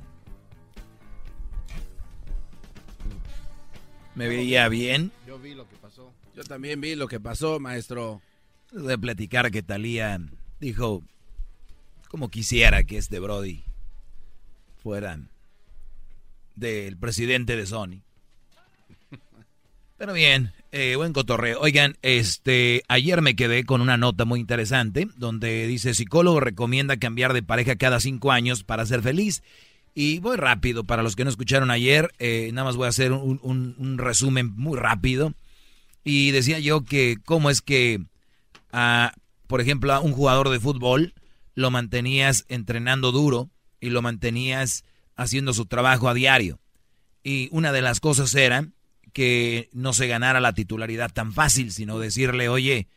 me 4.15 4.29
veía 4.29 4.69
bien. 4.69 5.11
Yo 5.27 5.37
vi 5.37 5.53
lo 5.53 5.67
que 5.67 5.75
pasó. 5.75 6.13
Yo 6.33 6.45
también 6.45 6.79
vi 6.79 6.95
lo 6.95 7.09
que 7.09 7.19
pasó, 7.19 7.59
maestro. 7.59 8.21
Les 8.71 8.83
voy 8.83 8.93
a 8.93 8.97
platicar 8.97 9.51
que 9.51 9.61
Talía 9.61 10.17
dijo, 10.61 11.03
como 12.15 12.29
quisiera 12.29 12.85
que 12.85 12.97
este 12.97 13.19
Brody 13.19 13.65
fuera 14.81 15.19
del 16.55 16.95
presidente 16.95 17.57
de 17.57 17.65
Sony. 17.65 18.03
Pero 19.97 20.13
bien, 20.13 20.53
eh, 20.71 20.95
buen 20.95 21.11
cotorreo. 21.11 21.59
Oigan, 21.59 21.97
este, 22.03 22.83
ayer 22.87 23.21
me 23.21 23.35
quedé 23.35 23.65
con 23.65 23.81
una 23.81 23.97
nota 23.97 24.23
muy 24.23 24.39
interesante 24.39 25.09
donde 25.17 25.67
dice 25.67 25.93
psicólogo 25.93 26.39
recomienda 26.39 26.95
cambiar 26.95 27.33
de 27.33 27.43
pareja 27.43 27.75
cada 27.75 27.99
cinco 27.99 28.31
años 28.31 28.63
para 28.63 28.85
ser 28.85 29.01
feliz. 29.01 29.43
Y 29.93 30.19
voy 30.19 30.37
rápido, 30.37 30.85
para 30.85 31.03
los 31.03 31.17
que 31.17 31.25
no 31.25 31.29
escucharon 31.29 31.69
ayer, 31.69 32.13
eh, 32.19 32.49
nada 32.53 32.63
más 32.63 32.77
voy 32.77 32.85
a 32.85 32.91
hacer 32.91 33.11
un, 33.11 33.41
un- 33.43 33.97
resumen 33.97 34.53
muy 34.55 34.79
rápido. 34.79 35.33
Y 36.05 36.31
decía 36.31 36.59
yo 36.59 36.85
que 36.85 37.17
cómo 37.25 37.49
es 37.49 37.61
que 37.61 37.99
por 39.47 39.59
ejemplo, 39.59 39.91
a 39.93 39.99
un 39.99 40.13
jugador 40.13 40.47
de 40.47 40.61
fútbol, 40.61 41.13
lo 41.55 41.71
mantenías 41.71 42.45
entrenando 42.47 43.11
duro 43.11 43.49
y 43.79 43.89
lo 43.89 44.01
mantenías 44.01 44.83
haciendo 45.15 45.53
su 45.53 45.65
trabajo 45.65 46.09
a 46.09 46.13
diario. 46.13 46.59
Y 47.23 47.49
una 47.51 47.71
de 47.71 47.81
las 47.81 47.99
cosas 47.99 48.35
era 48.35 48.67
que 49.13 49.69
no 49.71 49.93
se 49.93 50.07
ganara 50.07 50.39
la 50.41 50.53
titularidad 50.53 51.11
tan 51.11 51.33
fácil, 51.33 51.71
sino 51.71 51.97
decirle, 51.97 52.49
oye, 52.49 52.87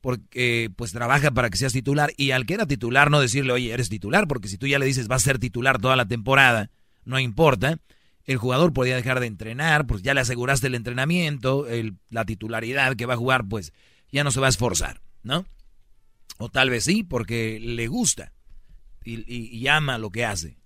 porque 0.00 0.70
pues 0.74 0.92
trabaja 0.92 1.30
para 1.30 1.50
que 1.50 1.58
seas 1.58 1.74
titular 1.74 2.12
y 2.16 2.30
al 2.30 2.46
que 2.46 2.54
era 2.54 2.66
titular 2.66 3.10
no 3.10 3.20
decirle, 3.20 3.52
oye, 3.52 3.72
eres 3.72 3.90
titular, 3.90 4.26
porque 4.26 4.48
si 4.48 4.56
tú 4.56 4.66
ya 4.66 4.78
le 4.78 4.86
dices 4.86 5.06
vas 5.06 5.22
a 5.22 5.26
ser 5.26 5.38
titular 5.38 5.78
toda 5.78 5.96
la 5.96 6.06
temporada, 6.06 6.70
no 7.04 7.18
importa, 7.18 7.78
el 8.24 8.38
jugador 8.38 8.72
podía 8.72 8.96
dejar 8.96 9.20
de 9.20 9.26
entrenar, 9.26 9.86
pues 9.86 10.02
ya 10.02 10.14
le 10.14 10.20
aseguraste 10.20 10.68
el 10.68 10.74
entrenamiento, 10.74 11.66
el, 11.68 11.96
la 12.08 12.24
titularidad 12.24 12.96
que 12.96 13.06
va 13.06 13.14
a 13.14 13.18
jugar, 13.18 13.44
pues 13.46 13.72
ya 14.10 14.24
no 14.24 14.30
se 14.30 14.40
va 14.40 14.46
a 14.46 14.50
esforzar, 14.50 15.00
¿no? 15.22 15.44
O 16.40 16.48
tal 16.48 16.70
vez 16.70 16.84
sí, 16.84 17.04
porque 17.04 17.60
le 17.60 17.86
gusta 17.86 18.32
y, 19.04 19.66
ama 19.68 19.98
lo 19.98 20.10
que 20.10 20.24
hace. 20.24 20.56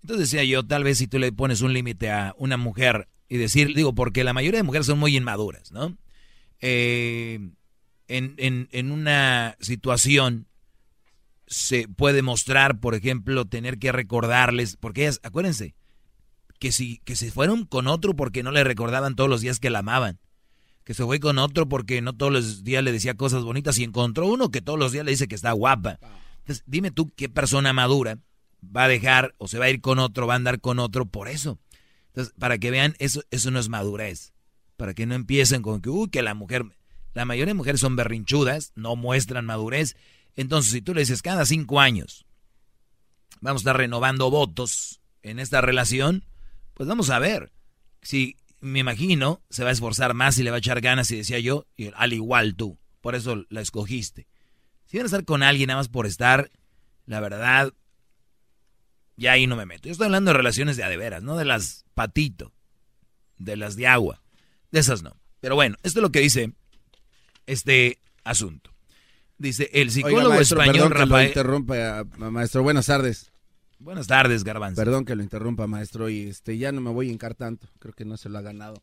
Entonces 0.00 0.30
decía 0.30 0.44
yo, 0.44 0.64
tal 0.64 0.84
vez 0.84 0.98
si 0.98 1.08
tú 1.08 1.18
le 1.18 1.32
pones 1.32 1.60
un 1.60 1.72
límite 1.72 2.08
a 2.10 2.34
una 2.38 2.56
mujer 2.56 3.08
y 3.28 3.36
decir, 3.36 3.74
digo, 3.74 3.96
porque 3.96 4.22
la 4.22 4.32
mayoría 4.32 4.60
de 4.60 4.64
mujeres 4.64 4.86
son 4.86 5.00
muy 5.00 5.16
inmaduras, 5.16 5.72
¿no? 5.72 5.98
Eh, 6.60 7.50
en, 8.06 8.34
en, 8.38 8.68
en 8.70 8.92
una 8.92 9.56
situación 9.60 10.46
se 11.48 11.88
puede 11.88 12.22
mostrar, 12.22 12.78
por 12.78 12.94
ejemplo, 12.94 13.44
tener 13.44 13.78
que 13.78 13.90
recordarles, 13.90 14.76
porque 14.76 15.02
ellas, 15.02 15.18
acuérdense, 15.24 15.74
que 16.60 16.70
si 16.70 16.98
que 16.98 17.16
se 17.16 17.32
fueron 17.32 17.64
con 17.64 17.88
otro 17.88 18.14
porque 18.14 18.44
no 18.44 18.52
le 18.52 18.62
recordaban 18.62 19.16
todos 19.16 19.28
los 19.28 19.40
días 19.40 19.58
que 19.58 19.70
la 19.70 19.80
amaban, 19.80 20.20
que 20.88 20.94
se 20.94 21.04
fue 21.04 21.20
con 21.20 21.36
otro 21.36 21.68
porque 21.68 22.00
no 22.00 22.14
todos 22.14 22.32
los 22.32 22.64
días 22.64 22.82
le 22.82 22.92
decía 22.92 23.12
cosas 23.12 23.44
bonitas 23.44 23.76
y 23.76 23.84
encontró 23.84 24.26
uno 24.26 24.50
que 24.50 24.62
todos 24.62 24.78
los 24.78 24.90
días 24.90 25.04
le 25.04 25.10
dice 25.10 25.28
que 25.28 25.34
está 25.34 25.52
guapa. 25.52 25.98
Entonces, 26.38 26.64
dime 26.66 26.90
tú 26.90 27.12
qué 27.14 27.28
persona 27.28 27.74
madura 27.74 28.20
va 28.74 28.84
a 28.84 28.88
dejar 28.88 29.34
o 29.36 29.48
se 29.48 29.58
va 29.58 29.66
a 29.66 29.68
ir 29.68 29.82
con 29.82 29.98
otro, 29.98 30.26
va 30.26 30.32
a 30.32 30.36
andar 30.36 30.62
con 30.62 30.78
otro 30.78 31.04
por 31.04 31.28
eso. 31.28 31.58
Entonces, 32.06 32.32
para 32.38 32.56
que 32.56 32.70
vean, 32.70 32.94
eso, 33.00 33.22
eso 33.30 33.50
no 33.50 33.58
es 33.58 33.68
madurez. 33.68 34.32
Para 34.78 34.94
que 34.94 35.04
no 35.04 35.14
empiecen 35.14 35.60
con 35.60 35.82
que, 35.82 35.90
uy, 35.90 36.08
que 36.08 36.22
la 36.22 36.32
mujer, 36.32 36.64
la 37.12 37.26
mayoría 37.26 37.50
de 37.50 37.58
mujeres 37.58 37.82
son 37.82 37.94
berrinchudas, 37.94 38.72
no 38.74 38.96
muestran 38.96 39.44
madurez. 39.44 39.94
Entonces, 40.36 40.72
si 40.72 40.80
tú 40.80 40.94
le 40.94 41.02
dices 41.02 41.20
cada 41.20 41.44
cinco 41.44 41.80
años, 41.80 42.24
vamos 43.42 43.60
a 43.60 43.64
estar 43.64 43.76
renovando 43.76 44.30
votos 44.30 45.02
en 45.22 45.38
esta 45.38 45.60
relación, 45.60 46.24
pues 46.72 46.88
vamos 46.88 47.10
a 47.10 47.18
ver. 47.18 47.52
Si 48.00 48.38
me 48.60 48.80
imagino, 48.80 49.42
se 49.50 49.62
va 49.62 49.70
a 49.70 49.72
esforzar 49.72 50.14
más 50.14 50.38
y 50.38 50.42
le 50.42 50.50
va 50.50 50.56
a 50.56 50.58
echar 50.58 50.80
ganas, 50.80 51.10
y 51.10 51.16
decía 51.16 51.38
yo, 51.38 51.66
y 51.76 51.90
al 51.94 52.12
igual 52.12 52.54
tú. 52.54 52.78
Por 53.00 53.14
eso 53.14 53.44
la 53.48 53.60
escogiste. 53.60 54.26
Si 54.86 54.96
van 54.96 55.04
a 55.04 55.06
estar 55.06 55.24
con 55.24 55.42
alguien 55.42 55.68
nada 55.68 55.80
más 55.80 55.88
por 55.88 56.06
estar, 56.06 56.50
la 57.06 57.20
verdad, 57.20 57.72
ya 59.16 59.32
ahí 59.32 59.46
no 59.46 59.56
me 59.56 59.66
meto. 59.66 59.88
Yo 59.88 59.92
estoy 59.92 60.06
hablando 60.06 60.30
de 60.30 60.36
relaciones 60.36 60.76
de 60.76 60.84
adeveras, 60.84 61.22
no 61.22 61.36
de 61.36 61.44
las 61.44 61.84
patito, 61.94 62.52
de 63.36 63.56
las 63.56 63.76
de 63.76 63.86
agua. 63.86 64.22
De 64.70 64.80
esas 64.80 65.02
no. 65.02 65.16
Pero 65.40 65.54
bueno, 65.54 65.76
esto 65.82 66.00
es 66.00 66.02
lo 66.02 66.12
que 66.12 66.20
dice 66.20 66.52
este 67.46 68.00
asunto. 68.24 68.74
Dice 69.38 69.70
el 69.72 69.90
psicólogo 69.90 70.34
español 70.34 70.90
Rafael. 70.90 71.28
interrumpe, 71.28 71.80
maestro. 72.16 72.62
Buenas 72.62 72.86
tardes. 72.86 73.30
Buenas 73.80 74.08
tardes, 74.08 74.42
Garbanzo. 74.42 74.82
Perdón 74.82 75.04
que 75.04 75.14
lo 75.14 75.22
interrumpa, 75.22 75.66
maestro. 75.66 76.08
Y 76.08 76.28
este 76.28 76.58
ya 76.58 76.72
no 76.72 76.80
me 76.80 76.90
voy 76.90 77.08
a 77.08 77.12
hincar 77.12 77.34
tanto. 77.34 77.68
Creo 77.78 77.94
que 77.94 78.04
no 78.04 78.16
se 78.16 78.28
lo 78.28 78.38
ha 78.38 78.42
ganado. 78.42 78.82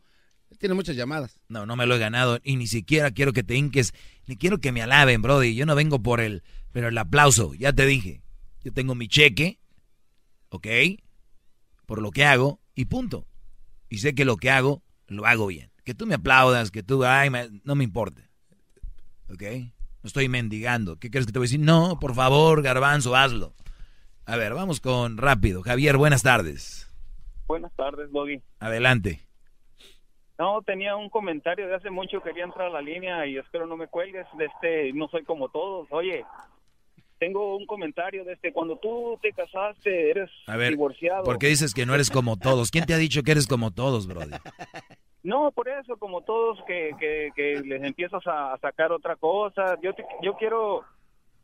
Tiene 0.58 0.74
muchas 0.76 0.96
llamadas. 0.96 1.40
No, 1.50 1.66
no 1.66 1.76
me 1.76 1.86
lo 1.86 1.96
he 1.96 2.00
ganado. 2.00 2.40
Y 2.44 2.56
ni 2.56 2.68
siquiera 2.68 3.12
quiero 3.12 3.34
que 3.34 3.44
te 3.44 3.56
hinques. 3.56 3.94
Ni 4.26 4.38
quiero 4.38 4.60
que 4.60 4.72
me 4.72 4.82
alaben, 4.82 5.22
Brody. 5.22 5.54
Yo 5.54 5.66
no 5.66 5.76
vengo 5.76 6.02
por 6.02 6.22
el. 6.22 6.44
Pero 6.72 6.88
el 6.88 6.98
aplauso, 6.98 7.54
ya 7.56 7.74
te 7.74 7.86
dije. 7.86 8.22
Yo 8.64 8.72
tengo 8.72 8.96
mi 8.96 9.08
cheque. 9.10 9.60
¿Ok? 10.50 10.68
Por 11.86 12.02
lo 12.02 12.12
que 12.12 12.24
hago. 12.24 12.62
Y 12.74 12.86
punto. 12.86 13.28
Y 13.90 13.98
sé 13.98 14.16
que 14.16 14.24
lo 14.24 14.38
que 14.38 14.50
hago, 14.50 14.82
lo 15.08 15.26
hago 15.26 15.48
bien. 15.48 15.72
Que 15.84 15.94
tú 15.94 16.06
me 16.06 16.16
aplaudas, 16.16 16.72
que 16.72 16.84
tú. 16.84 17.04
Ay, 17.04 17.30
no 17.64 17.76
me 17.76 17.84
importa. 17.84 18.22
¿Ok? 19.30 19.42
No 19.42 20.08
estoy 20.08 20.30
mendigando. 20.30 20.98
¿Qué 20.98 21.10
crees 21.10 21.26
que 21.26 21.34
te 21.34 21.40
voy 21.40 21.48
a 21.48 21.50
decir? 21.50 21.60
No, 21.60 22.00
por 22.00 22.16
favor, 22.16 22.62
Garbanzo, 22.62 23.16
hazlo. 23.16 23.56
A 24.28 24.38
ver, 24.38 24.54
vamos 24.56 24.80
con 24.82 25.18
rápido. 25.18 25.62
Javier, 25.62 25.98
buenas 25.98 26.24
tardes. 26.24 26.92
Buenas 27.46 27.72
tardes, 27.76 28.12
Boggy. 28.12 28.42
Adelante. 28.60 29.20
No, 30.40 30.62
tenía 30.64 30.96
un 30.96 31.10
comentario 31.10 31.68
de 31.68 31.76
hace 31.76 31.92
mucho, 31.92 32.22
quería 32.22 32.44
entrar 32.44 32.68
a 32.68 32.72
la 32.72 32.82
línea 32.82 33.26
y 33.28 33.38
espero 33.38 33.68
no 33.68 33.78
me 33.78 33.88
cuelgues. 33.88 34.26
De 34.38 34.46
este, 34.46 34.94
no 34.94 35.08
soy 35.10 35.24
como 35.24 35.50
todos. 35.50 35.88
Oye, 35.92 36.26
tengo 37.20 37.56
un 37.56 37.68
comentario 37.68 38.26
de 38.26 38.34
este, 38.34 38.52
cuando 38.52 38.78
tú 38.78 39.18
te 39.22 39.32
casaste, 39.32 40.10
eres 40.10 40.32
a 40.48 40.58
ver, 40.58 40.72
divorciado. 40.72 41.24
¿Por 41.24 41.38
qué 41.38 41.48
dices 41.48 41.74
que 41.74 41.86
no 41.86 41.94
eres 41.94 42.10
como 42.10 42.36
todos? 42.38 42.72
¿Quién 42.72 42.86
te 42.86 42.96
ha 42.96 42.98
dicho 42.98 43.22
que 43.22 43.32
eres 43.32 43.48
como 43.48 43.72
todos, 43.72 44.08
brother? 44.08 44.40
No, 45.24 45.52
por 45.52 45.68
eso, 45.68 45.98
como 45.98 46.22
todos, 46.22 46.60
que, 46.68 46.92
que, 47.36 47.60
les 47.66 47.82
empiezas 47.82 48.22
a 48.28 48.56
sacar 48.62 48.92
otra 48.92 49.16
cosa. 49.16 49.76
Yo, 49.82 49.90
yo 50.22 50.36
quiero 50.36 50.84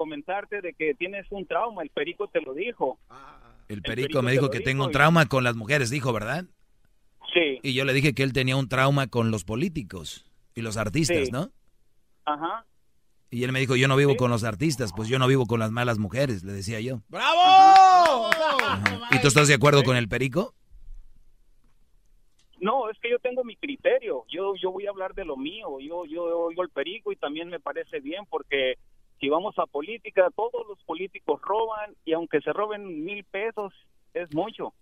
comentarte 0.02 0.62
de 0.62 0.74
que 0.74 0.96
tienes 0.96 1.28
un 1.30 1.46
trauma, 1.46 1.84
el 1.84 1.92
perico 1.92 2.28
te 2.28 2.42
lo 2.42 2.56
dijo. 2.56 2.98
El 3.68 3.84
perico, 3.84 4.24
me 4.24 4.32
dijo 4.32 4.50
que 4.50 4.60
tengo 4.60 4.86
un 4.86 4.92
trauma 4.92 5.28
con 5.28 5.44
las 5.44 5.56
mujeres, 5.56 5.92
dijo, 5.92 6.12
¿verdad? 6.12 6.46
Sí. 7.32 7.60
Y 7.62 7.74
yo 7.76 7.86
le 7.86 7.94
dije 7.94 8.16
que 8.16 8.24
él 8.24 8.34
tenía 8.34 8.56
un 8.56 8.68
trauma 8.68 9.06
con 9.06 9.30
los 9.30 9.44
políticos 9.44 10.26
y 10.56 10.62
los 10.64 10.76
artistas, 10.78 11.32
¿no? 11.32 11.52
Ajá. 12.26 12.66
Y 13.30 13.44
él 13.44 13.52
me 13.52 13.60
dijo, 13.60 13.76
yo 13.76 13.88
no 13.88 13.96
vivo 13.96 14.16
con 14.16 14.32
los 14.32 14.44
artistas, 14.44 14.92
pues 14.92 15.08
yo 15.08 15.20
no 15.20 15.28
vivo 15.28 15.46
con 15.46 15.60
las 15.60 15.70
malas 15.70 16.00
mujeres, 16.00 16.44
le 16.44 16.52
decía 16.52 16.80
yo. 16.80 17.02
¡Bravo! 17.08 18.32
¿Y 19.12 19.22
tú 19.22 19.28
estás 19.28 19.48
de 19.48 19.54
acuerdo 19.54 19.84
con 19.84 19.96
el 19.98 20.10
perico? 20.10 20.56
No, 22.60 22.90
es 22.90 22.98
que 23.00 23.12
yo 23.12 23.20
tengo 23.20 23.44
mi 23.44 23.56
criterio. 23.56 24.26
Yo 24.30 24.56
yo 24.56 24.72
voy 24.72 24.88
a 24.88 24.90
hablar 24.90 25.14
de 25.14 25.26
lo 25.26 25.38
mío. 25.38 25.80
Yo 25.80 26.06
yo 26.06 26.24
oigo 26.24 26.64
el 26.64 26.70
perico 26.70 27.12
y 27.12 27.16
también 27.16 27.50
me 27.50 27.60
parece 27.60 28.00
bien 28.00 28.26
porque 28.28 28.80
si 29.22 29.30
vamos 29.30 29.58
a 29.60 29.68
política, 29.68 30.30
todos 30.36 30.68
los 30.68 30.84
políticos 30.84 31.40
roban 31.42 31.96
y 32.04 32.14
aunque 32.14 32.42
se 32.42 32.52
roben 32.52 33.06
mil 33.06 33.24
pesos 33.24 33.72
es 34.14 34.34
mucho. 34.34 34.74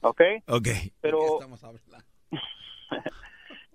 ¿Ok? 0.00 0.20
Ok. 0.46 0.68
Pero 1.00 1.38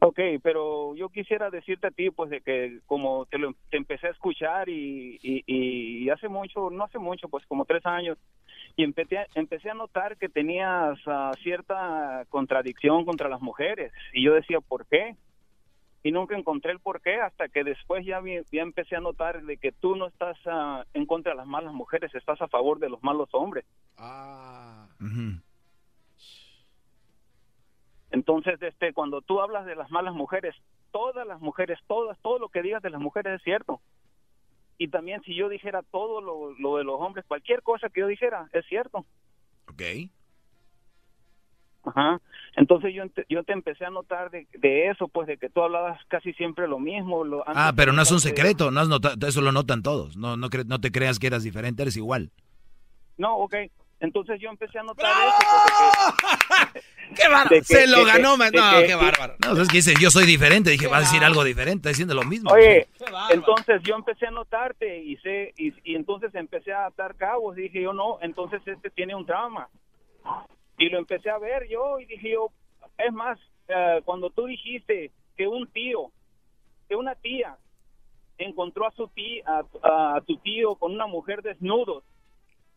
Ok, 0.01 0.17
pero 0.41 0.95
yo 0.95 1.09
quisiera 1.09 1.49
decirte 1.49 1.87
a 1.87 1.91
ti, 1.91 2.09
pues, 2.09 2.29
de 2.29 2.39
que 2.39 2.79
como 2.85 3.25
te, 3.25 3.37
lo, 3.37 3.53
te 3.69 3.75
empecé 3.75 4.07
a 4.07 4.11
escuchar 4.11 4.69
y, 4.69 5.19
y, 5.21 6.09
hace 6.09 6.29
mucho, 6.29 6.69
no 6.69 6.85
hace 6.85 6.97
mucho, 6.97 7.27
pues 7.27 7.45
como 7.47 7.65
tres 7.65 7.85
años, 7.85 8.17
y 8.77 8.83
empecé, 8.83 9.17
empecé 9.35 9.69
a 9.69 9.73
notar 9.73 10.15
que 10.15 10.29
tenías 10.29 10.97
ah, 11.05 11.33
cierta 11.43 12.25
contradicción 12.29 13.03
contra 13.03 13.27
las 13.27 13.41
mujeres. 13.41 13.91
Y 14.13 14.23
yo 14.23 14.33
decía, 14.33 14.61
¿por 14.61 14.85
qué? 14.85 15.17
Y 16.01 16.11
nunca 16.11 16.37
encontré 16.37 16.71
el 16.71 16.79
por 16.79 17.01
qué 17.01 17.15
hasta 17.15 17.49
que 17.49 17.63
después 17.63 18.05
ya, 18.05 18.21
ya 18.51 18.61
empecé 18.61 18.95
a 18.95 19.01
notar 19.01 19.41
de 19.43 19.57
que 19.57 19.71
tú 19.71 19.95
no 19.95 20.07
estás 20.07 20.37
ah, 20.45 20.85
en 20.93 21.05
contra 21.05 21.33
de 21.33 21.37
las 21.37 21.47
malas 21.47 21.73
mujeres, 21.73 22.13
estás 22.15 22.41
a 22.41 22.47
favor 22.47 22.79
de 22.79 22.89
los 22.89 23.03
malos 23.03 23.29
hombres. 23.33 23.65
Ah. 23.97 24.87
Entonces, 28.11 28.61
este, 28.61 28.93
cuando 28.93 29.21
tú 29.21 29.41
hablas 29.41 29.65
de 29.65 29.75
las 29.75 29.91
malas 29.91 30.13
mujeres, 30.13 30.55
todas 30.91 31.27
las 31.27 31.41
mujeres, 31.41 31.77
todas, 31.87 32.17
todo 32.21 32.39
lo 32.39 32.49
que 32.49 32.61
digas 32.61 32.81
de 32.81 32.89
las 32.89 33.01
mujeres 33.01 33.35
es 33.35 33.43
cierto. 33.43 33.81
Y 34.77 34.87
también 34.87 35.21
si 35.23 35.35
yo 35.35 35.49
dijera 35.49 35.83
todo 35.83 36.21
lo, 36.21 36.53
lo 36.57 36.77
de 36.77 36.85
los 36.85 36.99
hombres, 37.01 37.25
cualquier 37.27 37.61
cosa 37.61 37.89
que 37.89 37.99
yo 37.99 38.07
dijera, 38.07 38.49
es 38.53 38.65
cierto. 38.67 39.05
Ok. 39.67 39.81
Ajá. 41.83 42.21
Entonces 42.55 42.93
yo, 42.93 43.03
yo 43.29 43.43
te 43.43 43.53
empecé 43.53 43.85
a 43.85 43.89
notar 43.89 44.31
de, 44.31 44.47
de, 44.53 44.89
eso, 44.89 45.07
pues 45.07 45.27
de 45.27 45.37
que 45.37 45.49
tú 45.49 45.61
hablabas 45.61 45.99
casi 46.07 46.33
siempre 46.33 46.67
lo 46.67 46.79
mismo. 46.79 47.23
Lo, 47.23 47.43
ah, 47.47 47.73
pero 47.75 47.93
no 47.93 48.01
es 48.01 48.11
un 48.11 48.19
secreto, 48.19 48.71
no 48.71 48.81
has 48.81 48.89
notado, 48.89 49.27
eso 49.27 49.41
lo 49.41 49.51
notan 49.51 49.81
todos. 49.81 50.17
No, 50.17 50.35
no, 50.35 50.49
no 50.65 50.81
te 50.81 50.91
creas 50.91 51.19
que 51.19 51.27
eras 51.27 51.43
diferente, 51.43 51.81
eres 51.81 51.95
igual. 51.95 52.31
No, 53.17 53.37
ok. 53.37 53.55
Entonces 54.01 54.39
yo 54.39 54.49
empecé 54.49 54.79
a 54.79 54.83
notar 54.83 55.11
eso. 55.27 56.79
¡Qué 57.15 57.27
bárbaro! 57.27 57.63
Se 57.63 57.87
lo 57.87 58.05
ganó, 58.05 58.37
no, 58.37 58.51
qué 58.51 58.95
bárbaro. 58.95 59.35
No, 59.43 59.61
es 59.61 59.67
que 59.67 59.77
dice, 59.77 59.93
yo 59.99 60.09
soy 60.09 60.25
diferente. 60.25 60.69
Dije, 60.69 60.87
vas 60.87 60.99
a 60.99 61.11
decir 61.11 61.23
algo 61.23 61.43
diferente, 61.43 61.89
diciendo 61.89 62.13
lo 62.13 62.23
mismo. 62.23 62.51
Oye, 62.51 62.87
entonces 63.29 63.81
yo 63.83 63.95
empecé 63.95 64.27
a 64.27 64.31
notarte 64.31 64.99
y 64.99 65.17
sé, 65.17 65.53
y, 65.57 65.73
y, 65.83 65.95
entonces 65.95 66.33
empecé 66.35 66.71
a 66.71 66.85
atar 66.85 67.15
cabos 67.15 67.55
dije 67.55 67.81
yo, 67.81 67.93
no, 67.93 68.19
entonces 68.21 68.61
este 68.65 68.89
tiene 68.89 69.15
un 69.15 69.25
trauma. 69.25 69.67
Y 70.79 70.89
lo 70.89 70.97
empecé 70.97 71.29
a 71.29 71.37
ver 71.37 71.67
yo 71.67 71.99
y 71.99 72.05
dije 72.05 72.31
yo, 72.31 72.51
es 72.97 73.13
más, 73.13 73.37
eh, 73.67 74.01
cuando 74.05 74.29
tú 74.29 74.45
dijiste 74.45 75.11
que 75.37 75.47
un 75.47 75.67
tío, 75.67 76.11
que 76.87 76.95
una 76.95 77.15
tía 77.15 77.57
encontró 78.37 78.87
a 78.87 78.91
su 78.91 79.07
tía, 79.09 79.43
a, 79.45 80.15
a 80.15 80.21
tu 80.21 80.37
tío 80.37 80.75
con 80.75 80.93
una 80.93 81.05
mujer 81.05 81.41
desnudo 81.41 82.03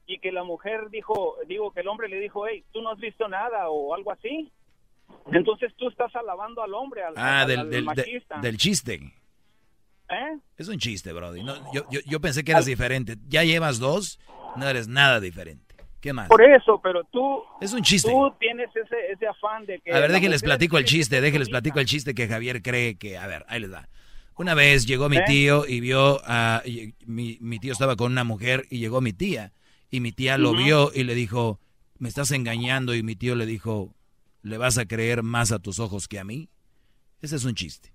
y 0.07 0.19
que 0.19 0.33
la 0.33 0.45
mujer 0.45 0.91
dijo, 0.91 1.37
digo 1.47 1.73
que 1.73 1.81
el 1.81 1.89
hombre 1.89 2.09
le 2.09 2.19
dijo, 2.19 2.47
hey, 2.47 2.65
tú 2.73 2.83
no 2.83 2.91
has 2.91 2.99
visto 2.99 3.29
nada 3.29 3.71
o 3.71 3.95
algo 3.95 4.13
así. 4.13 4.51
Entonces 5.33 5.73
tú 5.77 5.89
estás 5.89 6.15
alabando 6.17 6.63
al 6.63 6.75
hombre, 6.75 7.03
al, 7.03 7.15
ah, 7.17 7.47
del, 7.47 7.71
del, 7.71 7.87
del, 8.41 8.57
chiste. 8.57 8.95
¿Eh? 10.09 10.39
Es 10.57 10.69
un 10.69 10.79
chiste, 10.79 11.13
Brody. 11.13 11.43
No, 11.43 11.55
yo, 11.73 11.85
yo, 11.91 12.01
yo 12.07 12.21
pensé 12.21 12.45
que 12.45 12.53
eras 12.53 12.67
diferente. 12.67 13.17
Ya 13.29 13.45
llevas 13.45 13.79
dos, 13.79 14.19
no 14.57 14.69
eres 14.69 14.89
nada 14.89 15.21
diferente. 15.21 15.72
¿Qué 16.03 16.13
más? 16.13 16.29
Por 16.29 16.43
eso, 16.43 16.81
pero 16.83 17.05
tú... 17.05 17.45
Es 17.61 17.73
un 17.73 17.81
chiste. 17.81 18.11
Tú 18.11 18.35
tienes 18.41 18.69
ese, 18.75 19.13
ese 19.13 19.25
afán 19.25 19.65
de 19.67 19.79
que... 19.79 19.93
A 19.93 20.01
ver, 20.01 20.11
déjenles 20.11 20.43
platico 20.43 20.77
el 20.77 20.85
chiste, 20.85 21.21
déjenles 21.21 21.49
platico 21.49 21.79
el 21.79 21.87
chiste 21.87 22.13
que 22.13 22.27
Javier 22.27 22.61
cree 22.61 22.97
que... 22.97 23.17
A 23.17 23.29
ver, 23.29 23.45
ahí 23.49 23.61
les 23.61 23.71
da. 23.71 23.89
Una 24.37 24.55
vez 24.55 24.85
llegó 24.85 25.09
mi 25.09 25.19
¿Eh? 25.19 25.25
tío 25.25 25.65
y 25.65 25.79
vio 25.79 26.21
a... 26.25 26.61
y- 26.67 26.93
Mi, 27.07 27.39
mi 27.41 27.61
tío 27.61 27.73
estaba 27.73 27.95
con 27.95 28.11
una 28.11 28.25
mujer 28.25 28.67
y 28.69 28.81
llegó 28.81 29.01
mi 29.01 29.13
tía. 29.13 29.53
Y 29.93 30.01
mi 30.01 30.11
tía 30.11 30.39
lo 30.39 30.55
vio 30.57 30.91
y 30.93 31.05
le 31.05 31.15
dijo, 31.15 31.61
me 31.99 32.09
estás 32.09 32.33
engañando. 32.33 32.97
Y 32.97 33.05
mi 33.05 33.15
tío 33.15 33.37
le 33.37 33.47
dijo, 33.47 33.95
¿le 34.43 34.59
vas 34.59 34.79
a 34.79 34.87
creer 34.87 35.23
más 35.23 35.53
a 35.53 35.61
tus 35.61 35.79
ojos 35.79 36.09
que 36.09 36.19
a 36.19 36.25
mí? 36.25 36.49
Ese 37.21 37.37
es 37.37 37.45
un 37.45 37.55
chiste. 37.55 37.93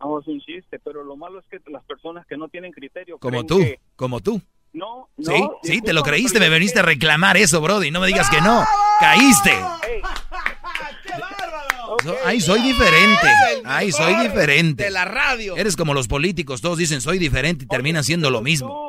No, 0.00 0.18
es 0.18 0.26
un 0.26 0.40
chiste, 0.40 0.80
pero 0.80 1.04
lo 1.04 1.14
malo 1.16 1.38
es 1.38 1.46
que 1.46 1.60
las 1.70 1.84
personas 1.84 2.26
que 2.26 2.36
no 2.36 2.48
tienen 2.48 2.72
criterio... 2.72 3.18
Como 3.18 3.46
tú, 3.46 3.58
que- 3.60 3.78
como 3.94 4.18
tú. 4.20 4.42
No, 4.72 5.08
Sí, 5.18 5.40
no, 5.40 5.58
sí, 5.62 5.80
te 5.80 5.92
lo 5.92 6.02
creíste, 6.02 6.40
me 6.40 6.48
veniste 6.48 6.80
a 6.80 6.82
reclamar 6.82 7.36
eso, 7.36 7.60
Brody. 7.60 7.90
No 7.90 8.00
me 8.00 8.06
digas 8.06 8.28
que 8.30 8.40
no. 8.40 8.64
Caíste. 9.00 9.52
Ey, 9.52 10.02
So- 12.04 12.16
Ay, 12.24 12.40
soy 12.40 12.60
diferente. 12.60 13.26
Ay, 13.64 13.90
soy 13.92 14.14
diferente. 14.16 14.84
de 14.84 14.90
la 14.90 15.04
radio. 15.04 15.56
Eres 15.56 15.76
como 15.76 15.94
los 15.94 16.06
políticos, 16.06 16.60
todos 16.60 16.78
dicen 16.78 17.00
soy 17.00 17.18
diferente 17.18 17.64
y 17.64 17.68
terminan 17.68 18.04
siendo 18.04 18.30
lo 18.30 18.40
mismo. 18.40 18.68
tú- 18.68 18.88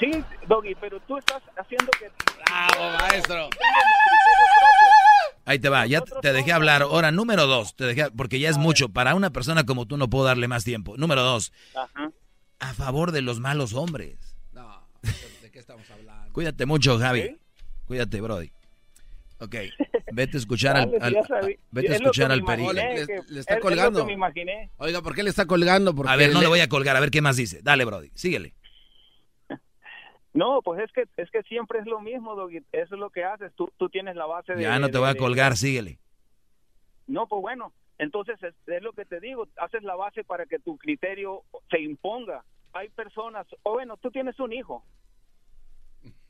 Sí, 0.00 0.10
Doggy, 0.48 0.74
pero 0.80 0.98
tú 1.00 1.16
estás 1.18 1.40
haciendo 1.56 1.86
que... 1.98 2.10
Bravo, 2.44 2.98
maestro. 2.98 3.48
Ahí 5.46 5.58
te 5.60 5.68
va, 5.68 5.86
ya 5.86 6.00
te 6.00 6.32
dejé 6.32 6.52
hablar. 6.52 6.82
Ahora, 6.82 7.12
número 7.12 7.46
dos, 7.46 7.76
te 7.76 7.84
dejé, 7.84 8.10
porque 8.10 8.40
ya 8.40 8.48
es 8.48 8.58
mucho. 8.58 8.88
Para 8.88 9.14
una 9.14 9.30
persona 9.30 9.64
como 9.64 9.86
tú 9.86 9.96
no 9.96 10.10
puedo 10.10 10.24
darle 10.24 10.48
más 10.48 10.64
tiempo. 10.64 10.96
Número 10.96 11.22
dos, 11.22 11.52
Ajá. 11.76 12.10
a 12.58 12.74
favor 12.74 13.12
de 13.12 13.22
los 13.22 13.38
malos 13.38 13.72
hombres. 13.74 14.33
No, 15.04 15.10
¿de 15.42 15.50
qué 15.50 15.58
estamos 15.58 15.90
hablando? 15.90 16.32
Cuídate 16.32 16.66
mucho, 16.66 16.98
Javi. 16.98 17.22
¿Sí? 17.22 17.38
Cuídate, 17.86 18.20
Brody. 18.20 18.50
Ok, 19.40 19.56
vete 20.12 20.36
a 20.36 20.40
escuchar 20.40 20.76
al, 20.76 20.94
al- 21.02 21.16
vete 21.72 21.88
a 21.88 21.94
Es 21.96 22.00
escuchar 22.00 22.30
al 22.32 22.38
imaginé, 22.38 22.72
Le- 22.72 23.00
está 23.02 23.12
es- 23.14 23.30
es 23.30 23.46
lo 23.56 23.60
colgando. 23.60 24.00
que 24.00 24.06
me 24.06 24.12
imaginé. 24.12 24.70
Oiga, 24.78 25.02
¿por 25.02 25.14
qué 25.14 25.22
le 25.22 25.30
está 25.30 25.44
colgando? 25.46 25.94
Porque 25.94 26.10
A 26.12 26.16
ver, 26.16 26.32
no 26.32 26.40
le 26.40 26.46
voy 26.46 26.60
a 26.60 26.68
colgar, 26.68 26.96
a 26.96 27.00
ver 27.00 27.10
qué 27.10 27.20
más 27.20 27.36
dice. 27.36 27.60
Dale, 27.62 27.84
Brody, 27.84 28.10
síguele. 28.14 28.54
No, 30.32 30.62
pues 30.62 30.80
es 30.82 30.90
que 30.92 31.04
es 31.16 31.30
que 31.30 31.42
siempre 31.44 31.78
es 31.78 31.86
lo 31.86 32.00
mismo, 32.00 32.34
Doggy. 32.34 32.56
Eso 32.72 32.94
es 32.94 33.00
lo 33.00 33.10
que 33.10 33.22
haces. 33.24 33.52
Tú, 33.54 33.70
tú 33.76 33.88
tienes 33.88 34.16
la 34.16 34.26
base 34.26 34.54
de... 34.54 34.62
Ya 34.62 34.78
no 34.80 34.88
te 34.88 34.98
voy 34.98 35.08
a 35.08 35.12
de- 35.12 35.18
colgar, 35.18 35.56
síguele. 35.56 35.98
No, 37.06 37.26
pues 37.28 37.40
bueno. 37.40 37.72
Entonces 37.98 38.42
es, 38.42 38.54
es 38.66 38.82
lo 38.82 38.92
que 38.94 39.04
te 39.04 39.20
digo. 39.20 39.46
Haces 39.58 39.84
la 39.84 39.94
base 39.94 40.24
para 40.24 40.46
que 40.46 40.58
tu 40.58 40.76
criterio 40.76 41.42
se 41.70 41.80
imponga. 41.80 42.44
Hay 42.74 42.88
personas... 42.90 43.46
O 43.62 43.72
bueno, 43.72 43.96
tú 43.96 44.10
tienes 44.10 44.38
un 44.40 44.52
hijo. 44.52 44.84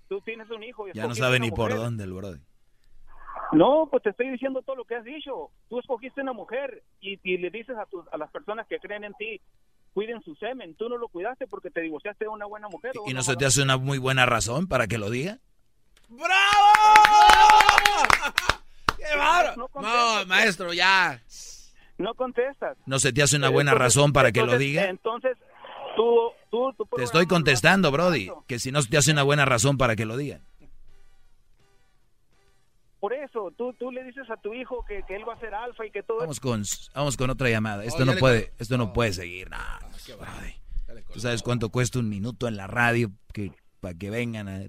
Tú 0.09 0.21
tienes 0.21 0.49
un 0.51 0.63
hijo. 0.63 0.87
y 0.89 0.93
Ya 0.93 1.07
no 1.07 1.15
sabe 1.15 1.41
ni 1.41 1.51
por 1.51 1.75
dónde 1.75 2.05
el 2.05 2.13
Brody. 2.13 2.41
No, 3.53 3.89
pues 3.91 4.03
te 4.03 4.11
estoy 4.11 4.31
diciendo 4.31 4.63
todo 4.63 4.77
lo 4.77 4.85
que 4.85 4.95
has 4.97 5.05
dicho. 5.05 5.51
Tú 5.69 5.79
escogiste 5.81 6.21
una 6.21 6.33
mujer 6.33 6.83
y, 7.01 7.19
y 7.23 7.39
le 7.39 7.51
dices 7.51 7.77
a, 7.77 7.87
tus- 7.87 8.07
a 8.13 8.17
las 8.17 8.31
personas 8.31 8.67
que 8.69 8.79
creen 8.79 9.05
en 9.05 9.15
ti, 9.15 9.41
cuiden 9.93 10.23
su 10.23 10.35
semen. 10.37 10.75
Tú 10.77 10.89
no 10.89 10.97
lo 10.99 11.09
cuidaste 11.09 11.47
porque 11.47 11.71
te 11.71 11.81
divorciaste 11.81 12.25
de 12.25 12.29
una 12.29 12.47
buena 12.47 12.69
mujer. 12.69 12.93
¿Y 13.07 13.15
no 13.15 13.23
se 13.23 13.37
te 13.37 13.45
hace 13.47 13.63
una 13.63 13.77
muy 13.77 13.99
buena 13.99 14.25
razón 14.27 14.67
para 14.69 14.87
que 14.87 14.99
lo 14.99 15.09
diga? 15.11 15.39
¡Qué 18.97 19.17
bárbaro! 19.17 19.57
No 19.57 19.69
contestas, 19.69 20.21
No, 20.21 20.27
maestro, 20.27 20.73
ya. 20.73 21.21
No 21.99 22.15
contestas. 22.15 22.77
¿No 22.87 22.99
se 22.99 23.13
te 23.13 23.23
hace 23.23 23.37
una 23.37 23.49
buena 23.51 23.73
Entonces- 23.73 23.97
razón 23.97 24.13
para 24.13 24.33
que 24.33 24.43
lo 24.43 24.59
diga? 24.59 24.85
Entonces, 24.87 25.37
tú, 25.97 26.33
tú, 26.51 26.73
tu 26.77 26.97
Te 26.97 27.03
estoy 27.03 27.27
contestando, 27.27 27.91
Brody, 27.91 28.31
que 28.47 28.59
si 28.59 28.73
no 28.73 28.83
se 28.83 28.89
te 28.89 28.97
hace 28.97 29.13
una 29.13 29.23
buena 29.23 29.45
razón 29.45 29.79
para 29.79 29.97
que 29.97 30.05
lo 30.05 30.17
diga. 30.17 30.41
Por 33.01 33.13
eso, 33.13 33.53
tú, 33.57 33.75
tú 33.75 33.91
le 33.91 34.03
dices 34.05 34.29
a 34.31 34.37
tu 34.39 34.55
hijo 34.55 34.83
que, 34.89 35.03
que 35.07 35.17
él 35.17 35.29
va 35.29 35.35
a 35.35 35.39
ser 35.39 35.53
alfa 35.55 35.85
y 35.85 35.91
que 35.91 36.03
todo 36.03 36.21
Vamos 36.21 36.41
con, 36.41 36.63
vamos 36.95 37.17
con 37.19 37.29
otra 37.29 37.51
llamada. 37.51 37.85
Esto 37.85 38.03
Oh, 38.03 38.07
no 38.07 38.15
puede, 38.15 38.53
esto 38.59 38.79
no 38.79 38.95
puede 38.95 39.13
seguir. 39.13 39.51
No, 39.51 39.59
Brody. 40.17 40.55
¿Tú 41.13 41.21
sabes 41.21 41.43
cuánto 41.43 41.69
cuesta 41.69 41.99
un 41.99 42.09
minuto 42.09 42.49
en 42.49 42.57
la 42.57 42.67
radio 42.67 43.11
que, 43.33 43.53
para 43.81 43.95
que 43.95 44.11
vengan 44.11 44.49
a... 44.49 44.63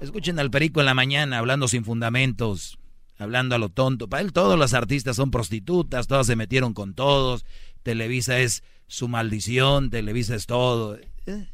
Escuchen 0.00 0.38
al 0.38 0.50
perico 0.50 0.80
en 0.80 0.86
la 0.86 0.94
mañana 0.94 1.38
hablando 1.38 1.68
sin 1.68 1.84
fundamentos, 1.84 2.78
hablando 3.18 3.54
a 3.54 3.58
lo 3.58 3.68
tonto. 3.68 4.08
Para 4.08 4.22
él 4.22 4.32
todos 4.32 4.58
los 4.58 4.74
artistas 4.74 5.16
son 5.16 5.30
prostitutas, 5.30 6.06
todas 6.06 6.26
se 6.26 6.36
metieron 6.36 6.74
con 6.74 6.94
todos. 6.94 7.44
Televisa 7.82 8.38
es 8.38 8.64
su 8.86 9.08
maldición, 9.08 9.90
Televisa 9.90 10.34
es 10.34 10.46
todo. 10.46 10.96
Eh, 11.26 11.48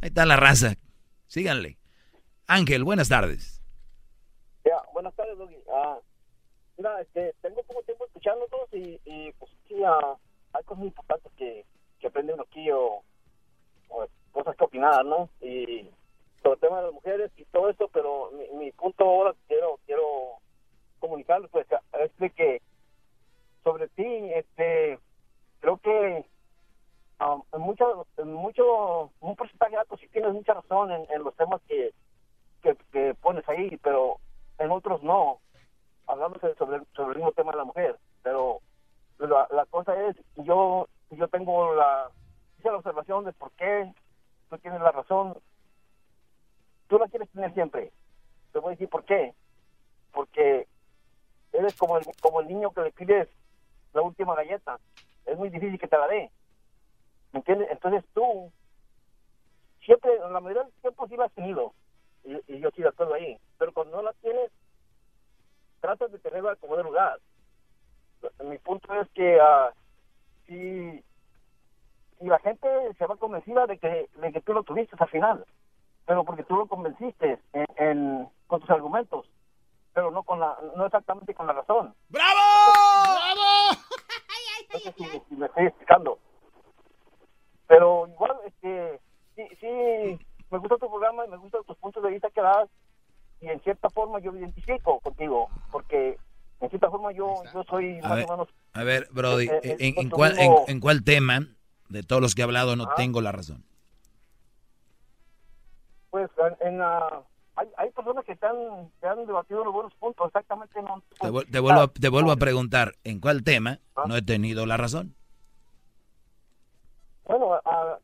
Ahí 0.00 0.08
está 0.08 0.26
la 0.26 0.36
raza. 0.36 0.74
Síganle. 1.26 1.78
Ángel, 2.46 2.84
buenas 2.84 3.08
tardes. 3.08 3.62
Ya, 4.64 4.80
buenas 4.92 5.14
tardes, 5.14 5.36
Doggy. 5.38 5.56
Ah, 5.72 5.98
mira, 6.76 7.00
este, 7.00 7.34
tengo 7.42 7.62
poco 7.64 7.82
tiempo 7.82 8.04
escuchando 8.06 8.46
todos 8.50 8.68
y, 8.72 9.00
y 9.04 9.32
pues 9.32 9.50
sí, 9.68 9.82
ah, 9.84 10.16
hay 10.52 10.64
cosas 10.64 10.84
importantes 10.84 11.32
que, 11.36 11.64
que 11.98 12.06
aprende 12.06 12.34
uno 12.34 12.44
aquí 12.48 12.70
o, 12.70 13.02
cosas 14.32 14.54
que 14.56 14.64
opinar, 14.64 15.04
¿no? 15.04 15.30
Y 15.40 15.88
sobre 16.42 16.54
el 16.54 16.60
tema 16.60 16.76
de 16.78 16.82
las 16.84 16.92
mujeres 16.92 17.32
y 17.36 17.44
todo 17.46 17.70
esto, 17.70 17.88
pero 17.92 18.30
mi, 18.32 18.58
mi 18.58 18.72
punto 18.72 19.04
ahora 19.04 19.34
quiero 19.48 19.80
quiero 19.86 20.04
comunicarles, 20.98 21.50
pues, 21.50 21.66
es 22.00 22.16
de 22.18 22.30
que 22.30 22.62
sobre 23.64 23.88
ti, 23.88 24.04
este, 24.34 24.98
creo 25.66 25.78
que 25.78 26.24
ah, 27.18 27.38
en 27.52 27.60
mucho, 27.60 28.06
en 28.18 28.32
mucho, 28.32 29.10
un 29.18 29.34
porcentaje 29.34 29.76
alto 29.76 29.96
sí 29.96 30.06
tienes 30.08 30.32
mucha 30.32 30.54
razón 30.54 30.92
en, 30.92 31.24
los 31.24 31.34
temas 31.34 31.60
que, 31.66 31.92
que, 32.62 32.76
que 32.92 33.14
pones 33.14 33.48
ahí, 33.48 33.76
pero 33.82 34.18
en 34.58 34.70
otros 34.70 35.02
no, 35.02 35.40
hablándose 36.06 36.54
sobre, 36.54 36.82
sobre 36.94 37.10
el 37.10 37.16
mismo 37.16 37.32
tema 37.32 37.50
de 37.50 37.58
la 37.58 37.64
mujer. 37.64 37.98
Pero 38.22 38.60
la, 39.18 39.48
la 39.50 39.66
cosa 39.66 40.00
es, 40.06 40.16
yo 40.36 40.86
yo 41.10 41.26
tengo 41.28 41.74
la, 41.74 42.10
hice 42.58 42.70
observación 42.70 43.24
de 43.24 43.32
por 43.32 43.50
qué 43.52 43.92
tú 44.48 44.58
tienes 44.58 44.80
la 44.80 44.92
razón. 44.92 45.36
Tú 46.86 46.96
la 46.98 47.08
quieres 47.08 47.28
tener 47.30 47.52
siempre. 47.54 47.90
Te 48.52 48.60
voy 48.60 48.68
a 48.68 48.70
decir 48.76 48.88
por 48.88 49.04
qué. 49.04 49.34
Porque 50.12 50.68
eres 51.52 51.74
como 51.74 51.98
el, 51.98 52.04
como 52.20 52.40
el 52.40 52.46
niño 52.46 52.70
que 52.70 52.82
le 52.82 52.92
pides 52.92 53.28
la 53.94 54.02
última 54.02 54.36
galleta. 54.36 54.78
Es 55.26 55.36
muy 55.36 55.50
difícil 55.50 55.78
que 55.78 55.88
te 55.88 55.98
la 55.98 56.06
dé. 56.08 56.30
¿Me 57.32 57.40
entiendes? 57.40 57.68
Entonces 57.70 58.04
tú, 58.14 58.50
siempre, 59.84 60.14
en 60.16 60.32
la 60.32 60.40
mayoría 60.40 60.62
del 60.64 60.72
tiempo 60.80 61.06
sí 61.08 61.16
la 61.16 61.24
has 61.26 61.32
tenido. 61.32 61.72
Y, 62.24 62.34
y 62.54 62.60
yo 62.60 62.68
estoy 62.68 62.82
de 62.84 62.88
acuerdo 62.90 63.14
ahí. 63.14 63.38
Pero 63.58 63.72
cuando 63.72 63.96
no 63.96 64.02
la 64.02 64.12
tienes, 64.14 64.50
tratas 65.80 66.10
de 66.12 66.18
tenerla 66.18 66.56
como 66.56 66.76
de 66.76 66.82
lugar. 66.84 67.18
Mi 68.44 68.58
punto 68.58 68.92
es 69.00 69.08
que 69.10 69.38
ah, 69.40 69.72
si, 70.46 71.04
si 72.18 72.24
la 72.26 72.38
gente 72.40 72.68
se 72.98 73.06
va 73.06 73.16
convencida 73.16 73.66
de 73.66 73.78
que, 73.78 74.08
de 74.14 74.32
que 74.32 74.40
tú 74.40 74.52
lo 74.54 74.62
tuviste 74.62 74.96
al 74.98 75.08
final, 75.08 75.44
pero 76.06 76.24
porque 76.24 76.42
tú 76.44 76.56
lo 76.56 76.66
convenciste 76.66 77.38
en, 77.52 77.66
en- 77.76 78.28
con 78.46 78.60
tus 78.60 78.70
argumentos, 78.70 79.26
pero 79.92 80.10
no 80.10 80.22
con 80.22 80.40
la, 80.40 80.56
no 80.76 80.86
exactamente 80.86 81.34
con 81.34 81.46
la 81.46 81.52
razón. 81.52 81.94
¡Bravo! 82.08 82.40
¡Bravo! 83.04 83.80
No 84.76 84.92
sé 84.92 84.94
si, 84.98 85.04
si 85.28 85.34
me 85.36 85.46
estoy 85.46 85.66
explicando. 85.66 86.18
Pero 87.66 88.06
igual, 88.08 88.32
este, 88.46 89.00
sí, 89.34 89.42
sí, 89.60 89.66
me 90.50 90.58
gusta 90.58 90.76
tu 90.76 90.88
programa 90.88 91.24
y 91.26 91.30
me 91.30 91.36
gustan 91.38 91.64
tus 91.64 91.76
puntos 91.78 92.02
de 92.02 92.10
vista 92.10 92.30
que 92.30 92.40
das 92.42 92.68
y 93.40 93.48
en 93.48 93.60
cierta 93.60 93.90
forma 93.90 94.18
yo 94.20 94.32
me 94.32 94.40
identifico 94.40 95.00
contigo, 95.00 95.48
porque 95.72 96.18
en 96.60 96.68
cierta 96.70 96.90
forma 96.90 97.12
yo, 97.12 97.42
yo 97.52 97.64
soy 97.64 97.98
A 97.98 98.08
más 98.08 98.16
ver, 98.16 98.24
o 98.26 98.30
menos... 98.30 98.48
a 98.74 98.82
ver 98.84 99.08
Brody, 99.12 99.48
Eh, 99.48 99.60
eh, 99.62 99.94
¿en, 99.96 100.10
cuál, 100.10 100.32
en, 100.38 100.50
mismo- 100.52 100.64
en 100.68 100.80
cuál 100.80 101.04
tema 101.04 101.40
de 101.88 102.02
todos 102.02 102.22
los 102.22 102.34
que 102.34 102.42
he 102.42 102.44
hablado 102.44 102.76
no 102.76 102.84
Ah. 102.84 102.94
tengo 102.96 103.20
la 103.20 103.32
razón? 103.32 103.64
Pues 106.10 106.30
en, 106.60 106.68
en, 106.74 106.82
ah, 106.82 107.22
hay, 107.56 107.68
hay 107.78 107.90
personas 107.90 108.24
que, 108.24 108.32
están, 108.32 108.54
que 109.00 109.06
han 109.06 109.26
debatido 109.26 109.64
los 109.64 109.72
buenos 109.72 109.94
puntos, 109.94 110.26
exactamente 110.26 110.80
no... 110.82 111.02
Te, 111.20 111.28
vuel- 111.28 111.50
te 111.50 111.58
vuelvo, 111.58 111.80
a, 111.80 111.88
te 111.88 112.08
vuelvo 112.08 112.30
a 112.30 112.36
preguntar, 112.36 112.94
¿en 113.04 113.20
cuál 113.20 113.42
tema 113.44 113.78
no 114.06 114.16
he 114.16 114.22
tenido 114.22 114.66
la 114.66 114.76
razón? 114.76 115.14
Bueno, 117.24 117.54
ah, 117.64 117.98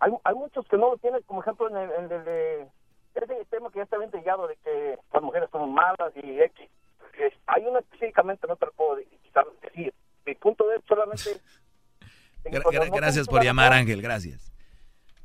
hay, 0.00 0.12
hay 0.24 0.34
muchos 0.34 0.66
que 0.68 0.76
no 0.76 0.90
lo 0.90 0.98
tienen, 0.98 1.22
como 1.22 1.40
ejemplo 1.42 1.68
en 1.70 1.76
el, 1.76 1.90
en 1.90 2.12
el 2.12 2.24
de 2.24 2.68
ese 3.14 3.44
tema 3.50 3.70
que 3.70 3.78
ya 3.78 3.84
está 3.84 3.98
bien 3.98 4.10
trillado 4.10 4.46
de 4.48 4.56
que 4.56 4.98
las 5.12 5.22
mujeres 5.22 5.48
son 5.52 5.72
malas 5.72 6.12
y 6.16 6.40
X. 6.40 6.68
que 7.16 7.32
hay 7.46 7.64
una 7.64 7.78
específicamente, 7.80 8.46
no 8.46 8.56
te 8.56 8.66
lo 8.66 8.72
puedo 8.72 8.96
decir. 8.96 9.94
Mi 10.26 10.34
punto 10.34 10.70
es 10.72 10.82
solamente... 10.88 11.30
de 12.44 12.50
Gra- 12.50 12.88
no 12.90 12.96
gracias 12.96 13.26
por 13.28 13.38
la 13.38 13.44
llamar, 13.44 13.72
Ángel, 13.72 14.02
gracias. 14.02 14.52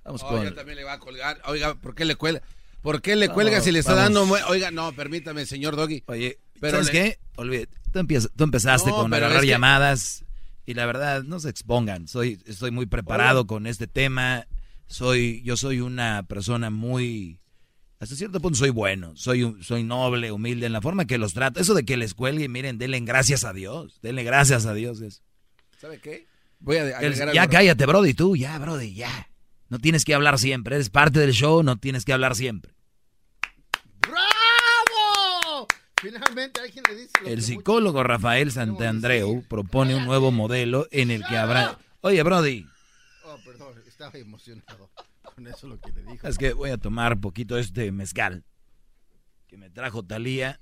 Vamos 0.04 0.24
Oiga, 0.24 0.46
con... 0.46 0.56
también 0.56 0.78
le 0.78 0.84
va 0.84 0.94
a 0.94 1.00
colgar. 1.00 1.38
Oiga, 1.48 1.76
¿por 1.76 1.94
qué 1.96 2.06
le 2.06 2.16
cuelga? 2.16 2.42
¿Por 2.88 3.02
qué 3.02 3.18
le 3.18 3.28
cuelga 3.28 3.60
si 3.60 3.72
le 3.74 3.80
está 3.80 3.94
vamos. 3.96 4.30
dando... 4.30 4.48
Oiga, 4.50 4.72
no, 4.72 4.94
permítame, 4.94 5.46
señor 5.46 5.76
Doggy. 5.76 6.04
Oye, 6.08 6.40
Pero 6.62 6.72
¿sabes 6.72 6.88
le- 6.88 6.92
qué? 6.94 7.20
Olvídate, 7.36 7.76
tú, 7.92 8.00
empiezas- 8.00 8.32
tú 8.34 8.46
empezaste 8.46 8.90
No, 8.92 8.96
con 9.02 9.14
agarrar 9.14 9.42
que- 9.42 9.48
llamadas 9.48 10.24
Y 10.66 10.74
la 10.74 10.86
verdad, 10.86 11.24
no 11.24 11.38
se 11.42 11.50
expongan. 11.50 12.08
Soy, 12.08 12.40
estoy 12.46 12.72
muy 12.72 12.86
preparado 12.86 13.46
con 13.46 13.68
este 13.68 13.88
tema. 13.88 14.48
Soy, 14.86 15.42
yo 15.44 15.58
soy 15.58 15.82
una 15.82 16.24
persona 16.24 16.70
muy, 16.70 17.42
hasta 18.00 18.16
cierto 18.16 18.40
punto 18.40 18.58
soy 18.58 18.70
bueno. 18.70 19.12
Soy, 19.18 19.58
soy 19.62 19.84
noble, 19.84 20.32
humilde 20.32 20.66
en 20.66 20.72
la 20.72 20.80
forma 20.82 21.04
que 21.04 21.18
los 21.18 21.34
trato. 21.34 21.60
Eso 21.60 21.74
de 21.74 21.84
que 21.84 21.98
les 21.98 22.14
cuelgue, 22.14 22.48
miren, 22.48 22.78
denle 22.78 23.02
gracias 23.02 23.44
a 23.44 23.52
Dios. 23.52 24.00
Denle 24.02 24.24
gracias 24.24 24.66
a 24.66 24.74
Dios. 24.74 25.02
eso. 25.02 25.22
¿Sabe 25.78 26.00
qué? 26.00 26.26
Voy 26.60 26.78
a 26.78 27.00
El- 27.02 27.16
ya 27.34 27.42
algo. 27.42 27.52
cállate, 27.52 27.86
Brody, 27.86 28.14
tú, 28.14 28.38
ya, 28.38 28.58
Brody, 28.60 28.94
ya. 28.94 29.28
No 29.68 29.80
tienes 29.80 30.06
que 30.06 30.14
hablar 30.14 30.40
siempre. 30.40 30.76
Eres 30.76 30.90
parte 30.90 31.20
del 31.20 31.34
show, 31.34 31.62
no 31.64 31.76
tienes 31.76 32.06
que 32.06 32.14
hablar 32.14 32.34
siempre. 32.36 32.72
¡Bravo! 34.02 35.68
Finalmente 36.12 36.62
alguien 36.62 36.84
le 36.90 36.96
dice 36.96 37.12
El 37.26 37.42
psicólogo 37.44 38.04
Rafael 38.04 38.52
Santandreu 38.52 39.44
propone 39.48 39.96
un 39.96 40.06
nuevo 40.06 40.32
modelo 40.32 40.88
en 40.92 41.12
el 41.12 41.24
que 41.26 41.38
habrá... 41.38 41.78
Oye, 42.02 42.22
Brody, 42.24 42.62
mucho- 42.62 42.74
Oh, 43.26 43.38
perdón, 43.44 43.84
estaba 43.86 44.18
emocionado 44.18 44.90
con 45.36 45.48
eso 45.48 45.68
lo 45.68 45.80
que 45.82 45.92
le 45.92 46.04
dijo. 46.04 46.26
es 46.28 46.38
que 46.38 46.54
voy 46.54 46.70
a 46.70 46.78
tomar 46.78 47.20
poquito 47.20 47.58
este 47.58 47.92
mezcal 47.92 48.46
que 49.48 49.58
me 49.58 49.70
trajo 49.70 50.04
Talía 50.06 50.62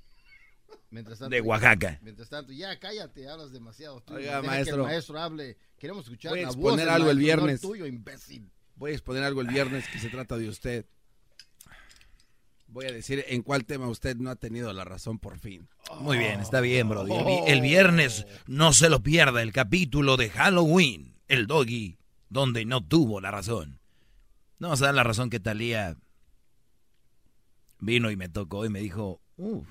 Mientras 0.90 1.18
de 1.18 1.40
Oaxaca. 1.40 1.98
Mientras 2.02 2.28
tanto, 2.28 2.52
ya 2.52 2.76
cállate, 2.78 3.28
hablas 3.28 3.52
demasiado. 3.52 4.00
Tú, 4.00 4.14
Oiga, 4.14 4.30
deja 4.30 4.40
que 4.40 4.46
maestro. 4.46 4.76
el 4.76 4.82
maestro 4.82 5.18
hable. 5.20 5.56
Queremos 5.78 6.04
escuchar 6.04 6.30
Voy 6.30 6.40
a 6.40 6.42
la 6.42 6.48
voz 6.48 6.56
exponer 6.56 6.88
algo 6.88 7.10
el 7.10 7.16
maestro, 7.18 7.36
viernes. 7.42 7.60
tuyo, 7.60 7.86
imbécil. 7.86 8.50
Voy 8.76 8.90
a 8.92 8.94
exponer 8.94 9.22
algo 9.24 9.40
el 9.40 9.46
viernes 9.48 9.86
que 9.88 9.98
se 9.98 10.08
trata 10.10 10.36
de 10.36 10.48
usted. 10.48 10.86
Voy 12.68 12.86
a 12.86 12.92
decir 12.92 13.24
en 13.28 13.42
cuál 13.42 13.64
tema 13.64 13.88
usted 13.88 14.16
no 14.16 14.30
ha 14.30 14.36
tenido 14.36 14.72
la 14.72 14.84
razón 14.84 15.18
por 15.18 15.38
fin. 15.38 15.68
Muy 16.00 16.18
bien, 16.18 16.40
está 16.40 16.60
bien, 16.60 16.88
Brody. 16.88 17.12
El, 17.12 17.54
el 17.54 17.60
viernes 17.60 18.26
no 18.46 18.72
se 18.72 18.90
lo 18.90 19.02
pierda 19.02 19.42
el 19.42 19.52
capítulo 19.52 20.16
de 20.16 20.30
Halloween, 20.30 21.14
el 21.28 21.46
doggy, 21.46 21.96
donde 22.28 22.64
no 22.64 22.84
tuvo 22.84 23.20
la 23.20 23.30
razón. 23.30 23.80
No 24.58 24.68
vamos 24.68 24.82
a 24.82 24.86
dar 24.86 24.94
la 24.94 25.04
razón 25.04 25.30
que 25.30 25.40
Talía 25.40 25.96
vino 27.80 28.10
y 28.10 28.16
me 28.16 28.28
tocó 28.28 28.64
y 28.64 28.70
me 28.70 28.80
dijo, 28.80 29.20
uff, 29.36 29.68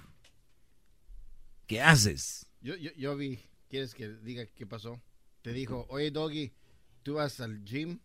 ¿qué 1.68 1.82
haces? 1.82 2.48
Yo, 2.62 2.76
yo, 2.76 2.92
yo 2.98 3.16
vi, 3.16 3.40
¿quieres 3.70 3.94
que 3.94 4.10
diga 4.10 4.46
qué 4.46 4.66
pasó? 4.66 5.02
Te 5.42 5.54
dijo, 5.54 5.86
oye, 5.90 6.12
Doggy, 6.12 6.54
tú 7.04 7.16
vas 7.16 7.40
al 7.40 7.64
gym 7.64 8.00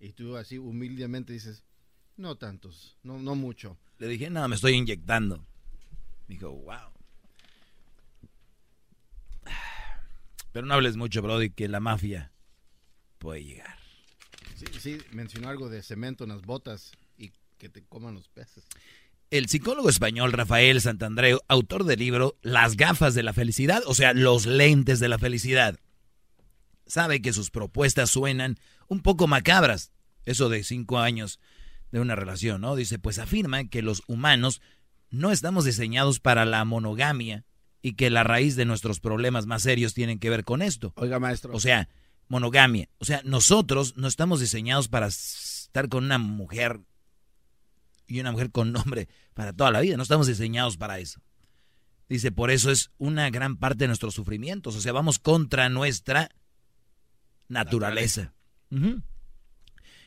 y 0.00 0.12
tú 0.12 0.36
así 0.36 0.58
humildemente 0.58 1.32
dices, 1.32 1.62
no 2.22 2.36
tantos, 2.36 2.96
no, 3.02 3.18
no 3.18 3.34
mucho. 3.34 3.76
Le 3.98 4.08
dije, 4.08 4.30
no, 4.30 4.48
me 4.48 4.54
estoy 4.54 4.74
inyectando. 4.74 5.44
Me 6.28 6.36
dijo, 6.36 6.50
wow. 6.50 6.90
Pero 10.52 10.66
no 10.66 10.74
hables 10.74 10.96
mucho, 10.96 11.20
Brody, 11.20 11.50
que 11.50 11.68
la 11.68 11.80
mafia 11.80 12.32
puede 13.18 13.44
llegar. 13.44 13.76
Sí, 14.56 14.66
sí, 14.78 14.98
mencionó 15.12 15.48
algo 15.48 15.68
de 15.68 15.82
cemento 15.82 16.24
en 16.24 16.30
las 16.30 16.42
botas 16.42 16.92
y 17.18 17.32
que 17.58 17.68
te 17.68 17.82
coman 17.82 18.14
los 18.14 18.28
peces. 18.28 18.64
El 19.30 19.48
psicólogo 19.48 19.88
español 19.88 20.32
Rafael 20.32 20.80
Santandreu, 20.80 21.40
autor 21.48 21.84
del 21.84 21.98
libro 21.98 22.36
Las 22.42 22.76
gafas 22.76 23.14
de 23.14 23.22
la 23.22 23.32
felicidad, 23.32 23.82
o 23.86 23.94
sea, 23.94 24.12
los 24.12 24.46
lentes 24.46 25.00
de 25.00 25.08
la 25.08 25.18
felicidad, 25.18 25.78
sabe 26.86 27.22
que 27.22 27.32
sus 27.32 27.50
propuestas 27.50 28.10
suenan 28.10 28.58
un 28.88 29.00
poco 29.00 29.26
macabras. 29.26 29.90
Eso 30.24 30.48
de 30.48 30.62
cinco 30.62 30.98
años 30.98 31.40
de 31.92 32.00
una 32.00 32.16
relación, 32.16 32.62
¿no? 32.62 32.74
Dice, 32.74 32.98
pues 32.98 33.18
afirma 33.18 33.68
que 33.68 33.82
los 33.82 34.02
humanos 34.08 34.60
no 35.10 35.30
estamos 35.30 35.64
diseñados 35.64 36.18
para 36.18 36.44
la 36.44 36.64
monogamia 36.64 37.44
y 37.82 37.94
que 37.94 38.10
la 38.10 38.24
raíz 38.24 38.56
de 38.56 38.64
nuestros 38.64 38.98
problemas 38.98 39.46
más 39.46 39.62
serios 39.62 39.92
tienen 39.92 40.18
que 40.18 40.30
ver 40.30 40.44
con 40.44 40.62
esto. 40.62 40.92
Oiga, 40.96 41.20
maestro. 41.20 41.54
O 41.54 41.60
sea, 41.60 41.88
monogamia. 42.28 42.88
O 42.98 43.04
sea, 43.04 43.20
nosotros 43.24 43.96
no 43.96 44.08
estamos 44.08 44.40
diseñados 44.40 44.88
para 44.88 45.06
estar 45.06 45.88
con 45.88 46.04
una 46.04 46.18
mujer 46.18 46.80
y 48.06 48.20
una 48.20 48.32
mujer 48.32 48.50
con 48.50 48.72
nombre 48.72 49.08
para 49.34 49.52
toda 49.52 49.70
la 49.70 49.80
vida. 49.80 49.96
No 49.96 50.02
estamos 50.02 50.26
diseñados 50.26 50.78
para 50.78 50.98
eso. 50.98 51.20
Dice, 52.08 52.32
por 52.32 52.50
eso 52.50 52.70
es 52.70 52.90
una 52.96 53.28
gran 53.30 53.56
parte 53.56 53.84
de 53.84 53.88
nuestros 53.88 54.14
sufrimientos. 54.14 54.76
O 54.76 54.80
sea, 54.80 54.92
vamos 54.92 55.18
contra 55.18 55.68
nuestra 55.68 56.30
naturaleza. 57.48 58.32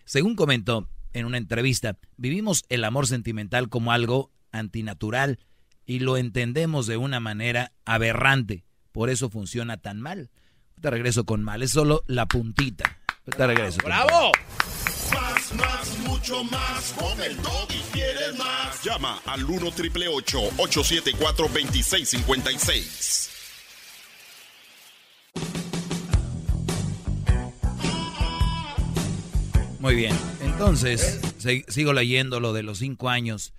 Según 0.05 0.35
comentó 0.35 0.89
en 1.15 1.25
una 1.25 1.37
entrevista, 1.37 1.97
vivimos 2.17 2.65
el 2.67 2.83
amor 2.83 3.07
sentimental 3.07 3.69
como 3.69 3.93
algo 3.93 4.31
antinatural 4.51 5.39
y 5.85 5.99
lo 5.99 6.17
entendemos 6.17 6.87
de 6.87 6.97
una 6.97 7.21
manera 7.21 7.71
aberrante. 7.85 8.65
Por 8.91 9.09
eso 9.09 9.29
funciona 9.29 9.77
tan 9.77 10.01
mal. 10.01 10.29
Te 10.81 10.89
regreso 10.89 11.25
con 11.25 11.41
mal, 11.41 11.63
es 11.63 11.71
solo 11.71 12.03
la 12.07 12.27
puntita. 12.27 12.99
Te 13.23 13.47
regreso. 13.47 13.79
con 13.79 13.85
¡Bravo! 13.85 14.31
Más, 15.13 15.53
más, 15.53 15.99
mucho 15.99 16.43
más. 16.43 16.93
Con 16.97 17.21
el 17.21 17.37
doggy 17.37 17.81
quieres 17.93 18.37
más. 18.37 18.83
Llama 18.83 19.21
al 19.25 19.45
1 19.45 19.71
triple 19.71 20.09
874 20.09 21.47
2656. 21.47 23.31
Muy 29.79 29.95
bien. 29.95 30.34
Entonces, 30.57 31.19
se- 31.37 31.65
sigo 31.67 31.91
leyendo 31.91 32.39
lo 32.39 32.53
de 32.53 32.63
los 32.63 32.79
cinco 32.79 33.09
años 33.09 33.53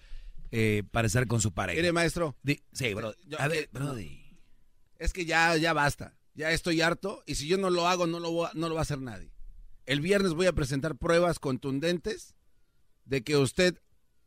eh, 0.50 0.82
para 0.92 1.06
estar 1.06 1.26
con 1.26 1.42
su 1.42 1.52
pareja. 1.52 1.76
Mire, 1.78 1.92
maestro. 1.92 2.34
Di- 2.42 2.62
sí, 2.72 2.94
bro. 2.94 3.14
Yo- 3.26 3.38
A 3.40 3.48
ver. 3.48 3.68
Es 4.98 5.12
que 5.12 5.26
ya, 5.26 5.56
ya 5.56 5.74
basta. 5.74 6.16
Ya 6.34 6.50
estoy 6.52 6.80
harto 6.80 7.22
y 7.26 7.34
si 7.34 7.48
yo 7.48 7.58
no 7.58 7.68
lo 7.68 7.86
hago, 7.86 8.06
no 8.06 8.18
lo, 8.18 8.30
voy 8.32 8.48
no 8.54 8.68
lo 8.70 8.74
va 8.74 8.80
a 8.80 8.82
hacer 8.82 9.00
nadie. 9.00 9.30
El 9.84 10.00
viernes 10.00 10.32
voy 10.32 10.46
a 10.46 10.52
presentar 10.54 10.96
pruebas 10.96 11.38
contundentes 11.38 12.34
de 13.04 13.22
que 13.22 13.36
usted 13.36 13.78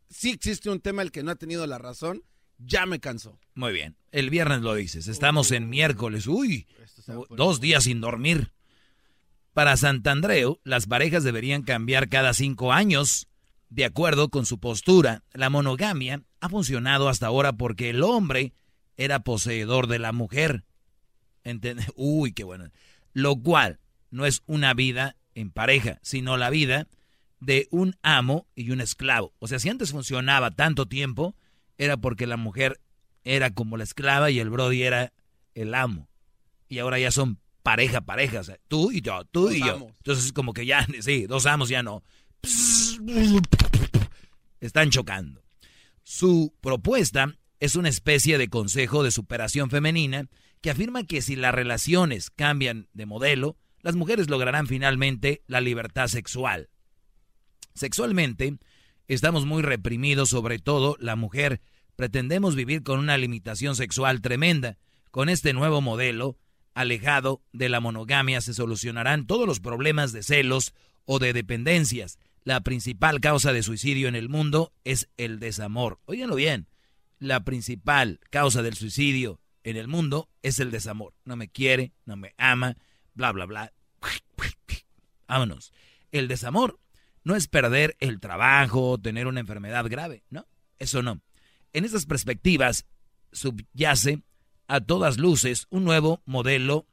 sí 0.08 0.30
existe 0.30 0.70
un 0.70 0.80
tema 0.80 1.02
el 1.02 1.10
que 1.10 1.22
no 1.24 1.32
ha 1.32 1.36
tenido 1.36 1.66
la 1.66 1.78
razón. 1.78 2.22
Ya 2.58 2.86
me 2.86 3.00
cansó. 3.00 3.38
Muy 3.54 3.72
bien. 3.72 3.96
El 4.12 4.30
viernes 4.30 4.60
lo 4.60 4.74
dices. 4.74 5.08
Estamos 5.08 5.50
en 5.50 5.68
miércoles. 5.70 6.26
Uy, 6.28 6.66
dos 7.30 7.60
días 7.60 7.84
sin 7.84 8.00
dormir. 8.00 8.52
Para 9.60 9.76
Santandreu, 9.76 10.58
las 10.64 10.86
parejas 10.86 11.22
deberían 11.22 11.60
cambiar 11.60 12.08
cada 12.08 12.32
cinco 12.32 12.72
años. 12.72 13.28
De 13.68 13.84
acuerdo 13.84 14.30
con 14.30 14.46
su 14.46 14.58
postura, 14.58 15.22
la 15.34 15.50
monogamia 15.50 16.22
ha 16.40 16.48
funcionado 16.48 17.10
hasta 17.10 17.26
ahora 17.26 17.52
porque 17.52 17.90
el 17.90 18.02
hombre 18.02 18.54
era 18.96 19.20
poseedor 19.20 19.86
de 19.86 19.98
la 19.98 20.12
mujer. 20.12 20.64
Uy, 21.94 22.32
qué 22.32 22.42
bueno. 22.42 22.70
Lo 23.12 23.36
cual 23.36 23.80
no 24.10 24.24
es 24.24 24.42
una 24.46 24.72
vida 24.72 25.16
en 25.34 25.50
pareja, 25.50 25.98
sino 26.00 26.38
la 26.38 26.48
vida 26.48 26.88
de 27.38 27.68
un 27.70 27.96
amo 28.00 28.46
y 28.54 28.70
un 28.70 28.80
esclavo. 28.80 29.34
O 29.40 29.46
sea, 29.46 29.58
si 29.58 29.68
antes 29.68 29.90
funcionaba 29.90 30.52
tanto 30.52 30.86
tiempo, 30.86 31.36
era 31.76 31.98
porque 31.98 32.26
la 32.26 32.38
mujer 32.38 32.80
era 33.24 33.50
como 33.50 33.76
la 33.76 33.84
esclava 33.84 34.30
y 34.30 34.38
el 34.38 34.48
Brody 34.48 34.84
era 34.84 35.12
el 35.54 35.74
amo. 35.74 36.08
Y 36.66 36.78
ahora 36.78 36.98
ya 36.98 37.10
son 37.10 37.38
pareja, 37.62 38.00
pareja. 38.00 38.40
o 38.40 38.44
sea, 38.44 38.58
tú 38.68 38.90
y 38.92 39.00
yo, 39.00 39.24
tú 39.30 39.44
Dos 39.44 39.54
y 39.54 39.60
yo. 39.60 39.88
Entonces 39.98 40.26
es 40.26 40.32
como 40.32 40.52
que 40.52 40.66
ya, 40.66 40.86
sí, 41.00 41.26
dos 41.26 41.46
amos 41.46 41.68
ya 41.68 41.82
no. 41.82 42.02
Están 44.60 44.90
chocando. 44.90 45.42
Su 46.02 46.54
propuesta 46.60 47.34
es 47.60 47.76
una 47.76 47.88
especie 47.88 48.38
de 48.38 48.48
consejo 48.48 49.02
de 49.02 49.10
superación 49.10 49.70
femenina 49.70 50.28
que 50.60 50.70
afirma 50.70 51.04
que 51.04 51.22
si 51.22 51.36
las 51.36 51.54
relaciones 51.54 52.30
cambian 52.30 52.88
de 52.92 53.06
modelo, 53.06 53.56
las 53.80 53.96
mujeres 53.96 54.28
lograrán 54.28 54.66
finalmente 54.66 55.42
la 55.46 55.60
libertad 55.60 56.08
sexual. 56.08 56.68
Sexualmente, 57.74 58.58
estamos 59.08 59.46
muy 59.46 59.62
reprimidos, 59.62 60.30
sobre 60.30 60.58
todo 60.58 60.96
la 61.00 61.16
mujer. 61.16 61.60
Pretendemos 61.96 62.56
vivir 62.56 62.82
con 62.82 62.98
una 62.98 63.16
limitación 63.16 63.76
sexual 63.76 64.20
tremenda. 64.20 64.76
Con 65.10 65.28
este 65.28 65.52
nuevo 65.52 65.80
modelo, 65.80 66.36
alejado 66.74 67.42
de 67.52 67.68
la 67.68 67.80
monogamia, 67.80 68.40
se 68.40 68.54
solucionarán 68.54 69.26
todos 69.26 69.46
los 69.46 69.60
problemas 69.60 70.12
de 70.12 70.22
celos 70.22 70.74
o 71.04 71.18
de 71.18 71.32
dependencias. 71.32 72.18
La 72.44 72.60
principal 72.60 73.20
causa 73.20 73.52
de 73.52 73.62
suicidio 73.62 74.08
en 74.08 74.16
el 74.16 74.28
mundo 74.28 74.72
es 74.84 75.08
el 75.16 75.40
desamor. 75.40 76.00
Óiganlo 76.06 76.36
bien. 76.36 76.68
La 77.18 77.44
principal 77.44 78.20
causa 78.30 78.62
del 78.62 78.74
suicidio 78.74 79.40
en 79.62 79.76
el 79.76 79.88
mundo 79.88 80.30
es 80.42 80.58
el 80.58 80.70
desamor. 80.70 81.14
No 81.24 81.36
me 81.36 81.48
quiere, 81.48 81.92
no 82.06 82.16
me 82.16 82.34
ama, 82.38 82.76
bla, 83.14 83.32
bla, 83.32 83.44
bla. 83.44 83.72
Vámonos. 85.28 85.72
El 86.12 86.28
desamor 86.28 86.80
no 87.22 87.36
es 87.36 87.46
perder 87.46 87.96
el 88.00 88.20
trabajo, 88.20 88.98
tener 88.98 89.26
una 89.26 89.40
enfermedad 89.40 89.86
grave, 89.88 90.24
¿no? 90.30 90.46
Eso 90.78 91.02
no. 91.02 91.20
En 91.72 91.84
estas 91.84 92.06
perspectivas 92.06 92.86
subyace 93.32 94.22
a 94.70 94.80
todas 94.80 95.18
luces 95.18 95.66
un 95.70 95.84
nuevo 95.84 96.22
modelo 96.26 96.86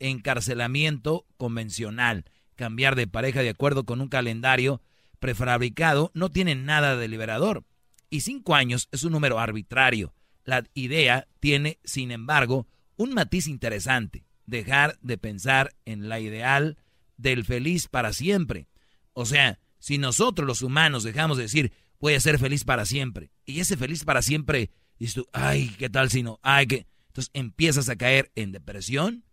encarcelamiento 0.00 1.26
convencional. 1.36 2.24
Cambiar 2.56 2.96
de 2.96 3.06
pareja 3.06 3.40
de 3.40 3.50
acuerdo 3.50 3.84
con 3.84 4.00
un 4.00 4.08
calendario 4.08 4.82
prefabricado 5.20 6.10
no 6.12 6.30
tiene 6.30 6.56
nada 6.56 6.96
de 6.96 7.06
liberador. 7.06 7.64
Y 8.10 8.22
cinco 8.22 8.56
años 8.56 8.88
es 8.90 9.04
un 9.04 9.12
número 9.12 9.38
arbitrario. 9.38 10.12
La 10.44 10.64
idea 10.74 11.28
tiene, 11.38 11.78
sin 11.84 12.10
embargo, 12.10 12.66
un 12.96 13.14
matiz 13.14 13.46
interesante. 13.46 14.24
dejar 14.46 14.98
de 15.00 15.16
pensar 15.16 15.76
en 15.84 16.08
la 16.08 16.18
ideal 16.18 16.78
del 17.16 17.44
feliz 17.44 17.86
para 17.86 18.12
siempre. 18.12 18.66
O 19.12 19.24
sea, 19.24 19.60
si 19.78 19.98
nosotros 19.98 20.44
los 20.48 20.62
humanos 20.62 21.04
dejamos 21.04 21.36
de 21.36 21.44
decir, 21.44 21.72
voy 22.00 22.14
a 22.14 22.20
ser 22.20 22.40
feliz 22.40 22.64
para 22.64 22.84
siempre, 22.86 23.30
y 23.44 23.60
ese 23.60 23.76
feliz 23.76 24.02
para 24.02 24.22
siempre, 24.22 24.72
dices 24.98 25.14
tú, 25.14 25.28
ay, 25.32 25.68
¿qué 25.78 25.88
tal 25.88 26.10
si 26.10 26.24
no? 26.24 26.40
Ay, 26.42 26.66
que... 26.66 26.86
Entonces 27.10 27.30
empiezas 27.34 27.88
a 27.88 27.96
caer 27.96 28.30
en 28.36 28.52
depresión, 28.52 29.24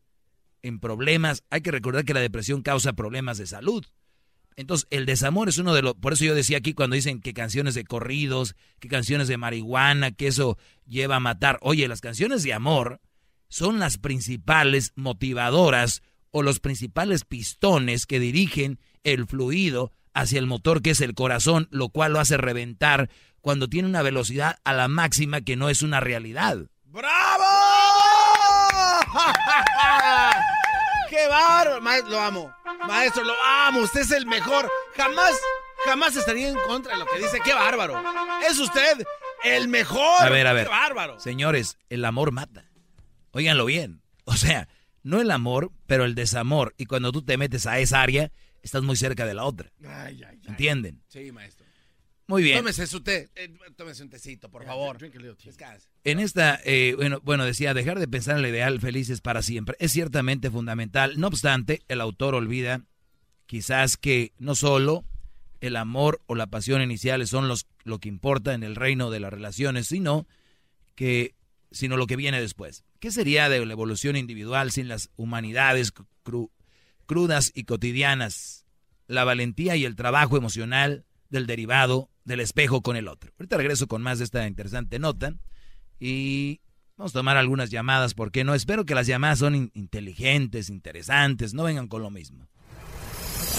en 0.64 0.80
problemas. 0.80 1.44
Hay 1.52 1.62
que 1.62 1.72
recordar 1.72 2.06
que 2.06 2.16
la 2.16 2.20
depresión 2.20 2.64
causa 2.64 2.94
problemas 2.94 3.38
de 3.38 3.46
salud. 3.46 3.86
Entonces, 4.56 4.88
el 4.90 5.06
desamor 5.06 5.48
es 5.48 5.60
uno 5.60 5.76
de 5.76 5.84
los... 5.84 5.94
Por 5.94 6.14
eso 6.14 6.26
yo 6.26 6.34
decía 6.34 6.58
aquí 6.58 6.74
cuando 6.74 6.96
dicen 6.96 7.22
que 7.22 7.36
canciones 7.36 7.76
de 7.76 7.84
corridos, 7.84 8.56
que 8.80 8.88
canciones 8.88 9.28
de 9.28 9.38
marihuana, 9.38 10.12
que 10.12 10.26
eso 10.26 10.58
lleva 10.88 11.18
a 11.18 11.20
matar. 11.20 11.60
Oye, 11.62 11.88
las 11.88 12.02
canciones 12.02 12.42
de 12.42 12.54
amor 12.54 13.00
son 13.50 13.78
las 13.78 14.00
principales 14.00 14.94
motivadoras 14.96 16.02
o 16.32 16.42
los 16.42 16.60
principales 16.60 17.24
pistones 17.24 18.08
que 18.08 18.20
dirigen 18.20 18.80
el 19.04 19.28
fluido 19.28 19.92
hacia 20.16 20.40
el 20.40 20.48
motor 20.48 20.82
que 20.82 20.90
es 20.90 21.02
el 21.02 21.14
corazón, 21.14 21.68
lo 21.70 21.90
cual 21.90 22.14
lo 22.14 22.20
hace 22.20 22.38
reventar 22.38 23.12
cuando 23.42 23.70
tiene 23.70 23.88
una 23.88 24.02
velocidad 24.02 24.58
a 24.64 24.74
la 24.74 24.88
máxima 24.88 25.42
que 25.42 25.56
no 25.56 25.70
es 25.70 25.84
una 25.84 26.00
realidad. 26.00 26.66
¡Bravo! 26.84 27.67
¡Qué 31.10 31.28
bárbaro! 31.28 31.82
Maestro, 31.82 32.12
lo 32.12 32.20
amo. 32.20 32.56
Maestro, 32.88 33.24
lo 33.24 33.34
amo. 33.44 33.80
Usted 33.80 34.02
es 34.02 34.12
el 34.12 34.26
mejor. 34.26 34.70
Jamás, 34.96 35.34
jamás 35.86 36.16
estaría 36.16 36.50
en 36.50 36.56
contra 36.68 36.94
de 36.94 37.00
lo 37.00 37.06
que 37.06 37.18
dice. 37.18 37.40
¡Qué 37.44 37.54
bárbaro! 37.54 38.02
Es 38.48 38.60
usted 38.60 39.06
el 39.44 39.68
mejor. 39.68 40.22
A 40.22 40.30
ver, 40.30 40.48
a 40.48 40.54
ver. 40.54 40.66
¡Qué 40.66 40.70
bárbaro! 40.70 41.20
Señores, 41.20 41.78
el 41.90 42.04
amor 42.06 42.32
mata. 42.32 42.66
Óiganlo 43.32 43.66
bien. 43.66 44.02
O 44.26 44.36
sea, 44.36 44.68
no 45.04 45.22
el 45.22 45.32
amor, 45.32 45.72
pero 45.86 46.04
el 46.04 46.16
desamor. 46.16 46.74
Y 46.78 46.86
cuando 46.86 47.12
tú 47.12 47.24
te 47.24 47.38
metes 47.38 47.66
a 47.66 47.80
esa 47.80 48.02
área, 48.02 48.32
estás 48.62 48.84
muy 48.84 48.98
cerca 48.98 49.26
de 49.26 49.34
la 49.34 49.46
otra. 49.46 49.72
Ay, 49.86 50.22
ay, 50.24 50.24
ay. 50.24 50.42
¿Entienden? 50.48 51.02
Sí, 51.08 51.32
maestro. 51.32 51.57
Muy 52.28 52.44
bien. 52.44 52.58
Tómese 52.60 52.88
su 52.88 53.02
té. 53.02 53.30
eh, 53.36 53.50
tómese 53.76 54.04
un 54.04 54.10
tecito, 54.10 54.50
por 54.50 54.66
favor. 54.66 54.98
Descanse. 55.00 55.88
En 56.04 56.20
esta, 56.20 56.60
eh, 56.66 56.94
bueno, 56.98 57.20
bueno, 57.24 57.46
decía, 57.46 57.74
dejar 57.74 58.00
de 58.00 58.08
pensar 58.08 58.38
en 58.38 58.44
el 58.46 58.52
ideal 58.52 58.80
feliz 58.82 59.10
es 59.10 59.22
para 59.22 59.42
siempre. 59.42 59.76
Es 59.80 59.94
ciertamente 59.94 60.52
fundamental. 60.52 61.20
No 61.20 61.28
obstante, 61.28 61.82
el 61.88 62.02
autor 62.02 62.36
olvida 62.36 62.82
quizás 63.46 63.96
que 63.96 64.34
no 64.40 64.56
solo 64.56 65.06
el 65.62 65.76
amor 65.78 66.22
o 66.26 66.36
la 66.36 66.48
pasión 66.48 66.82
iniciales 66.82 67.30
son 67.30 67.48
los, 67.48 67.66
lo 67.84 68.00
que 68.00 68.10
importa 68.10 68.54
en 68.54 68.64
el 68.64 68.76
reino 68.76 69.10
de 69.10 69.22
las 69.22 69.32
relaciones, 69.32 69.88
sino 69.88 70.28
que 70.96 71.34
sino 71.72 71.98
lo 71.98 72.08
que 72.08 72.16
viene 72.16 72.40
después. 72.42 72.84
¿Qué 73.00 73.12
sería 73.12 73.50
de 73.50 73.66
la 73.66 73.74
evolución 73.74 74.16
individual 74.16 74.72
sin 74.72 74.88
las 74.88 75.10
humanidades 75.18 75.94
cru- 76.24 76.50
crudas 77.06 77.52
y 77.54 77.64
cotidianas? 77.64 78.66
La 79.08 79.24
valentía 79.24 79.76
y 79.76 79.84
el 79.86 79.96
trabajo 79.96 80.38
emocional 80.38 81.06
del 81.30 81.46
derivado 81.46 82.10
del 82.28 82.42
espejo 82.42 82.82
con 82.82 82.96
el 82.98 83.08
otro. 83.08 83.32
Ahorita 83.40 83.58
regreso 83.58 83.88
con 83.88 84.04
más 84.04 84.20
de 84.20 84.26
esta 84.26 84.46
interesante 84.46 85.00
nota 85.00 85.34
y 86.00 86.62
vamos 86.98 87.12
a 87.14 87.20
tomar 87.20 87.38
algunas 87.38 87.70
llamadas, 87.72 88.14
porque 88.14 88.44
no? 88.44 88.54
Espero 88.54 88.86
que 88.86 88.94
las 88.96 89.08
llamadas 89.08 89.40
son 89.40 89.56
in- 89.56 89.72
inteligentes, 89.74 90.70
interesantes, 90.70 91.54
no 91.54 91.64
vengan 91.64 91.88
con 91.88 92.02
lo 92.04 92.12
mismo. 92.12 92.48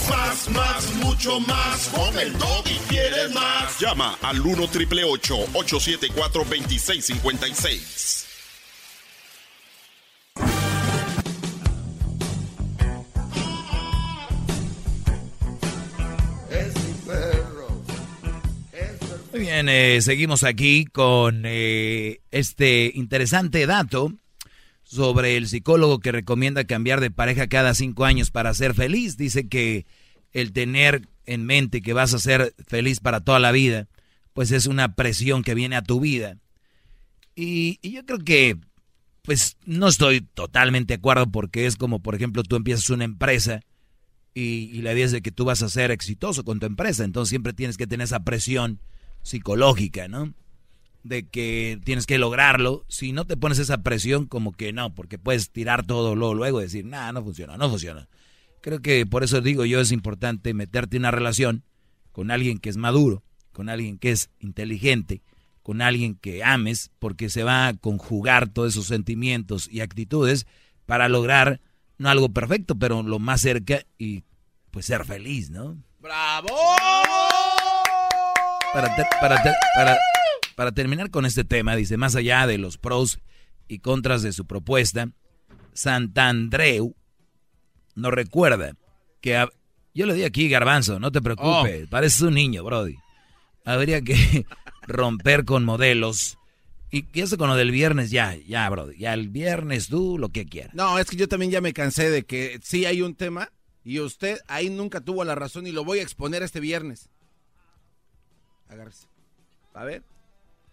Más, 0.09 0.49
más, 0.51 0.93
mucho 0.95 1.39
más. 1.41 1.89
Con 1.89 2.17
el 2.17 2.31
y 2.33 2.77
quieres 2.87 3.33
más. 3.33 3.79
Llama 3.79 4.17
al 4.21 4.39
1 4.39 4.67
triple 4.69 5.03
874 5.03 6.43
2656. 6.43 8.28
Eh, 19.67 20.01
seguimos 20.01 20.43
aquí 20.43 20.85
con 20.85 21.41
eh, 21.45 22.21
este 22.31 22.91
interesante 22.93 23.65
dato 23.65 24.13
sobre 24.83 25.37
el 25.37 25.47
psicólogo 25.47 25.99
que 25.99 26.11
recomienda 26.11 26.63
cambiar 26.63 27.01
de 27.01 27.11
pareja 27.11 27.47
cada 27.47 27.73
cinco 27.73 28.05
años 28.05 28.31
para 28.31 28.53
ser 28.53 28.73
feliz. 28.73 29.17
Dice 29.17 29.47
que 29.47 29.85
el 30.33 30.51
tener 30.53 31.07
en 31.25 31.45
mente 31.45 31.81
que 31.81 31.93
vas 31.93 32.13
a 32.13 32.19
ser 32.19 32.55
feliz 32.67 32.99
para 32.99 33.21
toda 33.21 33.39
la 33.39 33.51
vida, 33.51 33.87
pues 34.33 34.51
es 34.51 34.65
una 34.65 34.95
presión 34.95 35.43
que 35.43 35.55
viene 35.55 35.75
a 35.75 35.83
tu 35.83 35.99
vida. 35.99 36.37
Y, 37.35 37.79
y 37.81 37.91
yo 37.91 38.05
creo 38.05 38.19
que, 38.19 38.57
pues 39.23 39.57
no 39.65 39.87
estoy 39.87 40.21
totalmente 40.21 40.93
de 40.93 40.99
acuerdo 40.99 41.29
porque 41.31 41.65
es 41.65 41.75
como, 41.75 41.99
por 41.99 42.15
ejemplo, 42.15 42.43
tú 42.43 42.55
empiezas 42.55 42.89
una 42.89 43.03
empresa 43.03 43.61
y, 44.33 44.69
y 44.73 44.81
la 44.81 44.93
idea 44.93 45.05
es 45.05 45.11
de 45.11 45.21
que 45.21 45.31
tú 45.31 45.45
vas 45.45 45.61
a 45.61 45.69
ser 45.69 45.91
exitoso 45.91 46.43
con 46.43 46.59
tu 46.59 46.65
empresa, 46.65 47.03
entonces 47.03 47.29
siempre 47.29 47.53
tienes 47.53 47.77
que 47.77 47.87
tener 47.87 48.05
esa 48.05 48.23
presión 48.23 48.79
psicológica, 49.29 50.07
¿no? 50.07 50.33
De 51.03 51.27
que 51.27 51.79
tienes 51.83 52.05
que 52.05 52.17
lograrlo. 52.17 52.83
Si 52.89 53.13
no 53.13 53.25
te 53.25 53.37
pones 53.37 53.59
esa 53.59 53.83
presión, 53.83 54.25
como 54.25 54.51
que 54.51 54.73
no, 54.73 54.93
porque 54.95 55.17
puedes 55.17 55.51
tirar 55.51 55.85
todo 55.85 56.15
luego, 56.15 56.33
luego 56.33 56.59
y 56.59 56.63
decir, 56.63 56.85
nada, 56.85 57.11
no 57.13 57.23
funciona, 57.23 57.57
no 57.57 57.69
funciona. 57.69 58.09
Creo 58.61 58.81
que 58.81 59.05
por 59.05 59.23
eso 59.23 59.39
digo 59.39 59.63
yo 59.65 59.79
es 59.79 59.91
importante 59.91 60.53
meterte 60.53 60.97
en 60.97 61.03
una 61.03 61.11
relación 61.11 61.63
con 62.11 62.31
alguien 62.31 62.57
que 62.57 62.69
es 62.69 62.77
maduro, 62.77 63.23
con 63.53 63.69
alguien 63.69 63.97
que 63.97 64.11
es 64.11 64.29
inteligente, 64.39 65.21
con 65.61 65.81
alguien 65.81 66.15
que 66.15 66.43
ames, 66.43 66.91
porque 66.99 67.29
se 67.29 67.43
va 67.43 67.67
a 67.67 67.73
conjugar 67.75 68.49
todos 68.49 68.73
esos 68.73 68.87
sentimientos 68.87 69.69
y 69.71 69.81
actitudes 69.81 70.47
para 70.85 71.07
lograr 71.07 71.61
no 71.97 72.09
algo 72.09 72.29
perfecto, 72.29 72.75
pero 72.77 73.03
lo 73.03 73.19
más 73.19 73.41
cerca 73.41 73.85
y 73.97 74.23
pues 74.71 74.87
ser 74.87 75.05
feliz, 75.05 75.49
¿no? 75.49 75.77
¡Bravo! 75.99 76.49
Para, 78.73 78.95
ter- 78.95 79.05
para, 79.19 79.41
ter- 79.43 79.55
para, 79.75 79.97
para 80.55 80.71
terminar 80.71 81.09
con 81.09 81.25
este 81.25 81.43
tema, 81.43 81.75
dice, 81.75 81.97
más 81.97 82.15
allá 82.15 82.45
de 82.47 82.57
los 82.57 82.77
pros 82.77 83.19
y 83.67 83.79
contras 83.79 84.21
de 84.21 84.31
su 84.31 84.45
propuesta, 84.45 85.09
Santandreu 85.73 86.95
nos 87.95 88.13
recuerda 88.13 88.73
que... 89.21 89.45
yo 89.93 90.05
le 90.05 90.13
di 90.13 90.23
aquí, 90.23 90.47
Garbanzo, 90.49 90.99
no 90.99 91.11
te 91.11 91.21
preocupes, 91.21 91.87
pareces 91.89 92.21
un 92.21 92.35
niño, 92.35 92.63
Brody. 92.63 92.95
Habría 93.65 94.01
que 94.01 94.45
romper 94.87 95.45
con 95.45 95.65
modelos. 95.65 96.37
Y 96.91 97.05
y 97.13 97.21
eso 97.21 97.37
con 97.37 97.49
lo 97.49 97.55
del 97.55 97.71
viernes, 97.71 98.09
ya, 98.11 98.35
ya, 98.35 98.67
Brody. 98.69 98.97
Ya 98.97 99.13
el 99.13 99.29
viernes 99.29 99.87
tú 99.89 100.17
lo 100.17 100.29
que 100.29 100.45
quieras. 100.45 100.73
No, 100.73 100.97
es 100.97 101.07
que 101.07 101.17
yo 101.17 101.27
también 101.27 101.51
ya 101.51 101.61
me 101.61 101.73
cansé 101.73 102.09
de 102.09 102.23
que 102.23 102.59
sí 102.63 102.85
hay 102.85 103.01
un 103.01 103.15
tema 103.15 103.51
y 103.83 103.99
usted 103.99 104.39
ahí 104.47 104.69
nunca 104.69 105.01
tuvo 105.01 105.23
la 105.23 105.35
razón 105.35 105.67
y 105.67 105.71
lo 105.71 105.83
voy 105.83 105.99
a 105.99 106.03
exponer 106.03 106.41
este 106.43 106.59
viernes. 106.59 107.09
Agárrese. 108.69 109.07
A 109.73 109.83
ver. 109.83 110.03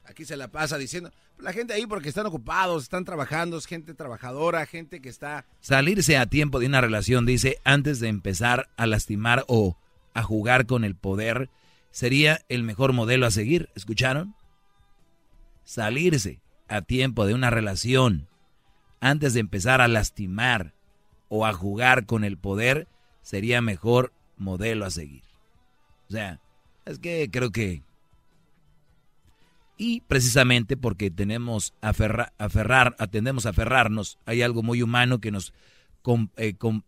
Aquí 0.05 0.25
se 0.25 0.37
la 0.37 0.49
pasa 0.49 0.79
diciendo. 0.79 1.11
La 1.39 1.53
gente 1.53 1.73
ahí 1.73 1.87
porque 1.87 2.09
están 2.09 2.27
ocupados, 2.27 2.85
están 2.85 3.05
trabajando, 3.05 3.59
es 3.59 3.67
gente 3.67 3.93
trabajadora, 3.93 4.65
gente 4.67 5.01
que 5.01 5.09
está... 5.09 5.45
Salirse 5.61 6.17
a 6.17 6.27
tiempo 6.27 6.61
de 6.61 6.67
una 6.67 6.81
relación, 6.81 7.27
dice, 7.27 7.59
antes 7.65 8.01
de 8.01 8.09
empezar 8.09 8.69
a 8.77 8.87
lastimar 8.87 9.45
o 9.49 9.77
a 10.15 10.23
jugar 10.23 10.67
con 10.67 10.85
el 10.85 10.95
poder, 10.95 11.51
sería 11.91 12.41
el 12.49 12.63
mejor 12.63 12.93
modelo 12.93 13.27
a 13.27 13.31
seguir. 13.31 13.69
¿Escucharon? 13.75 14.35
Salirse 15.65 16.41
a 16.69 16.83
tiempo 16.83 17.27
de 17.27 17.35
una 17.35 17.51
relación 17.51 18.29
antes 19.01 19.35
de 19.35 19.41
empezar 19.41 19.81
a 19.81 19.89
lastimar 19.89 20.73
o 21.29 21.47
a 21.47 21.53
jugar 21.53 22.07
con 22.07 22.25
el 22.25 22.39
poder 22.39 22.89
sería 23.23 23.61
mejor 23.61 24.13
modelo 24.37 24.87
a 24.87 24.91
seguir. 24.91 25.23
O 26.09 26.13
sea, 26.13 26.41
es 26.87 26.99
que 26.99 27.29
creo 27.31 27.51
que... 27.51 27.83
Y 29.79 30.01
precisamente 30.03 30.77
porque 30.79 31.11
tenemos 31.11 31.75
aferra- 31.83 32.33
aferrar, 32.39 32.97
atendemos 32.99 33.45
a 33.45 33.51
aferrarnos, 33.51 34.19
hay 34.25 34.41
algo 34.41 34.63
muy 34.63 34.81
humano 34.81 35.21
que 35.21 35.31
nos 35.31 35.53
com- 36.01 36.31
eh, 36.37 36.55
com- 36.55 36.83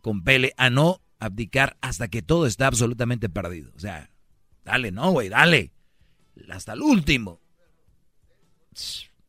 compele 0.00 0.54
a 0.56 0.70
no 0.70 1.02
abdicar 1.18 1.76
hasta 1.82 2.08
que 2.08 2.22
todo 2.22 2.46
está 2.46 2.66
absolutamente 2.66 3.28
perdido. 3.28 3.72
O 3.76 3.78
sea, 3.78 4.08
dale, 4.64 4.90
no, 4.90 5.10
güey, 5.10 5.28
dale. 5.28 5.70
Hasta 6.48 6.72
el 6.72 6.80
último. 6.80 7.40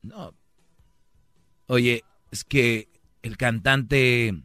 No. 0.02 0.34
Oye, 1.68 2.04
es 2.32 2.46
que 2.46 2.88
el 3.24 3.36
cantante, 3.36 4.42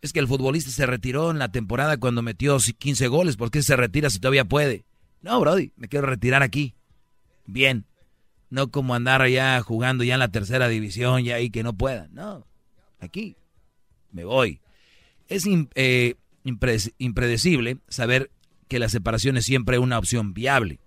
es 0.00 0.12
que 0.12 0.20
el 0.20 0.28
futbolista 0.28 0.70
se 0.70 0.86
retiró 0.86 1.30
en 1.30 1.38
la 1.38 1.50
temporada 1.50 1.96
cuando 1.96 2.22
metió 2.22 2.58
15 2.58 3.08
goles. 3.08 3.36
¿Por 3.36 3.50
qué 3.50 3.62
se 3.62 3.76
retira 3.76 4.10
si 4.10 4.18
todavía 4.18 4.44
puede? 4.44 4.84
No, 5.22 5.40
Brody, 5.40 5.72
me 5.76 5.88
quiero 5.88 6.06
retirar 6.06 6.42
aquí. 6.42 6.74
Bien. 7.46 7.86
No 8.50 8.70
como 8.70 8.94
andar 8.94 9.20
allá 9.20 9.60
jugando 9.60 10.04
ya 10.04 10.14
en 10.14 10.20
la 10.20 10.30
tercera 10.30 10.68
división 10.68 11.24
y 11.24 11.32
ahí 11.32 11.50
que 11.50 11.62
no 11.62 11.74
pueda. 11.74 12.08
No, 12.12 12.46
aquí 12.98 13.36
me 14.10 14.24
voy. 14.24 14.60
Es 15.28 15.44
eh, 15.46 16.14
impredecible 16.98 17.78
saber 17.88 18.30
que 18.68 18.78
la 18.78 18.88
separación 18.88 19.36
es 19.36 19.44
siempre 19.44 19.78
una 19.78 19.98
opción 19.98 20.32
viable. 20.32 20.80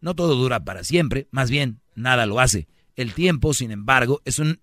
No 0.00 0.14
todo 0.14 0.34
dura 0.34 0.64
para 0.64 0.84
siempre, 0.84 1.28
más 1.30 1.50
bien 1.50 1.80
nada 1.94 2.26
lo 2.26 2.40
hace. 2.40 2.66
El 2.96 3.14
tiempo, 3.14 3.54
sin 3.54 3.70
embargo, 3.70 4.20
es 4.24 4.38
un 4.38 4.60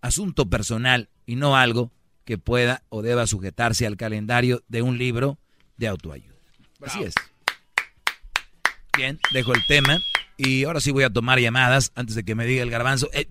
asunto 0.00 0.48
personal 0.48 1.08
y 1.26 1.36
no 1.36 1.56
algo 1.56 1.92
que 2.26 2.36
pueda 2.36 2.82
o 2.90 3.00
deba 3.00 3.26
sujetarse 3.26 3.86
al 3.86 3.96
calendario 3.96 4.62
de 4.68 4.82
un 4.82 4.98
libro 4.98 5.38
de 5.78 5.86
autoayuda. 5.86 6.34
Así 6.82 7.04
es. 7.04 7.14
Bien, 8.94 9.18
dejo 9.32 9.54
el 9.54 9.64
tema 9.66 9.98
y 10.36 10.64
ahora 10.64 10.80
sí 10.80 10.90
voy 10.90 11.04
a 11.04 11.10
tomar 11.10 11.38
llamadas 11.38 11.92
antes 11.94 12.16
de 12.16 12.24
que 12.24 12.34
me 12.34 12.44
diga 12.44 12.62
el 12.62 12.70
garbanzo. 12.70 13.08
Eh, 13.12 13.28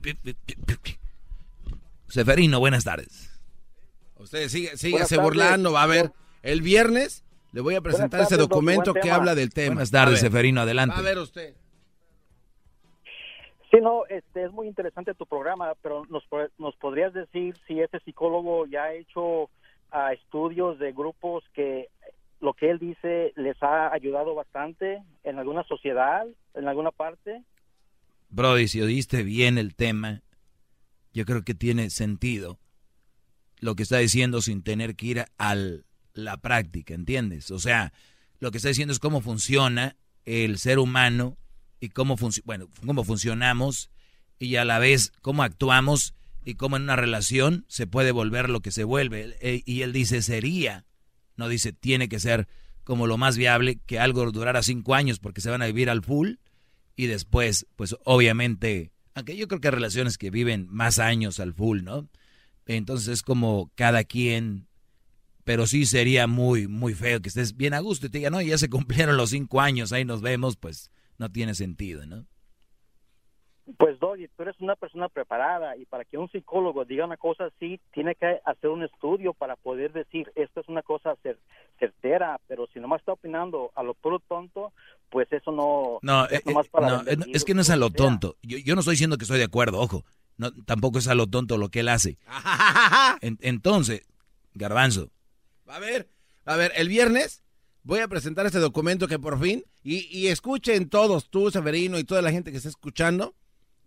Seferino, 2.07 2.59
buenas 2.59 2.85
tardes. 2.85 3.29
Usted 4.15 4.47
sigue, 4.47 4.77
síguese 4.77 5.17
burlando, 5.17 5.73
va 5.73 5.83
a 5.83 5.87
ver. 5.87 6.13
El 6.41 6.61
viernes 6.61 7.25
le 7.51 7.61
voy 7.61 7.75
a 7.75 7.81
presentar 7.81 8.21
ese 8.21 8.37
documento 8.37 8.93
que 8.93 9.11
habla 9.11 9.35
del 9.35 9.49
tema. 9.49 9.75
Buenas 9.75 9.91
tardes, 9.91 10.21
Seferino, 10.21 10.61
adelante. 10.61 10.93
Va 10.93 10.99
a 10.99 11.03
ver 11.03 11.17
usted. 11.19 11.53
Sí, 13.75 13.81
no, 13.81 14.05
este, 14.07 14.45
es 14.45 14.53
muy 14.53 14.67
interesante 14.67 15.13
tu 15.15 15.25
programa, 15.25 15.73
pero 15.81 16.05
nos, 16.05 16.23
nos 16.57 16.77
podrías 16.77 17.13
decir 17.13 17.57
si 17.67 17.81
ese 17.81 17.99
psicólogo 17.99 18.65
ya 18.67 18.83
ha 18.83 18.93
hecho 18.93 19.49
ah, 19.91 20.13
estudios 20.13 20.79
de 20.79 20.93
grupos 20.93 21.43
que 21.53 21.89
lo 22.39 22.53
que 22.53 22.69
él 22.69 22.79
dice 22.79 23.33
les 23.35 23.61
ha 23.61 23.91
ayudado 23.91 24.33
bastante 24.33 25.03
en 25.25 25.39
alguna 25.39 25.63
sociedad, 25.65 26.25
en 26.53 26.67
alguna 26.69 26.91
parte. 26.91 27.43
Brody, 28.29 28.69
si 28.69 28.81
oíste 28.81 29.23
bien 29.23 29.57
el 29.57 29.75
tema, 29.75 30.21
yo 31.13 31.25
creo 31.25 31.43
que 31.43 31.53
tiene 31.53 31.89
sentido 31.89 32.57
lo 33.59 33.75
que 33.75 33.83
está 33.83 33.97
diciendo 33.97 34.41
sin 34.41 34.63
tener 34.63 34.95
que 34.95 35.05
ir 35.05 35.25
a 35.37 35.55
la 36.13 36.37
práctica, 36.37 36.93
¿entiendes? 36.93 37.51
O 37.51 37.59
sea, 37.59 37.91
lo 38.39 38.51
que 38.51 38.57
está 38.57 38.69
diciendo 38.69 38.93
es 38.93 38.99
cómo 38.99 39.19
funciona 39.19 39.97
el 40.23 40.59
ser 40.59 40.79
humano 40.79 41.35
y 41.85 41.89
cómo, 41.89 42.17
bueno, 42.43 42.69
cómo 42.85 43.03
funcionamos 43.03 43.89
y 44.37 44.57
a 44.57 44.65
la 44.65 44.79
vez 44.79 45.13
cómo 45.21 45.43
actuamos 45.43 46.13
y 46.43 46.55
cómo 46.55 46.75
en 46.75 46.83
una 46.83 46.95
relación 46.95 47.65
se 47.67 47.87
puede 47.87 48.11
volver 48.11 48.49
lo 48.49 48.61
que 48.61 48.71
se 48.71 48.83
vuelve. 48.83 49.37
E, 49.39 49.63
y 49.65 49.81
él 49.81 49.93
dice, 49.93 50.21
sería 50.21 50.85
no 51.37 51.47
dice 51.47 51.73
tiene 51.73 52.09
que 52.09 52.19
ser 52.19 52.47
como 52.83 53.07
lo 53.07 53.17
más 53.17 53.37
viable 53.37 53.79
que 53.85 53.99
algo 53.99 54.31
durara 54.31 54.63
cinco 54.63 54.93
años 54.93 55.19
porque 55.19 55.41
se 55.41 55.49
van 55.49 55.61
a 55.61 55.67
vivir 55.67 55.89
al 55.89 56.03
full 56.03 56.35
y 56.95 57.07
después, 57.07 57.67
pues 57.75 57.95
obviamente, 58.05 58.91
aunque 59.15 59.35
yo 59.35 59.47
creo 59.47 59.59
que 59.59 59.67
hay 59.67 59.73
relaciones 59.73 60.17
que 60.17 60.29
viven 60.29 60.67
más 60.69 60.99
años 60.99 61.39
al 61.39 61.53
full, 61.53 61.83
¿no? 61.83 62.07
Entonces 62.67 63.07
es 63.09 63.21
como 63.21 63.71
cada 63.75 64.03
quien, 64.03 64.67
pero 65.43 65.67
sí 65.67 65.85
sería 65.85 66.25
muy, 66.27 66.67
muy 66.67 66.93
feo 66.93 67.21
que 67.21 67.29
estés 67.29 67.57
bien 67.57 67.73
a 67.73 67.79
gusto 67.79 68.07
y 68.07 68.09
te 68.09 68.19
diga, 68.19 68.29
no, 68.29 68.41
ya 68.41 68.57
se 68.57 68.69
cumplieron 68.69 69.17
los 69.17 69.31
cinco 69.31 69.61
años, 69.61 69.91
ahí 69.91 70.05
nos 70.05 70.21
vemos, 70.21 70.55
pues 70.55 70.89
no 71.17 71.31
tiene 71.31 71.53
sentido, 71.55 72.05
¿no? 72.05 72.25
Pues 73.77 73.99
Doggy, 73.99 74.27
tú 74.27 74.43
eres 74.43 74.55
una 74.59 74.75
persona 74.75 75.09
preparada 75.09 75.75
y 75.75 75.85
para 75.85 76.05
que 76.05 76.19
un 76.19 76.29
psicólogo 76.29 76.85
diga 76.85 77.03
una 77.03 77.17
cosa 77.17 77.45
así, 77.45 77.79
tiene 77.93 78.13
que 78.13 78.39
hacer 78.45 78.69
un 78.69 78.83
estudio 78.83 79.33
para 79.33 79.55
poder 79.55 79.91
decir, 79.91 80.31
esto 80.35 80.59
es 80.59 80.67
una 80.67 80.83
cosa 80.83 81.15
certera, 81.79 82.39
pero 82.47 82.67
si 82.71 82.79
nomás 82.79 82.99
está 82.99 83.13
opinando 83.13 83.71
a 83.73 83.81
lo 83.81 83.95
puro 83.95 84.19
tonto, 84.19 84.71
pues 85.09 85.27
eso 85.31 85.51
no... 85.51 85.97
No, 86.03 86.25
es, 86.25 86.33
eh, 86.33 86.43
eh, 86.45 87.39
que 87.43 87.55
no 87.55 87.61
es 87.61 87.69
a 87.71 87.75
lo 87.75 87.89
tonto. 87.89 88.37
Yo, 88.43 88.75
no 88.75 88.81
estoy 88.81 88.93
diciendo 88.93 89.17
que 89.17 89.23
estoy 89.23 89.39
de 89.39 89.45
acuerdo, 89.45 89.79
ojo. 89.79 90.03
No, 90.37 90.51
tampoco 90.65 90.99
es 90.99 91.07
a 91.07 91.15
lo 91.15 91.25
tonto 91.25 91.57
lo 91.57 91.69
que 91.69 91.79
él 91.79 91.89
hace. 91.89 92.19
entonces, 93.21 94.05
Garbanzo. 94.53 95.09
A 95.65 95.79
ver, 95.79 96.07
a 96.45 96.55
ver, 96.55 96.71
el 96.75 96.87
viernes 96.87 97.44
voy 97.85 98.01
a 98.01 98.09
presentar 98.09 98.45
este 98.45 98.59
documento 98.59 99.07
que 99.07 99.17
por 99.17 99.39
fin, 99.39 99.63
y, 99.81 100.05
y 100.11 100.27
escuchen 100.27 100.89
todos, 100.89 101.29
tú, 101.29 101.49
Severino, 101.49 101.97
y 101.97 102.03
toda 102.03 102.21
la 102.21 102.31
gente 102.31 102.51
que 102.51 102.57
está 102.57 102.67
escuchando, 102.67 103.33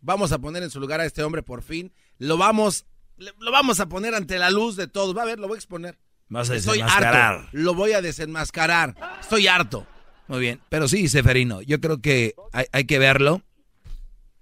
Vamos 0.01 0.33
a 0.33 0.39
poner 0.39 0.63
en 0.63 0.71
su 0.71 0.81
lugar 0.81 1.01
a 1.01 1.05
este 1.05 1.23
hombre 1.23 1.43
por 1.43 1.63
fin. 1.63 1.93
Lo 2.19 2.37
vamos, 2.37 2.87
lo 3.17 3.51
vamos 3.51 3.81
a 3.81 3.89
poner 3.89 4.15
ante 4.15 4.39
la 4.39 4.51
luz 4.51 4.77
de 4.77 4.87
todos. 4.87 5.17
Va 5.17 5.23
a 5.23 5.27
ver, 5.27 5.39
lo 5.39 5.49
voy 5.49 5.57
a 5.57 5.59
exponer. 5.59 5.99
Vas 6.29 6.51
a 6.51 6.57
Estoy 6.57 6.81
harto. 6.81 7.49
Lo 7.53 7.75
voy 7.75 7.93
a 7.93 8.03
desenmascarar. 8.03 8.95
Estoy 9.21 9.47
harto. 9.47 9.87
Muy 10.29 10.41
bien. 10.41 10.61
Pero 10.69 10.89
sí, 10.89 11.09
Seferino, 11.09 11.63
yo 11.63 11.81
creo 11.81 12.01
que 12.01 12.35
hay, 12.53 12.85
que 12.85 12.99
verlo. 12.99 13.43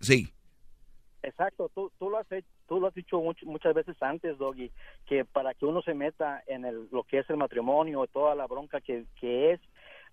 Sí. 0.00 0.32
Exacto. 1.22 1.70
Tú, 1.74 1.90
tú, 1.98 2.10
lo 2.10 2.18
has 2.18 2.26
tú 2.68 2.80
lo 2.80 2.88
has 2.88 2.94
dicho 2.94 3.20
muchas 3.44 3.74
veces 3.74 3.96
antes, 4.00 4.36
Doggy, 4.36 4.70
que 5.06 5.24
para 5.24 5.54
que 5.54 5.66
uno 5.66 5.82
se 5.82 5.94
meta 5.94 6.42
en 6.46 6.64
el, 6.64 6.88
lo 6.90 7.04
que 7.04 7.18
es 7.18 7.30
el 7.30 7.36
matrimonio, 7.36 8.06
toda 8.06 8.34
la 8.34 8.46
bronca 8.46 8.80
que, 8.80 9.04
que 9.20 9.52
es, 9.52 9.60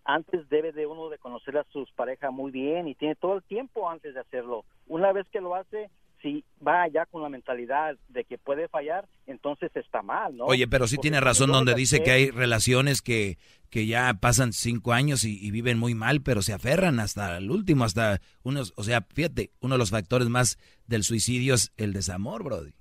antes 0.05 0.47
debe 0.49 0.71
de 0.71 0.85
uno 0.85 1.09
de 1.09 1.17
conocer 1.17 1.57
a 1.57 1.65
sus 1.71 1.91
parejas 1.91 2.31
muy 2.31 2.51
bien 2.51 2.87
y 2.87 2.95
tiene 2.95 3.15
todo 3.15 3.35
el 3.35 3.43
tiempo 3.43 3.89
antes 3.89 4.13
de 4.13 4.19
hacerlo. 4.19 4.65
Una 4.87 5.11
vez 5.11 5.27
que 5.31 5.41
lo 5.41 5.55
hace, 5.55 5.89
si 6.21 6.43
va 6.65 6.87
ya 6.87 7.05
con 7.05 7.21
la 7.21 7.29
mentalidad 7.29 7.97
de 8.07 8.23
que 8.23 8.37
puede 8.37 8.67
fallar, 8.69 9.07
entonces 9.27 9.71
está 9.75 10.01
mal, 10.01 10.35
¿no? 10.35 10.45
Oye, 10.45 10.67
pero 10.67 10.87
sí 10.87 10.97
tiene 10.97 11.19
razón 11.19 11.51
donde 11.51 11.75
dice 11.75 12.01
que 12.01 12.11
hay 12.11 12.29
relaciones 12.31 13.01
que, 13.01 13.37
que 13.69 13.85
ya 13.85 14.13
pasan 14.15 14.53
cinco 14.53 14.93
años 14.93 15.25
y, 15.25 15.51
viven 15.51 15.77
muy 15.77 15.95
mal, 15.95 16.21
pero 16.21 16.41
se 16.41 16.53
aferran 16.53 16.99
hasta 16.99 17.37
el 17.37 17.51
último, 17.51 17.83
hasta 17.83 18.21
unos, 18.43 18.73
o 18.77 18.83
sea, 18.83 19.01
fíjate, 19.13 19.51
uno 19.59 19.75
de 19.75 19.79
los 19.79 19.91
factores 19.91 20.29
más 20.29 20.57
del 20.87 21.03
suicidio 21.03 21.55
es 21.55 21.73
el 21.77 21.91
desamor, 21.91 22.43
Brody. 22.43 22.73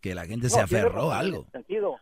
Que 0.00 0.14
la 0.14 0.26
gente 0.26 0.48
se 0.48 0.60
aferró 0.60 1.12
a 1.12 1.18
algo. 1.18 1.46
Sentido. 1.52 1.96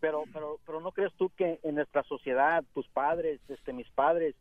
Pero 0.00 0.24
pero 0.32 0.60
pero 0.64 0.80
no 0.80 0.92
crees 0.92 1.12
tú 1.16 1.30
que 1.36 1.58
en 1.62 1.74
nuestra 1.74 2.02
sociedad 2.04 2.62
tus 2.74 2.86
padres 2.88 3.40
este 3.48 3.72
mis 3.72 3.88
padres 3.90 4.34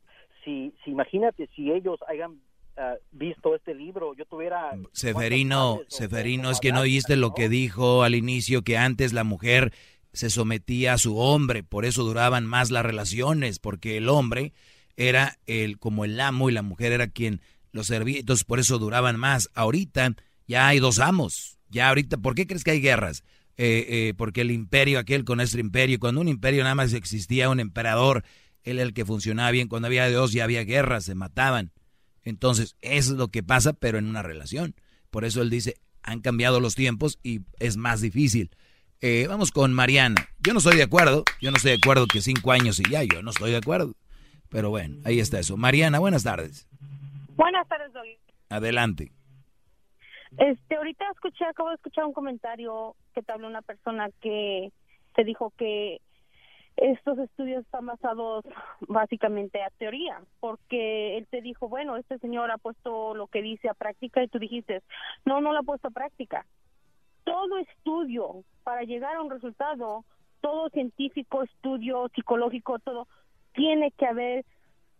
si 0.43 0.73
si 0.83 0.91
imagínate 0.91 1.49
si 1.55 1.71
ellos 1.71 1.99
hayan 2.07 2.39
ah, 2.77 2.93
visto 3.11 3.55
este 3.55 3.73
libro 3.73 4.13
yo 4.13 4.25
tuviera 4.25 4.77
Seferino 4.91 5.79
Seferino 5.87 6.51
es 6.51 6.59
que 6.59 6.71
no 6.71 6.81
oíste 6.81 7.15
lo 7.15 7.33
que 7.33 7.49
dijo 7.49 8.03
al 8.03 8.13
inicio 8.13 8.61
que 8.61 8.77
antes 8.77 9.13
la 9.13 9.23
mujer 9.23 9.73
se 10.13 10.29
sometía 10.29 10.93
a 10.93 10.97
su 10.99 11.17
hombre 11.17 11.63
por 11.63 11.85
eso 11.85 12.03
duraban 12.03 12.45
más 12.45 12.69
las 12.69 12.85
relaciones 12.85 13.57
porque 13.57 13.97
el 13.97 14.09
hombre 14.09 14.53
era 14.95 15.37
el 15.45 15.79
como 15.79 16.05
el 16.05 16.19
amo 16.19 16.49
y 16.49 16.53
la 16.53 16.61
mujer 16.61 16.91
era 16.91 17.07
quien 17.07 17.41
lo 17.71 17.83
servía 17.83 18.19
entonces 18.19 18.43
por 18.43 18.59
eso 18.59 18.79
duraban 18.79 19.17
más. 19.17 19.49
Ahorita 19.53 20.15
ya 20.47 20.67
hay 20.67 20.79
dos 20.79 20.99
amos 20.99 21.56
ya 21.69 21.89
ahorita 21.89 22.17
¿por 22.17 22.35
qué 22.35 22.47
crees 22.47 22.63
que 22.63 22.71
hay 22.71 22.81
guerras? 22.81 23.23
Eh, 23.57 23.85
eh, 23.89 24.13
porque 24.15 24.41
el 24.41 24.51
imperio 24.51 24.99
aquel 24.99 25.25
con 25.25 25.37
nuestro 25.37 25.59
imperio, 25.59 25.99
cuando 25.99 26.21
un 26.21 26.27
imperio 26.27 26.63
nada 26.63 26.75
más 26.75 26.93
existía 26.93 27.49
un 27.49 27.59
emperador, 27.59 28.23
él 28.63 28.77
era 28.77 28.83
el 28.83 28.93
que 28.93 29.05
funcionaba 29.05 29.49
bien, 29.51 29.67
cuando 29.67 29.87
había 29.87 30.09
dos 30.11 30.31
ya 30.31 30.43
había 30.43 30.63
guerras, 30.63 31.05
se 31.05 31.15
mataban. 31.15 31.71
Entonces, 32.23 32.75
eso 32.81 33.13
es 33.13 33.17
lo 33.17 33.29
que 33.29 33.41
pasa, 33.41 33.73
pero 33.73 33.97
en 33.97 34.05
una 34.07 34.21
relación. 34.21 34.75
Por 35.09 35.25
eso 35.25 35.41
él 35.41 35.49
dice, 35.49 35.75
han 36.03 36.19
cambiado 36.19 36.59
los 36.59 36.75
tiempos 36.75 37.19
y 37.23 37.41
es 37.59 37.77
más 37.77 38.01
difícil. 38.01 38.51
Eh, 38.99 39.25
vamos 39.27 39.51
con 39.51 39.73
Mariana. 39.73 40.27
Yo 40.39 40.53
no 40.53 40.59
estoy 40.59 40.75
de 40.75 40.83
acuerdo, 40.83 41.23
yo 41.41 41.51
no 41.51 41.57
estoy 41.57 41.71
de 41.71 41.77
acuerdo 41.77 42.07
que 42.07 42.21
cinco 42.21 42.51
años 42.51 42.79
y 42.79 42.89
ya, 42.89 43.03
yo 43.03 43.21
no 43.21 43.31
estoy 43.31 43.51
de 43.51 43.57
acuerdo. 43.57 43.95
Pero 44.49 44.69
bueno, 44.69 44.97
ahí 45.05 45.19
está 45.19 45.39
eso. 45.39 45.55
Mariana, 45.57 45.99
buenas 45.99 46.23
tardes. 46.23 46.67
Buenas 47.35 47.67
tardes, 47.67 47.91
Adelante. 48.49 49.11
Este, 50.37 50.75
ahorita 50.75 51.05
escuché, 51.11 51.45
acabo 51.45 51.69
de 51.69 51.75
escuchar 51.75 52.05
un 52.05 52.13
comentario 52.13 52.95
que 53.13 53.21
te 53.21 53.31
habló 53.31 53.47
una 53.47 53.61
persona 53.61 54.09
que 54.21 54.71
te 55.15 55.23
dijo 55.23 55.53
que 55.57 56.01
estos 56.77 57.17
estudios 57.17 57.65
están 57.65 57.87
basados 57.87 58.45
básicamente 58.81 59.63
a 59.63 59.71
teoría, 59.71 60.21
porque 60.39 61.17
él 61.17 61.27
te 61.29 61.41
dijo, 61.41 61.67
bueno, 61.67 61.97
este 61.97 62.19
señor 62.19 62.51
ha 62.51 62.57
puesto 62.57 63.15
lo 63.15 63.27
que 63.27 63.41
dice 63.41 63.67
a 63.67 63.73
práctica 63.73 64.21
y 64.21 64.27
tú 64.27 64.37
dijiste, 64.37 64.83
no, 65.25 65.41
no 65.41 65.53
lo 65.53 65.59
ha 65.59 65.63
puesto 65.63 65.87
a 65.87 65.91
práctica. 65.91 66.45
Todo 67.23 67.57
estudio 67.57 68.43
para 68.63 68.83
llegar 68.83 69.15
a 69.15 69.21
un 69.21 69.31
resultado, 69.31 70.05
todo 70.39 70.69
científico, 70.69 71.43
estudio 71.43 72.09
psicológico, 72.13 72.79
todo, 72.79 73.07
tiene 73.53 73.91
que 73.91 74.05
haber 74.05 74.45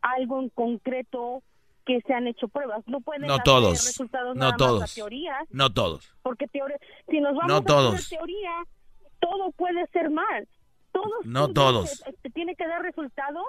algo 0.02 0.42
en 0.42 0.50
concreto 0.50 1.44
que 1.88 2.02
se 2.02 2.14
han 2.14 2.28
hecho 2.28 2.50
pruebas. 2.50 2.84
No 2.86 3.00
pueden 3.00 3.26
no 3.26 3.40
todos. 3.40 3.86
resultados 3.86 4.36
no 4.36 4.56
todos. 4.58 4.94
teorías. 4.94 5.48
No 5.50 5.72
todos. 5.74 6.14
Porque 6.22 6.46
si 7.10 7.20
nos 7.20 7.34
vamos 7.36 7.66
a 7.66 7.94
hacer 7.94 8.10
teoría, 8.10 8.52
todo 9.20 9.52
puede 9.54 9.88
ser 9.88 10.12
mal. 10.12 10.48
Todos 10.92 11.26
no 11.26 11.48
todos. 11.54 12.04
tiene 12.34 12.56
que 12.56 12.68
dar 12.68 12.82
resultado. 12.82 13.40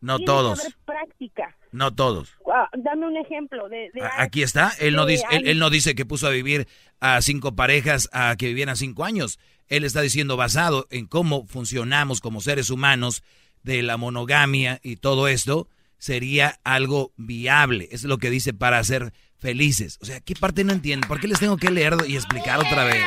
No 0.00 0.20
todos. 0.20 0.60
práctica. 0.84 1.56
No 1.72 1.92
todos. 1.92 2.32
Ah, 2.54 2.70
dame 2.78 3.06
un 3.06 3.16
ejemplo 3.16 3.68
de, 3.68 3.90
Aquí 4.16 4.42
está. 4.42 4.70
Él 4.78 4.94
no 4.94 5.04
dice, 5.04 5.26
él, 5.32 5.58
no 5.58 5.70
dice 5.70 5.96
que 5.96 6.06
puso 6.06 6.28
a 6.28 6.30
vivir 6.30 6.68
a 7.00 7.20
cinco 7.20 7.56
parejas 7.56 8.08
a 8.12 8.36
que 8.36 8.46
vivieran 8.46 8.76
cinco 8.76 9.04
años. 9.04 9.40
Él 9.66 9.82
está 9.82 10.00
diciendo 10.00 10.36
basado 10.36 10.86
en 10.90 11.06
cómo 11.06 11.46
funcionamos 11.46 12.20
como 12.20 12.40
seres 12.40 12.70
humanos 12.70 13.24
de 13.64 13.82
la 13.82 13.96
monogamia 13.96 14.78
y 14.84 14.96
todo 14.96 15.26
esto 15.26 15.68
sería 15.98 16.58
algo 16.64 17.12
viable. 17.16 17.88
Es 17.90 18.04
lo 18.04 18.18
que 18.18 18.30
dice 18.30 18.54
para 18.54 18.82
ser 18.84 19.12
felices. 19.36 19.98
O 20.00 20.04
sea, 20.04 20.20
¿qué 20.20 20.34
parte 20.34 20.64
no 20.64 20.72
entienden? 20.72 21.08
¿Por 21.08 21.20
qué 21.20 21.28
les 21.28 21.40
tengo 21.40 21.56
que 21.56 21.70
leer 21.70 21.94
y 22.06 22.16
explicar 22.16 22.58
otra 22.58 22.84
vez? 22.84 23.02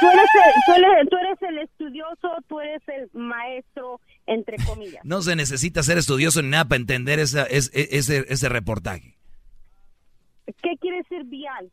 Tú 0.00 0.06
eres, 0.08 0.30
el, 0.46 1.08
tú, 1.08 1.16
eres, 1.16 1.42
el 1.42 1.58
estudioso, 1.58 2.28
tú 2.48 2.60
eres 2.60 2.80
el 2.88 3.10
maestro, 3.12 4.00
entre 4.26 4.56
comillas. 4.64 5.04
No 5.04 5.20
se 5.20 5.36
necesita 5.36 5.82
ser 5.82 5.98
estudioso 5.98 6.40
ni 6.40 6.48
nada 6.48 6.64
para 6.64 6.80
entender 6.80 7.18
esa, 7.18 7.44
ese, 7.44 8.24
ese 8.28 8.48
reportaje. 8.48 9.16
¿Qué 10.46 10.76
quiere 10.80 10.98
decir 10.98 11.24
vial? 11.24 11.70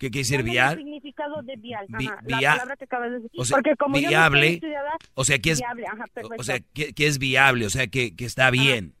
¿Qué 0.00 0.10
quiere 0.10 0.20
decir 0.22 0.38
Dame 0.38 0.58
el 0.72 0.78
significado 0.78 1.42
de 1.42 1.56
vial. 1.56 1.86
Vi- 1.90 2.06
Ajá, 2.06 2.20
via- 2.26 2.40
la 2.40 2.50
palabra 2.52 2.76
que 2.78 2.84
acabas 2.84 3.10
de 3.10 3.20
decir. 3.20 3.38
o 3.40 3.44
sea, 3.44 3.56
Porque 3.58 3.76
como 3.76 3.96
yo 3.96 4.02
no 4.02 4.08
viable, 4.08 4.54
estudiada, 4.54 4.90
o 5.14 5.24
sea, 5.24 5.38
que 5.38 5.50
es, 5.50 5.58
viable, 5.58 5.86
ajá, 5.86 6.04
o 6.04 6.12
perfecto. 6.14 6.42
sea, 6.42 6.60
que, 6.72 6.94
que 6.94 7.06
es 7.06 7.18
viable, 7.18 7.66
o 7.66 7.70
sea, 7.70 7.86
que, 7.86 8.16
que 8.16 8.24
está 8.24 8.50
bien. 8.50 8.94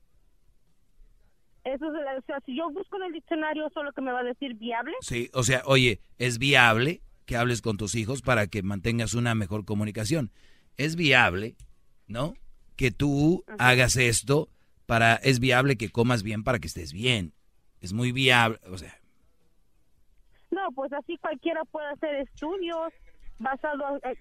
Eso 1.64 1.86
es, 1.86 1.92
o 2.22 2.26
sea, 2.26 2.38
si 2.46 2.56
yo 2.56 2.70
busco 2.70 2.96
en 2.98 3.04
el 3.04 3.12
diccionario, 3.12 3.68
solo 3.72 3.92
que 3.92 4.00
me 4.02 4.12
va 4.12 4.20
a 4.20 4.24
decir 4.24 4.54
viable. 4.54 4.92
Sí, 5.00 5.30
o 5.34 5.42
sea, 5.42 5.62
oye, 5.66 6.00
es 6.18 6.38
viable 6.38 7.02
que 7.26 7.36
hables 7.36 7.62
con 7.62 7.76
tus 7.76 7.94
hijos 7.94 8.22
para 8.22 8.46
que 8.46 8.62
mantengas 8.62 9.14
una 9.14 9.34
mejor 9.34 9.64
comunicación. 9.64 10.30
Es 10.76 10.96
viable, 10.96 11.56
¿no? 12.06 12.34
Que 12.76 12.90
tú 12.90 13.44
hagas 13.58 13.96
esto 13.96 14.48
para, 14.86 15.16
es 15.16 15.38
viable 15.40 15.76
que 15.76 15.90
comas 15.90 16.22
bien 16.22 16.44
para 16.44 16.58
que 16.58 16.66
estés 16.66 16.92
bien. 16.92 17.32
Es 17.80 17.92
muy 17.94 18.12
viable, 18.12 18.58
o 18.70 18.76
sea, 18.78 18.99
No, 20.50 20.70
pues 20.74 20.92
así 20.92 21.16
cualquiera 21.18 21.64
puede 21.66 21.88
hacer 21.90 22.14
estudios 22.16 22.92
basados, 23.38 24.00
eh, 24.04 24.14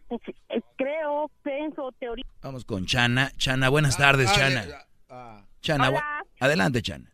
eh, 0.50 0.62
creo, 0.78 1.30
pienso, 1.44 1.92
teoría. 2.00 2.26
vamos 2.42 2.64
con 2.66 2.86
Chana. 2.86 3.32
Chana, 3.38 3.70
buenas 3.70 3.98
tardes, 3.98 4.30
ah, 4.32 4.36
Chana. 4.36 4.66
ah. 5.10 5.46
Chana, 5.62 5.90
Hola. 5.90 6.00
bu- 6.24 6.28
adelante, 6.40 6.82
Chana. 6.82 7.12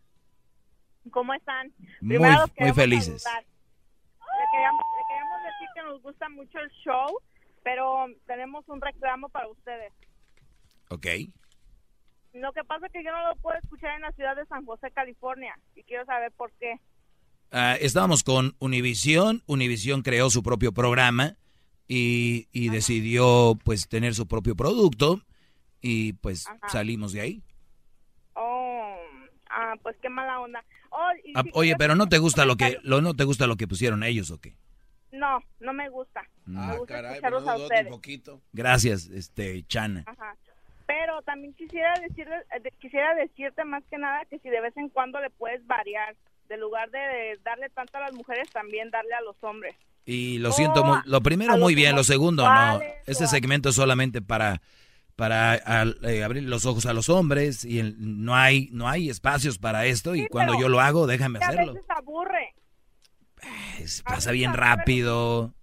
¿Cómo 1.11 1.33
están? 1.33 1.71
Muy, 2.01 2.17
Primero 2.17 2.45
muy 2.59 2.73
felices. 2.73 3.23
Le 3.25 4.45
queríamos, 4.51 4.83
le 4.97 5.03
queríamos 5.07 5.43
decir 5.43 5.67
que 5.75 5.81
nos 5.83 6.01
gusta 6.01 6.29
mucho 6.29 6.59
el 6.59 6.69
show, 6.83 7.19
pero 7.63 8.07
tenemos 8.27 8.67
un 8.69 8.81
reclamo 8.81 9.29
para 9.29 9.47
ustedes. 9.47 9.93
Ok. 10.89 11.07
Lo 12.33 12.51
que 12.53 12.63
pasa 12.65 12.87
es 12.87 12.91
que 12.91 13.03
yo 13.03 13.11
no 13.11 13.29
lo 13.29 13.35
puedo 13.37 13.57
escuchar 13.57 13.95
en 13.95 14.01
la 14.01 14.11
ciudad 14.11 14.35
de 14.35 14.45
San 14.47 14.65
José, 14.65 14.91
California, 14.91 15.57
y 15.75 15.83
quiero 15.83 16.05
saber 16.05 16.31
por 16.33 16.51
qué. 16.59 16.75
Ah, 17.51 17.75
estábamos 17.79 18.23
con 18.23 18.55
Univisión. 18.59 19.43
Univisión 19.45 20.01
creó 20.01 20.29
su 20.29 20.43
propio 20.43 20.73
programa 20.73 21.35
y, 21.87 22.47
y 22.51 22.69
decidió 22.69 23.57
pues 23.63 23.87
tener 23.87 24.13
su 24.15 24.27
propio 24.27 24.55
producto 24.55 25.21
y 25.81 26.13
pues 26.13 26.47
Ajá. 26.47 26.69
salimos 26.69 27.13
de 27.13 27.21
ahí. 27.21 27.43
Oh, 28.33 28.95
ah, 29.49 29.73
pues 29.83 29.95
qué 30.01 30.09
mala 30.09 30.39
onda. 30.39 30.63
Oh, 30.89 31.09
y 31.23 31.33
Ah, 31.35 31.43
si 31.43 31.51
oye, 31.53 31.75
pero 31.77 31.95
no 31.95 32.07
te 32.07 32.17
gusta 32.17 32.45
lo 32.45 32.55
que 32.57 32.77
lo 32.83 33.01
no 33.01 33.13
te 33.13 33.23
gusta 33.23 33.47
lo 33.47 33.55
que 33.55 33.67
pusieron 33.67 34.03
ellos 34.03 34.31
o 34.31 34.39
qué? 34.39 34.55
No, 35.11 35.39
no 35.61 35.71
me 35.73 35.89
gusta. 35.89 36.21
Ah, 36.47 36.67
me 36.71 36.77
gusta 36.79 36.95
caray, 36.95 37.11
escucharlos 37.13 37.43
menudo 37.43 37.61
a 37.61 37.63
ustedes. 37.63 37.87
poquito. 37.87 38.41
Gracias, 38.51 39.07
este 39.07 39.63
Chana. 39.67 40.03
Ajá. 40.07 40.35
Pero 40.87 41.21
también 41.23 41.53
quisiera 41.53 41.93
decirle, 42.07 42.35
eh, 42.55 42.71
quisiera 42.79 43.15
decirte 43.15 43.63
más 43.63 43.83
que 43.89 43.97
nada 43.97 44.23
que 44.25 44.37
si 44.39 44.49
de 44.49 44.61
vez 44.61 44.75
en 44.77 44.89
cuando 44.89 45.19
le 45.19 45.29
puedes 45.31 45.65
variar, 45.65 46.15
de 46.47 46.57
lugar 46.57 46.89
de 46.91 47.39
darle 47.43 47.69
tanto 47.69 47.97
a 47.97 48.01
las 48.01 48.13
mujeres, 48.13 48.49
también 48.51 48.89
darle 48.91 49.13
a 49.13 49.21
los 49.21 49.35
hombres. 49.41 49.75
Y 50.05 50.37
lo 50.37 50.51
siento, 50.51 50.81
Oh, 50.81 50.85
muy- 50.85 50.99
lo 51.05 51.21
primero 51.21 51.57
muy 51.57 51.73
bien, 51.75 51.95
lo 51.95 52.03
segundo 52.03 52.43
no. 52.47 52.79
Este 53.07 53.27
segmento 53.27 53.69
es 53.69 53.75
solamente 53.75 54.21
para 54.21 54.61
para 55.15 55.55
eh, 56.03 56.23
abrir 56.25 56.43
los 56.43 56.65
ojos 56.65 56.85
a 56.85 56.93
los 56.93 57.07
hombres 57.07 57.63
y 57.63 57.79
el- 57.79 57.95
no 57.97 58.35
hay 58.35 58.67
no 58.73 58.89
hay 58.89 59.09
espacios 59.09 59.57
para 59.57 59.85
esto 59.85 60.13
y 60.13 60.27
cuando 60.27 60.59
yo 60.59 60.67
lo 60.67 60.81
hago, 60.81 61.07
déjame 61.07 61.39
Que 61.39 61.45
a 61.45 61.47
hacerlo. 61.47 61.73
veces 61.73 61.89
aburre. 61.89 62.53
Es- 63.79 64.01
pasa 64.03 64.31
bien 64.31 64.53
rápido. 64.53 65.53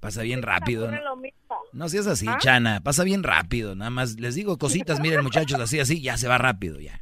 Pasa 0.00 0.22
bien 0.22 0.42
rápido. 0.42 0.90
¿no? 0.90 0.98
No 1.72 1.88
seas 1.88 2.06
así, 2.06 2.26
¿Ah? 2.28 2.36
Chana, 2.38 2.80
pasa 2.82 3.02
bien 3.04 3.22
rápido. 3.22 3.74
Nada 3.74 3.90
más 3.90 4.18
les 4.20 4.34
digo 4.34 4.58
cositas, 4.58 5.00
miren 5.00 5.22
muchachos, 5.22 5.58
así, 5.60 5.80
así, 5.80 6.00
ya 6.02 6.16
se 6.16 6.28
va 6.28 6.36
rápido, 6.38 6.80
ya. 6.80 7.00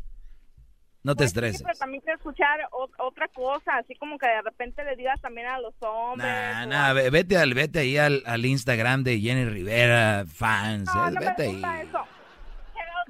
No 1.05 1.15
te 1.15 1.19
Pues 1.19 1.31
sí, 1.31 1.37
estreses. 1.37 1.63
pero 1.63 1.79
también 1.79 2.01
quiero 2.03 2.17
escuchar 2.17 2.61
o- 2.73 2.89
otra 2.99 3.29
cosa, 3.29 3.77
así 3.77 3.95
como 3.95 4.19
que 4.19 4.27
de 4.27 4.41
repente 4.43 4.83
le 4.85 4.97
digas 4.97 5.21
también 5.21 5.47
a 5.47 5.59
los 5.61 5.75
hombres. 5.81 6.27
Nah, 6.27 6.65
nah, 6.67 6.93
ve- 6.95 7.11
vete, 7.11 7.37
al, 7.37 7.53
vete 7.55 7.81
ahí 7.81 7.97
al, 7.99 8.23
al 8.27 8.45
Instagram 8.47 9.05
de 9.05 9.21
Jenny 9.21 9.45
Rivera, 9.45 10.25
fans, 10.27 10.89
No, 10.95 11.09
eh, 11.09 11.11
no 11.13 11.21
vete 11.21 11.35
me 11.43 11.45
ahí. 11.45 11.53
gusta 11.53 11.83
eso. 11.83 11.99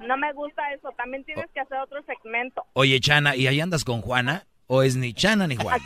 No 0.07 0.17
me 0.17 0.33
gusta 0.33 0.73
eso. 0.73 0.91
También 0.97 1.23
tienes 1.23 1.45
que 1.53 1.61
hacer 1.61 1.77
otro 1.79 2.03
segmento. 2.03 2.65
Oye, 2.73 2.99
Chana, 2.99 3.35
¿y 3.35 3.47
ahí 3.47 3.61
andas 3.61 3.85
con 3.85 4.01
Juana? 4.01 4.45
¿O 4.67 4.83
es 4.83 4.97
ni 4.97 5.13
Chana 5.13 5.47
ni 5.47 5.55
Juana? 5.55 5.81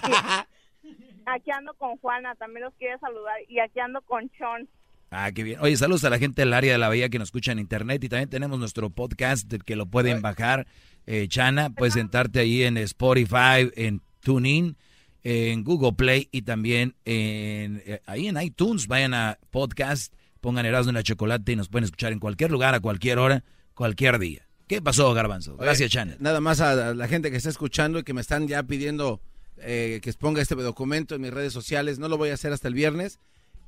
Aquí 1.27 1.51
ando 1.51 1.73
con 1.75 1.95
Juana, 1.97 2.33
también 2.35 2.65
los 2.65 2.73
quiere 2.75 2.97
saludar. 2.97 3.35
Y 3.47 3.59
aquí 3.59 3.79
ando 3.79 4.01
con 4.01 4.29
Sean. 4.37 4.67
Ah, 5.11 5.31
qué 5.33 5.43
bien. 5.43 5.59
Oye, 5.61 5.75
saludos 5.77 6.03
a 6.05 6.09
la 6.09 6.17
gente 6.17 6.41
del 6.41 6.53
área 6.53 6.71
de 6.71 6.77
la 6.79 6.87
bahía 6.87 7.09
que 7.09 7.19
nos 7.19 7.27
escucha 7.29 7.51
en 7.51 7.59
internet 7.59 8.03
y 8.03 8.09
también 8.09 8.29
tenemos 8.29 8.57
nuestro 8.59 8.89
podcast 8.89 9.47
del 9.47 9.63
que 9.63 9.75
lo 9.75 9.85
pueden 9.85 10.21
bajar. 10.21 10.65
Eh, 11.05 11.27
Chana, 11.27 11.69
puedes 11.71 11.95
sentarte 11.95 12.39
ahí 12.39 12.63
en 12.63 12.77
Spotify, 12.77 13.69
en 13.75 14.01
TuneIn, 14.21 14.77
en 15.23 15.63
Google 15.63 15.93
Play 15.93 16.29
y 16.31 16.43
también 16.43 16.95
en, 17.05 17.81
eh, 17.85 18.01
ahí 18.05 18.27
en 18.27 18.41
iTunes. 18.41 18.87
Vayan 18.87 19.13
a 19.13 19.39
podcast, 19.49 20.13
pongan 20.41 20.65
Erasmo 20.65 20.89
en 20.89 20.95
la 20.95 21.03
Chocolate 21.03 21.51
y 21.51 21.55
nos 21.55 21.69
pueden 21.69 21.85
escuchar 21.85 22.11
en 22.11 22.19
cualquier 22.19 22.51
lugar, 22.51 22.75
a 22.75 22.79
cualquier 22.79 23.19
hora, 23.19 23.43
cualquier 23.73 24.19
día. 24.19 24.47
¿Qué 24.67 24.81
pasó, 24.81 25.11
Garbanzo? 25.13 25.57
Gracias, 25.57 25.87
Oye, 25.87 25.89
Chana. 25.89 26.15
Nada 26.19 26.39
más 26.41 26.61
a 26.61 26.93
la 26.93 27.07
gente 27.07 27.31
que 27.31 27.37
está 27.37 27.49
escuchando 27.49 27.99
y 27.99 28.03
que 28.03 28.13
me 28.13 28.21
están 28.21 28.47
ya 28.47 28.61
pidiendo 28.63 29.19
eh, 29.57 29.99
que 30.01 30.09
exponga 30.09 30.41
este 30.41 30.55
documento 30.55 31.15
en 31.15 31.21
mis 31.21 31.33
redes 31.33 31.53
sociales. 31.53 31.99
No 31.99 32.07
lo 32.07 32.17
voy 32.17 32.29
a 32.29 32.35
hacer 32.35 32.53
hasta 32.53 32.67
el 32.67 32.73
viernes. 32.73 33.19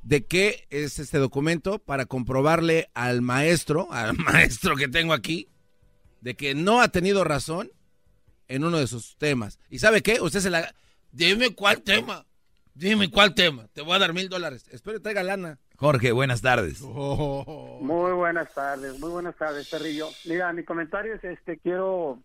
¿De 0.03 0.25
qué 0.25 0.67
es 0.69 0.99
este 0.99 1.17
documento? 1.17 1.79
Para 1.79 2.05
comprobarle 2.05 2.89
al 2.93 3.21
maestro, 3.21 3.91
al 3.91 4.15
maestro 4.17 4.75
que 4.75 4.87
tengo 4.87 5.13
aquí, 5.13 5.47
de 6.21 6.35
que 6.35 6.55
no 6.55 6.81
ha 6.81 6.87
tenido 6.87 7.23
razón 7.23 7.69
en 8.47 8.63
uno 8.63 8.77
de 8.79 8.87
sus 8.87 9.17
temas. 9.17 9.59
¿Y 9.69 9.79
sabe 9.79 10.01
qué? 10.01 10.21
Usted 10.21 10.39
se 10.39 10.49
la... 10.49 10.73
Dime 11.11 11.53
cuál 11.53 11.81
tema. 11.81 12.25
Dime 12.73 13.11
cuál 13.11 13.35
tema. 13.35 13.67
Te 13.73 13.81
voy 13.81 13.95
a 13.95 13.99
dar 13.99 14.13
mil 14.13 14.29
dólares. 14.29 14.67
Espero 14.71 14.97
que 14.97 15.03
traiga 15.03 15.23
lana. 15.23 15.59
Jorge, 15.75 16.11
buenas 16.11 16.41
tardes. 16.41 16.81
Muy 16.81 18.11
buenas 18.13 18.53
tardes, 18.53 18.99
muy 18.99 19.09
buenas 19.09 19.35
tardes, 19.35 19.67
Perrillo. 19.69 20.07
Mira, 20.25 20.53
mi 20.53 20.63
comentario 20.63 21.15
es 21.15 21.23
este, 21.23 21.57
quiero 21.57 22.19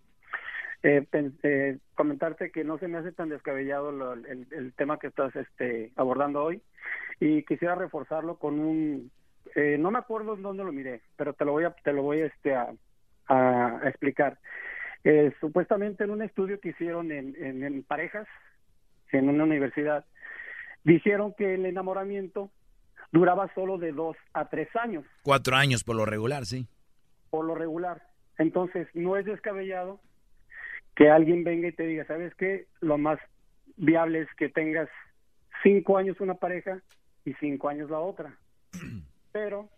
eh, 0.82 1.06
eh, 1.43 1.78
comentarte 1.94 2.51
que 2.52 2.64
no 2.64 2.78
se 2.78 2.86
me 2.86 2.98
hace 2.98 3.12
tan 3.12 3.31
descabellado 3.31 3.90
lo- 3.93 4.12
el, 4.12 4.47
el 4.51 4.73
tema 4.74 4.98
que 4.98 5.06
estás 5.09 5.35
este, 5.35 5.90
abordando 5.97 6.44
hoy 6.44 6.60
y 7.18 7.43
quisiera 7.44 7.74
reforzarlo 7.74 8.39
con 8.39 8.60
un, 8.60 9.10
eh, 9.55 9.78
no 9.81 9.90
me 9.90 9.98
acuerdo 9.98 10.35
en 10.35 10.43
dónde 10.43 10.62
lo 10.62 10.70
miré, 10.70 11.01
pero 11.16 11.32
te 11.32 11.44
lo 11.47 11.52
voy 11.52 11.64
a, 11.64 11.70
te 11.70 11.93
lo 11.94 12.02
voy 12.02 12.20
este, 12.20 12.55
a, 12.55 12.68
a- 13.28 13.78
a 13.82 13.89
explicar. 13.89 14.39
Eh, 15.05 15.32
supuestamente 15.40 16.05
en 16.05 16.11
un 16.11 16.23
estudio 16.23 16.59
que 16.61 16.70
hicieron 16.70 17.12
en, 17.12 17.35
en- 17.43 17.62
en 17.62 17.82
parejas 17.85 18.27
en 19.12 19.28
una 19.28 19.44
universidad, 19.44 20.05
dijeron 20.85 21.32
que 21.39 21.55
el 21.55 21.65
enamoramiento 21.66 22.51
duraba 23.12 23.53
solo 23.55 23.78
de 23.78 23.93
dos 23.93 24.16
a 24.32 24.48
tres 24.48 24.69
años 24.74 25.05
Cuatro 25.23 25.55
años 25.57 25.85
por 25.85 25.94
lo 25.97 26.05
regular, 26.05 26.44
sí. 26.44 26.66
por 27.31 27.44
lo 27.44 27.55
regular. 27.55 28.03
Entonces, 28.39 28.89
no 28.94 29.16
es 29.16 29.24
descabellado 29.24 30.01
que 30.97 31.09
alguien 31.11 31.44
venga 31.44 31.69
y 31.69 31.73
te 31.73 31.85
diga, 31.86 32.05
¿sabes 32.07 32.35
qué? 32.35 32.66
Lo 32.81 32.98
más 32.98 33.19
viable 33.77 34.23
es 34.23 34.28
que 34.36 34.48
tengas 34.48 34.89
cinco 35.62 35.98
años 35.98 36.20
una 36.20 36.35
pareja 36.35 36.81
y 37.24 37.32
cinco 37.35 37.69
años 37.69 37.90
la 37.90 38.01
otra. 38.01 38.35
Pero, 39.32 39.69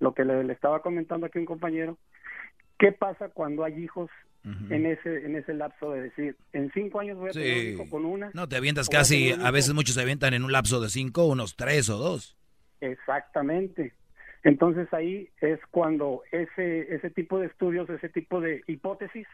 lo 0.00 0.14
que 0.14 0.24
le, 0.24 0.42
le 0.44 0.52
estaba 0.52 0.80
comentando 0.82 1.26
aquí 1.26 1.38
un 1.38 1.44
compañero, 1.44 1.98
¿qué 2.78 2.92
pasa 2.92 3.28
cuando 3.28 3.64
hay 3.64 3.74
hijos 3.82 4.10
en 4.70 4.86
ese 4.86 5.26
en 5.26 5.36
ese 5.36 5.52
lapso 5.52 5.90
de 5.92 6.02
decir, 6.02 6.36
en 6.54 6.70
cinco 6.72 7.00
años 7.00 7.18
voy 7.18 7.28
a 7.28 7.32
tener 7.32 7.66
un 7.66 7.72
hijo 7.74 7.90
con 7.90 8.04
una? 8.06 8.30
No, 8.32 8.48
te 8.48 8.56
avientas 8.56 8.88
a 8.88 8.92
casi, 8.92 9.30
a 9.32 9.50
veces 9.50 9.74
muchos 9.74 9.94
se 9.94 10.00
avientan 10.00 10.32
en 10.32 10.42
un 10.44 10.52
lapso 10.52 10.80
de 10.80 10.88
cinco, 10.88 11.26
unos 11.26 11.54
tres 11.56 11.90
o 11.90 11.98
dos. 11.98 12.34
Exactamente. 12.80 13.92
Entonces 14.44 14.88
ahí 14.92 15.28
es 15.40 15.58
cuando 15.70 16.22
ese 16.32 16.94
ese 16.94 17.10
tipo 17.10 17.38
de 17.40 17.46
estudios, 17.48 17.90
ese 17.90 18.08
tipo 18.08 18.40
de 18.40 18.62
hipótesis, 18.66 19.26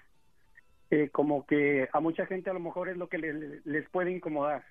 eh, 0.90 1.10
como 1.12 1.46
que 1.46 1.88
a 1.92 2.00
mucha 2.00 2.26
gente 2.26 2.50
a 2.50 2.54
lo 2.54 2.60
mejor 2.60 2.88
es 2.88 2.96
lo 2.96 3.08
que 3.08 3.18
le- 3.18 3.34
le- 3.34 3.60
les 3.64 3.88
puede 3.90 4.10
incomodar. 4.10 4.64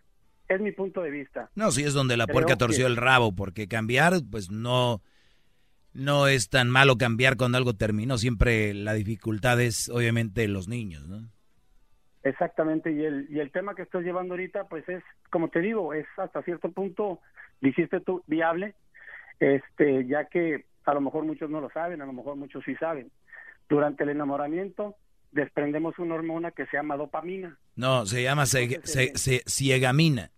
Es 0.49 0.59
mi 0.59 0.71
punto 0.71 1.01
de 1.01 1.11
vista. 1.11 1.49
No, 1.55 1.71
sí 1.71 1.83
es 1.83 1.93
donde 1.93 2.17
la 2.17 2.25
Creo 2.25 2.33
puerca 2.33 2.57
torció 2.57 2.85
que- 2.85 2.91
el 2.91 2.97
rabo, 2.97 3.33
porque 3.33 3.67
cambiar, 3.67 4.15
pues 4.29 4.51
no, 4.51 5.01
no 5.93 6.27
es 6.27 6.49
tan 6.49 6.69
malo 6.69 6.97
cambiar 6.97 7.37
cuando 7.37 7.57
algo 7.57 7.73
terminó. 7.73 8.17
Siempre 8.17 8.73
la 8.73 8.93
dificultad 8.93 9.59
es, 9.61 9.89
obviamente, 9.89 10.47
los 10.47 10.67
niños, 10.67 11.07
¿no? 11.07 11.27
Exactamente, 12.23 12.91
y 12.91 13.03
el, 13.03 13.27
y 13.29 13.39
el 13.39 13.51
tema 13.51 13.75
que 13.75 13.81
estás 13.81 14.01
llevando 14.03 14.33
ahorita, 14.33 14.65
pues 14.69 14.87
es, 14.87 15.03
como 15.29 15.49
te 15.49 15.59
digo, 15.59 15.93
es 15.93 16.05
hasta 16.17 16.41
cierto 16.43 16.71
punto, 16.71 17.19
dijiste 17.59 17.99
tú, 17.99 18.23
viable, 18.27 18.75
este, 19.41 20.05
ya 20.07 20.25
que 20.25 20.65
a 20.85 20.93
lo 20.93 21.01
mejor 21.01 21.25
muchos 21.25 21.49
no 21.49 21.59
lo 21.59 21.69
saben, 21.71 22.01
a 22.01 22.05
lo 22.05 22.13
mejor 22.13 22.37
muchos 22.37 22.63
sí 22.65 22.75
saben. 22.75 23.11
Durante 23.67 24.03
el 24.03 24.09
enamoramiento 24.09 24.95
desprendemos 25.33 25.99
una 25.99 26.15
hormona 26.15 26.51
que 26.51 26.65
se 26.67 26.77
llama 26.77 26.95
dopamina. 26.95 27.57
No, 27.75 28.05
se 28.05 28.23
llama 28.23 28.45
se- 28.45 28.79
se- 28.83 29.17
se- 29.17 29.43
ciegamina. 29.45 30.31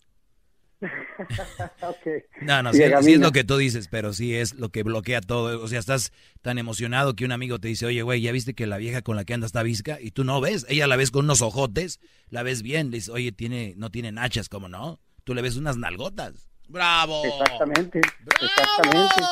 Ok. 1.81 2.23
No, 2.41 2.61
no, 2.63 2.73
sí, 2.73 2.81
es- 2.83 2.89
sí 2.89 2.95
es 2.95 3.05
Ciegamina. 3.05 3.25
lo 3.27 3.31
que 3.31 3.43
tú 3.43 3.57
dices, 3.57 3.87
pero 3.87 4.13
sí 4.13 4.35
es 4.35 4.53
lo 4.55 4.69
que 4.69 4.83
bloquea 4.83 5.21
todo. 5.21 5.61
O 5.63 5.67
sea, 5.67 5.79
estás 5.79 6.11
tan 6.41 6.57
emocionado 6.57 7.15
que 7.15 7.25
un 7.25 7.31
amigo 7.31 7.59
te 7.59 7.67
dice, 7.67 7.85
oye, 7.85 8.01
güey, 8.01 8.21
¿ya 8.21 8.31
viste 8.31 8.53
que 8.53 8.67
la 8.67 8.77
vieja 8.77 9.01
con 9.01 9.15
la 9.15 9.23
que 9.25 9.33
anda 9.33 9.47
está 9.47 9.63
visca? 9.63 9.99
Y 10.01 10.11
tú 10.11 10.23
no 10.23 10.41
ves, 10.41 10.65
ella 10.69 10.87
la 10.87 10.95
ves 10.95 11.11
con 11.11 11.25
unos 11.25 11.41
ojotes, 11.41 11.99
la 12.29 12.43
ves 12.43 12.61
bien, 12.61 12.91
le 12.91 12.97
dices, 12.97 13.09
oye, 13.09 13.31
tiene, 13.31 13.73
no 13.77 13.89
tiene 13.91 14.11
nachas, 14.11 14.49
¿cómo 14.49 14.67
no? 14.69 14.99
tú 15.23 15.33
le 15.33 15.41
ves 15.41 15.55
unas 15.57 15.75
nalgotas. 15.75 16.47
¡Bravo! 16.69 17.23
Exactamente, 17.25 17.99
exactamente, 18.41 19.23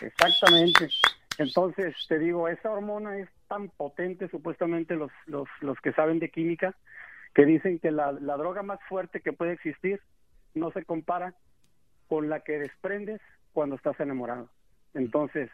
exactamente. 0.00 0.88
Entonces, 1.38 1.94
te 2.08 2.18
digo, 2.18 2.48
esa 2.48 2.70
hormona 2.70 3.16
es 3.18 3.28
tan 3.48 3.68
potente, 3.70 4.28
supuestamente 4.28 4.94
los, 4.96 5.10
los, 5.26 5.48
los 5.60 5.78
que 5.80 5.92
saben 5.92 6.18
de 6.18 6.30
química, 6.30 6.74
que 7.34 7.46
dicen 7.46 7.78
que 7.78 7.90
la, 7.90 8.12
la 8.12 8.36
droga 8.36 8.62
más 8.62 8.80
fuerte 8.88 9.20
que 9.20 9.32
puede 9.32 9.52
existir 9.52 10.00
no 10.54 10.70
se 10.72 10.84
compara 10.84 11.34
con 12.08 12.28
la 12.28 12.40
que 12.40 12.52
desprendes 12.58 13.20
cuando 13.52 13.76
estás 13.76 13.98
enamorado. 14.00 14.50
Entonces, 14.94 15.50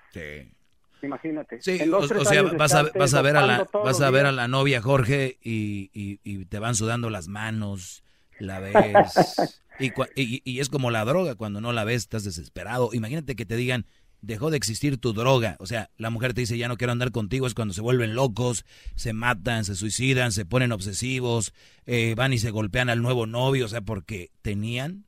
imagínate. 1.02 1.60
Sí, 1.62 1.78
en 1.80 1.88
o, 1.94 2.00
dos, 2.00 2.10
o 2.10 2.24
sea, 2.24 2.42
vas 2.42 2.74
a, 2.74 2.82
vas 2.96 3.14
a 3.14 3.22
ver 3.22 3.36
a 3.36 3.46
la, 3.46 3.68
vas 3.72 4.00
a 4.00 4.10
ver 4.10 4.26
a 4.26 4.32
la 4.32 4.48
novia 4.48 4.80
Jorge 4.82 5.38
y, 5.42 5.90
y- 5.92 6.20
y 6.24 6.44
te 6.46 6.58
van 6.58 6.74
sudando 6.74 7.10
las 7.10 7.28
manos, 7.28 8.02
la 8.40 8.58
ves. 8.60 9.62
y- 10.16 10.42
y 10.44 10.60
es 10.60 10.68
como 10.68 10.90
la 10.90 11.04
droga, 11.04 11.36
cuando 11.36 11.60
no 11.60 11.72
la 11.72 11.84
ves 11.84 12.02
estás 12.02 12.24
desesperado. 12.24 12.90
Imagínate 12.92 13.36
que 13.36 13.46
te 13.46 13.56
digan, 13.56 13.86
dejó 14.20 14.50
de 14.50 14.56
existir 14.56 14.98
tu 14.98 15.12
droga. 15.12 15.56
O 15.60 15.66
sea, 15.66 15.90
la 15.96 16.10
mujer 16.10 16.34
te 16.34 16.42
dice, 16.42 16.58
ya 16.58 16.68
no 16.68 16.76
quiero 16.76 16.92
andar 16.92 17.12
contigo, 17.12 17.46
es 17.46 17.54
cuando 17.54 17.74
se 17.74 17.80
vuelven 17.80 18.14
locos, 18.14 18.64
se 18.94 19.12
matan, 19.12 19.64
se 19.64 19.74
suicidan, 19.74 20.32
se 20.32 20.44
ponen 20.44 20.72
obsesivos, 20.72 21.52
eh, 21.86 22.14
van 22.16 22.32
y 22.32 22.38
se 22.38 22.50
golpean 22.50 22.90
al 22.90 23.02
nuevo 23.02 23.26
novio, 23.26 23.66
o 23.66 23.68
sea, 23.68 23.80
porque 23.80 24.30
tenían 24.42 25.06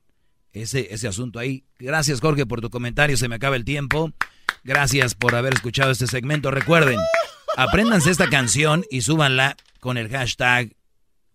ese, 0.53 0.93
ese 0.95 1.09
asunto 1.09 1.39
ahí. 1.39 1.65
Gracias, 1.79 2.21
Jorge, 2.21 2.47
por 2.47 2.61
tu 2.61 2.71
comentario. 2.71 3.17
Se 3.17 3.29
me 3.29 3.37
acaba 3.37 3.57
el 3.57 3.65
tiempo. 3.65 4.13
Gracias 4.65 5.15
por 5.15 5.35
haber 5.35 5.55
escuchado 5.55 5.91
este 5.91 6.07
segmento. 6.07 6.51
Recuerden, 6.51 6.99
apréndanse 7.57 8.11
esta 8.11 8.29
canción 8.29 8.85
y 8.91 9.03
súbanla 9.03 9.57
con 9.81 9.97
el 9.97 10.09
hashtag 10.09 10.77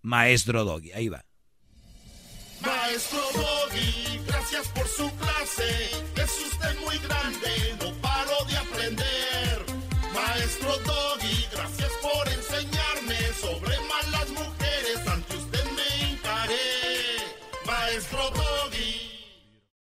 Maestro 0.01 0.63
Doggy. 0.63 0.91
Ahí 0.91 1.09
va. 1.09 1.25
Maestro 2.61 3.19
Doggy, 3.33 4.19
gracias 4.27 4.67
por 4.69 4.87
su 4.87 5.11
clase. 5.17 5.89
Es 6.15 6.44
usted 6.65 6.79
muy 6.81 6.97
grande, 6.99 7.74